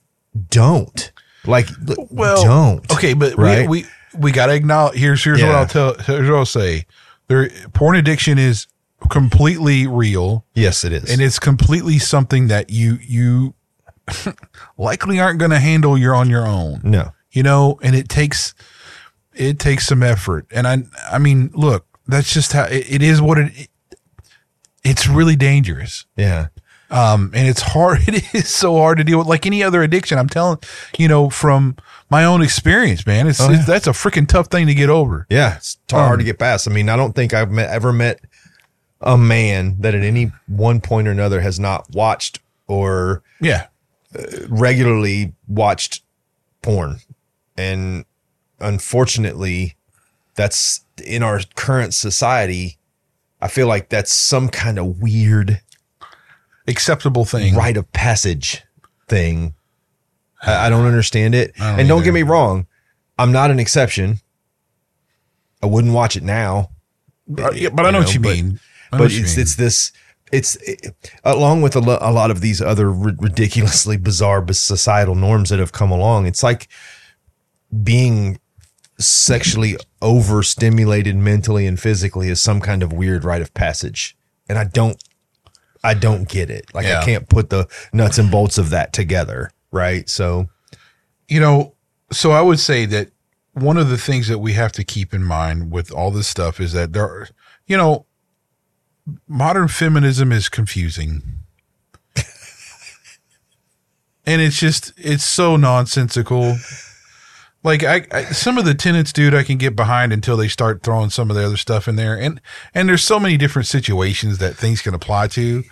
don't 0.49 1.11
like, 1.45 1.67
Well, 2.09 2.43
don't. 2.43 2.91
Okay, 2.93 3.13
but 3.13 3.37
Right? 3.37 3.67
we, 3.67 3.83
we 3.83 3.89
we 4.17 4.31
gotta 4.31 4.53
acknowledge. 4.53 4.97
Here's 4.97 5.23
here's 5.23 5.41
what 5.41 5.51
I'll 5.55 5.67
tell. 5.67 5.93
Here's 5.95 6.29
what 6.29 6.37
I'll 6.37 6.45
say. 6.45 6.85
There, 7.27 7.49
porn 7.73 7.95
addiction 7.95 8.37
is 8.37 8.67
completely 9.09 9.87
real, 9.87 10.45
Yes, 10.53 10.83
it 10.83 10.91
is. 10.93 11.09
and 11.11 11.21
it's 11.21 11.39
completely 11.39 11.99
something 11.99 12.47
that 12.47 12.69
you 12.69 12.97
you 13.01 13.53
likely 14.77 15.19
aren't 15.19 15.39
going 15.39 15.51
to 15.51 15.59
handle. 15.59 15.97
You're 15.97 16.15
on 16.15 16.29
your 16.29 16.45
own, 16.47 16.81
no. 16.83 17.11
you 17.31 17.43
know, 17.43 17.79
and 17.81 17.95
it 17.95 18.09
takes 18.09 18.53
it 19.33 19.59
takes 19.59 19.87
some 19.87 20.03
effort. 20.03 20.45
And 20.51 20.67
I 20.67 20.83
I 21.11 21.17
mean, 21.17 21.51
look, 21.53 21.85
that's 22.07 22.33
just 22.33 22.53
how 22.53 22.65
it, 22.65 22.85
it 22.89 23.01
is. 23.01 23.21
What 23.21 23.37
it 23.37 23.69
it's 24.83 25.07
really 25.07 25.35
dangerous. 25.35 26.05
Yeah. 26.15 26.47
Um, 26.91 27.31
and 27.33 27.47
it's 27.47 27.61
hard. 27.61 28.01
It 28.07 28.33
is 28.33 28.47
so 28.47 28.77
hard 28.77 28.99
to 28.99 29.03
deal 29.03 29.17
with, 29.17 29.27
like 29.27 29.45
any 29.47 29.63
other 29.63 29.81
addiction. 29.81 30.19
I'm 30.19 30.29
telling 30.29 30.59
you 30.97 31.07
know 31.07 31.29
from 31.29 31.75
my 32.09 32.23
own 32.25 32.41
experience, 32.41 33.05
man. 33.05 33.27
It's, 33.27 33.39
Oh, 33.41 33.51
it's 33.51 33.65
that's 33.65 33.87
a 33.87 33.91
freaking 33.91 34.27
tough 34.27 34.47
thing 34.47 34.67
to 34.67 34.73
get 34.73 34.89
over. 34.89 35.25
Yeah, 35.29 35.55
it's 35.57 35.77
hard 35.89 36.13
Um, 36.13 36.17
to 36.19 36.23
get 36.25 36.39
past. 36.39 36.67
I 36.67 36.71
mean, 36.71 36.89
I 36.89 36.95
don't 36.95 37.13
think 37.13 37.33
I've 37.33 37.51
met, 37.51 37.69
ever 37.69 37.91
met 37.93 38.19
a 39.01 39.17
man 39.17 39.77
that 39.81 39.93
at 39.95 40.03
any 40.03 40.31
one 40.47 40.81
point 40.81 41.07
or 41.07 41.11
another 41.11 41.41
has 41.41 41.59
not 41.59 41.89
watched 41.93 42.39
or 42.67 43.21
Yeah, 43.41 43.67
regularly 44.47 45.33
watched 45.47 46.01
porn. 46.61 46.99
And 47.57 48.05
unfortunately, 48.59 49.75
that's 50.35 50.85
in 51.03 51.23
our 51.23 51.41
current 51.55 51.93
society. 51.93 52.77
I 53.41 53.47
feel 53.47 53.67
like 53.67 53.89
that's 53.89 54.11
some 54.13 54.49
kind 54.49 54.79
of 54.79 55.01
weird 55.01 55.61
acceptable 56.67 57.25
thing. 57.25 57.55
rite 57.55 57.77
of 57.77 57.91
passage 57.93 58.63
thing. 59.07 59.53
I, 60.45 60.67
I 60.67 60.69
don't 60.69 60.85
understand 60.85 61.35
it. 61.35 61.55
Don't 61.55 61.79
and 61.79 61.87
don't 61.87 61.97
either. 61.99 62.05
get 62.05 62.13
me 62.13 62.23
wrong, 62.23 62.67
I'm 63.17 63.31
not 63.31 63.51
an 63.51 63.59
exception. 63.59 64.19
I 65.63 65.67
wouldn't 65.67 65.93
watch 65.93 66.15
it 66.15 66.23
now. 66.23 66.69
Uh, 67.37 67.51
yeah, 67.51 67.69
but 67.69 67.85
I 67.85 67.91
know, 67.91 67.99
what 67.99 68.13
you 68.13 68.19
but- 68.19 68.35
mean. 68.35 68.59
I 68.91 68.97
but 68.99 69.05
it's 69.11 69.15
mean. 69.35 69.41
it's 69.41 69.55
this 69.55 69.91
it's 70.31 70.55
it, 70.57 70.95
along 71.23 71.61
with 71.63 71.75
a, 71.75 71.79
lo- 71.79 71.97
a 72.01 72.11
lot 72.11 72.29
of 72.31 72.39
these 72.41 72.61
other 72.61 72.91
ri- 72.91 73.15
ridiculously 73.19 73.97
bizarre 73.97 74.45
societal 74.53 75.15
norms 75.15 75.49
that 75.49 75.59
have 75.59 75.71
come 75.71 75.91
along 75.91 76.25
it's 76.27 76.41
like 76.43 76.67
being 77.83 78.39
sexually 78.99 79.75
overstimulated 80.01 81.15
mentally 81.15 81.67
and 81.67 81.79
physically 81.79 82.29
is 82.29 82.41
some 82.41 82.61
kind 82.61 82.81
of 82.83 82.93
weird 82.93 83.23
rite 83.23 83.41
of 83.41 83.53
passage 83.53 84.15
and 84.47 84.57
i 84.57 84.63
don't 84.63 85.03
i 85.83 85.93
don't 85.93 86.29
get 86.29 86.49
it 86.49 86.65
like 86.73 86.85
Yeah. 86.85 87.01
i 87.01 87.05
can't 87.05 87.27
put 87.27 87.49
the 87.49 87.67
nuts 87.91 88.17
and 88.17 88.31
bolts 88.31 88.57
of 88.57 88.69
that 88.69 88.93
together 88.93 89.51
right 89.75 90.09
so 90.09 90.47
you 91.27 91.39
know, 91.39 91.73
so 92.11 92.31
I 92.31 92.41
would 92.41 92.59
say 92.59 92.85
that 92.85 93.09
one 93.53 93.77
of 93.77 93.89
the 93.89 93.97
things 93.97 94.27
that 94.27 94.39
we 94.39 94.53
have 94.53 94.71
to 94.73 94.83
keep 94.83 95.13
in 95.13 95.23
mind 95.23 95.71
with 95.71 95.91
all 95.91 96.11
this 96.11 96.27
stuff 96.27 96.59
is 96.59 96.73
that 96.73 96.93
there 96.93 97.05
are, 97.05 97.27
you 97.67 97.77
know, 97.77 98.05
modern 99.27 99.67
feminism 99.67 100.31
is 100.31 100.49
confusing. 100.49 101.23
and 104.25 104.41
it's 104.41 104.59
just, 104.59 104.93
it's 104.97 105.23
so 105.23 105.55
nonsensical. 105.55 106.57
Like 107.63 107.83
I, 107.83 108.05
I, 108.11 108.23
some 108.25 108.59
of 108.59 108.65
the 108.65 108.75
tenants, 108.75 109.11
dude, 109.11 109.33
I 109.33 109.43
can 109.43 109.57
get 109.57 109.75
behind 109.75 110.13
until 110.13 110.37
they 110.37 110.47
start 110.47 110.83
throwing 110.83 111.09
some 111.09 111.31
of 111.31 111.35
the 111.35 111.43
other 111.43 111.57
stuff 111.57 111.87
in 111.87 111.95
there, 111.95 112.15
and 112.15 112.39
and 112.75 112.87
there's 112.87 113.03
so 113.03 113.19
many 113.19 113.37
different 113.37 113.67
situations 113.67 114.37
that 114.37 114.55
things 114.55 114.83
can 114.83 114.93
apply 114.93 115.29
to, 115.29 115.63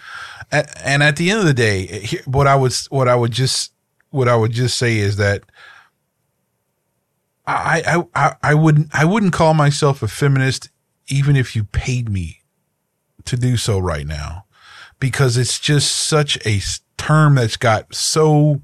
and, 0.52 0.68
and 0.84 1.04
at 1.04 1.18
the 1.18 1.30
end 1.30 1.42
of 1.42 1.46
the 1.46 1.54
day, 1.54 2.08
what 2.26 2.48
I 2.48 2.56
would 2.56 2.74
what 2.90 3.08
I 3.08 3.16
would 3.16 3.30
just 3.32 3.73
what 4.14 4.28
I 4.28 4.36
would 4.36 4.52
just 4.52 4.78
say 4.78 4.98
is 4.98 5.18
that 5.18 5.44
I 7.48 7.84
I 7.86 8.04
I, 8.16 8.36
I 8.44 8.54
wouldn't 8.54 8.90
I 8.94 9.06
wouldn't 9.06 9.34
call 9.34 9.54
myself 9.54 10.04
a 10.04 10.08
feminist 10.08 10.70
even 11.08 11.36
if 11.36 11.56
you 11.56 11.64
paid 11.64 12.10
me 12.10 12.42
to 13.26 13.36
do 13.36 13.58
so 13.58 13.80
right 13.80 14.06
now, 14.06 14.46
because 15.00 15.38
it's 15.38 15.60
just 15.60 15.92
such 15.92 16.38
a 16.46 16.60
term 16.98 17.36
that's 17.36 17.58
got 17.58 17.94
so 17.94 18.62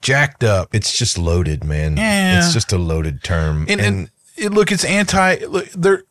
jacked 0.00 0.44
up. 0.44 0.74
It's 0.74 0.96
just 0.96 1.18
loaded, 1.18 1.64
man. 1.64 1.96
Yeah. 1.96 2.38
It's 2.38 2.52
just 2.52 2.72
a 2.72 2.78
loaded 2.78 3.22
term. 3.22 3.66
And, 3.68 3.80
and 3.80 4.10
it, 4.36 4.52
look, 4.52 4.72
it's 4.72 4.84
anti. 4.84 5.44
Look, 5.46 5.68
there, 5.70 6.04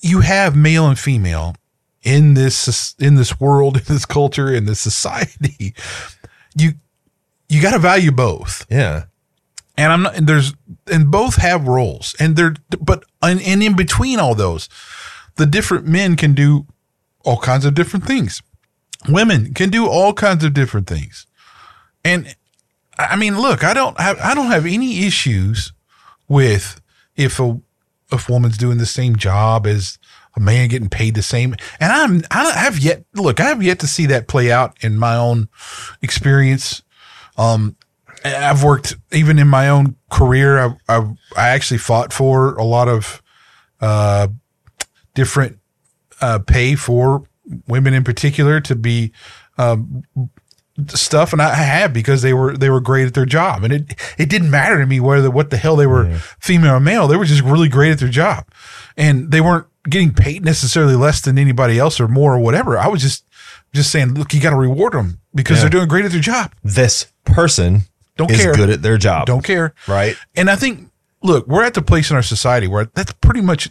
you 0.00 0.20
have 0.20 0.54
male 0.54 0.86
and 0.86 0.98
female 0.98 1.56
in 2.02 2.34
this 2.34 2.94
in 2.98 3.16
this 3.16 3.40
world, 3.40 3.76
in 3.78 3.84
this 3.86 4.06
culture, 4.06 4.52
in 4.52 4.66
this 4.66 4.80
society. 4.80 5.74
You 6.56 6.72
you 7.48 7.62
got 7.62 7.72
to 7.72 7.78
value 7.78 8.10
both. 8.10 8.66
yeah. 8.70 9.04
and 9.76 9.92
I'm 9.92 10.02
not. 10.02 10.16
And 10.16 10.26
there's 10.26 10.54
and 10.90 11.10
both 11.10 11.36
have 11.36 11.68
roles, 11.68 12.14
and 12.18 12.34
they're 12.34 12.54
but 12.80 13.04
and, 13.22 13.40
and 13.42 13.62
in 13.62 13.76
between 13.76 14.18
all 14.18 14.34
those, 14.34 14.68
the 15.36 15.46
different 15.46 15.86
men 15.86 16.16
can 16.16 16.34
do 16.34 16.66
all 17.24 17.38
kinds 17.38 17.64
of 17.64 17.74
different 17.74 18.06
things. 18.06 18.42
Women 19.08 19.54
can 19.54 19.70
do 19.70 19.86
all 19.86 20.12
kinds 20.12 20.42
of 20.42 20.54
different 20.54 20.86
things, 20.86 21.26
and 22.04 22.34
I 22.98 23.04
I 23.06 23.16
mean, 23.16 23.38
look, 23.40 23.62
I 23.62 23.74
don't 23.74 23.98
have 24.00 24.18
I 24.20 24.34
don't 24.34 24.50
have 24.50 24.66
any 24.66 25.04
issues 25.04 25.72
with 26.28 26.80
if 27.14 27.38
a 27.38 27.60
if 28.12 28.28
woman's 28.28 28.56
doing 28.56 28.78
the 28.78 28.86
same 28.86 29.16
job 29.16 29.66
as 29.66 29.98
a 30.36 30.40
man 30.40 30.68
getting 30.68 30.88
paid 30.88 31.14
the 31.14 31.22
same. 31.22 31.56
And 31.80 31.92
I'm 31.92 32.22
I 32.30 32.42
don't 32.42 32.56
have 32.56 32.78
yet 32.78 33.04
look, 33.14 33.40
I 33.40 33.44
have 33.44 33.62
yet 33.62 33.80
to 33.80 33.86
see 33.86 34.06
that 34.06 34.28
play 34.28 34.52
out 34.52 34.76
in 34.82 34.96
my 34.98 35.16
own 35.16 35.48
experience. 36.02 36.82
Um, 37.36 37.76
I've 38.24 38.62
worked 38.62 38.96
even 39.12 39.38
in 39.38 39.48
my 39.48 39.68
own 39.68 39.96
career. 40.10 40.58
I 40.58 40.76
I, 40.88 40.98
I 41.36 41.48
actually 41.48 41.78
fought 41.78 42.12
for 42.12 42.54
a 42.56 42.64
lot 42.64 42.88
of 42.88 43.22
uh, 43.80 44.28
different 45.14 45.58
uh, 46.20 46.38
pay 46.40 46.74
for 46.74 47.24
women 47.66 47.94
in 47.94 48.04
particular 48.04 48.60
to 48.60 48.74
be 48.74 49.12
um, 49.58 50.02
stuff, 50.88 51.32
and 51.32 51.40
I 51.40 51.54
have 51.54 51.92
because 51.92 52.22
they 52.22 52.34
were 52.34 52.56
they 52.56 52.70
were 52.70 52.80
great 52.80 53.06
at 53.06 53.14
their 53.14 53.26
job, 53.26 53.64
and 53.64 53.72
it 53.72 53.94
it 54.18 54.28
didn't 54.28 54.50
matter 54.50 54.78
to 54.78 54.86
me 54.86 55.00
whether 55.00 55.30
what 55.30 55.50
the 55.50 55.56
hell 55.56 55.76
they 55.76 55.86
were 55.86 56.18
female 56.40 56.74
or 56.74 56.80
male. 56.80 57.08
They 57.08 57.16
were 57.16 57.24
just 57.24 57.42
really 57.42 57.68
great 57.68 57.92
at 57.92 57.98
their 57.98 58.08
job, 58.08 58.46
and 58.96 59.30
they 59.30 59.40
weren't 59.40 59.66
getting 59.88 60.12
paid 60.12 60.44
necessarily 60.44 60.94
less 60.96 61.20
than 61.20 61.38
anybody 61.38 61.78
else 61.78 62.00
or 62.00 62.08
more 62.08 62.34
or 62.34 62.38
whatever. 62.38 62.78
I 62.78 62.88
was 62.88 63.02
just 63.02 63.24
just 63.72 63.90
saying, 63.90 64.14
look, 64.14 64.32
you 64.32 64.40
got 64.40 64.50
to 64.50 64.56
reward 64.56 64.92
them 64.94 65.20
because 65.34 65.56
Yeah. 65.58 65.62
they're 65.62 65.70
doing 65.70 65.88
great 65.88 66.04
at 66.04 66.10
their 66.12 66.20
job. 66.20 66.52
This 66.64 67.06
person 67.24 67.82
Don't 68.16 68.30
is 68.30 68.40
care. 68.40 68.54
good 68.54 68.70
at 68.70 68.82
their 68.82 68.96
job. 68.96 69.26
Don't 69.26 69.44
care. 69.44 69.74
Right. 69.86 70.16
And 70.34 70.48
I 70.50 70.56
think, 70.56 70.90
look, 71.22 71.46
we're 71.46 71.64
at 71.64 71.74
the 71.74 71.82
place 71.82 72.10
in 72.10 72.16
our 72.16 72.22
society 72.22 72.68
where 72.68 72.86
that's 72.94 73.12
pretty 73.12 73.42
much 73.42 73.68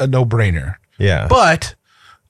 a, 0.00 0.04
a 0.04 0.06
no 0.06 0.24
brainer. 0.26 0.76
Yeah. 0.98 1.28
But 1.28 1.74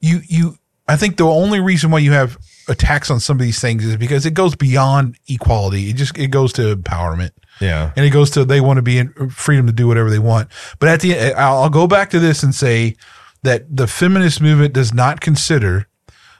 you, 0.01 0.21
you, 0.29 0.59
I 0.87 0.97
think 0.97 1.17
the 1.17 1.27
only 1.27 1.59
reason 1.61 1.91
why 1.91 1.99
you 1.99 2.13
have 2.13 2.39
attacks 2.69 3.11
on 3.11 3.19
some 3.19 3.37
of 3.39 3.43
these 3.43 3.61
things 3.61 3.85
is 3.85 3.97
because 3.97 4.25
it 4.25 4.35
goes 4.35 4.55
beyond 4.55 5.17
equality. 5.27 5.91
It 5.91 5.97
just, 5.97 6.17
it 6.17 6.29
goes 6.29 6.53
to 6.55 6.77
empowerment 6.77 7.31
yeah. 7.61 7.91
and 7.97 8.05
it 8.05 8.11
goes 8.11 8.31
to 8.33 8.45
they 8.45 8.61
want 8.61 8.77
to 8.77 8.83
be 8.83 8.99
in 8.99 9.31
freedom 9.31 9.67
to 9.67 9.73
do 9.73 9.89
whatever 9.89 10.11
they 10.11 10.19
want. 10.21 10.51
But 10.79 10.91
at 10.91 11.01
the 11.01 11.17
end, 11.17 11.35
I'll, 11.35 11.63
I'll 11.65 11.71
go 11.71 11.87
back 11.89 12.11
to 12.11 12.21
this 12.21 12.43
and 12.43 12.55
say 12.55 12.95
that 13.43 13.65
the 13.75 13.87
feminist 13.87 14.41
movement 14.41 14.75
does 14.75 14.93
not 14.93 15.21
consider 15.21 15.87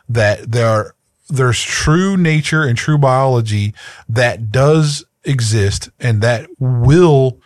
that 0.09 0.51
there 0.51 0.69
are, 0.69 0.95
there's 1.29 1.61
true 1.63 2.17
nature 2.17 2.63
and 2.63 2.77
true 2.77 2.99
biology 2.99 3.75
that 4.09 4.51
does 4.51 5.05
exist 5.25 5.91
and 6.01 6.23
that 6.23 6.49
will 6.59 7.41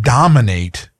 dominate 0.00 0.90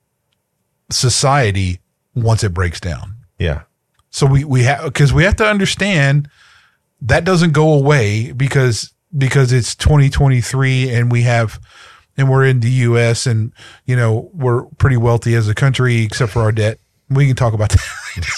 society 0.91 1.81
once 2.15 2.45
it 2.45 2.53
breaks 2.53 2.81
down. 2.81 3.15
Yeah. 3.39 3.63
So 4.11 4.27
we 4.27 4.45
we 4.45 4.63
have 4.63 4.85
because 4.85 5.13
we 5.13 5.25
have 5.25 5.37
to 5.37 5.47
understand 5.47 6.29
that 7.03 7.25
doesn't 7.25 7.53
go 7.53 7.73
away 7.73 8.33
because 8.33 8.93
because 9.17 9.53
it's 9.53 9.75
2023 9.75 10.91
and 10.91 11.11
we 11.11 11.23
have 11.23 11.61
and 12.17 12.31
we're 12.31 12.45
in 12.45 12.61
the 12.61 12.71
U.S. 12.71 13.27
and 13.27 13.53
you 13.87 13.97
know 13.97 14.31
we're 14.33 14.65
pretty 14.79 14.97
wealthy 14.97 15.35
as 15.35 15.49
a 15.49 15.55
country 15.55 16.03
except 16.03 16.33
for 16.33 16.43
our 16.43 16.53
debt. 16.53 16.79
We 17.11 17.27
can 17.27 17.37
talk 17.37 17.55
about 17.55 17.71
that. 17.71 17.81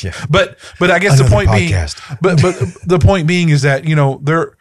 Yeah. 0.03 0.15
But 0.31 0.59
but 0.81 0.91
I 0.91 0.99
guess 0.99 1.21
the 1.21 1.29
point 1.29 1.51
podcast. 1.51 2.21
being, 2.23 2.37
but 2.41 2.41
but 2.41 2.89
the 2.89 2.99
point 2.99 3.27
being 3.27 3.51
is 3.51 3.61
that 3.61 3.85
you 3.85 3.95
know 3.95 4.19
there 4.23 4.57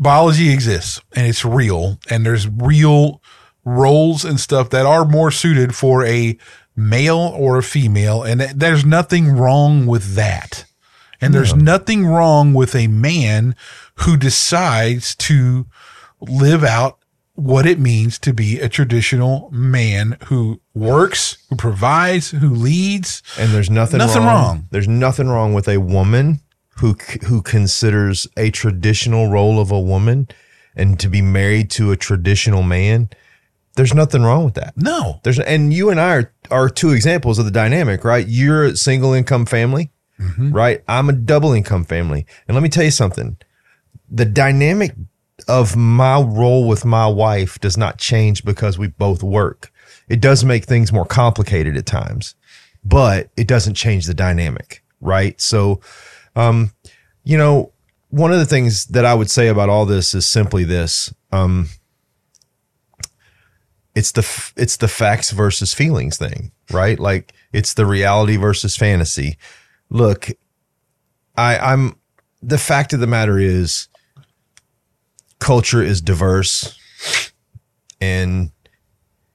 biology 0.00 0.52
exists 0.52 1.00
and 1.14 1.28
it's 1.28 1.44
real 1.44 2.00
and 2.10 2.26
there's 2.26 2.48
real 2.48 3.22
roles 3.64 4.24
and 4.24 4.40
stuff 4.40 4.70
that 4.70 4.84
are 4.84 5.04
more 5.04 5.30
suited 5.30 5.76
for 5.76 6.04
a 6.04 6.36
male 6.74 7.32
or 7.36 7.56
a 7.58 7.62
female 7.62 8.24
and 8.24 8.40
th- 8.40 8.52
there's 8.56 8.84
nothing 8.84 9.30
wrong 9.30 9.86
with 9.86 10.16
that 10.16 10.64
and 11.20 11.32
there's 11.32 11.54
nothing 11.54 12.04
wrong 12.04 12.52
with 12.52 12.74
a 12.74 12.88
man 12.88 13.54
who 14.00 14.16
decides 14.16 15.14
to 15.14 15.66
live 16.20 16.64
out 16.64 16.98
what 17.34 17.66
it 17.66 17.78
means 17.78 18.18
to 18.20 18.32
be 18.32 18.60
a 18.60 18.68
traditional 18.68 19.48
man 19.52 20.16
who 20.26 20.60
works, 20.74 21.38
who 21.48 21.56
provides, 21.56 22.30
who 22.30 22.50
leads. 22.50 23.22
And 23.38 23.52
there's 23.52 23.70
nothing, 23.70 23.98
Nothing 23.98 24.22
wrong. 24.24 24.44
wrong. 24.44 24.68
There's 24.70 24.88
nothing 24.88 25.28
wrong 25.28 25.54
with 25.54 25.68
a 25.68 25.78
woman 25.78 26.40
who 26.78 26.94
who 27.26 27.42
considers 27.42 28.26
a 28.36 28.50
traditional 28.50 29.28
role 29.28 29.60
of 29.60 29.70
a 29.70 29.80
woman 29.80 30.28
and 30.74 30.98
to 31.00 31.08
be 31.08 31.22
married 31.22 31.70
to 31.72 31.92
a 31.92 31.96
traditional 31.96 32.62
man. 32.62 33.10
There's 33.76 33.94
nothing 33.94 34.22
wrong 34.22 34.44
with 34.44 34.54
that. 34.54 34.74
No. 34.76 35.20
There's 35.22 35.38
and 35.38 35.72
you 35.72 35.90
and 35.90 36.00
I 36.00 36.14
are 36.16 36.32
are 36.50 36.68
two 36.68 36.90
examples 36.90 37.38
of 37.38 37.44
the 37.44 37.50
dynamic, 37.50 38.04
right? 38.04 38.26
You're 38.26 38.64
a 38.64 38.76
single 38.76 39.12
income 39.12 39.46
family, 39.46 39.90
mm-hmm. 40.20 40.52
right? 40.52 40.82
I'm 40.88 41.08
a 41.08 41.12
double 41.12 41.52
income 41.52 41.84
family. 41.84 42.26
And 42.46 42.54
let 42.54 42.62
me 42.62 42.68
tell 42.68 42.84
you 42.84 42.90
something. 42.90 43.36
The 44.10 44.26
dynamic 44.26 44.92
of 45.44 45.76
my 45.76 46.20
role 46.20 46.66
with 46.68 46.84
my 46.84 47.06
wife 47.06 47.58
does 47.60 47.76
not 47.76 47.98
change 47.98 48.44
because 48.44 48.78
we 48.78 48.88
both 48.88 49.22
work. 49.22 49.72
It 50.08 50.20
does 50.20 50.44
make 50.44 50.64
things 50.64 50.92
more 50.92 51.04
complicated 51.04 51.76
at 51.76 51.86
times, 51.86 52.34
but 52.84 53.30
it 53.36 53.46
doesn't 53.46 53.74
change 53.74 54.06
the 54.06 54.14
dynamic, 54.14 54.82
right? 55.00 55.40
So, 55.40 55.80
um, 56.36 56.72
you 57.24 57.38
know, 57.38 57.72
one 58.10 58.32
of 58.32 58.38
the 58.38 58.46
things 58.46 58.86
that 58.86 59.04
I 59.04 59.14
would 59.14 59.30
say 59.30 59.48
about 59.48 59.68
all 59.68 59.86
this 59.86 60.14
is 60.14 60.26
simply 60.26 60.64
this. 60.64 61.12
Um, 61.30 61.68
it's 63.94 64.12
the 64.12 64.52
it's 64.56 64.76
the 64.78 64.88
facts 64.88 65.30
versus 65.30 65.74
feelings 65.74 66.16
thing, 66.16 66.52
right? 66.70 66.98
Like 66.98 67.32
it's 67.52 67.74
the 67.74 67.86
reality 67.86 68.36
versus 68.36 68.76
fantasy. 68.76 69.36
Look, 69.90 70.30
I 71.36 71.58
I'm 71.58 71.96
the 72.42 72.58
fact 72.58 72.92
of 72.92 73.00
the 73.00 73.06
matter 73.06 73.38
is 73.38 73.88
culture 75.42 75.82
is 75.82 76.00
diverse 76.00 76.78
and 78.00 78.52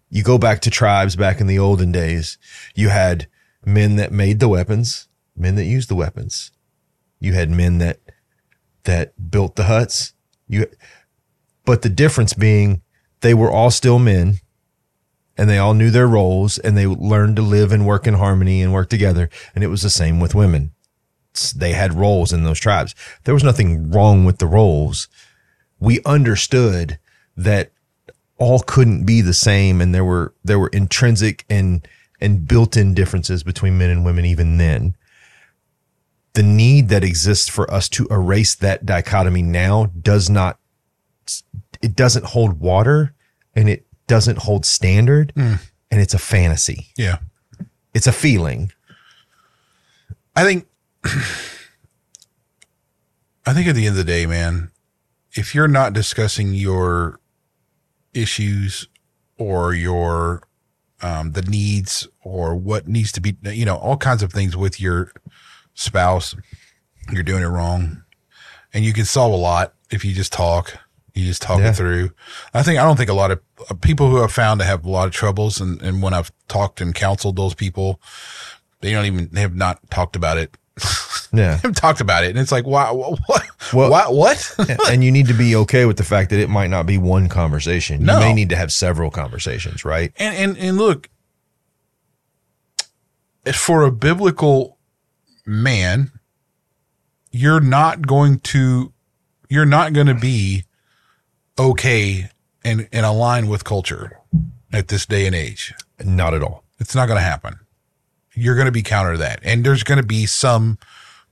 you 0.09 0.23
go 0.23 0.38
back 0.38 0.61
to 0.61 0.69
tribes 0.69 1.15
back 1.17 1.41
in 1.41 1.47
the 1.47 1.59
olden 1.59 1.91
days, 1.91 2.38
you 2.73 2.89
had 2.89 3.27
men 3.65 3.97
that 3.97 4.11
made 4.11 4.39
the 4.39 4.47
weapons, 4.47 5.09
men 5.35 5.55
that 5.55 5.65
used 5.65 5.89
the 5.89 5.95
weapons. 5.95 6.51
You 7.19 7.34
had 7.34 7.49
men 7.51 7.79
that 7.79 7.99
that 8.84 9.29
built 9.29 9.57
the 9.57 9.65
huts. 9.65 10.13
You 10.47 10.67
but 11.65 11.81
the 11.81 11.89
difference 11.89 12.34
being 12.34 12.81
they 13.19 13.34
were 13.34 13.51
all 13.51 13.71
still 13.71 13.99
men 13.99 14.35
and 15.38 15.49
they 15.49 15.57
all 15.57 15.73
knew 15.73 15.91
their 15.91 16.07
roles 16.07 16.57
and 16.57 16.77
they 16.77 16.88
learned 16.88 17.35
to 17.35 17.41
live 17.41 17.73
and 17.73 17.85
work 17.85 18.07
in 18.07 18.13
harmony 18.13 18.61
and 18.61 18.71
work 18.71 18.89
together. 18.89 19.29
And 19.53 19.63
it 19.63 19.67
was 19.67 19.81
the 19.81 19.89
same 19.89 20.21
with 20.21 20.34
women. 20.34 20.71
They 21.55 21.73
had 21.73 21.93
roles 21.93 22.31
in 22.31 22.43
those 22.43 22.59
tribes. 22.59 22.95
There 23.25 23.34
was 23.34 23.43
nothing 23.43 23.91
wrong 23.91 24.23
with 24.23 24.38
the 24.38 24.47
roles. 24.47 25.07
We 25.80 25.99
understood 26.06 26.99
that 27.36 27.72
all 28.38 28.60
couldn't 28.60 29.06
be 29.06 29.22
the 29.22 29.34
same 29.34 29.82
and 29.82 29.94
there 29.94 30.06
were 30.06 30.34
there 30.44 30.60
were 30.60 30.70
intrinsic 30.70 31.45
and 31.49 31.88
and 32.20 32.48
built-in 32.48 32.94
differences 32.94 33.44
between 33.44 33.78
men 33.78 33.90
and 33.90 34.04
women 34.06 34.26
even 34.26 34.58
then. 34.58 34.95
The 36.34 36.44
need 36.44 36.90
that 36.90 37.04
exists 37.04 37.49
for 37.49 37.72
us 37.72 37.90
to 37.90 38.08
erase 38.10 38.56
that 38.56 38.86
dichotomy 38.86 39.41
now 39.41 39.88
does 40.02 40.30
not 40.30 40.60
it 41.82 41.95
doesn't 41.95 42.26
hold 42.26 42.60
water 42.60 43.14
and 43.56 43.70
it 43.70 43.86
doesn't 44.08 44.40
hold 44.40 44.66
standard 44.66 45.34
mm. 45.36 45.60
and 45.91 46.02
it's 46.02 46.14
a 46.14 46.20
fantasy. 46.20 46.88
Yeah. 46.98 47.18
It's 47.94 48.08
a 48.08 48.12
feeling. 48.12 48.72
I 50.36 50.44
think 50.44 50.68
I 53.45 53.54
think 53.54 53.68
at 53.68 53.76
the 53.76 53.88
end 53.88 53.98
of 53.98 53.98
the 53.98 54.04
day, 54.04 54.26
man, 54.26 54.72
if 55.38 55.53
you're 55.53 55.68
not 55.68 55.93
discussing 55.93 56.53
your 56.53 57.19
issues 58.14 58.88
or 59.38 59.73
your 59.73 60.41
um, 61.01 61.34
the 61.34 61.43
needs 61.43 62.07
or 62.23 62.55
what 62.55 62.88
needs 62.88 63.11
to 63.11 63.22
be, 63.22 63.38
you 63.43 63.65
know, 63.65 63.76
all 63.76 63.97
kinds 63.97 64.23
of 64.23 64.34
things 64.34 64.57
with 64.57 64.81
your 64.81 65.11
spouse, 65.76 66.35
you're 67.11 67.22
doing 67.23 67.43
it 67.43 67.47
wrong. 67.47 68.03
And 68.73 68.84
you 68.84 68.93
can 68.93 69.05
solve 69.05 69.31
a 69.31 69.38
lot 69.38 69.73
if 69.91 70.03
you 70.03 70.14
just 70.14 70.34
talk. 70.34 70.76
You 71.14 71.26
just 71.26 71.41
talk 71.41 71.59
Yeah. 71.59 71.69
it 71.69 71.76
through. 71.76 72.11
I 72.53 72.64
think 72.64 72.80
I 72.80 72.84
don't 72.84 72.95
think 72.97 73.09
a 73.09 73.14
lot 73.14 73.31
of 73.31 73.39
uh, 73.69 73.73
people 73.76 74.09
who 74.09 74.22
I've 74.23 74.31
found 74.31 74.59
to 74.59 74.65
have 74.65 74.85
a 74.85 74.89
lot 74.89 75.07
of 75.07 75.14
troubles, 75.14 75.59
and, 75.61 75.81
and 75.81 76.01
when 76.01 76.14
I've 76.14 76.31
talked 76.47 76.80
and 76.81 76.93
counseled 76.93 77.35
those 77.35 77.55
people, 77.55 77.99
they 78.81 78.91
don't 78.91 79.05
even 79.05 79.30
they 79.31 79.41
have 79.41 79.55
not 79.55 79.80
talked 79.89 80.15
about 80.15 80.38
it 80.38 80.57
Yeah. 81.34 81.58
have 81.64 81.76
talked 81.76 82.02
about 82.02 82.24
it, 82.24 82.30
and 82.30 82.40
it's 82.40 82.52
like, 82.52 82.66
why? 82.66 82.91
What? 82.91 83.20
Well- 83.74 83.90
what? 83.90 84.14
What? 84.14 84.56
and 84.90 85.04
you 85.04 85.12
need 85.12 85.28
to 85.28 85.34
be 85.34 85.56
okay 85.58 85.86
with 85.86 85.98
the 85.98 86.04
fact 86.04 86.30
that 86.30 86.40
it 86.40 86.49
might 86.49 86.70
not 86.70 86.86
be 86.86 86.98
one 86.98 87.28
conversation. 87.30 88.04
No. 88.04 88.16
You 88.16 88.20
may 88.20 88.34
need 88.34 88.49
to 88.49 88.56
have 88.56 88.72
several 88.72 89.12
conversations, 89.12 89.84
right? 89.84 90.12
and 90.18 90.36
and 90.36 90.58
and 90.58 90.78
look, 90.78 91.10
for 93.54 93.84
a 93.84 93.91
biblical 93.91 94.78
man, 95.45 96.12
you're 97.32 97.60
not 97.60 98.06
going 98.08 98.40
to 98.40 98.94
you're 99.49 99.66
not 99.66 99.94
going 99.94 100.08
to 100.08 100.16
be 100.16 100.64
okay 101.58 102.30
and 102.64 102.88
and 102.91 103.06
align 103.06 103.48
with 103.48 103.64
culture 103.64 104.20
at 104.72 104.88
this 104.88 105.06
day 105.06 105.26
and 105.26 105.36
age. 105.36 105.74
Not 106.04 106.34
at 106.34 106.44
all. 106.44 106.64
It's 106.80 106.95
not 106.95 107.08
going 107.08 107.18
to 107.18 107.24
happen. 107.24 107.60
You're 108.38 108.55
going 108.55 108.65
to 108.65 108.72
be 108.72 108.84
counter 108.84 109.18
that, 109.18 109.39
and 109.43 109.65
there's 109.65 109.84
going 109.84 109.99
to 109.99 110.05
be 110.05 110.26
some 110.26 110.77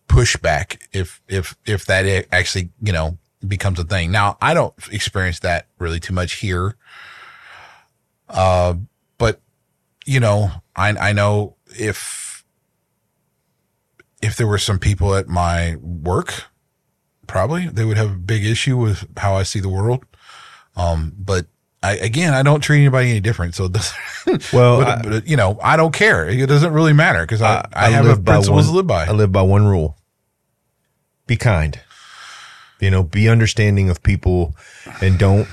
pushback 0.07 0.82
if 0.91 1.22
if 1.27 1.56
if 1.65 1.86
that 1.86 2.27
actually 2.32 2.69
you 2.82 2.91
know 2.91 3.18
becomes 3.48 3.80
a 3.80 3.84
thing. 3.84 4.11
Now, 4.11 4.38
I 4.41 4.53
don't 4.53 4.73
experience 4.91 5.40
that 5.40 5.68
really 5.77 5.99
too 5.99 6.14
much 6.14 6.34
here, 6.34 6.76
uh, 8.30 8.76
but 9.18 9.41
you 10.06 10.19
know, 10.19 10.52
I 10.76 10.90
I 10.90 11.14
know 11.14 11.56
if 11.68 12.44
if 14.22 14.36
there 14.36 14.48
were 14.48 14.57
some 14.57 14.80
people 14.80 15.15
at 15.15 15.27
my 15.27 15.76
work, 15.82 16.45
probably 17.27 17.68
they 17.68 17.86
would 17.86 17.98
have 17.98 18.11
a 18.11 18.18
big 18.18 18.45
issue 18.45 18.77
with 18.77 19.07
how 19.18 19.36
I 19.36 19.44
see 19.44 19.60
the 19.60 19.69
world. 19.69 20.06
Um, 20.76 21.14
but 21.18 21.48
I, 21.86 21.94
again, 21.98 22.34
I 22.34 22.44
don't 22.44 22.62
treat 22.62 22.80
anybody 22.80 23.10
any 23.12 23.20
different. 23.20 23.56
So 23.56 23.68
doesn't, 23.68 23.95
Well, 24.53 24.80
but, 24.80 24.88
I- 24.88 25.02
but, 25.02 25.14
uh, 25.14 25.22
you 25.26 25.38
know, 25.38 25.60
I 25.62 25.78
don't 25.78 25.94
care. 25.94 26.28
It 26.28 26.48
doesn't 26.48 26.74
really 26.74 26.94
matter 26.94 27.22
because 27.22 27.41
I, 27.41 27.57
I, 27.74 27.88
I 27.88 27.90
have 27.91 28.06
a 28.06 28.16
principles 28.22 28.49
one- 28.49 28.64
to 28.66 28.72
live 28.72 28.88
by. 28.88 29.06
I 29.06 29.12
live 29.12 29.32
by 29.32 29.41
one 29.41 29.66
rule. 29.68 29.98
Be 31.28 31.36
kind. 31.38 31.80
You 32.80 32.91
know, 32.91 33.03
be 33.03 33.30
understanding 33.30 33.90
of 33.90 34.03
people 34.03 34.56
and 35.02 35.18
don't 35.18 35.48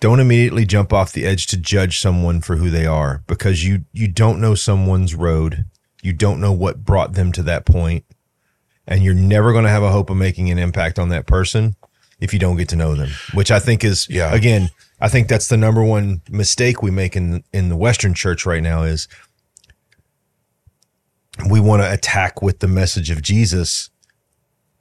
don't 0.00 0.20
immediately 0.20 0.64
jump 0.64 0.92
off 0.92 1.12
the 1.12 1.24
edge 1.26 1.46
to 1.48 1.56
judge 1.56 1.98
someone 1.98 2.40
for 2.40 2.56
who 2.56 2.70
they 2.70 2.86
are 2.86 3.22
because 3.26 3.64
you 3.64 3.84
you 3.92 4.08
don't 4.08 4.40
know 4.40 4.54
someone's 4.54 5.14
road. 5.14 5.64
You 6.02 6.12
don't 6.12 6.40
know 6.40 6.52
what 6.52 6.84
brought 6.84 7.14
them 7.14 7.32
to 7.32 7.42
that 7.44 7.64
point 7.66 8.04
and 8.86 9.02
you're 9.02 9.14
never 9.14 9.52
going 9.52 9.64
to 9.64 9.70
have 9.70 9.82
a 9.82 9.90
hope 9.90 10.10
of 10.10 10.16
making 10.16 10.50
an 10.50 10.58
impact 10.58 10.98
on 10.98 11.08
that 11.10 11.26
person 11.26 11.76
if 12.20 12.32
you 12.32 12.38
don't 12.38 12.56
get 12.56 12.68
to 12.70 12.76
know 12.76 12.94
them, 12.94 13.10
which 13.34 13.50
I 13.50 13.58
think 13.60 13.84
is 13.84 14.06
Yeah. 14.10 14.32
again, 14.34 14.70
I 15.00 15.08
think 15.08 15.28
that's 15.28 15.48
the 15.48 15.56
number 15.56 15.82
one 15.82 16.22
mistake 16.28 16.82
we 16.82 16.90
make 16.90 17.16
in 17.16 17.44
in 17.52 17.68
the 17.68 17.76
western 17.76 18.14
church 18.14 18.44
right 18.44 18.62
now 18.62 18.82
is 18.82 19.08
we 21.48 21.60
want 21.60 21.82
to 21.82 21.92
attack 21.92 22.42
with 22.42 22.58
the 22.58 22.68
message 22.68 23.10
of 23.10 23.22
Jesus, 23.22 23.90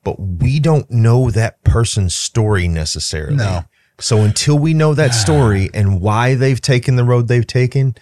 but 0.04 0.20
we 0.20 0.60
don't 0.60 0.90
know 0.90 1.30
that 1.30 1.64
person's 1.64 2.16
story 2.16 2.68
necessarily. 2.68 3.36
No. 3.36 3.66
So 4.00 4.22
until 4.22 4.58
we 4.58 4.74
know 4.74 4.94
that 4.94 5.14
story 5.14 5.70
and 5.74 6.02
why 6.02 6.36
they've 6.36 6.62
taken 6.62 6.96
the 6.96 7.04
road 7.04 7.28
they've 7.28 7.46
taken, 7.46 7.96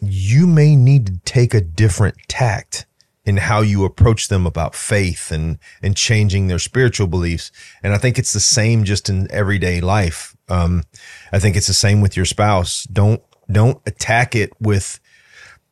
you 0.00 0.46
may 0.46 0.76
need 0.76 1.06
to 1.06 1.18
take 1.24 1.54
a 1.54 1.60
different 1.60 2.16
tact 2.28 2.86
in 3.24 3.36
how 3.36 3.60
you 3.60 3.84
approach 3.84 4.28
them 4.28 4.46
about 4.46 4.74
faith 4.74 5.30
and 5.32 5.58
and 5.82 5.96
changing 5.96 6.46
their 6.46 6.58
spiritual 6.58 7.08
beliefs. 7.08 7.50
And 7.82 7.92
I 7.92 7.98
think 7.98 8.18
it's 8.18 8.32
the 8.32 8.40
same 8.40 8.84
just 8.84 9.08
in 9.08 9.30
everyday 9.32 9.80
life. 9.80 10.36
Um, 10.48 10.84
I 11.32 11.38
think 11.38 11.56
it's 11.56 11.66
the 11.66 11.74
same 11.74 12.00
with 12.00 12.16
your 12.16 12.24
spouse. 12.26 12.84
Don't 12.84 13.22
don't 13.50 13.80
attack 13.86 14.34
it 14.34 14.50
with 14.60 15.00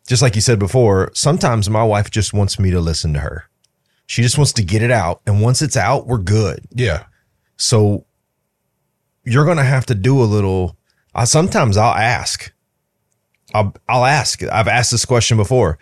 just 0.07 0.23
like 0.23 0.35
you 0.35 0.40
said 0.40 0.59
before. 0.59 1.11
Sometimes 1.15 1.69
my 1.69 1.85
wife 1.85 2.11
just 2.11 2.32
wants 2.32 2.59
me 2.59 2.70
to 2.70 2.81
listen 2.81 3.12
to 3.15 3.20
her. 3.20 3.44
She 4.07 4.23
just 4.23 4.39
wants 4.39 4.53
to 4.55 4.62
get 4.62 4.82
it 4.82 4.90
out, 4.90 5.20
and 5.27 5.43
once 5.43 5.62
it's 5.62 5.77
out, 5.77 6.07
we're 6.07 6.19
good. 6.19 6.65
yeah. 6.73 7.05
So 7.57 8.05
you're 9.24 9.44
going 9.44 9.57
to 9.57 9.65
have 9.65 9.86
to 9.86 9.94
do 9.94 10.23
a 10.23 10.24
little. 10.24 10.77
I 11.15 11.24
sometimes 11.24 11.77
I'll 11.77 11.94
ask. 11.94 12.53
I'll 13.55 13.74
I'll 13.89 14.05
ask. 14.05 14.43
I've 14.44 14.69
asked 14.69 14.90
this 14.90 15.05
question 15.05 15.36
before. 15.36 15.78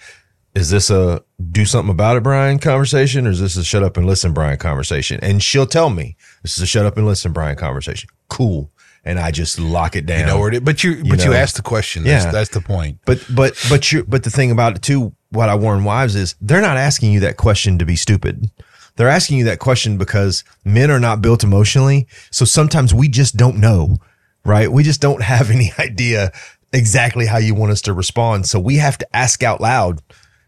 Is 0.54 0.70
this 0.70 0.88
a 0.88 1.22
do 1.50 1.64
something 1.66 1.90
about 1.90 2.16
it, 2.16 2.22
Brian 2.22 2.60
conversation, 2.60 3.26
or 3.26 3.30
is 3.30 3.40
this 3.40 3.56
a 3.56 3.64
shut 3.64 3.82
up 3.82 3.96
and 3.96 4.06
listen, 4.06 4.32
Brian 4.32 4.56
conversation? 4.56 5.18
And 5.20 5.42
she'll 5.42 5.66
tell 5.66 5.90
me 5.90 6.16
this 6.42 6.56
is 6.56 6.62
a 6.62 6.66
shut 6.66 6.86
up 6.86 6.96
and 6.96 7.06
listen, 7.06 7.32
Brian 7.32 7.56
conversation. 7.56 8.08
Cool, 8.28 8.70
and 9.04 9.18
I 9.18 9.30
just 9.30 9.58
lock 9.58 9.96
it 9.96 10.06
down. 10.06 10.20
You 10.20 10.26
know 10.26 10.38
where 10.38 10.52
it. 10.52 10.64
But 10.64 10.82
you, 10.82 11.04
but 11.04 11.24
you 11.24 11.30
know. 11.30 11.36
asked 11.36 11.56
the 11.56 11.62
question. 11.62 12.04
That's, 12.04 12.24
Yeah. 12.24 12.30
that's 12.32 12.50
the 12.50 12.60
point. 12.60 12.98
But 13.04 13.24
but 13.34 13.54
but 13.68 13.92
you 13.92 14.04
but 14.04 14.22
the 14.24 14.30
thing 14.30 14.50
about 14.50 14.76
it 14.76 14.82
too, 14.82 15.14
what 15.30 15.48
I 15.48 15.54
warn 15.54 15.84
wives 15.84 16.14
is 16.16 16.34
they're 16.40 16.60
not 16.60 16.76
asking 16.76 17.12
you 17.12 17.20
that 17.20 17.36
question 17.36 17.78
to 17.78 17.84
be 17.84 17.96
stupid. 17.96 18.50
They're 18.96 19.08
asking 19.08 19.38
you 19.38 19.44
that 19.44 19.58
question 19.58 19.98
because 19.98 20.44
men 20.64 20.90
are 20.90 21.00
not 21.00 21.20
built 21.20 21.42
emotionally. 21.42 22.06
So 22.30 22.44
sometimes 22.44 22.94
we 22.94 23.08
just 23.08 23.36
don't 23.36 23.58
know, 23.58 23.96
right? 24.44 24.70
We 24.70 24.84
just 24.84 25.00
don't 25.00 25.22
have 25.22 25.50
any 25.50 25.72
idea 25.78 26.32
exactly 26.72 27.26
how 27.26 27.38
you 27.38 27.54
want 27.54 27.72
us 27.72 27.82
to 27.82 27.92
respond. 27.92 28.46
So 28.46 28.58
we 28.60 28.76
have 28.76 28.96
to 28.98 29.16
ask 29.16 29.42
out 29.42 29.60
loud, 29.60 30.00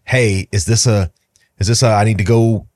hey, 0.05 0.49
is 0.53 0.65
this 0.65 0.87
a 0.87 1.11
is 1.59 1.67
this 1.69 1.83
a 1.83 1.89
I 1.89 2.05
need 2.05 2.19
to 2.19 2.25
go 2.25 2.69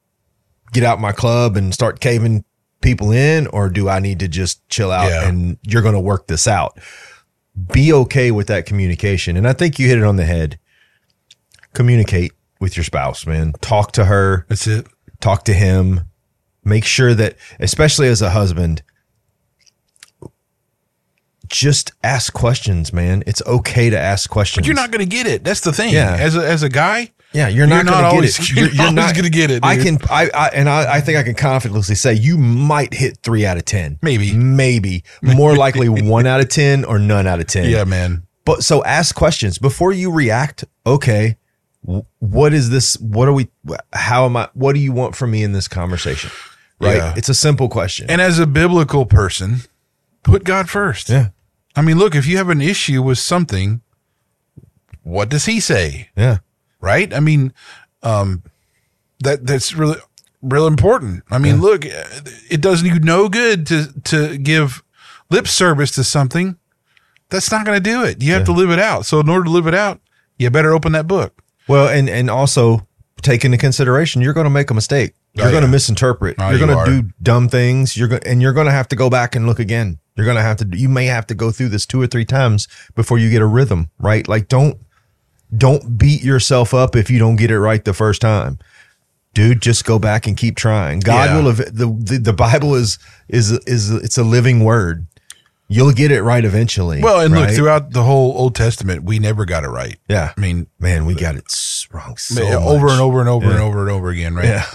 get 0.73 0.85
out 0.85 1.01
my 1.01 1.13
club 1.13 1.57
and 1.57 1.73
start 1.75 2.01
caving 2.01 2.45
people 2.81 3.11
in, 3.13 3.47
or 3.49 3.69
do 3.69 3.89
I 3.89 3.99
need 4.01 4.19
to 4.21 4.29
just 4.29 4.67
chill 4.69 4.91
out 4.91 5.11
Yeah. 5.11 5.29
and 5.29 5.59
you're 5.63 5.83
gonna 5.83 6.01
work 6.01 6.27
this 6.27 6.47
out? 6.49 6.79
be 7.73 7.93
okay 7.93 8.31
with 8.31 8.47
that 8.47 8.65
communication. 8.65 9.37
And 9.37 9.47
I 9.47 9.53
think 9.53 9.79
you 9.79 9.87
hit 9.89 9.99
it 9.99 10.05
on 10.05 10.17
the 10.17 10.25
head. 10.25 10.59
Communicate 11.75 12.33
with 12.61 12.77
your 12.77 12.85
spouse, 12.85 13.27
man. 13.27 13.53
Talk 13.61 13.93
to 13.93 14.05
her, 14.07 14.47
That's 14.49 14.67
it. 14.67 14.87
talk 15.21 15.45
to 15.47 15.53
him. 15.53 16.03
Make 16.65 16.85
sure 16.85 17.13
that, 17.13 17.37
especially 17.59 18.07
as 18.09 18.23
a 18.23 18.31
husband, 18.31 18.83
just 21.49 21.93
ask 22.05 22.33
questions, 22.33 22.93
man. 22.93 23.25
It's 23.27 23.43
okay 23.47 23.91
to 23.91 23.99
ask 23.99 24.31
questions. 24.31 24.63
But 24.63 24.67
you're 24.67 24.77
not 24.77 24.91
going 24.93 25.05
to 25.07 25.17
get 25.17 25.27
it. 25.27 25.43
That's 25.45 25.61
the 25.61 25.73
thing. 25.73 25.93
Yeah. 25.93 26.17
As 26.19 26.37
a, 26.37 26.47
as 26.49 26.63
a 26.63 26.69
guy, 26.69 27.11
Yeah, 27.33 27.47
you're 27.49 27.59
You're 27.59 27.67
not 27.69 27.87
going 27.87 27.99
to 28.03 28.09
always- 28.09 28.37
get 28.39 28.59
it. 28.73 28.75
you're 28.75 28.93
not 29.05 29.15
gonna 29.15 29.31
get 29.31 29.51
it, 29.53 29.65
I 29.65 29.77
can, 29.77 29.99
I, 30.11 30.29
I 30.35 30.49
and 30.49 30.69
I, 30.69 30.97
I 30.97 31.01
think 31.01 31.17
I 31.19 31.23
can 31.23 31.35
confidently 31.35 31.95
say 31.95 32.13
you 32.15 32.37
might 32.37 32.93
hit 32.93 33.19
three 33.23 33.47
out 33.47 33.57
of 33.57 33.65
ten, 33.65 33.99
Maybe. 34.03 34.33
maybe 34.35 35.05
more 35.23 35.55
likely 35.57 35.89
one 35.89 36.27
out 36.27 36.41
of 36.41 36.49
ten 36.49 36.85
or 36.85 36.99
none 36.99 37.27
out 37.29 37.39
of 37.39 37.47
ten. 37.47 37.71
yeah, 37.71 37.85
man. 37.85 38.25
But 38.45 38.65
so 38.65 38.83
ask 38.85 39.15
questions 39.15 39.59
before 39.59 39.93
you 39.93 40.11
react. 40.13 40.65
Okay, 40.85 41.37
what 42.19 42.53
is 42.53 42.71
this? 42.71 42.99
What 42.99 43.29
are 43.29 43.33
we? 43.33 43.49
How 43.93 44.25
am 44.27 44.37
I? 44.37 44.49
What 44.55 44.73
do 44.75 44.81
you 44.81 44.93
want 44.93 45.15
from 45.15 45.31
me 45.31 45.45
in 45.45 45.53
this 45.53 45.69
conversation? 45.69 46.31
Right. 46.81 46.97
Yeah. 46.97 47.15
It's 47.17 47.29
a 47.29 47.35
simple 47.35 47.69
question. 47.69 48.11
And 48.11 48.21
as 48.21 48.39
a 48.41 48.47
biblical 48.47 49.07
person, 49.07 49.59
put 50.25 50.43
God 50.45 50.69
first. 50.69 51.09
yeah. 51.11 51.29
I 51.77 51.83
mean, 51.83 51.99
look, 51.99 52.15
if 52.17 52.27
you 52.27 52.39
have 52.39 52.49
an 52.49 52.61
issue 52.63 53.03
with 53.03 53.19
something, 53.19 53.83
what 55.03 55.29
does 55.29 55.45
he 55.45 55.61
say? 55.61 56.09
Yeah. 56.17 56.39
Right? 56.81 57.13
I 57.13 57.21
mean, 57.21 57.53
um, 58.03 58.43
that 59.21 59.47
that's 59.47 59.75
really 59.75 59.99
real 60.43 60.67
important. 60.67 61.23
I 61.31 61.39
mean, 61.39 61.61
look, 61.61 61.83
it 61.85 62.61
doesn't 62.61 62.87
you 62.87 62.99
no 63.01 63.29
good 63.29 63.67
to 63.67 63.87
to 64.05 64.39
give 64.39 64.83
lip 65.31 65.47
service 65.47 65.91
to 65.93 66.05
something. 66.05 66.57
That's 67.29 67.51
not 67.53 67.65
going 67.65 67.77
to 67.77 67.91
do 67.91 68.03
it. 68.05 68.23
You 68.23 68.33
have 68.33 68.45
to 68.47 68.53
live 68.53 68.71
it 68.71 68.81
out. 68.81 69.07
So 69.07 69.21
in 69.21 69.29
order 69.29 69.45
to 69.45 69.51
live 69.51 69.67
it 69.69 69.75
out, 69.75 70.01
you 70.39 70.51
better 70.51 70.73
open 70.73 70.93
that 70.93 71.07
book. 71.07 71.43
Well, 71.69 71.89
and 71.89 72.09
and 72.09 72.29
also 72.29 72.87
take 73.23 73.45
into 73.45 73.59
consideration 73.59 74.23
you're 74.23 74.33
going 74.33 74.45
to 74.45 74.51
make 74.51 74.71
a 74.71 74.75
mistake. 74.75 75.13
You're 75.35 75.47
Oh, 75.47 75.51
going 75.51 75.61
to 75.63 75.69
yeah. 75.69 75.73
misinterpret. 75.73 76.37
Oh, 76.41 76.51
you're 76.51 76.59
you 76.59 76.67
going 76.67 76.87
to 76.87 77.03
do 77.03 77.09
dumb 77.23 77.49
things. 77.49 77.97
You're 77.97 78.09
going 78.09 78.23
and 78.27 78.43
you're 78.43 78.53
going 78.55 78.67
to 78.67 78.73
have 78.73 78.89
to 78.89 78.97
go 78.97 79.09
back 79.11 79.37
and 79.37 79.47
look 79.47 79.59
again. 79.61 79.99
You're 80.17 80.25
going 80.25 80.39
to 80.39 80.43
have 80.43 80.57
to. 80.57 80.69
You 80.73 80.89
may 80.89 81.07
have 81.07 81.27
to 81.29 81.35
go 81.35 81.51
through 81.53 81.69
this 81.69 81.87
two 81.87 82.01
or 82.03 82.07
three 82.09 82.25
times 82.25 82.67
before 82.97 83.19
you 83.19 83.31
get 83.31 83.43
a 83.43 83.47
rhythm. 83.47 83.91
Right? 83.99 84.27
Like 84.27 84.49
don't 84.49 84.79
don't 85.57 85.99
beat 85.99 86.23
yourself 86.23 86.73
up 86.75 86.95
if 86.97 87.11
you 87.11 87.19
don't 87.19 87.37
get 87.37 87.51
it 87.51 87.59
right 87.61 87.85
the 87.85 87.95
first 87.95 88.21
time. 88.21 88.59
Dude, 89.35 89.63
just 89.63 89.85
go 89.85 89.99
back 89.99 90.27
and 90.27 90.37
keep 90.37 90.57
trying. 90.57 91.01
God 91.01 91.31
Yeah. 91.31 91.37
will. 91.39 91.49
ev- 91.51 91.57
The, 91.77 91.87
the 91.87 92.19
the 92.19 92.33
Bible 92.33 92.75
is 92.75 92.99
is 93.29 93.53
is 93.67 93.91
it's 93.91 94.19
a 94.19 94.25
living 94.25 94.65
word. 94.65 95.07
You'll 95.69 95.93
get 95.93 96.11
it 96.11 96.23
right 96.23 96.45
eventually. 96.45 97.01
Well, 97.01 97.21
and 97.21 97.33
look, 97.33 97.51
throughout 97.51 97.93
the 97.93 98.03
whole 98.03 98.33
Old 98.37 98.57
Testament, 98.57 99.05
we 99.05 99.21
never 99.21 99.45
got 99.45 99.63
it 99.63 99.69
right. 99.69 99.97
yeah, 100.09 100.33
I 100.37 100.41
mean, 100.41 100.67
man, 100.81 101.07
we 101.07 101.15
got 101.15 101.37
it 101.37 101.45
wrong 101.93 102.17
so 102.17 102.43
over 102.45 102.87
much. 102.87 102.93
and 102.95 103.01
over 103.01 103.21
and 103.21 103.29
over 103.29 103.51
and 103.51 103.61
over 103.61 103.81
and 103.83 103.91
over 103.91 104.09
again, 104.11 104.35
right? 104.35 104.47
Yeah. 104.47 104.67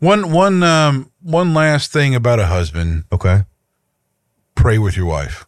One 0.00 0.32
one 0.32 0.64
um 0.64 1.12
one 1.20 1.54
last 1.54 1.92
thing 1.92 2.16
about 2.16 2.40
a 2.40 2.46
husband: 2.46 3.04
Okay. 3.12 3.44
pray 4.56 4.78
with 4.78 4.96
your 4.96 5.06
wife. 5.06 5.46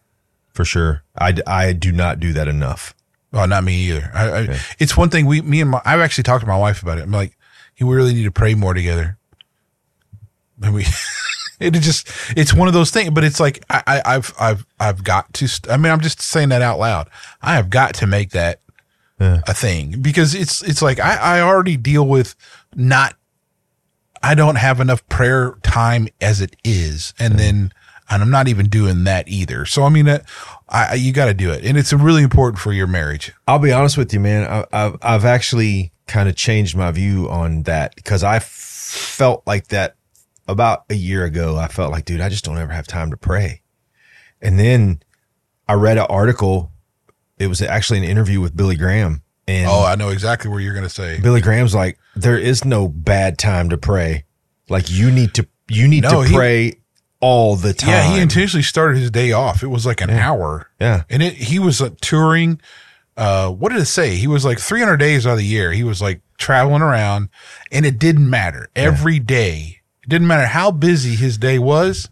For 0.53 0.65
sure. 0.65 1.03
I, 1.19 1.35
I 1.49 1.73
do 1.73 1.91
not 1.91 2.21
do 2.21 2.33
that 2.33 2.47
enough. 2.47 2.94
Oh, 3.35 3.45
not 3.47 3.65
me 3.65 3.75
either. 3.89 4.11
I, 4.15 4.39
I, 4.53 4.59
It's 4.79 4.97
one 4.97 5.11
thing 5.11 5.27
we, 5.27 5.43
me 5.43 5.61
and 5.61 5.71
my, 5.71 5.83
I've 5.85 6.01
actually 6.01 6.25
talked 6.25 6.43
to 6.43 6.47
my 6.47 6.57
wife 6.57 6.83
about 6.83 6.99
it. 6.99 7.03
I'm 7.03 7.11
like, 7.11 7.37
we 7.81 7.93
really 7.95 8.15
need 8.15 8.23
to 8.25 8.31
pray 8.31 8.55
more 8.55 8.73
together. 8.75 9.19
And 10.63 10.73
we, 10.73 10.87
it 11.61 11.73
just, 11.73 12.09
it's 12.37 12.55
one 12.55 12.69
of 12.69 12.75
those 12.75 12.91
things, 12.93 13.11
but 13.11 13.25
it's 13.25 13.41
like, 13.41 13.65
I, 13.69 13.83
I, 13.87 14.03
I've, 14.15 14.33
I've, 14.39 14.67
I've 14.79 15.05
got 15.05 15.33
to, 15.35 15.49
st- 15.49 15.73
I 15.73 15.77
mean, 15.77 15.91
I'm 15.93 16.01
just 16.01 16.21
saying 16.23 16.51
that 16.51 16.63
out 16.63 16.79
loud. 16.79 17.09
I 17.43 17.57
have 17.57 17.71
got 17.71 17.95
to 17.97 18.07
make 18.07 18.31
that 18.31 18.61
Yeah. 19.21 19.41
a 19.49 19.53
thing 19.55 20.01
because 20.01 20.35
it's, 20.35 20.63
it's 20.63 20.81
like, 20.81 21.01
I, 21.01 21.17
I 21.17 21.41
already 21.41 21.77
deal 21.77 22.07
with 22.07 22.37
not, 22.77 23.17
I 24.23 24.35
don't 24.37 24.57
have 24.57 24.79
enough 24.81 25.07
prayer 25.09 25.57
time 25.65 26.09
as 26.21 26.41
it 26.41 26.55
is. 26.65 27.13
And 27.19 27.37
then, 27.39 27.73
and 28.11 28.23
I'm 28.23 28.31
not 28.31 28.49
even 28.49 28.67
doing 28.69 29.05
that 29.05 29.29
either. 29.29 29.65
So, 29.67 29.83
I 29.85 29.89
mean, 29.89 30.09
uh, 30.09 30.19
I, 30.69 30.95
you 30.95 31.13
got 31.13 31.27
to 31.27 31.35
do 31.35 31.51
it. 31.51 31.65
And 31.65 31.79
it's 31.79 31.93
really 31.93 32.23
important 32.23 32.59
for 32.59 32.73
your 32.73 32.87
marriage. 32.87 33.33
I'll 33.49 33.59
be 33.59 33.73
honest 33.73 33.97
with 33.97 34.13
you, 34.13 34.21
man. 34.21 34.45
I, 34.51 34.65
I've 34.73 34.97
I've 35.03 35.25
actually 35.25 35.93
kind 36.07 36.29
of 36.29 36.37
changed 36.37 36.77
my 36.77 36.91
view 36.91 37.29
on 37.31 37.63
that 37.63 37.95
because 37.97 38.23
I 38.23 38.39
felt 38.41 39.43
like 39.47 39.69
that 39.69 39.97
about 40.47 40.85
a 40.91 40.95
year 40.95 41.25
ago. 41.25 41.57
I 41.57 41.69
felt 41.69 41.93
like, 41.93 42.05
dude, 42.05 42.21
I 42.21 42.29
just 42.29 42.45
don't 42.45 42.59
ever 42.59 42.73
have 42.73 42.87
time 42.87 43.11
to 43.11 43.17
pray. 43.17 43.63
And 44.43 44.59
then 44.59 45.03
I 45.67 45.75
read 45.75 45.97
an 45.97 46.07
article. 46.11 46.71
It 47.39 47.47
was 47.47 47.63
actually 47.63 47.99
an 47.99 48.05
interview 48.05 48.41
with 48.41 48.55
Billy 48.57 48.77
Graham, 48.77 49.23
and 49.49 49.67
Oh, 49.69 49.85
I 49.85 49.97
know 49.97 50.11
exactly 50.11 50.51
where 50.51 50.61
you're 50.61 50.75
going 50.75 50.85
to 50.85 50.91
say. 50.91 51.19
Billy 51.21 51.41
Graham's 51.41 51.75
like, 51.75 51.99
there 52.15 52.39
is 52.39 52.65
no 52.65 52.87
bad 52.87 53.39
time 53.39 53.71
to 53.71 53.77
pray. 53.79 54.25
Like 54.69 54.91
you 54.91 55.11
need 55.11 55.35
to 55.35 55.47
you 55.69 55.89
need 55.89 56.03
No, 56.05 56.23
to 56.23 56.29
he- 56.29 56.35
pray 56.35 56.75
all 57.25 57.57
the 57.57 57.73
time. 57.73 57.89
Yeah, 57.89 58.15
he 58.15 58.21
intentionally 58.21 58.63
started 58.63 58.99
his 58.99 59.11
day 59.11 59.33
off. 59.33 59.63
It 59.63 59.69
was 59.69 59.87
like 59.87 60.03
an 60.03 60.11
hour. 60.11 60.69
Yeah. 60.79 61.05
And 61.09 61.23
it, 61.23 61.33
he 61.33 61.59
was 61.59 61.83
touring. 62.03 62.61
Uh, 63.17 63.49
what 63.51 63.73
did 63.73 63.81
it 63.81 63.87
say? 63.87 64.17
He 64.17 64.27
was 64.27 64.45
like 64.45 64.59
300 64.59 64.99
days 64.99 65.27
out 65.27 65.33
of 65.33 65.39
the 65.39 65.47
year. 65.47 65.73
He 65.73 65.85
was 65.85 66.03
like 66.03 66.21
traveling 66.37 66.83
around 66.83 67.31
and 67.73 67.87
it 67.87 67.99
didn't 67.99 68.29
matter 68.29 68.69
every 68.77 69.19
day. 69.21 69.81
It 70.03 70.11
didn't 70.11 70.27
matter 70.27 70.47
how 70.47 70.71
busy 70.71 71.15
his 71.15 71.39
day 71.39 71.59
was. 71.59 72.11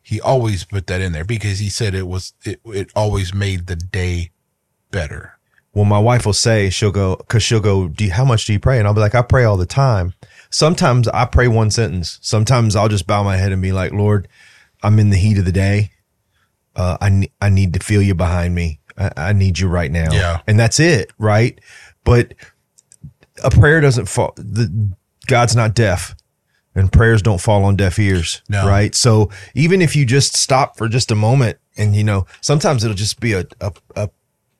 He 0.00 0.22
always 0.22 0.64
put 0.64 0.86
that 0.86 1.02
in 1.02 1.12
there 1.12 1.24
because 1.24 1.58
he 1.58 1.68
said 1.68 1.94
it 1.94 2.06
was, 2.06 2.32
it, 2.42 2.60
it 2.64 2.90
always 2.96 3.34
made 3.34 3.66
the 3.66 3.76
day 3.76 4.30
better. 4.90 5.36
Well, 5.74 5.84
my 5.84 5.98
wife 5.98 6.24
will 6.24 6.32
say 6.32 6.70
she'll 6.70 6.92
go 6.92 7.16
because 7.16 7.42
she'll 7.42 7.60
go. 7.60 7.88
Do 7.88 8.06
you, 8.06 8.12
how 8.12 8.24
much 8.24 8.46
do 8.46 8.54
you 8.54 8.58
pray? 8.58 8.78
And 8.78 8.88
I'll 8.88 8.94
be 8.94 9.00
like, 9.00 9.14
I 9.14 9.20
pray 9.20 9.44
all 9.44 9.58
the 9.58 9.66
time. 9.66 10.14
Sometimes 10.48 11.08
I 11.08 11.26
pray 11.26 11.48
one 11.48 11.70
sentence. 11.70 12.18
Sometimes 12.22 12.74
I'll 12.74 12.88
just 12.88 13.06
bow 13.06 13.22
my 13.22 13.36
head 13.36 13.52
and 13.52 13.60
be 13.60 13.72
like, 13.72 13.92
Lord, 13.92 14.26
I'm 14.86 15.00
in 15.00 15.10
the 15.10 15.16
heat 15.16 15.36
of 15.36 15.44
the 15.44 15.52
day. 15.52 15.90
Uh, 16.76 16.96
I 17.00 17.28
I 17.40 17.48
need 17.48 17.74
to 17.74 17.80
feel 17.80 18.00
you 18.00 18.14
behind 18.14 18.54
me. 18.54 18.78
I, 18.96 19.10
I 19.16 19.32
need 19.32 19.58
you 19.58 19.66
right 19.66 19.90
now. 19.90 20.12
Yeah. 20.12 20.40
and 20.46 20.58
that's 20.58 20.78
it, 20.78 21.10
right? 21.18 21.60
But 22.04 22.34
a 23.42 23.50
prayer 23.50 23.80
doesn't 23.80 24.06
fall. 24.06 24.32
The 24.36 24.92
God's 25.26 25.56
not 25.56 25.74
deaf, 25.74 26.14
and 26.76 26.92
prayers 26.92 27.20
don't 27.20 27.40
fall 27.40 27.64
on 27.64 27.74
deaf 27.74 27.98
ears. 27.98 28.42
No. 28.48 28.64
right? 28.64 28.94
So 28.94 29.28
even 29.54 29.82
if 29.82 29.96
you 29.96 30.06
just 30.06 30.36
stop 30.36 30.76
for 30.76 30.88
just 30.88 31.10
a 31.10 31.16
moment, 31.16 31.58
and 31.76 31.96
you 31.96 32.04
know, 32.04 32.26
sometimes 32.40 32.84
it'll 32.84 32.94
just 32.94 33.18
be 33.18 33.32
a 33.32 33.44
a, 33.60 33.72
a 33.96 34.10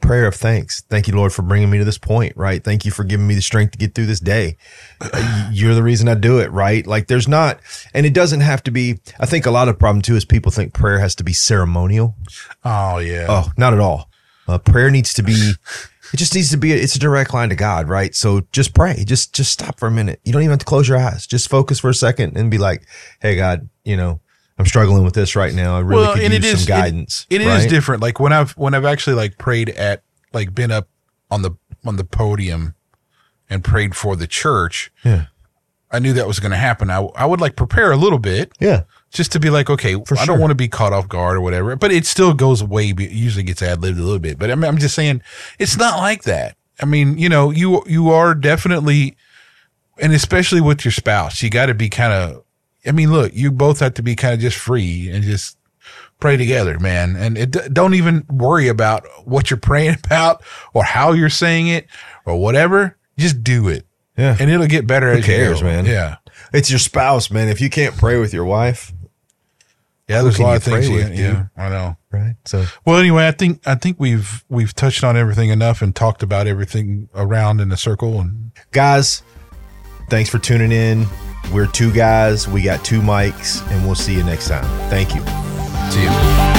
prayer 0.00 0.26
of 0.26 0.34
thanks. 0.34 0.82
Thank 0.82 1.08
you, 1.08 1.14
Lord, 1.16 1.32
for 1.32 1.42
bringing 1.42 1.70
me 1.70 1.78
to 1.78 1.84
this 1.84 1.98
point, 1.98 2.36
right? 2.36 2.62
Thank 2.62 2.84
you 2.84 2.90
for 2.90 3.04
giving 3.04 3.26
me 3.26 3.34
the 3.34 3.42
strength 3.42 3.72
to 3.72 3.78
get 3.78 3.94
through 3.94 4.06
this 4.06 4.20
day. 4.20 4.56
Uh, 5.00 5.50
You're 5.52 5.74
the 5.74 5.82
reason 5.82 6.08
I 6.08 6.14
do 6.14 6.38
it, 6.38 6.50
right? 6.52 6.86
Like 6.86 7.08
there's 7.08 7.28
not, 7.28 7.60
and 7.94 8.06
it 8.06 8.14
doesn't 8.14 8.40
have 8.40 8.62
to 8.64 8.70
be, 8.70 9.00
I 9.18 9.26
think 9.26 9.46
a 9.46 9.50
lot 9.50 9.68
of 9.68 9.74
the 9.74 9.78
problem 9.78 10.02
too 10.02 10.16
is 10.16 10.24
people 10.24 10.52
think 10.52 10.72
prayer 10.72 10.98
has 10.98 11.14
to 11.16 11.24
be 11.24 11.32
ceremonial. 11.32 12.14
Oh, 12.64 12.98
yeah. 12.98 13.26
Oh, 13.28 13.50
not 13.56 13.72
at 13.72 13.80
all. 13.80 14.10
Uh, 14.48 14.58
prayer 14.58 14.90
needs 14.90 15.12
to 15.14 15.22
be, 15.22 15.52
it 16.12 16.16
just 16.16 16.34
needs 16.34 16.50
to 16.50 16.56
be, 16.56 16.72
it's 16.72 16.94
a 16.94 17.00
direct 17.00 17.34
line 17.34 17.48
to 17.48 17.56
God, 17.56 17.88
right? 17.88 18.14
So 18.14 18.42
just 18.52 18.74
pray, 18.74 19.04
just, 19.04 19.34
just 19.34 19.50
stop 19.50 19.78
for 19.78 19.88
a 19.88 19.90
minute. 19.90 20.20
You 20.24 20.32
don't 20.32 20.42
even 20.42 20.50
have 20.50 20.60
to 20.60 20.64
close 20.64 20.88
your 20.88 20.98
eyes. 20.98 21.26
Just 21.26 21.50
focus 21.50 21.80
for 21.80 21.90
a 21.90 21.94
second 21.94 22.36
and 22.36 22.50
be 22.50 22.58
like, 22.58 22.86
Hey, 23.20 23.34
God, 23.34 23.68
you 23.84 23.96
know, 23.96 24.20
I'm 24.58 24.66
struggling 24.66 25.04
with 25.04 25.14
this 25.14 25.36
right 25.36 25.52
now. 25.52 25.76
I 25.76 25.80
really 25.80 26.20
could 26.20 26.42
use 26.44 26.64
some 26.64 26.66
guidance. 26.66 27.26
It, 27.28 27.42
it 27.42 27.46
is 27.46 27.62
right? 27.62 27.70
different. 27.70 28.02
Like 28.02 28.18
when 28.20 28.32
I've 28.32 28.52
when 28.52 28.74
I've 28.74 28.84
actually 28.86 29.16
like 29.16 29.36
prayed 29.38 29.68
at 29.70 30.02
like 30.32 30.54
been 30.54 30.70
up 30.70 30.88
on 31.30 31.42
the 31.42 31.52
on 31.84 31.96
the 31.96 32.04
podium 32.04 32.74
and 33.50 33.62
prayed 33.62 33.94
for 33.94 34.16
the 34.16 34.26
church. 34.26 34.90
Yeah. 35.04 35.26
I 35.90 35.98
knew 36.00 36.12
that 36.14 36.26
was 36.26 36.40
going 36.40 36.50
to 36.50 36.56
happen. 36.56 36.90
I 36.90 37.02
I 37.16 37.26
would 37.26 37.40
like 37.40 37.54
prepare 37.54 37.92
a 37.92 37.96
little 37.96 38.18
bit 38.18 38.52
Yeah. 38.58 38.82
just 39.12 39.30
to 39.32 39.40
be 39.40 39.50
like, 39.50 39.70
okay, 39.70 39.94
I 39.94 39.98
sure. 40.04 40.26
don't 40.26 40.40
want 40.40 40.50
to 40.50 40.56
be 40.56 40.68
caught 40.68 40.92
off 40.92 41.08
guard 41.08 41.36
or 41.36 41.40
whatever. 41.40 41.76
But 41.76 41.92
it 41.92 42.06
still 42.06 42.34
goes 42.34 42.60
away. 42.62 42.88
It 42.90 43.10
usually 43.10 43.44
gets 43.44 43.62
ad 43.62 43.80
libbed 43.82 43.98
a 43.98 44.02
little 44.02 44.18
bit. 44.18 44.38
But 44.38 44.50
I 44.50 44.54
mean, 44.56 44.64
I'm 44.64 44.78
just 44.78 44.94
saying, 44.94 45.22
it's 45.58 45.76
not 45.76 45.98
like 45.98 46.24
that. 46.24 46.56
I 46.80 46.86
mean, 46.86 47.18
you 47.18 47.28
know, 47.28 47.50
you 47.50 47.82
you 47.86 48.10
are 48.10 48.34
definitely, 48.34 49.16
and 50.00 50.12
especially 50.12 50.60
with 50.60 50.84
your 50.84 50.92
spouse, 50.92 51.42
you 51.42 51.50
got 51.50 51.66
to 51.66 51.74
be 51.74 51.88
kind 51.88 52.12
of. 52.12 52.42
I 52.86 52.92
mean, 52.92 53.10
look, 53.12 53.32
you 53.34 53.50
both 53.50 53.80
have 53.80 53.94
to 53.94 54.02
be 54.02 54.14
kind 54.16 54.34
of 54.34 54.40
just 54.40 54.56
free 54.56 55.10
and 55.10 55.22
just 55.24 55.56
pray 56.20 56.36
together, 56.36 56.78
man. 56.78 57.16
And 57.16 57.36
it, 57.36 57.50
don't 57.72 57.94
even 57.94 58.24
worry 58.30 58.68
about 58.68 59.06
what 59.26 59.50
you're 59.50 59.58
praying 59.58 59.96
about 60.04 60.42
or 60.74 60.84
how 60.84 61.12
you're 61.12 61.28
saying 61.30 61.68
it 61.68 61.86
or 62.24 62.40
whatever. 62.40 62.96
Just 63.18 63.42
do 63.42 63.68
it, 63.68 63.86
Yeah. 64.16 64.36
and 64.38 64.50
it'll 64.50 64.66
get 64.66 64.86
better. 64.86 65.10
Who 65.12 65.18
as 65.18 65.26
you 65.26 65.34
cares, 65.34 65.60
go. 65.60 65.66
man? 65.66 65.86
Yeah. 65.86 66.16
It's 66.52 66.70
your 66.70 66.78
spouse, 66.78 67.30
man. 67.30 67.48
If 67.48 67.60
you 67.60 67.70
can't 67.70 67.96
pray 67.96 68.18
with 68.18 68.32
your 68.34 68.44
wife, 68.44 68.92
Yeah, 70.08 70.22
there's 70.22 70.38
a 70.38 70.42
lot 70.42 70.56
of 70.56 70.62
things. 70.62 70.86
pray 70.86 70.96
You, 70.96 71.04
with, 71.08 71.18
yeah, 71.18 71.46
I 71.56 71.68
know. 71.70 71.96
right? 72.12 72.34
So 72.44 72.64
Well, 72.84 72.98
anyway, 72.98 73.26
I 73.26 73.32
think 73.32 73.66
I 73.66 73.74
think 73.74 73.98
we've 73.98 74.44
we've 74.48 74.74
touched 74.74 75.02
on 75.02 75.16
everything 75.16 75.48
enough 75.50 75.80
and 75.82 75.94
talked 75.96 76.22
about 76.22 76.46
everything 76.46 77.08
around 77.14 77.60
in 77.60 77.72
a 77.72 77.76
circle. 77.76 78.20
And 78.20 78.52
guys, 78.70 79.22
thanks 80.10 80.28
for 80.30 80.38
tuning 80.38 80.70
in. 80.72 81.06
We're 81.52 81.66
two 81.66 81.92
guys. 81.92 82.48
We 82.48 82.62
got 82.62 82.84
two 82.84 83.00
mics, 83.00 83.66
and 83.70 83.84
we'll 83.84 83.94
see 83.94 84.14
you 84.14 84.24
next 84.24 84.48
time. 84.48 84.64
Thank 84.90 85.14
you. 85.14 85.22
see 85.90 86.02
you. 86.02 86.55